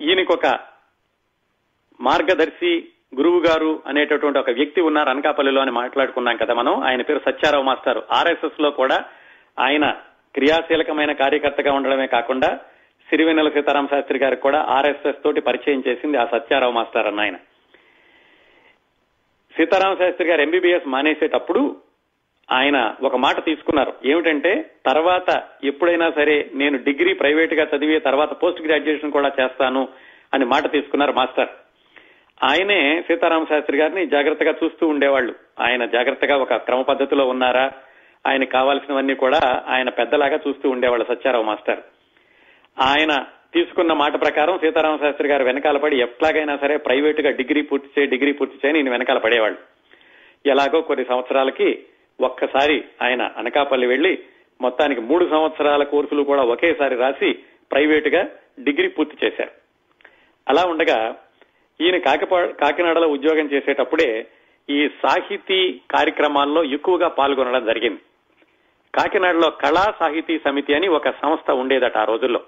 ఈయనకొక 0.00 0.46
మార్గదర్శి 2.00 2.88
గురువు 3.16 3.40
గారు 3.40 3.82
అనేటటువంటి 3.86 4.38
ఒక 4.38 4.50
వ్యక్తి 4.50 4.80
ఉన్నారు 4.80 5.10
అనకాపల్లిలో 5.10 5.60
అని 5.62 5.70
మాట్లాడుకున్నాం 5.70 6.36
కదా 6.36 6.54
మనం. 6.54 6.82
ఆయన 6.84 7.02
పేరు 7.02 7.18
సత్యారావు 7.18 7.64
మాస్టర్. 7.64 8.02
ఆర్ఎస్ఎస్లో 8.12 8.70
కూడా 8.70 9.04
ఆయన 9.58 9.90
క్రియాశీలకమైన 10.34 11.12
కార్యకర్తగా 11.12 11.72
ఉండడమే 11.72 12.06
కాకుండా 12.06 12.60
సిరివెన్నెల 13.12 13.48
సీతారామ 13.48 13.86
శాస్త్రి 13.86 14.18
గారికి 14.18 14.42
కూడా 14.42 14.62
ఆర్ఎస్ఎస్ 14.68 15.22
తోటి 15.24 15.40
పరిచయం 15.40 15.82
చేసింది 15.88 16.16
ఆ 16.16 16.24
సత్యారావు 16.24 16.72
మాస్టర్ 16.72 17.06
అన్న 17.06 17.20
ఆయన. 17.20 17.36
సీతారామ 19.56 19.94
శాస్త్రి 19.94 20.28
గారు 20.28 20.40
ఎంబీబీఎస్ 20.40 20.88
మానేసేటప్పుడు 20.88 21.76
ఆయన 22.52 22.94
ఒక 23.02 23.16
మాట 23.16 23.44
తీసుకున్నారు. 23.44 23.94
ఏమిటంటే 24.04 24.70
తర్వాత 24.86 25.42
ఎప్పుడైనా 25.64 26.10
సరే 26.10 26.50
నేను 26.54 26.78
డిగ్రీ 26.78 27.14
ప్రైవేట్గా 27.14 27.68
చదివే 27.76 27.98
తర్వాత 27.98 28.42
పోస్ట్ 28.42 28.62
గ్రాడ్యుయేషన్ 28.62 29.12
కూడా 29.12 29.32
చేస్తాను 29.40 29.88
అని 30.34 30.44
మాట 30.44 30.72
తీసుకున్నారు 30.72 31.12
మాస్టర్. 31.12 31.48
ఆయనే 32.44 33.04
సీతారామ 33.06 33.44
శాస్త్రి 33.44 33.78
గారిని 33.78 34.06
జాగ్రత్తగా 34.06 34.54
చూస్తూ 34.64 34.86
ఉండేవాళ్ళు. 34.86 35.34
ఆయన 35.60 35.84
జాగ్రత్తగా 35.84 36.36
ఒక 36.36 36.54
క్రమ 36.54 36.82
పద్ధతిలో 36.82 37.28
ఉన్నారా 37.28 37.70
ఆయనకు 38.26 38.50
కావాల్సినవన్నీ 38.50 39.14
కూడా 39.14 39.62
ఆయన 39.66 39.88
పెద్దలాగా 39.88 40.38
చూస్తూ 40.48 40.70
ఉండేవాళ్ళు 40.70 41.06
సత్యారావు 41.08 41.44
మాస్టర్. 41.44 41.80
ఆయన 42.78 43.26
తీసుకున్న 43.54 43.92
మాట 43.92 44.20
ప్రకారం 44.20 44.58
సీతారామ 44.58 44.96
శాస్త్రి 44.96 45.28
గారు 45.28 45.44
వెనకాల 45.44 45.76
పడి 45.76 46.00
ఎట్లాగైనా 46.00 46.56
సరే 46.56 46.76
ప్రైవేట్గా 46.76 47.30
డిగ్రీ 47.30 47.62
పూర్తి 47.62 47.88
చేయి 47.88 48.10
డిగ్రీ 48.10 48.32
పూర్తి 48.32 48.56
చేయని 48.56 48.78
నేను 48.78 48.90
వెనకాల 48.90 49.18
పడేవాళ్ళు. 49.18 49.58
ఎలాగో 50.46 50.80
కొన్ని 50.80 51.04
సంవత్సరాలకి 51.04 51.84
ఒక్కసారి 52.20 52.84
ఆయన 53.02 53.22
అనకాపల్లి 53.22 53.86
వెళ్ళి 53.86 54.18
మొత్తానికి 54.60 55.00
మూడు 55.00 55.28
సంవత్సరాల 55.30 55.82
కోర్సులు 55.82 56.22
కూడా 56.22 56.42
ఒకేసారి 56.42 56.96
రాసి 56.96 57.32
ప్రైవేట్గా 57.72 58.28
డిగ్రీ 58.60 58.88
పూర్తి 58.88 59.26
చేశారు. 59.26 59.50
అలా 60.48 60.64
ఉండగా 60.64 61.16
ఈయన 61.80 61.98
కాకిపా 61.98 62.44
కాకినాడలో 62.44 63.08
ఉద్యోగం 63.08 63.46
చేసేటప్పుడే 63.52 64.26
ఈ 64.70 64.88
సాహితీ 64.88 65.80
కార్యక్రమాల్లో 65.90 66.64
ఎక్కువగా 66.64 67.08
పాల్గొనడం 67.08 67.66
జరిగింది. 67.66 68.00
కాకినాడలో 68.94 69.50
కళా 69.50 69.94
సాహితీ 69.98 70.40
సమితి 70.44 70.74
అని 70.74 70.88
ఒక 70.88 71.10
సంస్థ 71.10 71.50
ఉండేదట 71.50 71.96
ఆ 71.96 72.04
రోజుల్లో. 72.04 72.40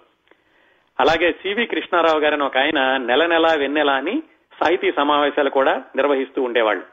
అలాగే 1.01 1.33
సివి 1.33 1.66
కృష్ణారావు 1.66 2.21
గారిని 2.21 2.43
ఒక 2.43 2.59
ఆయన 2.59 2.97
నెల 2.97 3.27
నెల 3.27 3.57
వెన్నెల 3.59 3.91
అని 3.91 4.23
సాహితీ 4.61 4.93
సమావేశాలు 4.93 5.51
కూడా 5.51 5.83
నిర్వహిస్తూ 5.97 6.43
ఉండేవాళ్ళు. 6.43 6.85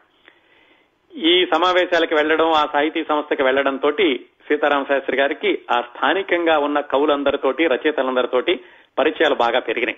ఈ 1.17 1.45
సమావేశాలకు 1.45 2.15
వెళ్ళడం 2.15 2.51
ఆ 2.51 2.65
సాహితీ 2.73 3.03
సంస్థకి 3.03 3.43
వెళ్ళడం 3.43 3.77
తోటి 3.77 4.25
సీతారామ 4.47 4.83
శాస్త్రి 4.83 5.17
గారికి 5.17 5.61
ఆ 5.71 5.81
స్థానికంగా 5.81 6.59
ఉన్న 6.59 6.79
కవులందరితోటి 6.79 7.67
రచయితలందరితోటి 7.67 8.59
పరిచయాలు 8.99 9.35
బాగా 9.35 9.59
పెరిగినాయి. 9.59 9.97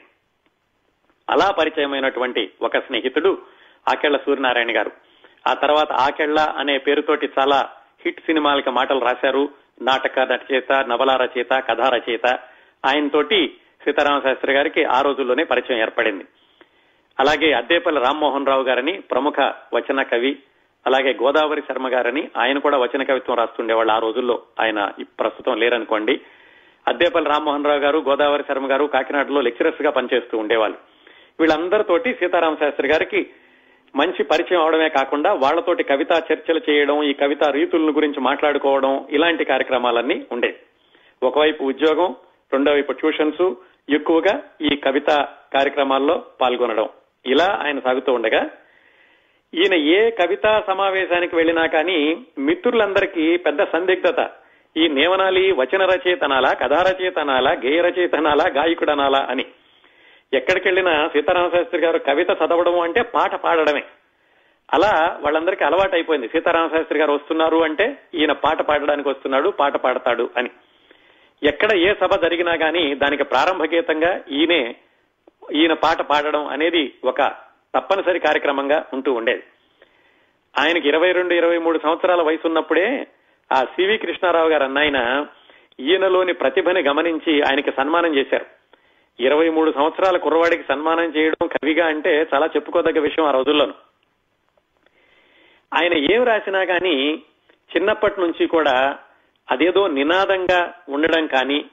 అలా 1.29 1.51
పరిచయమైనటువంటి 1.51 2.51
ఒక 2.61 2.77
స్నేహితుడు 2.77 3.37
ఆకెళ్ళ 3.89 4.17
సూర్యనారాయణ 4.17 4.77
గారు. 4.77 4.91
ఆ 5.47 5.53
తర్వాత 5.53 5.91
ఆకెళ్ళ 5.91 6.39
అనే 6.39 6.77
పేరుతోటి 6.77 7.29
చాలా 7.39 7.69
హిట్ 8.05 8.19
సినిమాలకి 8.19 8.69
మాటలు 8.69 8.99
రాశారు. 8.99 9.49
నాటక 9.81 10.19
రచయిత 10.19 10.71
నవల 10.73 11.15
రచయిత 11.15 11.49
కథా 11.49 11.89
రచయిత. 11.89 12.25
ఆయనతోటి 12.85 13.57
సీతారామ 13.85 14.19
శాస్త్రి 14.19 14.53
గారికి 14.53 14.83
ఆ 14.83 15.01
రోజుల్లోనే 15.01 15.43
పరిచయం 15.43 15.79
ఏర్పడింది. 15.79 16.25
అలాగే 17.19 17.53
అద్దేపల్లి 17.53 18.01
రామ్మోహన్ 18.01 18.47
రావు 18.47 18.63
గారని 18.63 18.91
ప్రముఖ 18.91 19.33
వచన 19.73 20.01
కవి 20.01 20.37
అలాగే 20.87 21.17
గోదావరి 21.23 21.61
శర్మ 21.61 21.87
గారని 21.87 22.29
ఆయన 22.37 22.57
కూడా 22.57 22.77
వచన 22.77 23.03
కవిత్వం 23.03 23.37
రాస్తుండేవాళ్ళు 23.37 23.93
ఆ 23.93 23.99
రోజుల్లో. 23.99 24.41
ఆయన 24.59 24.91
ప్రస్తుతం 25.19 25.57
లేరనుకోండి. 25.57 26.21
అద్దేపల్లి 26.87 27.29
రామ్మోహన్ 27.29 27.65
రావు 27.65 27.79
గారు 27.79 27.99
గోదావరి 27.99 28.43
శర్మ 28.47 28.71
గారు 28.71 28.85
కాకినాడలో 28.85 29.41
లెక్చరర్స్గా 29.41 29.91
పనిచేస్తూ 29.91 30.37
ఉండేవాళ్ళు. 30.37 30.77
వీళ్ళందరితోటి 31.39 32.13
సీతారామ 32.13 32.55
శాస్త్రి 32.55 32.87
గారికి 32.87 33.29
మంచి 33.95 34.23
పరిచయం 34.23 34.61
అవడమే 34.61 34.89
కాకుండా 34.89 35.33
వాళ్ళతోటి 35.33 35.83
కవితా 35.83 36.21
చర్చలు 36.33 36.61
చేయడం 36.69 37.03
ఈ 37.03 37.13
కవితా 37.13 37.51
రీతుల 37.51 37.91
గురించి 37.95 38.19
మాట్లాడుకోవడం 38.19 39.07
ఇలాంటి 39.09 39.45
కార్యక్రమాలన్నీ 39.45 40.25
ఉండేవి. 40.31 40.55
ఒకవైపు 41.23 41.63
ఉద్యోగం 41.63 42.15
రెండో 42.53 42.71
వైపు 42.71 42.91
ట్యూషన్స్ 42.91 43.53
ఎక్కువగా 43.89 44.41
ఈ 44.61 44.75
కవిత 44.75 45.07
కార్యక్రమాల్లో 45.53 46.23
పాల్గొనడం. 46.41 46.89
ఇలా 47.25 47.59
ఆయన 47.65 47.79
సాగుతూ 47.79 48.13
ఉండగా 48.13 48.49
ఈయన 49.53 49.73
ఏ 49.73 50.09
కవితా 50.09 50.63
సమావేశానికి 50.67 51.35
వెళ్ళినా 51.35 51.65
కానీ 51.65 52.25
మిత్రులందరికీ 52.37 53.37
పెద్ద 53.37 53.63
సందిగ్ధత. 53.63 54.29
ఈ 54.77 54.87
నేవనాలి 54.87 55.51
వచన 55.51 55.85
రచయితనాలా 55.85 56.53
కథా 56.53 56.91
రచయితనాలా 56.91 57.51
గేయ 57.51 57.81
రచయితనాలా 57.81 58.45
గాయకుడనాలా 58.49 59.27
అని. 59.29 59.45
ఎక్కడికి 60.33 60.67
వెళ్ళినా 60.67 61.07
సీతారామ 61.07 61.49
శాస్త్రి 61.49 61.81
గారు 61.81 61.97
కవిత 61.97 62.29
చదవడం 62.29 62.79
అంటే 62.79 63.01
పాట 63.01 63.35
పాడడమే. 63.35 63.83
అలా 64.73 65.17
వాళ్ళందరికీ 65.21 65.65
అలవాటు 65.65 65.95
అయిపోయింది 65.95 66.27
సీతారామ 66.27 66.67
శాస్త్రి 66.67 66.99
గారు 66.99 67.11
వస్తున్నారు 67.11 67.57
అంటే 67.57 67.99
ఈయన 68.13 68.31
పాట 68.31 68.61
పాడడానికి 68.61 69.09
వస్తున్నాడు 69.09 69.49
పాట 69.49 69.75
పాడతాడు 69.75 70.29
అని. 70.37 70.49
ఎక్కడ 71.43 71.73
ఏ 71.73 71.93
సభ 71.93 72.21
జరిగినా 72.21 72.55
కానీ 72.55 72.95
దానికి 72.95 73.23
ప్రారంభ 73.23 73.63
గీతంగా 73.63 74.21
ఈయనే 74.31 74.75
ఈయన 75.53 75.73
పాట 75.73 76.01
పాడడం 76.01 76.47
అనేది 76.47 76.93
ఒక 77.03 77.21
తప్పనిసరి 77.75 78.19
కార్యక్రమంగా 78.19 78.85
ఉంటూ 78.93 79.13
ఉండేది. 79.13 79.43
ఆయనకి 80.59 80.87
ఇరవై 80.87 81.11
రెండు 81.11 81.33
ఇరవై 81.33 81.57
మూడు 81.57 81.79
సంవత్సరాల 81.83 82.21
వయసు 82.21 82.47
ఉన్నప్పుడే 82.47 83.07
ఆ 83.51 83.63
సివి 83.63 83.97
కృష్ణారావు 83.97 84.49
గారు 84.49 84.63
అన్నాయన 84.63 85.25
ఈయనలోని 85.79 86.33
ప్రతిభని 86.33 86.81
గమనించి 86.81 87.41
ఆయనకి 87.41 87.71
సన్మానం 87.71 88.15
చేశారు. 88.15 88.45
ఇరవై 89.19 89.49
మూడు 89.49 89.71
సంవత్సరాల 89.71 90.17
కుర్రవాడికి 90.17 90.63
సన్మానం 90.63 91.15
చేయడం 91.15 91.47
కవిగా 91.47 91.87
అంటే 91.87 92.27
చాలా 92.33 92.45
చెప్పుకోదగ్గ 92.45 92.99
విషయం 92.99 93.25
ఆ 93.25 93.31
రోజుల్లోనూ. 93.31 93.73
ఆయన 95.73 95.93
ఏం 95.93 96.23
రాసినా 96.23 96.63
కానీ 96.63 97.23
చిన్నప్పటి 97.75 98.21
నుంచి 98.21 98.47
కూడా 98.47 98.99
అదేదో 99.51 99.87
నినాదంగా 99.87 100.73
ఉండడం 100.89 101.27
కానీ 101.27 101.65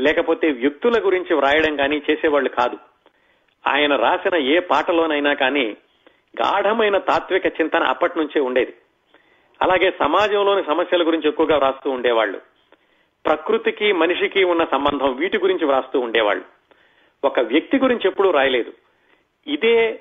లేకపోతే 0.00 0.50
వ్యక్తుల 0.50 0.92
గురించి 0.98 1.34
వ్రాయడం 1.34 1.76
కానీ 1.76 2.02
చేసేవాళ్ళు 2.10 2.48
కాదు. 2.48 2.78
ఆయన 3.66 3.96
రాసిన 3.96 4.36
ఏ 4.36 4.58
పాటలోనైనా 4.58 5.32
కానీ 5.32 5.76
గాఢమైన 6.40 6.98
తాత్విక 6.98 7.46
చింతన 7.46 7.82
అప్పటి 7.82 8.18
నుంచే 8.18 8.40
ఉండేది. 8.40 8.74
అలాగే 9.62 9.92
సమాజంలోని 10.00 10.64
సమస్యల 10.66 11.06
గురించి 11.06 11.28
ఎక్కువగా 11.28 11.56
వ్రాస్తూ 11.56 11.90
ఉండేవాళ్ళు. 11.90 12.40
ప్రకృతికి 13.26 13.92
మనిషికి 13.92 14.44
ఉన్న 14.44 14.64
సంబంధం 14.64 15.16
వీటి 15.16 15.38
గురించి 15.38 15.66
వ్రాస్తూ 15.66 16.00
ఉండేవాళ్ళు. 16.00 16.44
ఒక 17.24 17.40
వ్యక్తి 17.40 17.78
గురించి 17.78 18.08
ఎప్పుడూ 18.08 18.30
రాయలేదు. 18.30 18.72
ఇదే 19.46 20.00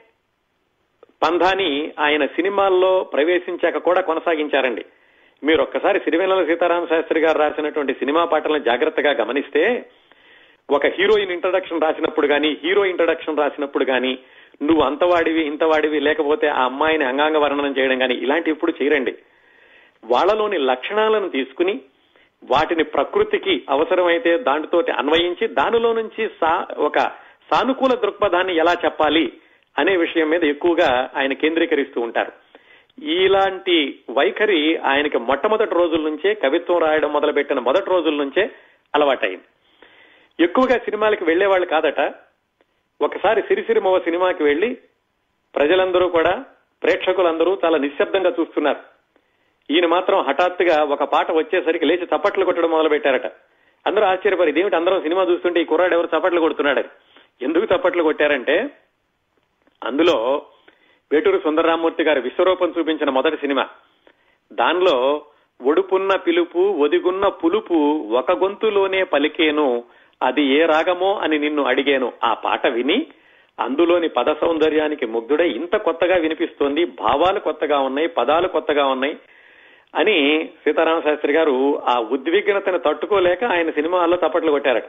పంధాని 1.23 1.91
ఆయన 1.99 2.25
సినిమాల్లో 2.25 3.03
ప్రవేశించాక 3.03 3.77
కూడా 3.77 4.01
కొనసాగించారండి. 4.01 4.85
మీరు 5.43 5.61
ఒక్కసారి 5.61 5.99
సిరివెన్నెల 5.99 6.45
సీతారామ 6.45 6.85
శాస్త్రి 6.85 7.19
గారు 7.19 7.37
రాసినటువంటి 7.37 7.93
సినిమా 7.93 8.25
పాటలను 8.25 8.57
జాగ్రత్తగా 8.57 9.11
గమనిస్తే 9.11 9.85
ఒక 10.69 10.85
హీరోయిన్ 10.85 11.31
ఇంట్రడక్షన్ 11.31 11.81
రాసినప్పుడు 11.81 12.27
గాని 12.27 12.57
హీరో 12.63 12.85
ఇంట్రడక్షన్ 12.85 13.37
రాసినప్పుడు 13.37 13.85
కానీ 13.85 14.19
నువ్వు 14.61 14.83
అంతవాడివి 14.83 15.41
ఇంతవాడివి 15.41 15.99
లేకపోతే 15.99 16.47
ఆ 16.47 16.63
అమ్మాయిని 16.63 17.05
అంగాంగ 17.05 17.37
వర్ణనం 17.37 17.75
చేయడం 17.77 17.99
కానీ 17.99 18.13
ఇలాంటి 18.13 18.51
ఇప్పుడు 18.51 18.73
చేయరండి. 18.81 19.15
వాళ్ళలోని 20.03 20.57
లక్షణాలను 20.57 21.29
తీసుకుని 21.29 21.81
వాటిని 22.43 22.83
ప్రకృతికి 22.83 23.63
అవసరమైతే 23.69 24.37
దానితో 24.37 24.83
అన్వయించి 24.97 25.47
దానిలో 25.47 25.93
నుంచి 25.93 26.27
సా 26.27 26.67
ఒక 26.77 26.99
సానుకూల 27.51 27.93
దృక్పథాన్ని 27.93 28.55
ఎలా 28.55 28.73
చెప్పాలి 28.85 29.33
అనే 29.79 29.97
విషయం 29.97 30.29
మీద 30.29 30.43
ఎక్కువగా 30.43 31.09
ఆయన 31.15 31.33
కేంద్రీకరిస్తూ 31.33 32.01
ఉంటారు. 32.01 32.46
ఇలాంటి 32.99 33.99
వైఖరి 34.09 34.77
ఆయనకి 34.77 35.17
మొట్టమొదటి 35.17 35.75
రోజుల 35.75 36.01
నుంచే 36.01 36.33
కవిత్వం 36.33 36.77
రాయడం 36.77 37.13
మొదలుపెట్టిన 37.13 37.59
మొదటి 37.59 37.89
రోజుల 37.89 38.15
నుంచే 38.15 38.51
అలవాటైంది. 38.95 39.43
ఎక్కువగా 40.43 40.77
సినిమాలకు 40.77 41.25
వెళ్ళేవాళ్ళు 41.25 41.67
కాదట. 41.67 41.99
ఒకసారి 43.01 43.41
సిరిసిరిమవ 43.41 43.99
సినిమాకి 43.99 44.43
వెళ్ళి 44.43 44.77
ప్రజలందరూ 45.55 46.07
కూడా 46.07 46.45
ప్రేక్షకులందరూ 46.83 47.57
చాలా 47.65 47.77
నిశ్శబ్దంగా 47.77 48.33
చూస్తున్నారు. 48.39 48.79
ఈయన 49.71 49.85
మాత్రం 49.85 50.21
హఠాత్తుగా 50.21 50.83
ఒక 50.83 51.03
పాట 51.03 51.31
వచ్చేసరికి 51.31 51.85
లేచి 51.85 52.07
చప్పట్లు 52.15 52.45
కొట్టడం 52.45 52.71
మొదలు 52.71 52.89
పెట్టారట 52.89 53.25
అందరూ 53.87 54.05
ఆశ్చర్యపడి 54.05 54.49
ఇదేమిటి 54.49 54.75
అందరం 54.75 55.01
సినిమా 55.01 55.23
చూస్తుంటే 55.23 55.61
ఈ 55.61 55.63
కుర్రాడు 55.63 55.93
ఎవరు 55.93 56.09
చప్పట్లు 56.17 56.39
కొడుతున్నాడని 56.39 56.87
ఎందుకు 57.41 57.75
చప్పట్లు 57.75 58.03
కొట్టారంటే 58.03 58.69
అందులో 59.83 60.45
వేటూరు 61.13 61.37
సుందరరామూర్తి 61.37 62.03
గారి 62.03 62.21
విశ్వరూపం 62.21 62.73
చూపించిన 62.79 63.09
మొదటి 63.09 63.35
సినిమా. 63.35 63.67
దానిలో 64.53 65.21
ఒడుపున్న 65.65 66.15
పిలుపు 66.15 66.59
ఒదిగున్న 66.59 67.27
పులుపు 67.27 67.73
ఒక 68.11 68.31
గొంతులోనే 68.31 69.03
పలికేను 69.03 69.83
అది 70.23 70.43
ఏ 70.43 70.65
రాగమో 70.65 71.15
అని 71.15 71.39
నిన్ను 71.39 71.63
అడిగాను. 71.63 72.13
ఆ 72.23 72.33
పాట 72.33 72.67
విని 72.67 73.07
అందులోని 73.59 74.07
పద 74.07 74.33
సౌందర్యానికి 74.33 75.05
ముగ్ధుడై 75.05 75.49
ఇంత 75.49 75.77
కొత్తగా 75.77 76.15
వినిపిస్తోంది 76.15 76.85
భావాలు 76.85 77.39
కొత్తగా 77.39 77.79
ఉన్నాయి 77.79 78.07
పదాలు 78.07 78.47
కొత్తగా 78.47 78.85
ఉన్నాయి 78.85 79.17
అని 79.95 80.49
సీతారామ 80.63 80.99
శాస్త్రి 80.99 81.33
గారు 81.33 81.83
ఆ 81.83 81.99
ఉద్విగ్నతను 81.99 82.77
తట్టుకోలేక 82.77 83.43
ఆయన 83.43 83.69
సినిమాల్లో 83.69 84.17
తప్పట్లు 84.17 84.51
కొట్టారట. 84.51 84.83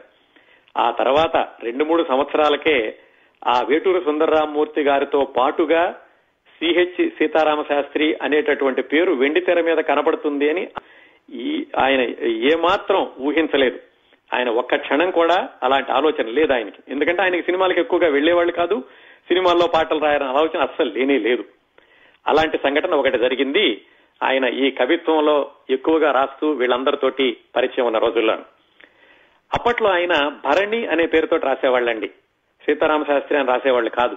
ఆ 0.79 0.91
తర్వాత 0.91 1.37
రెండు 1.37 1.85
మూడు 1.85 2.05
సంవత్సరాలకే 2.09 2.97
ఆ 3.47 3.63
వేటూరు 3.69 4.01
సుందరరామూర్తి 4.01 4.81
గారితో 4.81 5.25
పాటుగా 5.37 6.01
సిహెచ్ 6.59 7.11
సీతారామ 7.11 7.63
శాస్త్రి 7.63 8.19
అనేటటువంటి 8.23 8.83
పేరు 8.83 9.13
వెండి 9.13 9.41
తెర 9.41 9.61
మీద 9.61 9.77
కనపడుతుంది 9.77 10.51
అని 10.51 10.69
ఈ 11.33 11.67
ఆయన 11.79 12.01
ఏమాత్రం 12.25 13.11
ఊహించలేదు. 13.21 13.79
ఆయన 14.35 14.49
ఒక్క 14.49 14.77
క్షణం 14.77 15.11
కూడా 15.11 15.49
అలాంటి 15.63 15.93
ఆలోచన 15.93 16.27
లేదు 16.27 16.53
ఆయనకి. 16.53 16.83
ఎందుకంటే 16.89 17.23
ఆయనకి 17.23 17.43
సినిమాలకు 17.43 17.81
ఎక్కువగా 17.81 18.09
వెళ్ళేవాళ్ళు 18.09 18.53
కాదు 18.53 18.81
సినిమాల్లో 19.29 19.67
పాటలు 19.67 19.99
రాయాలని 19.99 20.29
ఆలోచన 20.29 20.61
అస్సలు 20.61 20.91
లేనే 20.91 21.19
లేదు. 21.19 21.45
అలాంటి 22.29 22.59
సంఘటన 22.59 22.95
ఒకటి 22.95 23.19
జరిగింది. 23.19 23.83
ఆయన 24.23 24.45
ఈ 24.45 24.71
కవిత్వంలో 24.71 25.51
ఎక్కువగా 25.71 26.13
రాస్తూ 26.13 26.51
వీళ్ళందరితోటి 26.51 27.37
పరిచయం 27.57 27.87
ఉన్న 27.87 27.99
రోజుల్లో. 27.99 28.35
అప్పట్లో 29.55 29.89
ఆయన 29.91 30.29
భరణి 30.29 30.87
అనే 30.87 31.07
పేరుతో 31.07 31.37
రాసేవాళ్ళండి. 31.37 32.09
సీతారామ 32.67 33.03
శాస్త్రి 33.03 33.39
అని 33.39 33.49
రాసేవాళ్ళు 33.49 33.91
కాదు. 33.91 34.17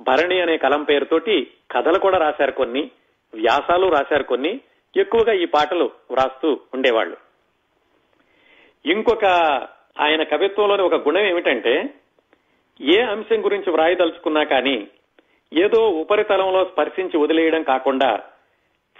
భరణి 0.00 0.40
అనే 0.40 0.56
కలం 0.56 0.82
పేరుతోటి 0.82 1.50
కథలు 1.70 1.98
కూడా 1.98 2.18
రాశారు 2.18 2.52
కొన్ని 2.52 2.90
వ్యాసాలు 3.34 3.86
రాశారు 3.86 4.22
కొన్ని 4.22 4.60
ఎక్కువగా 4.96 5.32
ఈ 5.32 5.44
పాటలు 5.44 5.90
వ్రాస్తూ 6.10 6.60
ఉండేవాళ్ళు. 6.74 7.16
ఇంకొక 8.84 9.24
ఆయన 10.00 10.22
కవిత్వంలోని 10.22 10.82
ఒక 10.82 10.94
గుణం 10.94 11.26
ఏమిటంటే 11.26 11.94
ఏ 12.80 13.00
అంశం 13.00 13.44
గురించి 13.44 13.70
వ్రాయదలుచుకున్నా 13.70 14.44
కానీ 14.44 14.88
ఏదో 15.52 15.88
ఉపరితలంలో 15.88 16.64
స్పర్శించి 16.64 17.18
వదిలేయడం 17.18 17.62
కాకుండా 17.62 18.20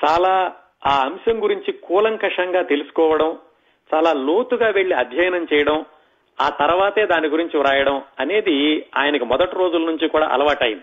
చాలా 0.05 0.55
ఆ 0.87 1.03
అంశం 1.03 1.43
గురించి 1.43 1.73
కూలంకషంగా 1.73 2.63
తెలుసుకోవడం 2.63 3.39
చాలా 3.95 4.13
లోతుగా 4.13 4.69
వెళ్ళి 4.69 4.95
అధ్యయనం 4.95 5.47
చేయడం 5.55 5.85
ఆ 6.41 6.49
తర్వాతే 6.49 7.07
దాని 7.07 7.29
గురించి 7.29 7.59
వ్రాయడం 7.59 8.03
అనేది 8.21 8.87
ఆయనకు 8.97 9.25
మొదటి 9.25 9.57
రోజుల 9.57 9.85
నుంచి 9.85 10.09
కూడా 10.09 10.27
అలవాటైంది. 10.27 10.83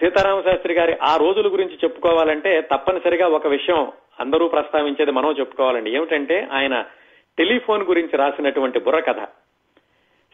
సీతారామ 0.00 0.40
శాస్త్రి 0.40 0.74
గారి 0.74 0.96
ఆ 1.02 1.16
రోజుల 1.16 1.52
గురించి 1.52 1.74
చెప్పుకోవాలంటే 1.74 2.60
తప్పనిసరిగా 2.60 3.26
ఒక 3.26 3.46
విషయం 3.46 3.92
అందరూ 4.20 4.48
ప్రస్తావించేది 4.48 5.10
మనం 5.10 5.34
చెప్పుకోవాలండి. 5.38 5.96
ఏమిటంటే 5.96 6.48
ఆయన 6.52 6.84
టెలిఫోన్ 7.38 7.82
గురించి 7.82 8.16
రాసినటువంటి 8.16 8.80
బుర్రకథ. 8.80 9.20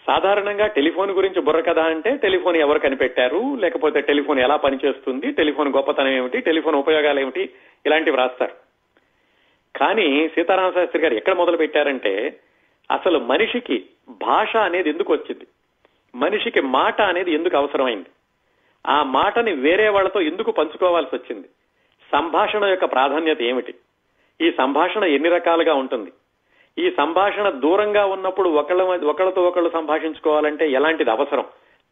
సాధారణంగా 0.07 0.66
టెలిఫోన్ 0.66 1.11
గురించి 1.11 1.40
బుర్రకథ 1.40 1.78
అంటే 1.78 2.16
టెలిఫోన్ 2.16 2.57
ఎవరు 2.57 2.78
కనిపెట్టారు? 2.78 3.57
లేకపోతే 3.61 4.01
టెలిఫోన్ 4.01 4.39
ఎలా 4.39 4.57
పనిచేస్తుంది? 4.57 5.31
టెలిఫోన్ 5.31 5.74
గొప్పతనం 5.74 6.09
ఏమిటి? 6.09 6.40
టెలిఫోన్ 6.40 6.77
ఉపయోగాలు 6.77 7.20
ఏమిటి? 7.20 7.51
ఇలాంటివి 7.86 8.16
రాస్తారు. 8.16 8.53
కానీ 9.78 10.28
సీతారామ 10.28 10.70
శాస్త్రి 10.70 11.03
గారు 11.03 11.15
ఎక్కడ 11.15 11.35
మొదలు 11.35 11.57
పెట్టారంటే 11.57 12.40
అసలు 12.90 13.19
మనిషికి 13.19 13.85
భాష 14.09 14.56
అనేది 14.56 14.90
ఎందుకు 14.90 15.12
వచ్చింది? 15.12 15.47
మనిషికి 16.15 16.60
మాట 16.60 17.01
అనేది 17.01 17.32
ఎందుకు 17.32 17.56
అవసరమైంది? 17.56 18.09
ఆ 18.86 19.02
మాటని 19.02 19.52
వేరే 19.52 19.89
వాళ్ళతో 19.89 20.20
ఎందుకు 20.20 20.51
పంచుకోవాల్సి 20.51 21.16
వచ్చింది? 21.16 21.48
సంభాషణ 22.12 22.65
యొక్క 22.65 22.85
ప్రాధాన్యత 22.85 23.43
ఏమిటి? 23.43 23.74
ఈ 24.40 24.51
సంభాషణ 24.51 25.05
ఎన్ని 25.05 25.28
రకాలుగా 25.28 25.74
ఉంటుంది? 25.74 26.12
ఈ 26.78 26.90
సంభాషణ 26.90 27.51
దూరంగా 27.51 28.06
ఉన్నప్పుడు 28.06 28.48
ఒకళ్ళ 28.48 28.82
ఒకళ్ళతో 28.82 29.43
ఒకళ్ళు 29.43 29.70
సంభాషించుకోవాలంటే 29.70 30.70
ఎలాంటిది 30.70 31.10
అవసరం? 31.10 31.44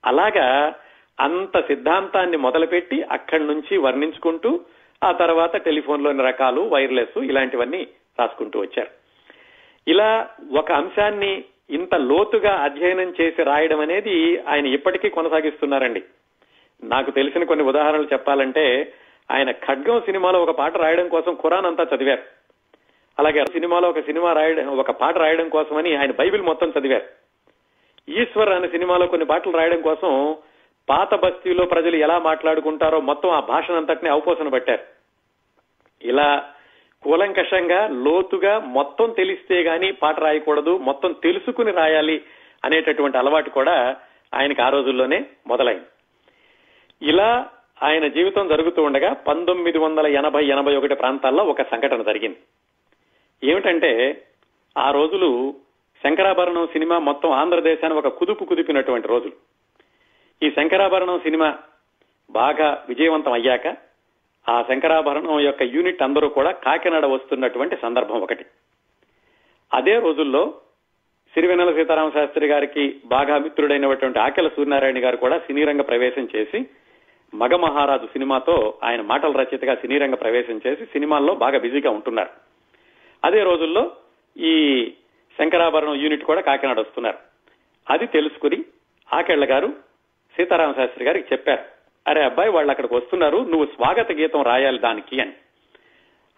అలాగా 0.04 0.74
అంత 1.20 1.66
సిద్ధాంతాన్ని 1.66 2.36
మొదలుపెట్టి 2.36 3.02
అక్కడి 3.02 3.46
నుంచి 3.46 3.76
వర్ణించుకుంటూ 3.76 4.60
ఆ 5.04 5.12
తర్వాత 5.12 5.56
టెలిఫోన్లోని 5.56 6.22
రకాలు 6.22 6.60
వైర్లెస్ 6.60 7.18
ఇలాంటివన్నీ 7.18 7.86
రాసుకుంటూ 8.18 8.60
వచ్చారు. 8.60 9.05
ఇలా 9.88 10.28
ఒక 10.56 10.72
అంశాన్ని 10.72 11.44
ఇంత 11.70 11.94
లోతుగా 11.94 12.52
అధ్యయనం 12.52 13.14
చేసి 13.20 13.42
రాయడం 13.42 13.80
అనేది 13.80 14.42
ఆయన 14.48 14.66
ఇప్పటికీ 14.66 15.08
కొనసాగిస్తున్నారండి. 15.08 16.02
నాకు 16.82 17.10
తెలిసిన 17.10 17.44
కొన్ని 17.44 17.64
ఉదాహరణలు 17.64 18.08
చెప్పాలంటే 18.12 18.92
ఆయన 19.30 19.50
ఖడ్గం 19.50 20.00
సినిమాలో 20.00 20.42
ఒక 20.42 20.50
పాట 20.50 20.76
రాయడం 20.76 21.08
కోసం 21.08 21.34
ఖురాన్ 21.34 21.66
అంతా 21.66 21.86
చదివారు. 21.96 22.22
అలాగే 23.18 23.44
సినిమాలో 23.46 23.88
ఒక 23.88 24.00
సినిమా 24.00 24.32
రాయడం 24.32 24.66
ఒక 24.66 24.90
పాట 24.90 25.18
రాయడం 25.18 25.48
కోసమని 25.48 25.96
ఆయన 25.96 26.12
బైబిల్ 26.12 26.42
మొత్తం 26.42 26.72
చదివారు. 26.78 27.04
ఈశ్వర్ 28.08 28.48
అనే 28.48 28.68
సినిమాలో 28.68 29.06
కొన్ని 29.06 29.26
పాటలు 29.26 29.56
రాయడం 29.56 29.80
కోసం 29.80 30.36
పాత 30.88 31.14
బస్తీలో 31.14 31.64
ప్రజలు 31.64 31.96
ఎలా 31.96 32.18
మాట్లాడుకుంటారో 32.18 33.00
మొత్తం 33.00 33.30
ఆ 33.30 33.40
భాషనంతటిని 33.40 34.10
అవపోసన 34.10 34.48
పట్టారు. 34.48 34.82
ఇలా 36.02 36.52
కూలంకషంగా 37.02 37.88
లోతుగా 37.88 38.58
మొత్తం 38.58 39.10
తెలిస్తే 39.10 39.60
గాని 39.60 39.92
పాట 39.92 40.20
రాయకూడదు 40.20 40.78
మొత్తం 40.78 41.12
తెలుసుకుని 41.12 41.72
రాయాలి 41.72 42.22
అనేటటువంటి 42.64 43.18
అలవాటు 43.18 43.50
కూడా 43.50 43.96
ఆయనకి 44.34 44.62
ఆ 44.62 44.68
రోజుల్లోనే 44.68 45.24
మొదలైంది. 45.46 45.84
ఇలా 47.02 47.48
ఆయన 47.82 48.06
జీవితం 48.06 48.48
జరుగుతూ 48.48 48.82
ఉండగా 48.82 49.12
పంతొమ్మిది 49.12 49.78
వందల 49.78 50.06
ఎనభై 50.06 50.46
ఎనభై 50.46 50.76
ఒకటి 50.76 50.94
ప్రాంతాల్లో 50.94 51.44
ఒక 51.44 51.62
సంఘటన 51.62 52.02
జరిగింది. 52.02 52.36
ఏమిటంటే 53.50 54.22
ఆ 54.78 54.90
రోజులు 54.90 55.54
శంకరాభరణం 56.04 56.66
సినిమా 56.66 56.98
మొత్తం 56.98 57.30
ఆంధ్రదేశాన్ని 57.30 57.98
ఒక 57.98 58.08
కుదుపు 58.08 58.44
కుదిపినటువంటి 58.44 59.08
రోజులు. 59.08 59.32
ఈ 60.42 60.50
శంకరాభరణం 60.50 61.18
సినిమా 61.18 61.58
బాగా 62.30 62.84
విజయవంతం 62.88 63.32
అయ్యాక 63.32 63.66
ఆ 64.48 64.62
శంకరాభరణం 64.62 65.40
యొక్క 65.40 65.62
యూనిట్ 65.62 66.02
అందరూ 66.02 66.28
కూడా 66.28 66.50
కాకినాడ 66.50 67.06
వస్తున్నటువంటి 67.06 67.76
సందర్భం 67.82 68.20
ఒకటి. 68.20 68.44
అదే 69.72 69.98
రోజుల్లో 69.98 70.54
సిరివెన్నెల 71.34 71.74
సీతారామ 71.74 72.10
శాస్త్రి 72.10 72.46
గారికి 72.46 73.00
బాగా 73.04 73.38
మిత్రుడైనటువంటి 73.38 74.18
ఆకెల 74.18 74.48
సూర్యనారాయణ 74.48 75.04
గారు 75.04 75.16
కూడా 75.16 75.38
సినీ 75.38 75.64
రంగ 75.64 75.80
ప్రవేశం 75.80 76.28
చేసి 76.36 76.66
మగ 77.34 77.56
మహారాజు 77.56 78.06
సినిమాతో 78.06 78.78
ఆయన 78.84 79.00
మాటల 79.00 79.32
రచయితగా 79.32 79.74
సినీ 79.74 79.98
రంగ 79.98 80.14
ప్రవేశం 80.14 80.60
చేసి 80.66 80.84
సినిమాల్లో 80.84 81.34
బాగా 81.34 81.58
బిజీగా 81.58 81.90
ఉంటున్నారు. 81.90 82.28
అదే 83.24 83.42
రోజుల్లో 83.42 83.90
ఈ 84.36 84.86
శంకరాభరణం 85.38 85.94
యూనిట్ 85.94 86.24
కూడా 86.24 86.40
కాకినాడ 86.40 86.80
వస్తున్నారు. 86.80 87.18
అది 87.90 88.06
తెలుసుకుని 88.06 88.64
ఆకెళ్ళ 89.14 89.50
గారు 89.50 89.66
సీతారామ 90.36 90.72
శాస్త్రి 90.72 91.04
గారికి 91.04 91.28
చెప్పారు. 91.32 91.75
అరే 92.06 92.24
అబ్బాయి 92.24 92.50
వాళ్ళు 92.50 92.70
అక్కడికి 92.70 92.94
వస్తున్నారు 92.94 93.36
నువ్వు 93.36 93.64
స్వాగత 93.64 94.12
గీతం 94.12 94.42
రాయాలి 94.42 94.78
దానికి 94.78 95.20
అని. 95.20 95.32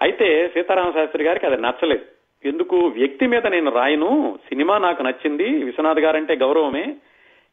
అయితే 0.02 0.48
సీతారామ 0.48 0.90
శాస్త్రి 0.90 1.24
గారికి 1.24 1.46
అది 1.46 1.56
నచ్చలేదు. 1.56 2.04
ఎందుకు? 2.44 2.76
వ్యక్తి 2.76 3.26
మీద 3.26 3.46
నేను 3.46 3.70
రాయను 3.70 4.38
సినిమా 4.48 4.78
నాకు 4.78 5.02
నచ్చింది 5.02 5.44
విశ్వనాథ్ 5.44 5.98
గారంటే 5.98 6.36
గౌరవమే 6.36 6.94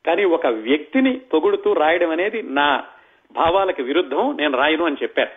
కానీ 0.06 0.24
ఒక 0.24 0.48
వ్యక్తిని 0.48 1.22
పొగుడుతూ 1.34 1.74
రాయడం 1.74 2.10
అనేది 2.10 2.42
నా 2.42 2.84
భావాలకు 3.32 3.82
విరుద్ధం 3.82 4.38
నేను 4.38 4.58
రాయను 4.58 4.86
అని 4.86 4.98
చెప్పారు. 5.04 5.30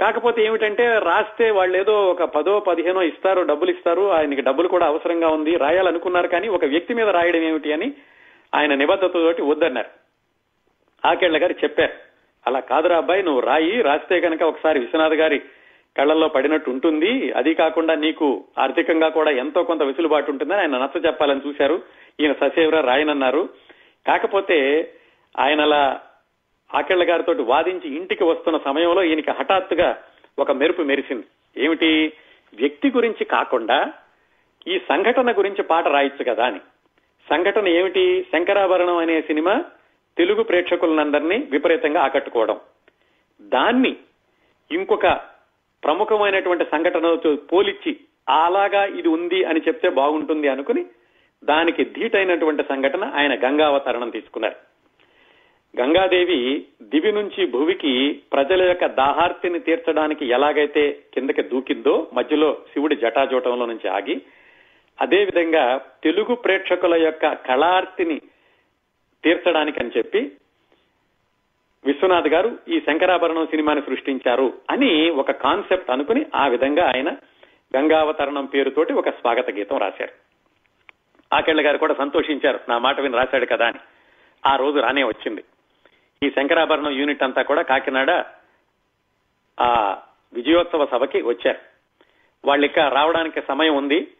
కాకపోతే 0.00 0.44
ఏమిటంటే 0.44 0.98
రాస్తే 0.98 1.50
వాళ్ళు 1.50 1.78
ఏదో 1.78 2.10
ఒక 2.10 2.22
పదో 2.22 2.60
పదిహేనో 2.60 3.02
ఇస్తారు 3.02 3.42
డబ్బులు 3.42 3.70
ఇస్తారు 3.70 4.12
ఆయనకి 4.12 4.40
డబ్బులు 4.40 4.68
కూడా 4.68 4.86
అవసరంగా 4.86 5.28
ఉంది 5.28 5.56
రాయాలనుకున్నారు 5.56 6.28
కానీ 6.28 6.48
ఒక 6.48 6.64
వ్యక్తి 6.64 6.94
మీద 6.94 7.08
రాయడం 7.08 7.40
ఏమిటి 7.40 7.72
అని 7.72 7.92
ఆయన 8.54 8.74
నిబద్ధతతోటి 8.74 9.42
వద్దన్నారు. 9.42 10.01
ఆకేళ్ళ 11.04 11.42
గారు 11.42 11.52
చెప్పారు. 11.52 11.92
అలా 12.46 12.60
కాదురా 12.60 12.96
అబ్బాయి 12.96 13.22
నువ్వు 13.22 13.40
రాయి 13.40 13.82
రాస్తే 13.82 14.20
కనుక 14.20 14.42
ఒకసారి 14.42 14.80
విశ్వనాథ్ 14.80 15.14
గారి 15.14 15.42
కళ్ళల్లో 15.98 16.28
పడినట్టు 16.28 16.70
ఉంటుంది. 16.70 17.32
అది 17.32 17.54
కాకుండా 17.54 17.94
నీకు 17.94 18.44
ఆర్థికంగా 18.58 19.08
కూడా 19.08 19.30
ఎంతో 19.30 19.62
కొంత 19.62 19.82
వెసులుబాటు 19.82 20.30
ఉంటుందని 20.30 20.58
ఆయన 20.58 20.78
నచ్చ 20.78 21.06
చెప్పాలని 21.06 21.40
చూశారు. 21.48 21.82
ఈయన 22.20 22.32
ససేవరా 22.32 22.80
రాయనన్నారు. 22.80 23.48
కాకపోతే 24.06 24.90
ఆయన 25.38 25.60
అలా 25.60 26.00
ఆకెళ్ళ 26.74 27.10
గారితో 27.10 27.34
వాదించి 27.40 27.96
ఇంటికి 27.96 28.24
వస్తున్న 28.24 28.58
సమయంలో 28.64 29.02
ఈయనకి 29.02 29.30
హఠాత్తుగా 29.30 29.98
ఒక 30.38 30.50
మెరుపు 30.50 30.82
మెరిసింది. 30.82 31.24
ఏమిటి? 31.64 32.12
వ్యక్తి 32.54 32.90
గురించి 32.90 33.24
కాకుండా 33.24 33.92
ఈ 34.68 34.78
సంఘటన 34.78 35.32
గురించి 35.32 35.62
పాట 35.62 35.88
రాయొచ్చు 35.88 36.32
కదా 36.32 36.46
అని. 36.46 36.58
సంఘటన 37.30 37.68
ఏమిటి? 37.68 38.26
శంకరాభరణం 38.32 38.96
అనే 38.96 39.20
సినిమా 39.20 39.64
తెలుగు 40.18 40.42
ప్రేక్షకులందరినీ 40.42 41.48
విపరీతంగా 41.50 42.00
ఆకట్టుకోవడం. 42.02 42.60
దాన్ని 43.40 43.96
ఇంకొక 44.70 45.06
ప్రముఖమైనటువంటి 45.84 46.64
సంఘటనతో 46.64 47.36
పోలిచ్చి 47.36 47.96
అలాగా 48.28 48.84
ఇది 48.84 49.08
ఉంది 49.08 49.44
అని 49.44 49.60
చెప్తే 49.68 49.88
బాగుంటుంది 49.88 50.48
అనుకుని 50.48 50.86
దానికి 51.44 51.84
ధీటైనటువంటి 51.84 52.62
సంఘటన 52.62 53.04
ఆయన 53.14 53.34
గంగావతరణం 53.34 54.10
తీసుకున్నారు. 54.10 54.54
గంగాదేవి 55.80 56.66
దివి 56.82 57.12
నుంచి 57.12 57.46
భువికి 57.46 58.22
ప్రజల 58.32 58.62
యొక్క 58.62 58.86
దాహార్తిని 58.86 59.58
తీర్చడానికి 59.58 60.26
ఎలాగైతే 60.26 60.98
కిందకి 61.14 61.42
దూకిందో 61.42 62.06
మధ్యలో 62.12 62.58
శివుడి 62.72 62.96
జటాజూటంలో 62.96 63.66
నుంచి 63.66 63.88
ఆగి 63.88 64.20
అదేవిధంగా 65.00 65.80
తెలుగు 66.02 66.34
ప్రేక్షకుల 66.34 66.94
యొక్క 66.94 67.32
కళార్తిని 67.32 68.20
తీర్చడానికి 69.24 69.80
అని 69.80 69.90
చెప్పి 69.98 70.32
విశ్వనాథ్ 71.84 72.28
గారు 72.28 72.58
ఈ 72.68 72.80
శంకరాభరణం 72.80 73.46
సినిమాని 73.46 73.82
సృష్టించారు 73.82 74.52
అని 74.70 75.10
ఒక 75.10 75.30
కాన్సెప్ట్ 75.30 75.90
అనుకుని 75.90 76.26
ఆ 76.34 76.46
విధంగా 76.46 76.86
ఆయన 76.86 77.10
గంగావతరణం 77.76 78.46
పేరుతోటి 78.46 78.92
ఒక 78.92 79.08
స్వాగత 79.08 79.50
గీతం 79.50 79.78
రాశారు. 79.78 80.12
ఆకెళ్ళ 81.34 81.66
గారు 81.66 81.78
కూడా 81.78 81.94
సంతోషించారు 81.94 82.60
నా 82.68 82.78
మాట 82.78 83.00
విని 83.00 83.16
రాశాడు 83.16 83.46
కదా 83.46 83.66
అని. 83.66 83.78
ఆ 84.46 84.56
రోజు 84.56 84.78
రానే 84.78 85.02
వచ్చింది. 85.02 85.44
ఈ 86.22 86.30
శంకరాభరణం 86.30 86.90
యూనిట్ 86.90 87.22
అంతా 87.22 87.42
కూడా 87.42 87.62
కాకినాడ 87.62 88.24
ఆ 89.60 89.98
విజయోత్సవ 90.34 90.86
సభకి 90.86 91.22
వచ్చారు. 91.22 91.58
వాళ్ళిక 92.44 92.78
రావడానికి 92.78 93.42
సమయం 93.48 93.76
ఉంది. 93.76 94.14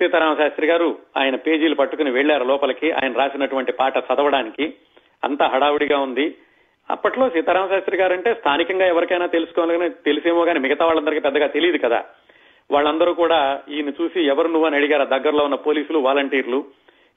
సీతారామ 0.00 0.34
శాస్త్రి 0.34 0.66
గారు 0.66 0.98
ఆయన 1.16 1.36
పేజీలు 1.36 1.74
పట్టుకుని 1.74 2.10
వెళ్ళారు 2.10 2.44
లోపలికి. 2.44 2.92
ఆయన 2.92 3.12
రాసినటువంటి 3.12 3.72
పాట 3.72 3.96
చదవడానికి 3.96 4.74
అంతా 5.24 5.46
హడావుడిగా 5.46 5.98
ఉంది. 5.98 6.34
అప్పట్లో 6.90 7.30
సీతారామ 7.30 7.68
శాస్త్రి 7.68 7.96
గారు 7.96 8.12
అంటే 8.12 8.34
స్థానికంగా 8.34 8.86
ఎవరికైనా 8.86 9.26
తెలుసుకోవాలని 9.26 9.90
తెలిసేమో 9.90 10.44
కానీ 10.44 10.58
మిగతా 10.58 10.86
వాళ్ళందరికీ 10.86 11.20
పెద్దగా 11.20 11.46
తెలియదు 11.46 11.78
కదా. 11.78 12.04
వాళ్ళందరూ 12.70 13.14
కూడా 13.14 13.60
ఈయన 13.68 13.88
చూసి 13.88 14.26
ఎవరు 14.26 14.48
నువ్వు 14.48 14.66
అని 14.66 14.76
అడిగారు. 14.76 15.04
దగ్గరలో 15.04 15.44
ఉన్న 15.44 15.54
పోలీసులు 15.54 15.98
వాలంటీర్లు. 15.98 16.64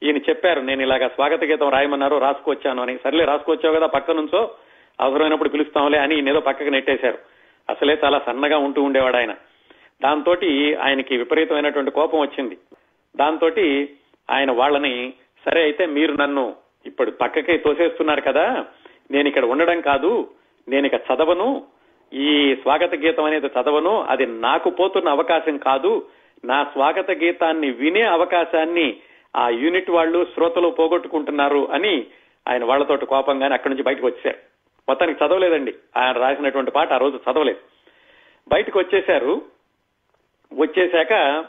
ఈయన 0.04 0.18
చెప్పారు 0.18 0.62
నేను 0.62 0.82
ఇలాగా 0.82 1.08
స్వాగత 1.08 1.44
గీతం 1.44 1.70
రాయమన్నారు 1.70 2.18
రాసుకొచ్చాను 2.18 2.82
అని. 2.82 2.98
సర్లే 3.04 3.26
రాసుకొచ్చావు 3.26 3.76
కదా 3.76 3.88
పక్క 3.88 4.12
నుంచో. 4.12 4.52
అవసరమైనప్పుడు 5.02 5.50
పిలుస్తాంలే 5.50 5.98
అని 5.98 6.16
ఈయన 6.16 6.30
ఏదో 6.30 6.40
పక్కకు 6.40 6.70
నెట్టేశారు. 6.70 7.18
అసలే 7.70 7.98
చాలా 8.04 8.22
సన్నగా 8.26 8.58
ఉంటూ 8.58 8.82
ఉండేవాడు 8.82 9.16
ఆయన. 9.16 9.36
దాంతో 10.04 10.34
ఆయనకి 10.82 11.18
విపరీతమైనటువంటి 11.18 11.92
కోపం 11.92 12.20
వచ్చింది. 12.20 12.56
దాంతో 13.16 13.50
ఆయన 14.30 14.52
వాళ్ళని 14.52 15.14
సరే 15.46 15.62
అయితే 15.62 15.84
మీరు 15.86 16.14
నన్ను 16.14 16.56
ఇప్పుడు 16.86 17.12
పక్కకి 17.12 17.58
తోసేస్తున్నారు 17.58 18.22
కదా 18.22 18.46
నేను 19.12 19.28
ఇక్కడ 19.28 19.46
ఉండడం 19.46 19.82
కాదు 19.82 20.12
నేను 20.68 20.86
ఇక 20.86 20.94
చదవను 20.94 21.48
ఈ 22.14 22.56
స్వాగత 22.62 22.96
గీతం 22.96 23.24
అనేది 23.24 23.48
చదవను 23.48 23.94
అది 24.02 24.26
నాకు 24.26 24.70
పోతున్న 24.70 25.10
అవకాశం 25.10 25.58
కాదు 25.58 25.92
నా 26.46 26.64
స్వాగత 26.64 27.12
గీతాన్ని 27.12 27.70
వినే 27.72 28.02
అవకాశాన్ని 28.02 28.88
ఆ 29.36 29.50
యూనిట్ 29.50 29.90
వాళ్ళు 29.90 30.20
శ్రోతలు 30.34 30.68
పోగొట్టుకుంటున్నారు 30.68 31.62
అని 31.72 31.94
ఆయన 32.48 32.64
వాళ్ళతోటి 32.64 33.06
కోపంగానే 33.06 33.54
అక్కడి 33.54 33.72
నుంచి 33.74 33.84
బయటకు 33.84 34.08
వచ్చారు 34.08 34.40
మొత్తానికి 34.88 35.26
చదవలేదండి. 35.26 35.74
ఆయన 35.98 36.12
రాసినటువంటి 36.12 36.72
పాట 36.72 36.94
ఆ 36.94 36.98
రోజు 36.98 37.18
చదవలేదు. 37.18 37.62
బయటకు 38.48 38.80
వచ్చేశారు. 38.80 39.42
వచ్చేశాక 40.58 41.46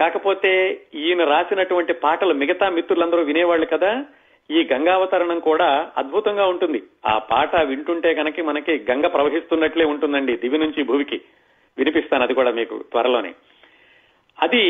కాకపోతే 0.00 0.80
ఈయన 0.94 1.24
రాసినటువంటి 1.24 1.92
పాటలు 1.92 2.34
మిగతా 2.34 2.68
మిత్రులందరూ 2.68 3.22
వినేవాళ్ళు 3.22 3.66
కదా 3.66 4.04
ఈ 4.50 4.68
గంగావతరణం 4.72 5.40
కూడా 5.40 5.90
అద్భుతంగా 5.96 6.46
ఉంటుంది. 6.46 6.82
ఆ 7.06 7.18
పాట 7.18 7.60
వింటుంటే 7.60 8.14
కనుక 8.14 8.40
మనకి 8.40 8.86
గంగ 8.90 9.06
ప్రవహిస్తున్నట్లే 9.06 9.84
ఉంటుందండి 9.84 10.36
దివి 10.36 10.58
నుంచి 10.58 10.82
భూమికి. 10.82 11.20
వినిపిస్తాను 11.78 12.22
అది 12.22 12.34
కూడా 12.34 12.50
మీకు 12.50 12.82
త్వరలోనే. 12.82 13.34
అది 14.42 14.62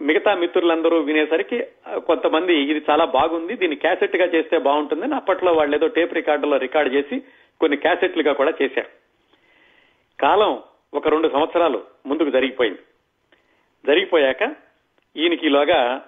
మిగతా 0.00 0.34
మిత్రులందరూ 0.34 0.98
వినేసరికి 1.00 1.66
కొంతమంది 2.06 2.54
ఇది 2.62 2.84
చాలా 2.90 3.04
బాగుంది 3.04 3.54
దీన్ని 3.54 3.76
క్యాసెట్గా 3.76 4.24
చేస్తే 4.24 4.58
బాగుంటుందని 4.58 5.14
అప్పట్లో 5.14 5.52
వాళ్ళు 5.52 5.76
ఏదో 5.76 5.86
టేప్ 5.86 6.14
రికార్డులో 6.14 6.56
రికార్డ్ 6.56 6.94
చేసి 6.94 7.22
కొన్ని 7.60 7.76
క్యాసెట్లుగా 7.76 8.32
కూడా 8.32 8.52
చేశారు. 8.62 8.90
కాలం 10.20 10.58
ఒక 10.94 11.08
రెండు 11.08 11.28
సంవత్సరాలు 11.28 11.82
ముందుకు 12.06 12.30
జరిగిపోయింది. 12.30 12.78
జరిగిపోయాక 13.86 14.42
ఈయనకిలోగా 15.16 16.04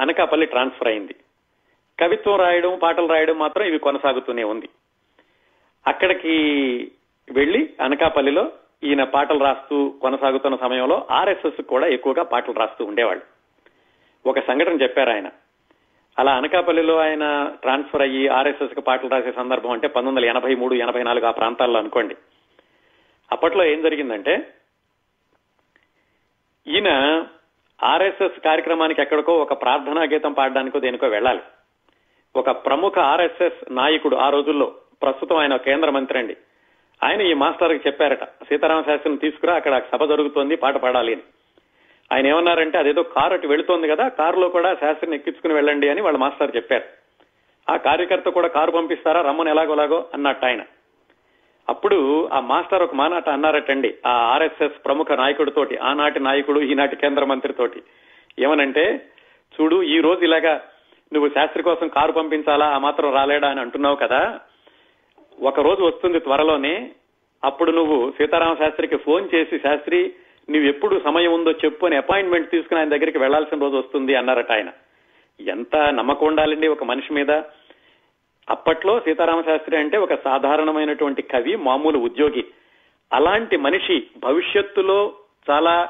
అనకాపల్లి 0.00 0.46
ట్రాన్స్ఫర్ 0.46 0.88
అయింది. 0.88 1.14
కవిత్వం 2.00 2.36
రాయడం 2.36 2.78
పాటలు 2.82 3.06
రాయడం 3.06 3.38
మాత్రం 3.38 3.66
ఇవి 3.66 3.78
కొనసాగుతూనే 3.78 4.44
ఉంది. 4.44 4.68
అక్కడికి 5.86 6.36
వెళ్ళి 7.30 7.74
అనకాపల్లిలో 7.80 8.52
ఈయన 8.84 9.04
పాటలు 9.04 9.38
రాస్తూ 9.38 9.88
కొనసాగుతున్న 9.88 10.56
సమయంలో 10.56 11.06
ఆర్ఎస్ఎస్ 11.10 11.62
కూడా 11.62 11.86
ఎక్కువగా 11.86 12.22
పాటలు 12.22 12.54
రాస్తూ 12.54 12.84
ఉండేవాళ్ళు. 12.84 13.22
ఒక 14.28 14.38
సంఘటన 14.38 14.82
చెప్పారు 14.82 15.10
ఆయన. 15.10 15.30
అలా 16.18 16.32
అనకాపల్లిలో 16.32 16.98
ఆయన 16.98 17.52
ట్రాన్స్ఫర్ 17.62 18.02
అయ్యి 18.02 18.28
ఆర్ఎస్ఎస్కి 18.28 18.80
పాటలు 18.80 19.08
రాసే 19.08 19.32
సందర్భం 19.32 19.70
అంటే 19.70 19.88
పంతొమ్మిది 19.88 20.28
వందల 20.28 20.36
ఎనభై 20.36 20.54
మూడు 20.54 20.74
ఎనభై 20.74 21.02
నాలుగు 21.02 21.26
ఆ 21.26 21.30
ప్రాంతాల్లో 21.30 21.78
అనుకోండి. 21.80 22.16
అప్పట్లో 23.32 23.64
ఏం 23.64 23.82
జరిగిందంటే 23.82 24.52
ఈయన 26.68 26.90
ఆర్ఎస్ఎస్ 27.84 28.40
కార్యక్రమానికి 28.40 29.02
ఎక్కడికో 29.02 29.32
ఒక 29.34 29.62
ప్రార్థనా 29.62 30.02
గీతం 30.02 30.32
పాడడానికో 30.32 30.80
దేనికో 30.80 31.06
వెళ్ళాలి. 31.06 31.40
ఒక 32.36 32.50
ప్రముఖ 32.50 32.98
ఆర్ఎస్ఎస్ 32.98 33.72
నాయకుడు 33.72 34.16
ఆ 34.16 34.30
రోజుల్లో 34.30 34.74
ప్రస్తుతం 35.02 35.36
ఆయన 35.36 35.56
కేంద్ర 35.56 35.90
మంత్రి 35.90 36.18
అండి. 36.18 36.36
ఆయన 37.04 37.20
ఈ 37.20 37.34
మాస్టర్కి 37.34 37.88
చెప్పారట 37.88 38.24
సీతారామ 38.24 38.82
శాస్త్రిని 38.82 39.18
తీసుకురా 39.18 39.54
అక్కడ 39.54 39.82
సభ 39.92 40.04
జరుగుతోంది 40.04 40.56
పాట 40.56 40.76
పాడాలి 40.76 41.12
అని. 41.12 41.22
ఆయన 42.12 42.26
ఏమన్నారంటే 42.26 42.78
అదేదో 42.78 43.02
కారు 43.02 43.32
అటు 43.32 43.46
వెళుతోంది 43.46 43.88
కదా 43.88 44.08
కారులో 44.08 44.48
కూడా 44.48 44.74
శాస్త్రిని 44.74 45.16
ఎక్కించుకుని 45.16 45.54
వెళ్ళండి 45.54 45.88
అని 45.88 46.00
వాళ్ళ 46.00 46.18
మాస్టర్ 46.18 46.56
చెప్పారు. 46.56 46.84
ఆ 47.72 47.76
కార్యకర్త 47.76 48.28
కూడా 48.28 48.48
కారు 48.48 48.70
పంపిస్తారా 48.70 49.20
రమ్మని 49.20 49.50
ఎలాగోలాగో 49.50 50.08
అన్నట్టు 50.14 50.46
ఆయన. 50.46 50.62
అప్పుడు 51.70 52.28
ఆ 52.32 52.40
మాస్టర్ 52.40 52.82
ఒక 52.82 52.94
మానాట 52.94 53.28
అన్నారటండి 53.28 53.94
ఆ 54.06 54.10
ఆర్ఎస్ఎస్ 54.10 54.84
ప్రముఖ 54.84 55.12
నాయకుడితోటి 55.12 55.76
ఆనాటి 55.76 56.20
నాయకుడు 56.20 56.60
ఈనాటి 56.60 56.96
కేంద్ర 56.96 57.24
మంత్రితోటి. 57.24 57.82
ఏమనంటే 58.38 58.84
చూడు 59.54 59.82
ఈ 59.82 60.00
రోజు 60.00 60.24
ఇలాగా 60.24 60.54
నువ్వు 61.12 61.28
శాస్త్రి 61.28 61.62
కోసం 61.62 61.88
కారు 61.88 62.12
పంపించాలా 62.12 62.66
ఆ 62.66 62.78
మాత్రం 62.78 63.14
రాలేడా 63.14 63.48
అని 63.48 63.60
అంటున్నావు 63.60 63.96
కదా. 63.96 64.40
ఒక 65.42 65.60
రోజు 65.60 65.82
వస్తుంది 65.82 66.20
త్వరలోనే 66.20 66.90
అప్పుడు 67.44 67.70
నువ్వు 67.70 68.10
సీతారామ 68.10 68.54
శాస్త్రికి 68.54 68.96
ఫోన్ 68.96 69.28
చేసి 69.34 69.58
శాస్త్రి 69.58 70.12
నువ్వు 70.50 70.68
ఎప్పుడు 70.68 71.00
సమయం 71.04 71.32
ఉందో 71.32 71.50
చెప్పు 71.50 71.86
అని 71.86 71.96
అపాయింట్మెంట్ 71.96 72.50
తీసుకుని 72.50 72.80
ఆయన 72.80 72.88
దగ్గరికి 72.88 73.18
వెళ్ళాల్సిన 73.18 73.58
రోజు 73.60 73.76
వస్తుంది 73.76 74.14
అన్నారట 74.14 74.52
ఆయన. 74.52 74.70
ఎంత 75.40 75.76
నమ్మకం 75.76 76.26
ఉండాలండి 76.26 76.68
ఒక 76.68 76.84
మనిషి 76.84 77.12
మీద. 77.12 77.32
అప్పట్లో 78.50 79.00
సీతారామ 79.00 79.40
శాస్త్రి 79.40 79.76
అంటే 79.76 79.96
ఒక 79.96 80.14
సాధారణమైనటువంటి 80.14 81.22
కవి 81.22 81.56
మామూలు 81.56 81.98
ఉద్యోగి. 81.98 82.44
అలాంటి 83.12 83.56
మనిషి 83.56 84.06
భవిష్యత్తులో 84.18 85.12
చాలా 85.50 85.88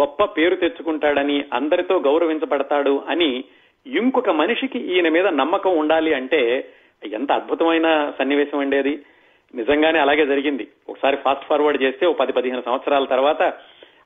గొప్ప 0.00 0.24
పేరు 0.24 0.54
తెచ్చుకుంటాడని 0.54 1.44
అందరితో 1.52 1.98
గౌరవించబడతాడు 1.98 3.02
అని 3.08 3.44
ఇంకొక 3.86 4.30
మనిషికి 4.30 4.78
ఈయన 4.78 5.08
మీద 5.08 5.26
నమ్మకం 5.26 5.78
ఉండాలి 5.78 6.14
అంటే 6.14 6.72
ఎంత 7.12 7.32
అద్భుతమైన 7.32 8.12
సన్నివేశం 8.18 8.58
అండి 8.58 8.76
అది. 8.76 9.02
నిజంగానే 9.54 9.98
అలాగే 9.98 10.26
జరిగింది. 10.26 10.68
ఒకసారి 10.88 11.16
ఫాస్ట్ 11.16 11.46
ఫార్వర్డ్ 11.46 11.82
చేస్తే 11.82 12.06
ఓ 12.06 12.12
పది 12.12 12.32
పదిహేను 12.32 12.62
సంవత్సరాల 12.66 13.04
తర్వాత 13.04 13.42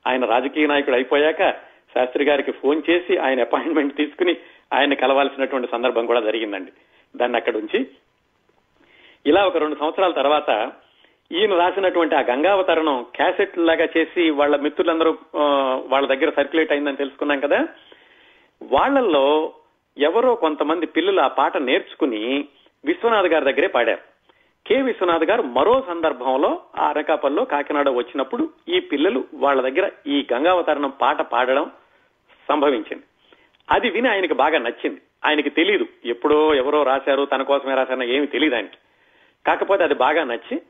ఆయన 0.07 0.25
రాజకీయ 0.25 0.67
నాయకుడు 0.67 0.95
అయిపోయాక 0.95 1.51
శాస్త్రి 1.95 2.25
గారికి 2.25 2.51
ఫోన్ 2.51 2.81
చేసి 2.89 3.17
ఆయన 3.17 3.41
అపాయింట్మెంట్ 3.41 3.95
తీసుకుని 3.95 4.35
ఆయన 4.73 4.93
కలవాల్సినటువంటి 4.93 5.71
సందర్భం 5.71 6.05
కూడా 6.05 6.19
జరిగిందండి. 6.19 6.71
దాన్ని 7.15 7.37
అక్కడ 7.37 7.57
ఉంచి 7.57 7.87
ఇలా 9.25 9.47
ఒక 9.47 9.57
రెండు 9.57 9.75
సంవత్సరాల 9.75 10.11
తర్వాత 10.11 10.71
ఈయన 11.31 11.55
రాసినటువంటి 11.55 12.15
ఆ 12.15 12.21
గంగావతరణం 12.21 13.05
క్యాసెట్ 13.15 13.57
లాగా 13.57 13.87
చేసి 13.97 14.29
వాళ్ళ 14.29 14.55
మిత్రులందరూ 14.55 15.17
వాళ్ళ 15.87 16.07
దగ్గర 16.07 16.29
సర్క్యులేట్ 16.29 16.71
అయిందని 16.71 16.95
తెలుసుకున్నాం 16.95 17.39
కదా. 17.39 17.67
వాళ్ళల్లో 18.63 19.53
ఎవరో 19.97 20.35
కొంతమంది 20.35 20.85
పిల్లలు 20.85 21.21
ఆ 21.21 21.27
పాట 21.27 21.57
నేర్చుకుని 21.57 22.47
విశ్వనాథ్ 22.85 23.27
గారి 23.27 23.45
దగ్గరే 23.45 23.67
పాడారు. 23.67 24.01
కె. 24.67 24.81
విశ్వనాథ్ 24.81 25.23
గారు 25.23 25.41
మరో 25.41 25.83
సందర్భంలో 25.87 26.61
ఆ 26.77 26.89
అనకాపల్లో 26.89 27.45
కాకినాడ 27.45 27.89
వచ్చినప్పుడు 27.89 28.49
ఈ 28.67 28.79
పిల్లలు 28.79 29.25
వాళ్ళ 29.33 29.61
దగ్గర 29.61 29.91
ఈ 30.07 30.27
గంగావతరణం 30.33 30.93
పాట 31.01 31.21
పాడడం 31.21 31.71
సంభవించింది. 32.49 33.03
అది 33.69 33.89
విని 33.89 34.09
ఆయనకి 34.09 34.33
బాగా 34.33 34.59
నచ్చింది. 34.59 35.01
ఆయనకి 35.25 35.49
తెలియదు 35.49 35.85
ఎప్పుడో 36.05 36.55
ఎవరో 36.55 36.83
రాశారు 36.83 37.25
తన 37.25 37.41
కోసమే 37.41 37.75
రాశారని 37.75 38.15
ఏమి 38.15 38.27
తెలియదు 38.27 38.55
ఆయనకి. 38.55 38.77
కాకపోతే 39.47 39.83
అది 39.83 39.93
బాగా 39.93 40.23
నచ్చి 40.23 40.61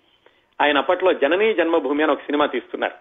ఆయన 0.62 0.78
అప్పట్లో 0.78 1.14
జననీ 1.14 1.54
జన్మభూమి 1.54 2.04
అని 2.04 2.12
ఒక 2.12 2.20
సినిమా 2.20 2.46
తీస్తున్నారు. 2.46 2.94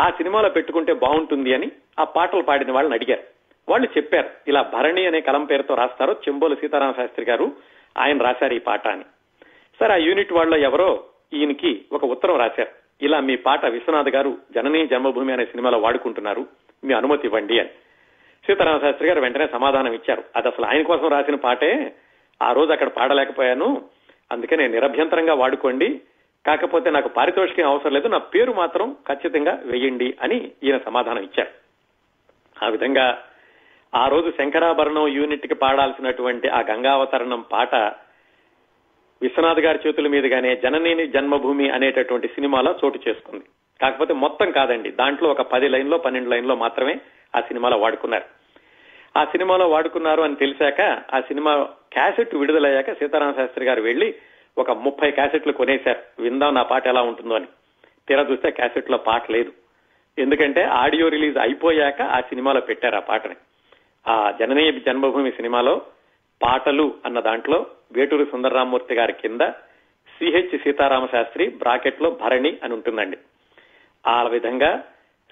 ఆ 0.00 0.10
సినిమాలో 0.10 0.48
పెట్టుకుంటే 0.48 0.92
బాగుంటుంది 0.92 1.54
అని 1.54 1.70
ఆ 1.98 2.04
పాటలు 2.04 2.42
పాడిన 2.42 2.72
వాళ్ళని 2.72 2.94
అడిగారు. 2.94 3.22
వాళ్ళు 3.68 3.88
చెప్పారు 3.96 4.30
ఇలా 4.48 4.62
భరణి 4.62 5.06
అనే 5.06 5.20
కలం 5.20 5.44
పేరుతో 5.44 5.74
రాస్తారో 5.74 6.12
చెంబోలు 6.12 6.54
సీతారామ 6.54 6.92
శాస్త్రి 6.92 7.26
గారు 7.26 7.52
ఆయన 7.98 8.22
రాశారు 8.22 8.54
ఈ 8.54 8.58
పాట 8.58 8.88
అని. 8.88 9.04
సరే 9.80 9.92
ఆ 9.92 9.96
యూనిట్ 9.96 10.32
వాళ్ళ 10.32 10.54
ఎవరో 10.54 11.04
ఈయనకి 11.32 11.84
ఒక 11.92 12.04
ఉత్తరం 12.04 12.36
రాశారు. 12.36 12.68
ఇలా 13.02 13.20
మీ 13.20 13.36
పాట 13.36 13.66
విశ్వనాథ్ 13.66 14.08
గారు 14.08 14.38
జననీ 14.54 14.86
జన్మభూమి 14.86 15.32
అనే 15.32 15.44
సినిమాలో 15.44 15.78
వాడుకుంటున్నారు 15.78 16.46
మీ 16.84 16.94
అనుమతి 16.94 17.26
ఇవ్వండి 17.26 17.60
అని. 17.60 17.68
సీతారామ 18.46 18.78
శాస్త్రి 18.78 19.08
గారు 19.08 19.20
వెంటనే 19.20 19.48
సమాధానం 19.52 19.92
ఇచ్చారు. 19.92 20.24
అది 20.36 20.48
అసలు 20.48 20.66
ఆయన 20.66 20.82
కోసం 20.82 21.08
రాసిన 21.08 21.34
పాటే. 21.34 21.94
ఆ 22.42 22.52
రోజు 22.52 22.72
అక్కడ 22.72 22.88
పాడలేకపోయాను. 22.88 23.82
అందుకే 24.32 24.56
నేను 24.56 24.74
నిరభ్యంతరంగా 24.74 25.34
వాడుకోండి. 25.34 26.00
కాకపోతే 26.46 26.90
నాకు 26.90 27.08
పారితోషికం 27.08 27.68
అవసరం 27.68 27.92
లేదు. 27.92 28.08
నా 28.08 28.18
పేరు 28.18 28.52
మాత్రం 28.52 28.96
ఖచ్చితంగా 29.08 29.62
వేయండి 29.64 30.14
అని 30.22 30.50
ఈయన 30.62 30.78
సమాధానం 30.78 31.22
ఇచ్చారు. 31.22 31.50
ఆ 32.64 32.68
విధంగా 32.68 33.24
ఆ 33.94 34.08
రోజు 34.08 34.30
శంకరాభరణం 34.30 35.08
యూనిట్కి 35.08 35.54
పాడాల్సినటువంటి 35.54 36.48
ఆ 36.48 36.60
గంగావతరణం 36.60 37.44
పాట 37.52 37.74
విశ్వనాథ్ 39.22 39.60
గారి 39.60 39.78
చేతుల 39.86 40.06
మీదుగానే 40.06 40.56
జననేని 40.56 41.06
జన్మభూమి 41.06 41.70
అనేటటువంటి 41.70 42.28
సినిమాలో 42.28 42.74
చోటు 42.84 43.00
చేసుకుంది. 43.08 43.44
కాకపోతే 43.80 44.14
మొత్తం 44.14 44.50
కాదండి. 44.50 44.90
దాంట్లో 44.90 45.30
ఒక 45.30 45.40
పది 45.40 45.68
లైన్లో 45.68 45.98
పన్నెండు 45.98 46.28
లైన్లో 46.28 46.54
మాత్రమే 46.54 47.00
ఆ 47.36 47.40
సినిమాలో 47.40 47.76
వాడుకున్నారు. 47.76 48.24
ఆ 49.18 49.24
సినిమాలో 49.24 49.68
వాడుకున్నారు 49.68 50.22
అని 50.22 50.34
తెలిసాక 50.34 50.80
ఆ 51.14 51.20
సినిమా 51.20 51.68
క్యాసెట్ 51.92 52.34
విడుదలయ్యాక 52.34 52.92
సీతారామ 52.92 53.32
శాస్త్రి 53.32 53.64
గారు 53.64 53.82
వెళ్ళి 53.82 54.14
ఒక 54.58 54.70
ముప్పై 54.70 55.10
క్యాసెట్లు 55.10 55.52
కొనేశారు. 55.52 56.22
విందాం 56.22 56.54
నా 56.54 56.62
పాట 56.62 56.86
ఎలా 56.86 57.02
ఉంటుందో 57.02 57.34
అని. 57.34 57.46
తీరా 58.08 58.26
చూస్తే 58.30 58.50
క్యాసెట్లో 58.50 58.98
పాట 58.98 59.30
లేదు. 59.30 59.52
ఎందుకంటే 60.18 60.62
ఆడియో 60.62 61.08
రిలీజ్ 61.08 61.38
అయిపోయాక 61.38 62.02
ఆ 62.02 62.20
సినిమాలో 62.20 62.60
పెట్టారు 62.60 62.96
ఆ 62.96 63.00
పాటని. 63.00 63.34
ఆ 64.08 64.30
జననీయ 64.40 64.72
జన్మభూమి 64.72 65.30
సినిమాలో 65.30 65.82
పాటలు 66.42 66.94
అన్న 67.06 67.20
దాంట్లో 67.20 67.66
వేటూరు 67.92 68.24
సుందరరామూర్తి 68.24 68.94
గారి 68.94 69.12
కింద 69.12 69.40
సిహెచ్ 70.18 70.62
సీతారామ 70.62 71.06
శాస్త్రి 71.06 71.46
బ్రాకెట్లో 71.46 72.10
భరణి 72.10 72.58
అని 72.64 72.74
ఉంటుందండి. 72.74 73.18
ఆ 74.06 74.22
విధంగా 74.22 74.84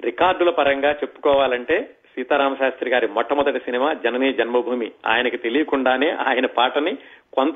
రికార్డుల 0.02 0.50
పరంగా 0.50 0.92
చెప్పుకోవాలంటే 0.92 1.96
సీతారామ 2.14 2.54
శాస్త్రి 2.54 2.90
గారి 2.90 3.08
మొట్టమొదటి 3.08 3.58
సినిమా 3.58 3.92
జననీ 3.92 4.32
జన్మభూమి. 4.32 4.92
ఆయనకి 5.06 5.36
తెలియకుండానే 5.36 6.10
ఆయన 6.10 6.46
పాటని 6.46 6.98
కొంత 7.32 7.54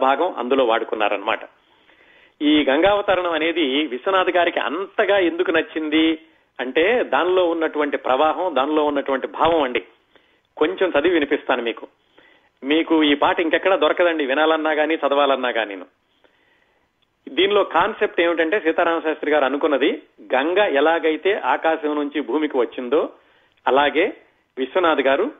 భాగం 0.00 0.34
అందులో 0.34 0.64
వాడుకున్నారనమాట 0.64 1.40
ఈ 2.42 2.64
గంగావతరణం 2.68 3.32
అనేది 3.32 3.86
విశ్వనాథ్ 3.86 4.30
గారికి 4.30 4.60
అంతగా 4.60 5.18
ఎందుకు 5.18 5.50
నచ్చింది 5.50 6.18
అంటే 6.60 7.02
దానిలో 7.02 7.50
ఉన్నటువంటి 7.50 7.96
ప్రవాహం 7.96 8.56
దానిలో 8.56 8.84
ఉన్నటువంటి 8.84 9.26
భావం 9.26 9.62
అండి. 9.62 9.84
కొంచెం 10.56 10.88
చదివి 10.90 11.14
వినిపిస్తాను 11.14 11.62
మీకు. 11.62 11.86
మీకు 12.64 13.04
ఈ 13.04 13.14
పాట 13.14 13.40
ఇంకెక్కడా 13.40 13.76
దొరకదండి. 13.76 14.26
వినాలన్నా 14.26 14.72
గానీ 14.72 14.94
చదవాలన్నా 14.94 15.48
గానీ 15.48 15.76
దీనిలో 17.28 17.64
కాన్సెప్ట్ 17.64 18.20
ఏమిటంటే 18.20 18.60
సీతారామ 18.60 19.00
శాస్త్రి 19.00 19.30
గారు 19.30 19.44
అనుకున్నది 19.44 20.02
గంగ 20.34 20.58
ఎలాగైతే 20.58 21.34
ఆకాశం 21.34 21.94
నుంచి 21.94 22.20
భూమికి 22.20 22.56
వచ్చిందో 22.56 23.12
అలాగే 23.66 24.16
విశ్వనాథ్ 24.58 25.00
గారు 25.00 25.30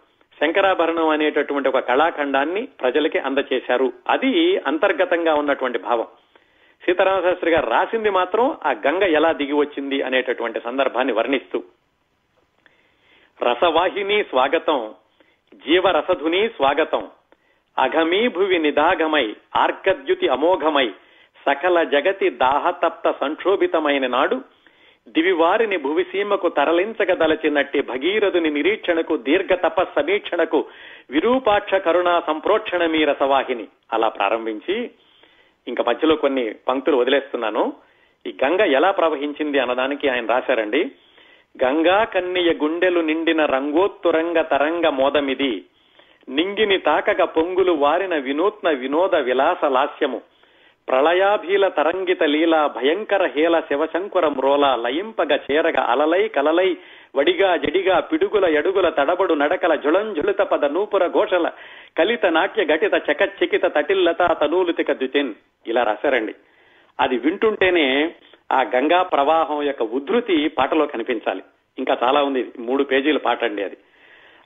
శంకరాభరణం 0.40 1.08
అనేటటువంటి 1.08 1.68
ఒక 1.68 1.78
కళాఖండాన్ని 1.78 2.66
ప్రజలకి 2.66 3.18
అందచేశారు. 3.18 3.92
అది 4.08 4.58
అంతర్గతంగా 4.58 5.34
ఉన్నటువంటి 5.34 5.78
భావం. 5.78 6.06
సీతారామ 6.84 7.20
శాస్త్రి 7.20 7.50
గారు 7.50 7.70
రాసింది 7.70 8.10
మాత్రం 8.10 8.56
ఆ 8.66 8.70
గంగ 8.86 9.02
ఎలా 9.02 9.32
దిగి 9.32 9.52
వచ్చింది 9.52 10.02
అనేటటువంటి 10.02 10.60
సందర్భాన్ని 10.60 11.12
వర్ణిస్తూ 11.12 11.62
రసవాహిని 13.42 14.24
స్వాగతం 14.24 14.94
జీవరసధుని 15.54 16.48
స్వాగతం 16.48 17.08
అఘమీ 17.78 18.28
భువి 18.28 18.58
నిదాగమై 18.58 19.36
ఆర్కద్యుతి 19.56 20.28
అమోఘమై 20.28 20.88
సకల 21.44 21.82
జగతి 21.82 22.30
దాహతప్త 22.30 23.10
సంక్షోభితమైన 23.10 24.06
నాడు 24.06 24.40
దివివారిని 25.08 25.76
భువిసీమకు 25.76 26.48
తరలించగదలచినట్టి 26.48 27.82
భగీరథుని 27.82 28.50
నిరీక్షణకు 28.50 29.16
దీర్ఘ 29.16 29.50
తప 29.50 29.82
సమీక్షణకు 29.82 30.64
విరూపాక్ష 31.10 31.74
కరుణా 31.74 32.22
సంప్రోక్షణ 32.26 32.86
మీ 32.86 33.04
రసవాహిని. 33.04 33.68
అలా 33.92 34.08
ప్రారంభించి 34.08 34.90
ఇంకా 35.68 35.84
మధ్యలో 35.88 36.16
కొన్ని 36.16 36.54
పంక్తులు 36.68 36.96
వదిలేస్తున్నాను. 36.96 37.72
ఈ 38.26 38.34
గంగ 38.44 38.60
ఎలా 38.60 38.90
ప్రవహించింది 38.90 39.58
అన్నదానికి 39.58 40.08
ఆయన 40.08 40.26
రాశారండి 40.26 40.90
గంగా 41.64 42.04
కన్నీయ 42.04 42.50
గుండెలు 42.62 43.00
నిండిన 43.00 43.44
రంగోత్తురంగ 43.44 44.42
తరంగ 44.42 44.88
మోదమిది 44.88 45.64
నింగిని 46.28 46.78
తాకక 46.78 47.22
పొంగులు 47.22 47.72
వారిన 47.72 48.14
వినూత్న 48.14 48.70
వినోద 48.70 49.14
విలాస 49.14 49.64
లాస్యము 49.64 50.20
ప్రళయాభీల 50.88 51.68
తరంగిత 51.68 52.22
లీల 52.22 52.70
భయంకర 52.76 53.26
హేల 53.26 53.60
శివశంకుర 53.60 54.28
మ్రోల 54.28 54.78
లయింపగ 54.82 55.36
చేరగ 55.36 55.76
అలలై 55.76 56.28
కలలై 56.28 56.76
వడిగా 57.16 57.56
జడిగా 57.56 58.00
పిడుగుల 58.00 58.44
ఎడుగుల 58.44 58.88
తడబడు 58.88 59.34
నడకల 59.34 59.74
జుళంజుళిత 59.74 60.38
పద 60.38 60.64
నూపుర 60.64 61.06
ఘోషల 61.06 61.50
కలిత 61.98 62.26
నాట్య 62.26 62.64
ఘటిత 62.64 62.94
చకచకిత 62.94 63.64
తటిల్లత 63.64 64.40
తనూలితిక 64.40 64.92
ద్యుతిన్. 64.92 65.34
ఇలా 65.66 65.82
రాశారండి. 65.82 66.34
అది 67.00 67.18
వింటుంటేనే 67.18 68.14
ఆ 68.52 68.62
గంగా 68.62 69.02
ప్రవాహం 69.02 69.62
యొక్క 69.62 69.82
ఉధృతి 69.82 70.48
పాటలో 70.48 70.86
కనిపించాలి. 70.86 71.42
ఇంకా 71.78 71.98
చాలా 72.02 72.22
ఉంది. 72.22 72.52
మూడు 72.58 72.84
పేజీల 72.84 73.16
పాట 73.16 73.44
అండి 73.44 73.62
అది. 73.62 73.76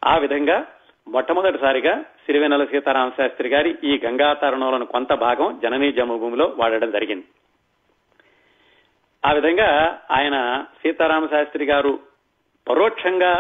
ఆ 0.05 0.17
విధంగా 0.17 0.65
మొట్టమొదటిసారిగా 1.07 1.93
సిరివెన్నెల 2.25 2.65
సీతారామ 2.65 3.09
శాస్త్రి 3.09 3.49
గారి 3.49 3.71
ఈ 3.85 4.01
గంగా 4.05 4.33
తరుణంలోని 4.33 4.87
కొంత 4.87 5.13
భాగం 5.13 5.61
జననీ 5.63 5.93
జన్మభూమిలో 5.93 6.47
వాడడం 6.57 6.91
జరిగింది. 6.91 7.27
ఆ 9.25 9.33
విధంగా 9.33 9.69
ఆయన 10.11 10.65
సీతారామ 10.83 11.27
శాస్త్రి 11.27 11.65
గారు 11.65 11.93
పరోక్షంగా 12.67 13.33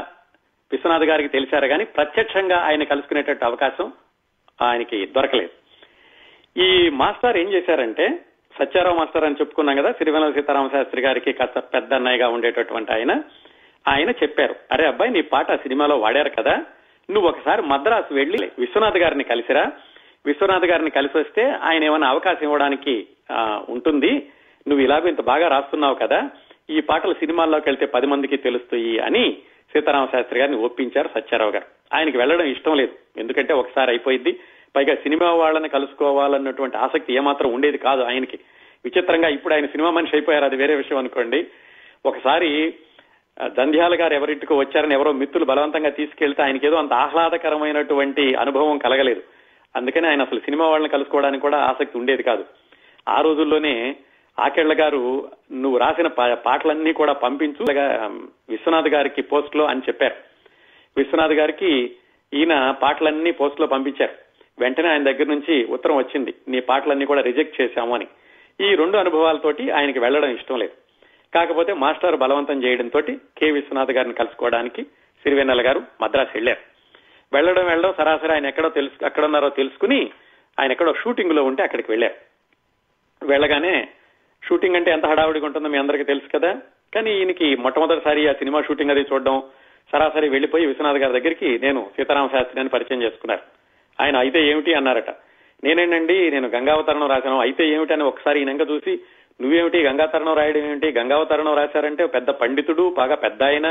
విశ్వనాథ్ 0.73 1.05
గారికి 1.05 1.29
తెలిసారు 1.29 1.67
కానీ 1.67 1.85
ప్రత్యక్షంగా 1.85 2.57
ఆయన 2.57 2.83
కలుసుకునేటట్టు 2.83 3.45
అవకాశం 3.45 3.93
ఆయనకి 4.63 5.07
దొరకలేదు. 5.07 5.53
ఈ 6.57 6.89
మాస్టర్ 6.91 7.37
ఏం 7.37 7.49
చేశారంటే 7.53 8.07
సత్యారావు 8.55 8.97
మాస్టర్ 8.97 9.25
అని 9.25 9.41
చెప్పుకున్నాం 9.41 9.77
కదా 9.77 9.93
సిరివెన్నెల 9.93 10.33
సీతారామ 10.33 10.69
శాస్త్రి 10.69 11.03
గారికి 11.03 11.33
కాస్త 11.33 11.59
పెద్ద 11.59 11.95
అన్నయ్యగా 11.95 12.29
ఉండేటటువంటి 12.29 12.93
ఆయన 12.93 13.13
ఆయన 13.89 14.11
చెప్పారు 14.11 14.55
అరే 14.73 14.87
అబ్బాయి 14.87 15.11
నీ 15.11 15.21
పాట 15.21 15.53
సినిమాలో 15.53 15.97
వాడారు 15.97 16.31
కదా 16.31 16.55
నువ్వు 17.11 17.31
ఒకసారి 17.31 17.63
మద్రాసు 17.63 18.15
వెళ్ళి 18.15 18.51
విశ్వనాథ్ 18.59 18.97
గారిని 18.97 19.25
కలిసిరా. 19.25 19.73
విశ్వనాథ్ 20.27 20.65
గారిని 20.65 20.91
కలిసి 20.91 21.19
వస్తే 21.19 21.51
ఆయన 21.63 21.85
ఏమైనా 21.85 22.09
అవకాశం 22.09 22.41
ఇవ్వడానికి 22.43 23.07
ఆ, 23.31 23.63
ఉంటుంది. 23.69 24.11
నువ్వు 24.69 24.85
ఇలాగో 24.85 25.09
ఇంత 25.09 25.21
బాగా 25.21 25.49
రాస్తున్నావు 25.49 25.95
కదా. 25.95 26.31
ఈ 26.71 26.81
పాటలు 26.81 27.15
సినిమాల్లోకి 27.15 27.69
వెళ్తే 27.69 27.87
పది 27.87 28.07
మందికి 28.07 28.37
తెలుస్తాయి 28.37 28.99
అని 28.99 29.37
సీతారామ 29.73 30.07
శాస్త్రి 30.13 30.41
గారిని 30.41 30.57
ఒప్పించారు 30.57 31.11
సత్యారావు 31.15 31.51
గారు. 31.51 31.65
ఆయనకి 31.95 32.17
వెళ్ళడం 32.19 32.47
ఇష్టం 32.47 32.77
లేదు. 32.77 32.93
ఎందుకంటే 33.17 33.53
ఒకసారి 33.53 33.91
అయిపోయింది 33.91 34.41
పైగా 34.77 34.95
సినిమా 34.95 35.31
వాళ్ళని 35.31 35.69
కలుసుకోవాలన్నటువంటి 35.69 36.77
ఆసక్తి 36.77 37.15
ఏమాత్రం 37.15 37.53
ఉండేది 37.53 37.79
కాదు 37.79 38.03
ఆయనకి. 38.03 38.39
విచిత్రంగా 38.85 39.29
ఇప్పుడు 39.29 39.55
ఆయన 39.55 39.67
సినిమా 39.67 39.91
మనిషి 39.91 40.17
అయిపోయారు. 40.17 40.45
అది 40.45 40.57
వేరే 40.57 40.75
విషయం 40.75 40.99
అనుకోండి. 40.99 41.47
ఒకసారి 42.07 42.75
దంధ్యాల 43.45 44.01
గారు 44.01 44.15
ఎవరింటికో 44.15 44.57
వచ్చారని 44.57 44.95
ఎవరో 44.95 45.13
మిత్రులు 45.13 45.45
బలవంతంగా 45.45 45.91
తీసుకెళ్తే 45.91 46.43
ఆయనకి 46.43 46.67
ఏదో 46.67 46.77
అంత 46.77 46.93
ఆహ్లాదకరమైనటువంటి 46.93 48.35
అనుభవం 48.35 48.79
కలగలేదు. 48.79 49.23
అందుకని 49.77 50.09
ఆయన 50.09 50.23
అసలు 50.23 50.41
సినిమా 50.41 50.69
వాళ్ళని 50.69 50.93
కలుసుకోవడానికి 50.93 51.43
కూడా 51.43 51.59
ఆసక్తి 51.59 51.99
ఉండేది 51.99 52.23
కాదు. 52.23 52.45
ఆ 53.09 53.21
రోజుల్లోనే 53.21 53.97
ఆకెళ్ళ 54.41 54.81
గారు 54.81 55.29
నువ్వు 55.53 55.79
రాసిన 55.79 56.07
పాటలన్నీ 56.35 56.93
కూడా 56.93 57.13
పంపించు. 57.13 57.65
విశ్వనాథ్ 58.51 58.89
గారికి 58.89 59.23
పోస్ట్లో 59.23 59.65
అని 59.65 59.81
చెప్పారు. 59.81 60.15
విశ్వనాథ్ 60.97 61.33
గారికి 61.33 61.93
ఈయన 62.35 62.71
పాటలన్నీ 62.71 63.31
పోస్ట్లో 63.31 63.67
పంపించారు. 63.67 64.13
వెంటనే 64.59 64.89
ఆయన 64.89 65.03
దగ్గర 65.03 65.25
నుంచి 65.25 65.65
ఉత్తరం 65.65 65.97
వచ్చింది 65.97 66.35
నీ 66.49 66.61
పాటలన్నీ 66.61 67.05
కూడా 67.05 67.21
రిజెక్ట్ 67.21 67.61
చేశాము 67.61 67.95
అని. 67.95 68.07
ఈ 68.61 68.75
రెండు 68.75 68.97
అనుభవాలతోటి 68.97 69.71
ఆయనకి 69.71 69.99
వెళ్ళడం 69.99 70.31
ఇష్టం 70.31 70.59
లేదు. 70.59 70.86
కాకపోతే 71.37 71.73
మాస్టర్ 71.73 72.17
బలవంతం 72.17 72.65
చేయడంతో 72.65 73.01
కె 73.39 73.51
విశ్వనాథ్ 73.51 73.91
గారిని 73.91 74.15
కలుసుకోవడానికి 74.15 74.83
సిరివెన్నెల 75.23 75.67
గారు 75.67 75.83
మద్రాసు 76.03 76.31
వెళ్ళారు 76.35 76.77
వెళ్ళడం 77.33 77.67
వెళ్ళడం 77.67 77.95
సరాసరి 77.99 78.33
ఆయన 78.33 78.47
ఎక్కడో 78.47 78.69
తెలుసు 78.69 79.07
ఎక్కడున్నారో 79.07 79.49
తెలుసుకుని 79.49 80.11
ఆయన 80.61 80.73
ఎక్కడో 80.73 80.95
షూటింగ్లో 81.05 81.45
ఉంటే 81.45 81.63
అక్కడికి 81.63 81.93
వెళ్ళారు. 81.93 82.15
వెళ్ళగానే 83.27 83.89
షూటింగ్ 84.49 84.77
అంటే 84.77 84.91
ఎంత 84.91 85.07
హడావుడిగా 85.07 85.47
ఉంటుందో 85.47 85.69
మీ 85.69 85.79
అందరికీ 85.79 86.05
తెలుసు 86.05 86.39
కదా? 86.39 86.55
కానీ 86.95 87.19
ఈయనకి 87.19 87.57
మొట్టమొదటిసారి 87.57 88.29
ఆ 88.29 88.33
సినిమా 88.33 88.63
షూటింగ్ 88.63 88.91
అది 88.91 89.01
చూడడం 89.01 89.43
సరాసరి 89.93 90.29
వెళ్ళిపోయి 90.29 90.67
విశ్వనాథ్ 90.67 90.99
గారి 90.99 91.21
దగ్గరికి 91.21 91.59
నేను 91.59 91.91
సీతారామ 91.97 92.27
శాస్త్రి 92.27 92.61
అని 92.61 92.69
పరిచయం 92.69 93.03
చేసుకున్నారు. 93.03 93.41
ఆయన 94.03 94.17
అయితే 94.17 94.47
ఏమిటి 94.47 94.75
అన్నారట. 94.75 95.11
నేనేనండి 95.65 96.31
నేను 96.31 96.49
గంగావతరణం 96.49 97.07
రాశాను. 97.07 97.41
అయితే 97.41 97.69
ఏమిటి 97.69 97.93
అని 97.93 98.03
ఒకసారి 98.03 98.39
ఈయనంక 98.41 98.61
చూసి 98.71 99.01
నువ్వేమిటి 99.41 99.83
గంగాతరణం 99.83 100.35
రాయడం 100.35 100.61
ఏమిటి 100.61 100.99
గంగావతరణం 100.99 101.57
రాశారంటే 101.57 102.07
పెద్ద 102.07 102.31
పండితుడు 102.31 102.95
బాగా 102.97 103.15
పెద్ద 103.15 103.43
ఆయన 103.43 103.67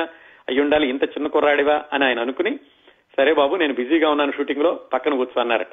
అయి 0.49 0.59
ఉండాలి 0.59 0.89
ఇంత 0.89 1.03
చిన్న 1.03 1.27
కుర్రాడివా 1.27 1.83
అని 1.93 2.05
ఆయన 2.05 2.19
అనుకుని 2.19 2.59
సరే 3.17 3.33
బాబు 3.33 3.55
నేను 3.55 3.73
బిజీగా 3.73 4.09
ఉన్నాను 4.09 4.31
షూటింగ్లో 4.31 4.79
పక్కన 4.93 5.15
కూర్చో 5.15 5.41
అన్నారట. 5.41 5.67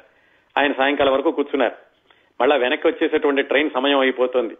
ఆయన 0.57 0.73
సాయంకాలం 0.73 1.13
వరకు 1.13 1.31
కూర్చున్నారు. 1.31 1.75
మళ్ళా 2.41 2.55
వెనక్కి 2.55 2.87
వచ్చేసేటువంటి 2.87 3.41
ట్రైన్ 3.41 3.69
సమయం 3.69 3.99
అయిపోతుంది. 3.99 4.55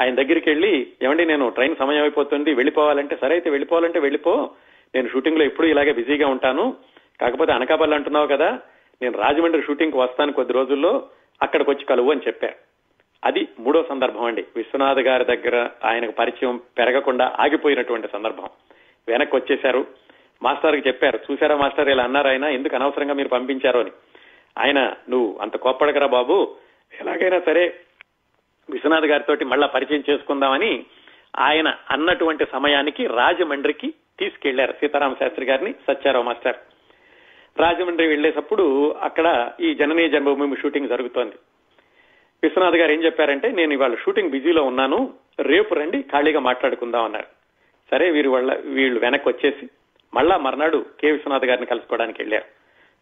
ఆయన 0.00 0.14
దగ్గరికి 0.14 0.50
వెళ్ళి 0.50 0.92
ఏమండి 1.02 1.24
నేను 1.24 1.48
ట్రైన్ 1.48 1.76
సమయం 1.76 2.02
అయిపోతుంది 2.02 2.54
వెళ్ళిపోవాలంటే 2.54 3.16
సరే 3.16 3.30
అయితే 3.30 3.50
వెళ్ళిపోవాలంటే 3.50 3.98
వెళ్ళిపో. 3.98 4.50
నేను 4.94 5.08
షూటింగ్లో 5.08 5.44
ఎప్పుడు 5.44 5.66
ఇలాగే 5.66 5.92
బిజీగా 5.92 6.28
ఉంటాను. 6.28 6.76
కాకపోతే 7.20 7.52
అనకాపల్లి 7.52 7.96
అంటున్నావు 7.96 8.26
కదా 8.26 8.58
నేను 9.02 9.18
రాజమండ్రి 9.18 9.62
షూటింగ్కు 9.62 9.98
వస్తాను 9.98 10.32
కొద్ది 10.32 10.52
రోజుల్లో 10.52 11.08
అక్కడికి 11.42 11.70
వచ్చి 11.70 11.84
కలువు 11.84 12.10
అని 12.10 12.20
చెప్పారు. 12.26 12.71
అది 13.24 13.48
మూడో 13.58 13.86
సందర్భం 13.88 14.24
అండి. 14.24 14.44
విశ్వనాథ్ 14.56 14.98
గారి 14.98 15.24
దగ్గర 15.24 15.70
ఆయనకు 15.84 16.10
పరిచయం 16.10 16.60
పెరగకుండా 16.78 17.36
ఆగిపోయినటువంటి 17.40 18.08
సందర్భం. 18.12 18.48
వెనక్కి 19.08 19.36
వచ్చేశారు. 19.36 19.86
మాస్టర్కి 20.42 20.88
చెప్పారు 20.88 21.18
చూసారా 21.30 21.56
మాస్టర్ 21.56 21.88
ఇలా 21.88 22.04
అన్నారు 22.04 22.28
ఆయన 22.28 22.44
ఎందుకు 22.44 22.76
అనవసరంగా 22.76 23.14
మీరు 23.14 23.28
పంపించారు? 23.28 23.78
అని. 23.78 23.90
ఆయన 24.58 24.94
నువ్వు 25.10 25.38
అంత 25.40 25.56
కోప్పడకరా 25.56 26.06
బాబు 26.06 26.56
ఎలాగైనా 27.00 27.40
సరే 27.46 27.80
విశ్వనాథ్ 28.70 29.04
గారితో 29.04 29.44
మళ్ళా 29.46 29.66
పరిచయం 29.66 30.04
చేసుకుందామని 30.10 30.84
ఆయన 31.38 31.74
అన్నటువంటి 31.90 32.44
సమయానికి 32.52 33.06
రాజమండ్రికి 33.06 33.94
తీసుకెళ్ళారు 34.18 34.72
సీతారామ 34.72 35.14
శాస్త్రి 35.14 35.46
గారిని 35.46 35.72
సత్యారావు 35.72 36.24
మాస్టర్. 36.24 36.56
రాజమండ్రి 37.60 38.06
వెళ్ళేటప్పుడు 38.06 38.92
అక్కడ 38.92 39.52
ఈ 39.60 39.74
జననీ 39.74 40.08
జన్మభూమి 40.08 40.56
షూటింగ్ 40.56 40.88
జరుగుతోంది. 40.88 41.34
విశ్వనాథ్ 42.44 42.76
గారు 42.76 42.92
ఏం 42.92 43.04
చెప్పారంటే 43.04 43.50
నేను 43.50 43.72
ఇవాళ 43.72 43.94
షూటింగ్ 43.94 44.30
బిజీలో 44.30 44.62
ఉన్నాను 44.62 45.14
రేపు 45.40 45.74
రండి 45.74 46.02
ఖాళీగా 46.02 46.40
మాట్లాడుకుందాం 46.40 47.04
అన్నారు. 47.04 47.26
సరే 47.90 48.10
వీరు 48.10 48.30
వాళ్ళ 48.30 48.58
వీళ్ళు 48.64 49.00
వెనక్కి 49.00 49.28
వచ్చేసి 49.28 49.68
మళ్ళా 50.14 50.36
మర్నాడు 50.36 50.86
కె 51.00 51.10
విశ్వనాథ్ 51.10 51.44
గారిని 51.44 51.66
కలుసుకోవడానికి 51.66 52.22
వెళ్ళారు. 52.22 52.44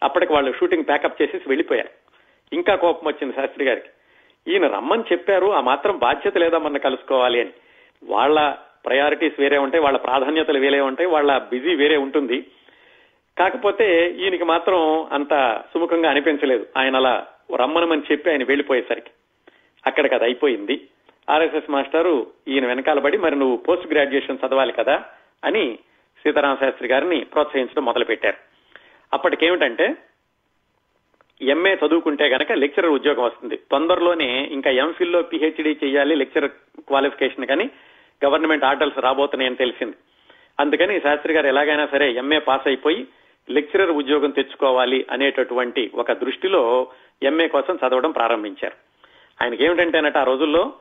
అప్పటికి 0.03 0.33
వాళ్ళు 0.33 0.53
షూటింగ్ 0.53 0.83
ప్యాకప్ 0.83 1.21
చేసేసి 1.21 1.43
వెళ్ళిపోయారు. 1.47 1.89
ఇంకా 2.53 2.75
కోపం 2.75 3.07
వచ్చింది 3.07 3.35
శాస్త్రి 3.35 3.65
గారికి. 3.65 3.87
ఈయన 4.51 4.67
రమ్మని 4.67 5.03
చెప్పారు 5.11 5.47
ఆ 5.47 5.61
మాత్రం 5.61 5.97
బాధ్యత 5.97 6.37
లేదా 6.37 6.57
మన 6.57 6.77
కలుసుకోవాలి 6.77 7.41
అని. 7.41 7.49
వాళ్ళ 8.03 8.55
ప్రయారిటీస్ 8.85 9.35
వేరే 9.39 9.57
ఉంటాయి 9.57 9.83
వాళ్ళ 9.83 9.97
ప్రాధాన్యతలు 9.97 10.59
వేరే 10.59 10.79
ఉంటాయి 10.79 11.09
వాళ్ళ 11.09 11.37
బిజీ 11.37 11.75
వేరే 11.75 11.97
ఉంటుంది. 11.97 12.45
కాకపోతే 13.37 14.09
ఈయనకి 14.11 14.43
మాత్రం 14.43 15.07
అంత 15.11 15.63
సుముఖంగా 15.73 16.09
అనిపించలేదు. 16.09 16.65
ఆయన 16.77 16.95
అలా 16.95 17.27
రమ్మనమని 17.55 18.01
చెప్పి 18.11 18.31
ఆయన 18.31 18.43
వెళ్ళిపోయేసరికి. 18.43 19.09
అక్కడికి 19.87 20.15
అది 20.15 20.23
అయిపోయింది. 20.23 20.87
ఆర్ఎస్ఎస్ 21.29 21.71
మాస్టారు 21.71 22.27
ఈయన 22.47 22.65
వెనకాల 22.65 22.99
పడి 22.99 23.17
మరి 23.17 23.35
నువ్వు 23.35 23.57
పోస్ట్ 23.57 23.93
గ్రాడ్యుయేషన్ 23.93 24.37
చదవాలి 24.47 24.73
కదా 24.73 25.03
అని 25.45 25.79
సీతారామ 26.23 26.55
శాస్త్రి 26.55 26.87
గారిని 26.87 27.19
ప్రోత్సహించడం 27.23 27.85
మొదలుపెట్టారు. 27.85 28.37
అప్పటికేమిటంటే 29.13 29.95
ఎంఏ 31.41 31.75
చదువుకుంటే 31.75 32.29
గనక 32.29 32.51
లెక్చరర్ 32.51 32.89
ఉద్యోగం 32.89 33.23
వస్తుంది. 33.23 33.59
తొందరలోనే 33.71 34.49
ఇంకా 34.51 34.69
ఎంఫిల్లో 34.69 35.21
పిహెచ్డి 35.21 35.77
చేయాలి 35.83 36.15
లెక్చరర్ 36.15 36.51
క్వాలిఫికేషన్ 36.79 37.45
కానీ 37.45 37.69
గవర్నమెంట్ 38.25 38.63
ఆర్డర్స్ 38.63 38.99
రాబోతున్నాయని 38.99 39.55
తెలిసింది. 39.55 39.95
అందుకని 40.59 40.99
శాస్త్రి 40.99 41.33
గారు 41.33 41.47
ఎలాగైనా 41.47 41.87
సరే 41.87 42.11
ఎంఏ 42.13 42.39
పాస్ 42.39 42.67
అయిపోయి 42.67 43.07
లెక్చరర్ 43.49 43.91
ఉద్యోగం 43.91 44.29
తెచ్చుకోవాలి 44.29 45.05
అనేటటువంటి 45.11 45.91
ఒక 45.95 46.11
దృష్టిలో 46.11 46.87
ఎంఏ 47.23 47.47
కోసం 47.47 47.79
చదవడం 47.87 48.11
ప్రారంభించారు. 48.11 48.90
ఆయనకి 49.41 49.65
ఏమిటంటేనట 49.65 50.17
ఆ 50.17 50.23
రోజుల్లో 50.23 50.73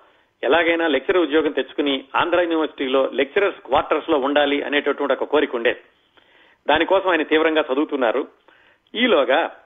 ఎలాగైనా 0.43 0.87
లెక్చరర్ 0.87 1.19
ఉద్యోగం 1.19 1.53
తెచ్చుకుని 1.53 2.05
ఆంధ్ర 2.17 2.41
యూనివర్సిటీలో 2.41 3.11
లెక్చరర్స్ 3.13 3.61
క్వార్టర్స్లో 3.61 4.19
ఉండాలి 4.19 4.63
అనేటటువంటి 4.63 5.15
ఒక 5.15 5.25
కోరిక 5.25 5.55
ఉండేది 5.55 5.81
దానికోసం 6.69 7.11
ఆయన 7.11 7.23
తీవ్రంగా 7.23 7.65
చదువుతున్నారు. 7.73 8.29
ఈలోగా 8.95 9.57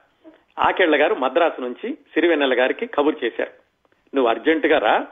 ఆకేళ్ళ 0.59 1.01
గారు 1.01 1.15
మద్రాసు 1.15 1.61
నుంచి 1.61 1.93
సిరివెన్నెల 1.93 2.59
గారికి 2.59 2.85
కబురు 2.85 3.25
చేశారు. 3.25 3.51
నువ్వు 4.15 4.29
అర్జెంటుగా 4.29 4.77
రా. 4.79 5.07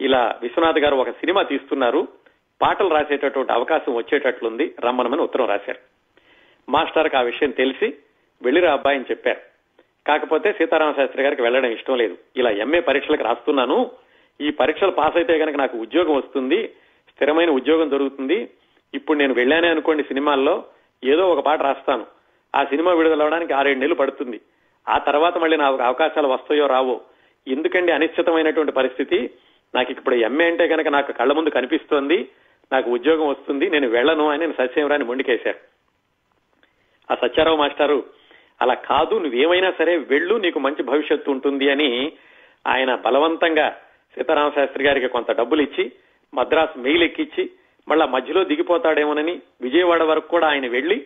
ఇలా 0.00 0.38
విశ్వనాథ్ 0.42 0.78
గారు 0.78 0.96
ఒక 0.96 1.10
సినిమా 1.10 1.42
తీస్తున్నారు. 1.42 2.08
పాటలు 2.62 2.88
రాసేటటువంటి 2.88 3.52
అవకాశం 3.52 3.94
వచ్చేటట్లుంది. 3.94 4.74
రమ్మనమని 4.80 5.20
ఉత్తరం 5.20 5.48
రాశారు. 5.48 5.78
మాస్టర్కి 6.68 7.16
ఆ 7.16 7.20
విషయం 7.20 7.50
తెలిసి 7.50 7.94
వెళ్ళిరా 8.42 8.72
అబ్బాయి 8.72 8.96
అని 8.96 9.06
చెప్పారు. 9.10 9.55
కాకపోతే 10.06 10.52
సీతారామ 10.52 10.92
శాస్త్రి 10.92 11.22
గారికి 11.22 11.42
వెళ్ళడం 11.42 11.70
ఇష్టం 11.70 11.96
లేదు. 11.96 12.18
ఇలా 12.36 12.50
ఎంఏ 12.50 12.80
పరీక్షలకు 12.80 13.24
రాస్తున్నాను. 13.24 13.90
ఈ 14.40 14.50
పరీక్షలు 14.50 14.90
పాస్ 14.90 15.16
అయితే 15.16 15.38
కనుక 15.38 15.56
నాకు 15.56 15.78
ఉద్యోగం 15.78 16.14
వస్తుంది 16.14 16.68
స్థిరమైన 17.10 17.50
ఉద్యోగం 17.50 17.90
దొరుకుతుంది. 17.90 18.50
ఇప్పుడు 18.94 19.18
నేను 19.18 19.34
వెళ్ళానే 19.34 19.68
అనుకోండి 19.68 20.02
సినిమాల్లో 20.02 20.64
ఏదో 21.04 21.32
ఒక 21.32 21.44
పాట 21.44 21.62
రాస్తాను. 21.62 22.06
ఆ 22.56 22.64
సినిమా 22.64 22.92
విడుదలవడానికి 22.92 23.52
ఆరేడు 23.52 23.78
నెలలు 23.78 23.94
పడుతుంది. 23.94 24.40
ఆ 24.88 24.98
తర్వాత 24.98 25.38
మళ్ళీ 25.38 25.56
నాకు 25.56 25.82
అవకాశాలు 25.82 26.28
వస్తాయో 26.28 26.66
రావో 26.66 27.00
ఎందుకండి 27.48 27.92
అనిశ్చితమైనటువంటి 27.92 28.72
పరిస్థితి? 28.72 29.30
నాకు 29.74 29.92
ఇప్పుడు 29.92 30.14
ఎంఏ 30.14 30.46
అంటే 30.46 30.68
కనుక 30.68 30.88
నాకు 30.88 31.12
కళ్ళ 31.12 31.32
ముందు 31.32 31.50
కనిపిస్తోంది 31.50 32.28
నాకు 32.72 32.90
ఉద్యోగం 32.90 33.28
వస్తుంది 33.28 33.70
నేను 33.70 33.88
వెళ్ళను 33.88 34.28
అని 34.28 34.40
నేను 34.40 34.54
సత్యవరాన్ని 34.58 35.06
మొండికేశారు. 35.06 35.58
ఆ 37.12 37.14
సత్యారావు 37.14 37.56
మాస్టారు 37.56 38.04
అలా 38.60 38.74
కాదు 38.86 39.14
నువ్వేమైనా 39.22 39.70
సరే 39.78 39.94
వెళ్ళు 40.10 40.34
నీకు 40.44 40.58
మంచి 40.60 40.82
భవిష్యత్తు 40.90 41.28
ఉంటుంది 41.30 41.66
అని 41.70 41.90
ఆయన 42.64 42.92
బలవంతంగా 43.04 43.66
సీతారామ 44.14 44.50
శాస్త్రి 44.50 44.84
గారికి 44.84 45.08
కొంత 45.08 45.30
డబ్బులు 45.40 45.62
ఇచ్చి 45.62 45.84
మద్రాసు 46.32 46.78
మెయిల్ 46.78 47.04
ఎక్కిచ్చి 47.04 47.44
మళ్ళా 47.88 48.06
మధ్యలో 48.14 48.40
దిగిపోతాడేమోనని 48.44 49.34
విజయవాడ 49.60 50.02
వరకు 50.02 50.28
కూడా 50.28 50.46
ఆయన 50.52 50.66
వెళ్ళి 50.68 50.96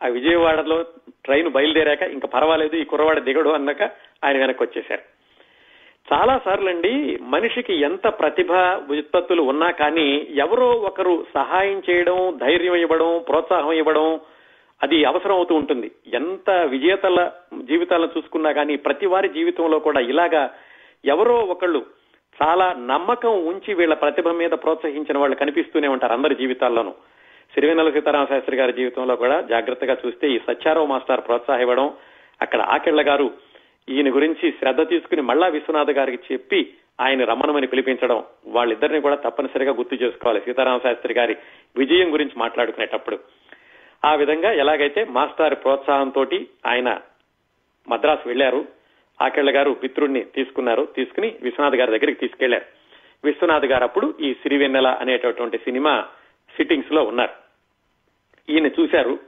ఆ 0.00 0.08
విజయవాడలో 0.10 0.78
ట్రైన్ 1.24 1.48
బయలుదేరాక 1.50 2.04
ఇంకా 2.14 2.28
పర్వాలేదు 2.28 2.76
ఈ 2.76 2.84
కుర్రవాడ 2.84 3.18
దిగడు 3.20 3.50
అన్నాక 3.50 3.82
ఆయన 4.22 4.36
వెనక్కి 4.38 4.64
వచ్చేశారు 4.64 5.04
చాలా 6.08 6.34
సార్లండి 6.38 6.92
మనిషికి 7.30 7.74
ఎంత 7.82 8.06
ప్రతిభ 8.18 8.50
ఉత్పత్తులు 8.94 9.42
ఉన్నా 9.52 9.68
కానీ 9.78 10.08
ఎవరో 10.38 10.68
ఒకరు 10.88 11.14
సహాయం 11.34 11.78
చేయడం 11.86 12.18
ధైర్యం 12.38 12.76
ఇవ్వడం 12.76 13.12
ప్రోత్సాహం 13.28 13.72
ఇవ్వడం 13.72 14.08
అది 14.84 15.04
అవసరం 15.04 15.36
అవుతూ 15.36 15.54
ఉంటుంది. 15.54 15.90
ఎంత 16.14 16.50
విజేతల 16.50 17.30
జీవితాలను 17.62 18.08
చూసుకున్నా 18.16 18.52
కానీ 18.52 18.76
ప్రతి 18.76 19.06
వారి 19.06 19.28
జీవితంలో 19.28 19.78
కూడా 19.78 20.00
ఇలాగా 20.00 20.42
ఎవరో 21.04 21.36
ఒకళ్ళు 21.54 21.80
చాలా 22.38 22.66
నమ్మకం 22.72 23.34
ఉంచి 23.46 23.74
వీళ్ళ 23.74 23.94
ప్రతిభ 23.94 24.28
మీద 24.28 24.50
ప్రోత్సహించిన 24.50 25.18
వాళ్ళు 25.18 25.36
కనిపిస్తూనే 25.36 25.88
ఉంటారు 25.88 26.12
అందరి 26.12 26.34
జీవితాల్లోనూ. 26.34 26.92
సిరివెన్నెల 27.54 27.90
సీతారామ 27.90 28.24
శాస్త్రి 28.24 28.56
గారి 28.56 28.72
జీవితంలో 28.72 29.16
కూడా 29.16 29.40
జాగ్రత్తగా 29.40 29.96
చూస్తే 30.06 30.28
ఈ 30.28 30.38
సత్యారావు 30.38 30.86
మాస్టర్ 30.86 31.20
ప్రోత్సాహం 31.20 31.60
ఇవ్వడం 31.60 31.92
అక్కడ 32.42 32.60
ఆకెళ్ళ 32.60 33.02
గారు 33.06 33.30
ఈయన 33.88 34.08
గురించి 34.14 34.50
శ్రద్ధ 34.50 34.88
తీసుకుని 34.88 35.22
మళ్ళా 35.22 35.46
విశ్వనాథ్ 35.46 35.90
గారికి 35.90 36.18
చెప్పి 36.32 36.60
ఆయన 37.00 37.24
రమణమని 37.24 37.66
పిలిపించడం 37.66 38.22
వాళ్ళిద్దరిని 38.46 39.00
కూడా 39.00 39.14
తప్పనిసరిగా 39.14 39.72
గుర్తు 39.72 39.94
చేసుకోవాలి. 39.94 40.40
సీతారామ 40.40 40.78
శాస్త్రి 40.78 41.14
గారి 41.14 41.36
విజయం 41.76 42.12
గురించి 42.12 42.36
మాట్లాడుకునేటప్పుడు. 42.36 43.18
ఆ 44.04 44.14
విధంగా 44.14 44.52
ఎలాగైతే 44.52 45.04
మాస్టర్ 45.04 45.54
ప్రోత్సాహంతో 45.54 46.26
ఆయన 46.66 47.00
మద్రాసు 47.88 48.28
వెళ్ళారు 48.28 48.64
ఆకెళ్ళ 49.22 49.56
గారు 49.56 49.70
పితృణ్ణి 49.70 50.20
తీసుకున్నారు 50.20 50.88
తీసుకుని 50.96 51.34
విశ్వనాథ్ 51.42 51.74
గారి 51.74 51.98
దగ్గరికి 51.98 52.20
తీసుకెళ్ళారు. 52.20 52.64
విశ్వనాథ్ 53.24 53.64
గారు 53.64 53.84
అప్పుడు 53.84 54.14
ఈ 54.20 54.34
సిరివెన్నెల 54.34 54.86
అనేటటువంటి 54.86 55.58
సినిమా 55.58 56.04
సిట్టింగ్స్లో 56.56 57.02
ఉన్నారు. 57.02 57.30
ఈయన 58.52 58.66
చూశారు. 58.66 59.18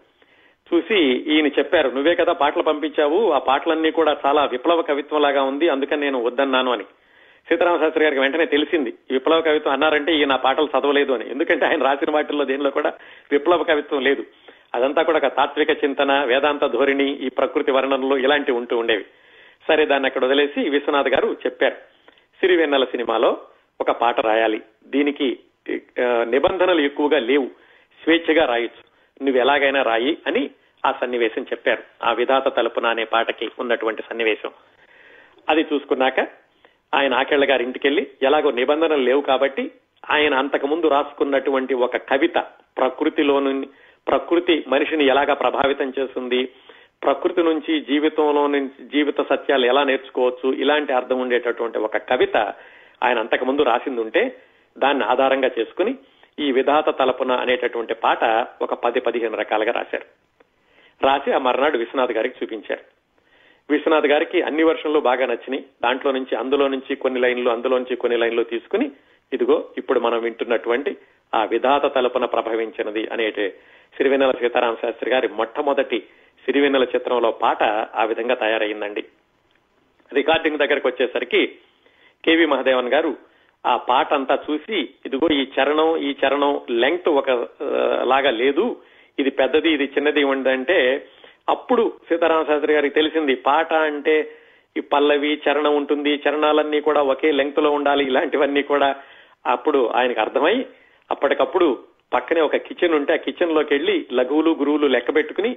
చూసి 0.74 0.96
ఈయన 1.12 1.46
చెప్పారు 1.46 1.90
నువ్వే 1.90 2.14
కదా 2.14 2.32
పాటలు 2.32 2.62
పంపించావు 2.62 3.32
ఆ 3.32 3.38
పాటలన్నీ 3.38 3.90
కూడా 3.90 4.16
చాలా 4.26 4.44
విప్లవ 4.44 4.82
కవిత్వం 4.82 5.22
లాగా 5.22 5.42
ఉంది 5.42 5.68
అందుకని 5.68 6.00
నేను 6.00 6.22
వద్దన్నాను 6.22 6.72
అని. 6.72 6.84
సీతారామ 7.48 7.76
శాస్త్రి 7.76 8.04
గారికి 8.04 8.20
వెంటనే 8.20 8.46
తెలిసింది 8.46 8.94
విప్లవ 9.10 9.40
కవిత్వం 9.40 9.72
అన్నారంటే 9.72 10.16
ఈయన 10.16 10.36
పాటలు 10.36 10.68
చదవలేదు 10.78 11.12
అని. 11.12 11.30
ఎందుకంటే 11.30 11.66
ఆయన 11.66 11.82
రాసిన 11.82 12.10
వాటిల్లో 12.10 12.44
దేనిలో 12.44 12.70
కూడా 12.70 12.92
విప్లవ 13.32 13.62
కవిత్వం 13.62 14.00
లేదు. 14.00 14.24
అదంతా 14.74 15.02
కూడా 15.02 15.18
ఒక 15.18 15.26
తాత్విక 15.26 15.70
చింతన 15.70 16.24
వేదాంత 16.24 16.66
ధోరణి 16.66 17.12
ఈ 17.12 17.28
ప్రకృతి 17.28 17.70
వర్ణనలు 17.70 18.16
ఇలాంటివి 18.16 18.58
ఉంటూ 18.58 18.78
ఉండేవి. 18.78 19.04
సరే 19.68 19.86
దాన్ని 19.86 20.06
అక్కడ 20.06 20.24
వదిలేసి 20.24 20.68
విశ్వనాథ్ 20.68 21.08
గారు 21.08 21.36
చెప్పారు. 21.46 21.74
సిరివెన్నెల 22.40 22.84
సినిమాలో 22.84 23.38
ఒక 23.80 23.90
పాట 23.90 24.20
రాయాలి. 24.20 24.62
దీనికి 24.86 25.38
నిబంధనలు 26.24 26.80
ఎక్కువగా 26.80 27.18
లేవు. 27.18 27.46
స్వేచ్ఛగా 28.02 28.46
రాయొచ్చు. 28.46 28.82
నువ్వు 29.24 29.40
ఎలాగైనా 29.40 29.82
రాయి 29.82 30.18
అని 30.26 30.50
ఆ 30.86 30.92
సన్నివేశం 30.92 31.42
చెప్పారు. 31.42 31.82
ఆ 32.02 32.12
విధాత 32.12 32.56
తలుపున 32.56 32.86
అనే 32.86 33.04
పాటకి 33.04 33.50
ఉన్నటువంటి 33.58 34.02
సన్నివేశం. 34.02 34.50
అది 35.48 35.66
చూసుకున్నాక 35.72 36.20
ఆయన 36.94 37.14
ఆకేళ్ళ 37.14 37.50
గారి 37.50 37.64
ఇంటికెళ్ళి 37.64 38.06
ఎలాగో 38.22 38.50
నిబంధనలు 38.50 39.02
లేవు 39.02 39.20
కాబట్టి 39.20 39.70
ఆయన 40.10 40.34
అంతకుముందు 40.34 40.86
రాసుకున్నటువంటి 40.88 41.74
ఒక 41.74 41.96
కవిత 41.96 42.34
ప్రకృతిలోని 42.78 43.66
ప్రకృతి 44.08 44.64
మనిషిని 44.68 45.06
ఎలాగా 45.06 45.34
ప్రభావితం 45.34 45.92
చేస్తుంది? 45.98 46.48
ప్రకృతి 47.02 47.42
నుంచి 47.42 47.80
జీవితంలో 47.80 48.46
నుంచి 48.46 48.88
జీవిత 48.88 49.20
సత్యాలు 49.20 49.66
ఎలా 49.66 49.84
నేర్చుకోవచ్చు? 49.84 50.52
ఇలాంటి 50.52 50.92
అర్థం 50.92 51.20
ఉండేటటువంటి 51.20 51.78
ఒక 51.78 51.96
కవిత 51.96 52.36
ఆయన 53.02 53.18
అంతకు 53.18 53.44
ముందు 53.44 53.62
రాసింది 53.62 54.00
ఉంటే 54.00 54.36
దాన్ని 54.78 55.04
ఆధారంగా 55.04 55.50
చేసుకుని 55.58 55.94
ఈ 56.38 56.52
విధాత 56.52 56.98
తలపున 56.98 57.32
అనేటటువంటి 57.32 57.94
పాట 57.94 58.24
ఒక 58.62 58.74
పది 58.74 59.00
పదిహేను 59.00 59.36
రకాలుగా 59.36 59.72
రాశారు. 59.72 60.04
రాసి 61.06 61.32
ఆ 61.32 61.38
మర్నాడు 61.38 61.78
విశ్వనాథ్ 61.78 62.12
గారికి 62.12 62.34
చూపించారు. 62.42 62.80
విశ్వనాథ్ 63.70 64.06
గారికి 64.06 64.42
అన్ని 64.42 64.62
వర్షంలో 64.62 65.00
బాగా 65.00 65.26
నచ్చినాయి. 65.26 65.64
దాంట్లో 65.84 66.12
నుంచి 66.12 66.36
అందులో 66.36 66.68
నుంచి 66.68 66.96
కొన్ని 66.96 67.20
లైన్లు 67.20 67.50
అందులో 67.50 67.78
నుంచి 67.78 67.96
కొన్ని 67.96 68.18
లైన్లు 68.18 68.42
తీసుకుని 68.42 68.90
ఇదిగో 69.32 69.68
ఇప్పుడు 69.78 70.00
మనం 70.00 70.22
వింటున్నటువంటి 70.22 70.96
ఆ 71.34 71.44
విధాత 71.44 71.94
తలపున 71.94 72.24
ప్రభవించినది 72.24 73.08
అనేటి 73.12 73.52
సిరివెన్నెల 73.96 74.32
సీతారామ 74.40 74.76
శాస్త్రి 74.80 75.10
గారి 75.10 75.28
మొట్టమొదటి 75.38 75.98
సిరివెన్నెల 76.44 76.84
చిత్రంలో 76.94 77.30
పాట 77.40 77.62
ఆ 77.94 78.02
విధంగా 78.04 78.34
తయారైందండి 78.34 79.02
రికార్డింగ్ 80.10 80.60
దగ్గరకు 80.62 80.86
వచ్చేసరికి 80.88 81.40
కేవి 82.24 82.46
మహదేవన్ 82.46 82.92
గారు 82.92 83.12
ఆ 83.64 83.74
పాట 83.88 84.08
అంతా 84.14 84.34
చూసి 84.44 84.78
ఇదిగో 85.06 85.28
ఈ 85.32 85.42
చరణం 85.54 85.88
ఈ 85.98 86.10
చరణం 86.20 86.52
లెంగ్త్ 86.82 87.08
ఒక 87.12 87.30
లాగా 88.04 88.30
లేదు 88.42 88.64
ఇది 89.18 89.30
పెద్దది 89.30 89.70
ఇది 89.72 89.86
చిన్నది 89.86 90.22
ఉందంటే 90.24 90.78
అప్పుడు 91.48 91.82
సీతారామ 92.08 92.44
శాస్త్రి 92.44 92.74
గారికి 92.74 92.94
తెలిసింది 92.94 93.34
పాట 93.48 93.72
అంటే 93.88 94.14
ఈ 94.76 94.80
పల్లవి 94.92 95.30
చరణం 95.44 95.74
ఉంటుంది 95.76 96.12
చరణాలన్నీ 96.24 96.80
కూడా 96.80 97.02
ఒకే 97.12 97.28
లెంగ్త్లో 97.32 97.70
ఉండాలి 97.70 98.04
ఇలాంటివన్నీ 98.04 98.62
కూడా 98.62 98.88
అప్పుడు 99.46 99.80
ఆయనకు 99.96 100.20
అర్థమై 100.20 100.56
అప్పటికప్పుడు 101.10 101.68
పక్కనే 102.12 102.40
ఒక 102.40 102.56
కిచెన్ 102.56 102.94
ఉంటే 102.94 103.12
ఆ 103.12 103.16
కిచెన్లోకి 103.16 103.74
వెళ్ళి 103.74 104.06
లఘువులు 104.12 104.50
గురువులు 104.50 104.86
లెక్క 104.86 105.14
పెట్టుకుని 105.14 105.56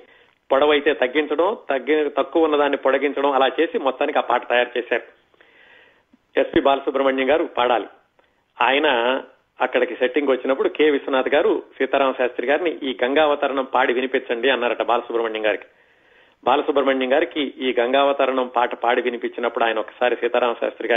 పొడవైతే 0.51 0.93
తగ్గించడం 0.93 1.57
తగ్గి 1.69 2.09
తక్కువ 2.09 2.43
ఉన్నదాన్ని 2.43 2.77
పొడిగించడం 2.77 3.31
అలా 3.31 3.51
చేసి 3.59 3.77
మొత్తానికి 3.77 4.17
ఆ 4.17 4.21
పాట 4.21 4.49
తయారు 4.49 4.77
చేశారు. 4.77 5.03
ఎస్పి 6.39 6.61
బాలసుబ్రహ్మణ్యం 6.61 7.29
గారు 7.29 7.43
పాడాలి. 7.43 7.87
ఆయన 8.61 8.87
అక్కడికి 9.61 9.95
సెట్టింగ్ 9.95 10.27
వచ్చినప్పుడు 10.27 10.69
కె 10.69 10.89
విశ్వనాథ్ 10.89 11.29
గారు 11.29 11.63
సీతారామ 11.77 12.11
శాస్త్రి 12.11 12.47
గారిని 12.47 12.69
ఈ 12.83 12.97
గంగావతరణం 13.03 13.63
పాడి 13.63 13.93
వినిపించండి 13.93 14.49
అన్నారట 14.49 14.81
బాలసుబ్రహ్మణ్యం 14.81 15.45
గారికి. 15.45 15.65
బాలసుబ్రహ్మణ్యం 16.43 17.13
గారికి 17.13 17.41
ఈ 17.41 17.75
గంగావతరణం 17.79 18.47
పాట 18.47 18.75
పాడి 18.75 19.01
వినిపించినప్పుడు 19.01 19.63
ఆయన 19.63 19.79
ఒకసారి 19.79 20.15
సీతారామ 20.15 20.53
శాస్త్రి 20.53 20.87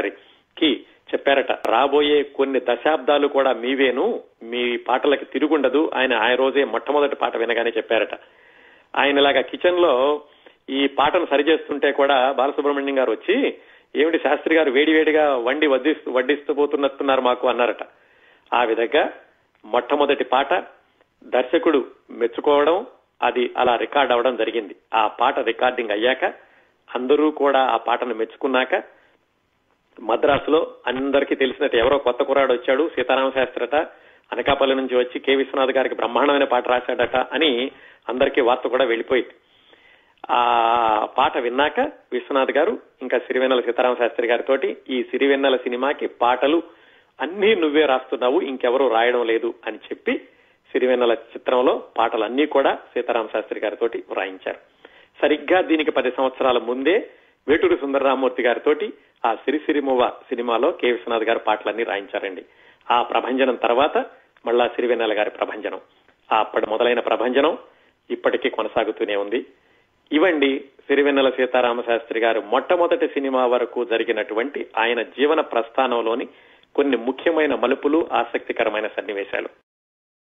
కి 0.56 0.84
చెప్పారట 1.12 1.52
రాబోయే 1.68 2.22
కొన్ని 2.22 2.60
దశాబ్దాలు 2.60 3.26
కూడా 3.26 3.52
మీవేను 3.52 4.20
మీ 4.42 4.76
పాటలకి 4.76 5.24
తిరుగుండదు. 5.24 5.90
ఆయన 5.94 6.14
ఆ 6.14 6.34
రోజే 6.34 6.64
మొట్టమొదటి 6.64 7.16
పాట 7.16 7.36
వినగానే 7.36 7.72
చెప్పారట. 7.76 8.14
ఆయన 8.96 9.18
ఇలాగా 9.18 9.40
కిచెన్లో 9.40 9.92
ఈ 10.70 10.86
పాటను 10.86 11.26
సరిచేస్తుంటే 11.26 11.92
కూడా 11.92 12.32
బాలసుబ్రహ్మణ్యం 12.32 12.98
గారు 12.98 13.10
వచ్చి 13.12 13.36
ఏమిటి 13.96 14.18
శాస్త్రి 14.18 14.54
గారు 14.54 14.70
వేడివేడిగా 14.70 15.36
వండి 15.36 15.66
వడ్డిస్తూ 15.66 16.12
వడ్డిస్తూ 16.12 16.54
పోతున్నట్టున్నారు 16.54 17.20
మాకు? 17.20 17.48
అన్నారట. 17.48 17.82
ఆ 18.52 18.64
విధంగా 18.64 19.12
మొట్టమొదటి 19.64 20.24
పాట 20.24 20.54
దర్శకుడు 21.24 21.80
మెచ్చుకోవడం 22.10 22.86
అది 23.22 23.50
అలా 23.56 23.76
రికార్డ్ 23.76 24.12
అవడం 24.12 24.36
జరిగింది. 24.36 24.76
ఆ 24.94 25.06
పాట 25.06 25.38
రికార్డింగ్ 25.38 25.90
అయ్యాక 25.90 26.24
అందరూ 26.94 27.30
కూడా 27.30 27.60
ఆ 27.60 27.76
పాటను 27.76 28.14
మెచ్చుకున్నాక 28.14 28.74
మద్రాసులో 30.01 30.74
అందరికీ 30.86 31.35
తెలిసినట్టు 31.35 31.77
ఎవరో 31.77 31.98
కొత్త 31.98 32.23
కురాడు 32.23 32.52
వచ్చాడు 32.52 32.90
సీతారామ 32.97 33.31
శాస్త్రట 33.31 33.74
అనకాపల్లి 34.32 34.77
నుంచి 34.77 34.97
వచ్చి 34.97 35.20
కె. 35.20 35.35
విశ్వనాథ్ 35.35 35.77
గారికి 35.77 35.94
బ్రహ్మాండమైన 35.94 36.44
పాట 36.44 36.69
రాశాడట 36.69 37.16
అని 37.16 37.70
అందరికీ 38.09 38.40
వార్త 38.40 38.69
కూడా 38.69 38.85
వెళ్ళిపోయింది. 38.85 39.31
ఆ 40.31 41.09
పాట 41.19 41.39
విన్నాక 41.39 41.81
విశ్వనాథ్ 42.12 42.51
గారు 42.51 42.78
ఇంకా 43.02 43.19
సిరివెన్నెల 43.19 43.60
సీతారామ 43.60 43.94
శాస్త్రి 43.94 44.27
గారితో 44.27 44.59
ఈ 44.90 45.02
సిరివెన్నెల 45.02 45.56
సినిమాకి 45.56 46.06
పాటలు 46.06 46.62
అన్నీ 47.20 47.55
నువ్వే 47.55 47.86
రాస్తున్నావు 47.86 48.40
ఇంకెవరూ 48.40 48.89
రాయడం 48.89 49.27
లేదు 49.27 49.55
అని 49.66 49.77
చెప్పి 49.77 50.19
సిరివెన్నెల 50.73 51.12
చిత్రంలో 51.12 51.82
పాటలన్నీ 51.98 52.47
కూడా 52.47 52.74
సీతారామ 52.74 53.27
శాస్త్రి 53.27 53.60
గారితో 53.60 53.89
వ్రాయించారు. 54.10 54.59
సరిగ్గా 55.23 55.62
దీనికి 55.62 55.90
పది 55.90 56.10
సంవత్సరాల 56.10 56.59
ముందే 56.59 57.10
వేటూరి 57.48 57.77
సుందరరామూర్తి 57.77 58.43
గారితోటి 58.43 58.93
ఆ 59.27 59.35
సిరిసిరిమువ 59.35 60.09
సినిమాలో 60.09 60.73
కె. 60.73 60.93
విశ్వనాథ్ 60.93 61.24
గారు 61.24 61.39
పాటలన్నీ 61.39 61.82
రాయించారండి. 61.82 62.44
ఆ 62.90 63.03
ప్రభంజనం 63.03 63.55
తర్వాత 63.55 63.99
మళ్ళా 64.47 64.69
సిరివెన్నెల 64.69 65.19
గారి 65.19 65.31
ప్రభంజనం. 65.31 65.81
అప్పటి 66.32 66.66
మొదలైన 66.66 67.01
ప్రభంజనం 67.01 67.59
ఇప్పటికీ 68.11 68.51
కొనసాగుతూనే 68.51 69.16
ఉంది. 69.16 69.47
ఇవండి 70.12 70.59
సిరివెన్నెల 70.59 71.31
సీతారామ 71.31 71.81
శాస్త్రి 71.81 72.20
గారు 72.20 72.40
మొట్టమొదటి 72.40 73.09
సినిమా 73.09 73.47
వరకు 73.47 73.85
జరిగినటువంటి 73.85 74.66
ఆయన 74.78 75.03
జీవన 75.03 75.40
ప్రస్థానంలోని 75.40 76.28
కొన్ని 76.74 76.97
ముఖ్యమైన 76.97 77.55
మలుపులు 77.55 78.09
ఆసక్తికరమైన 78.12 78.86
సన్నివేశాలు. 78.86 79.49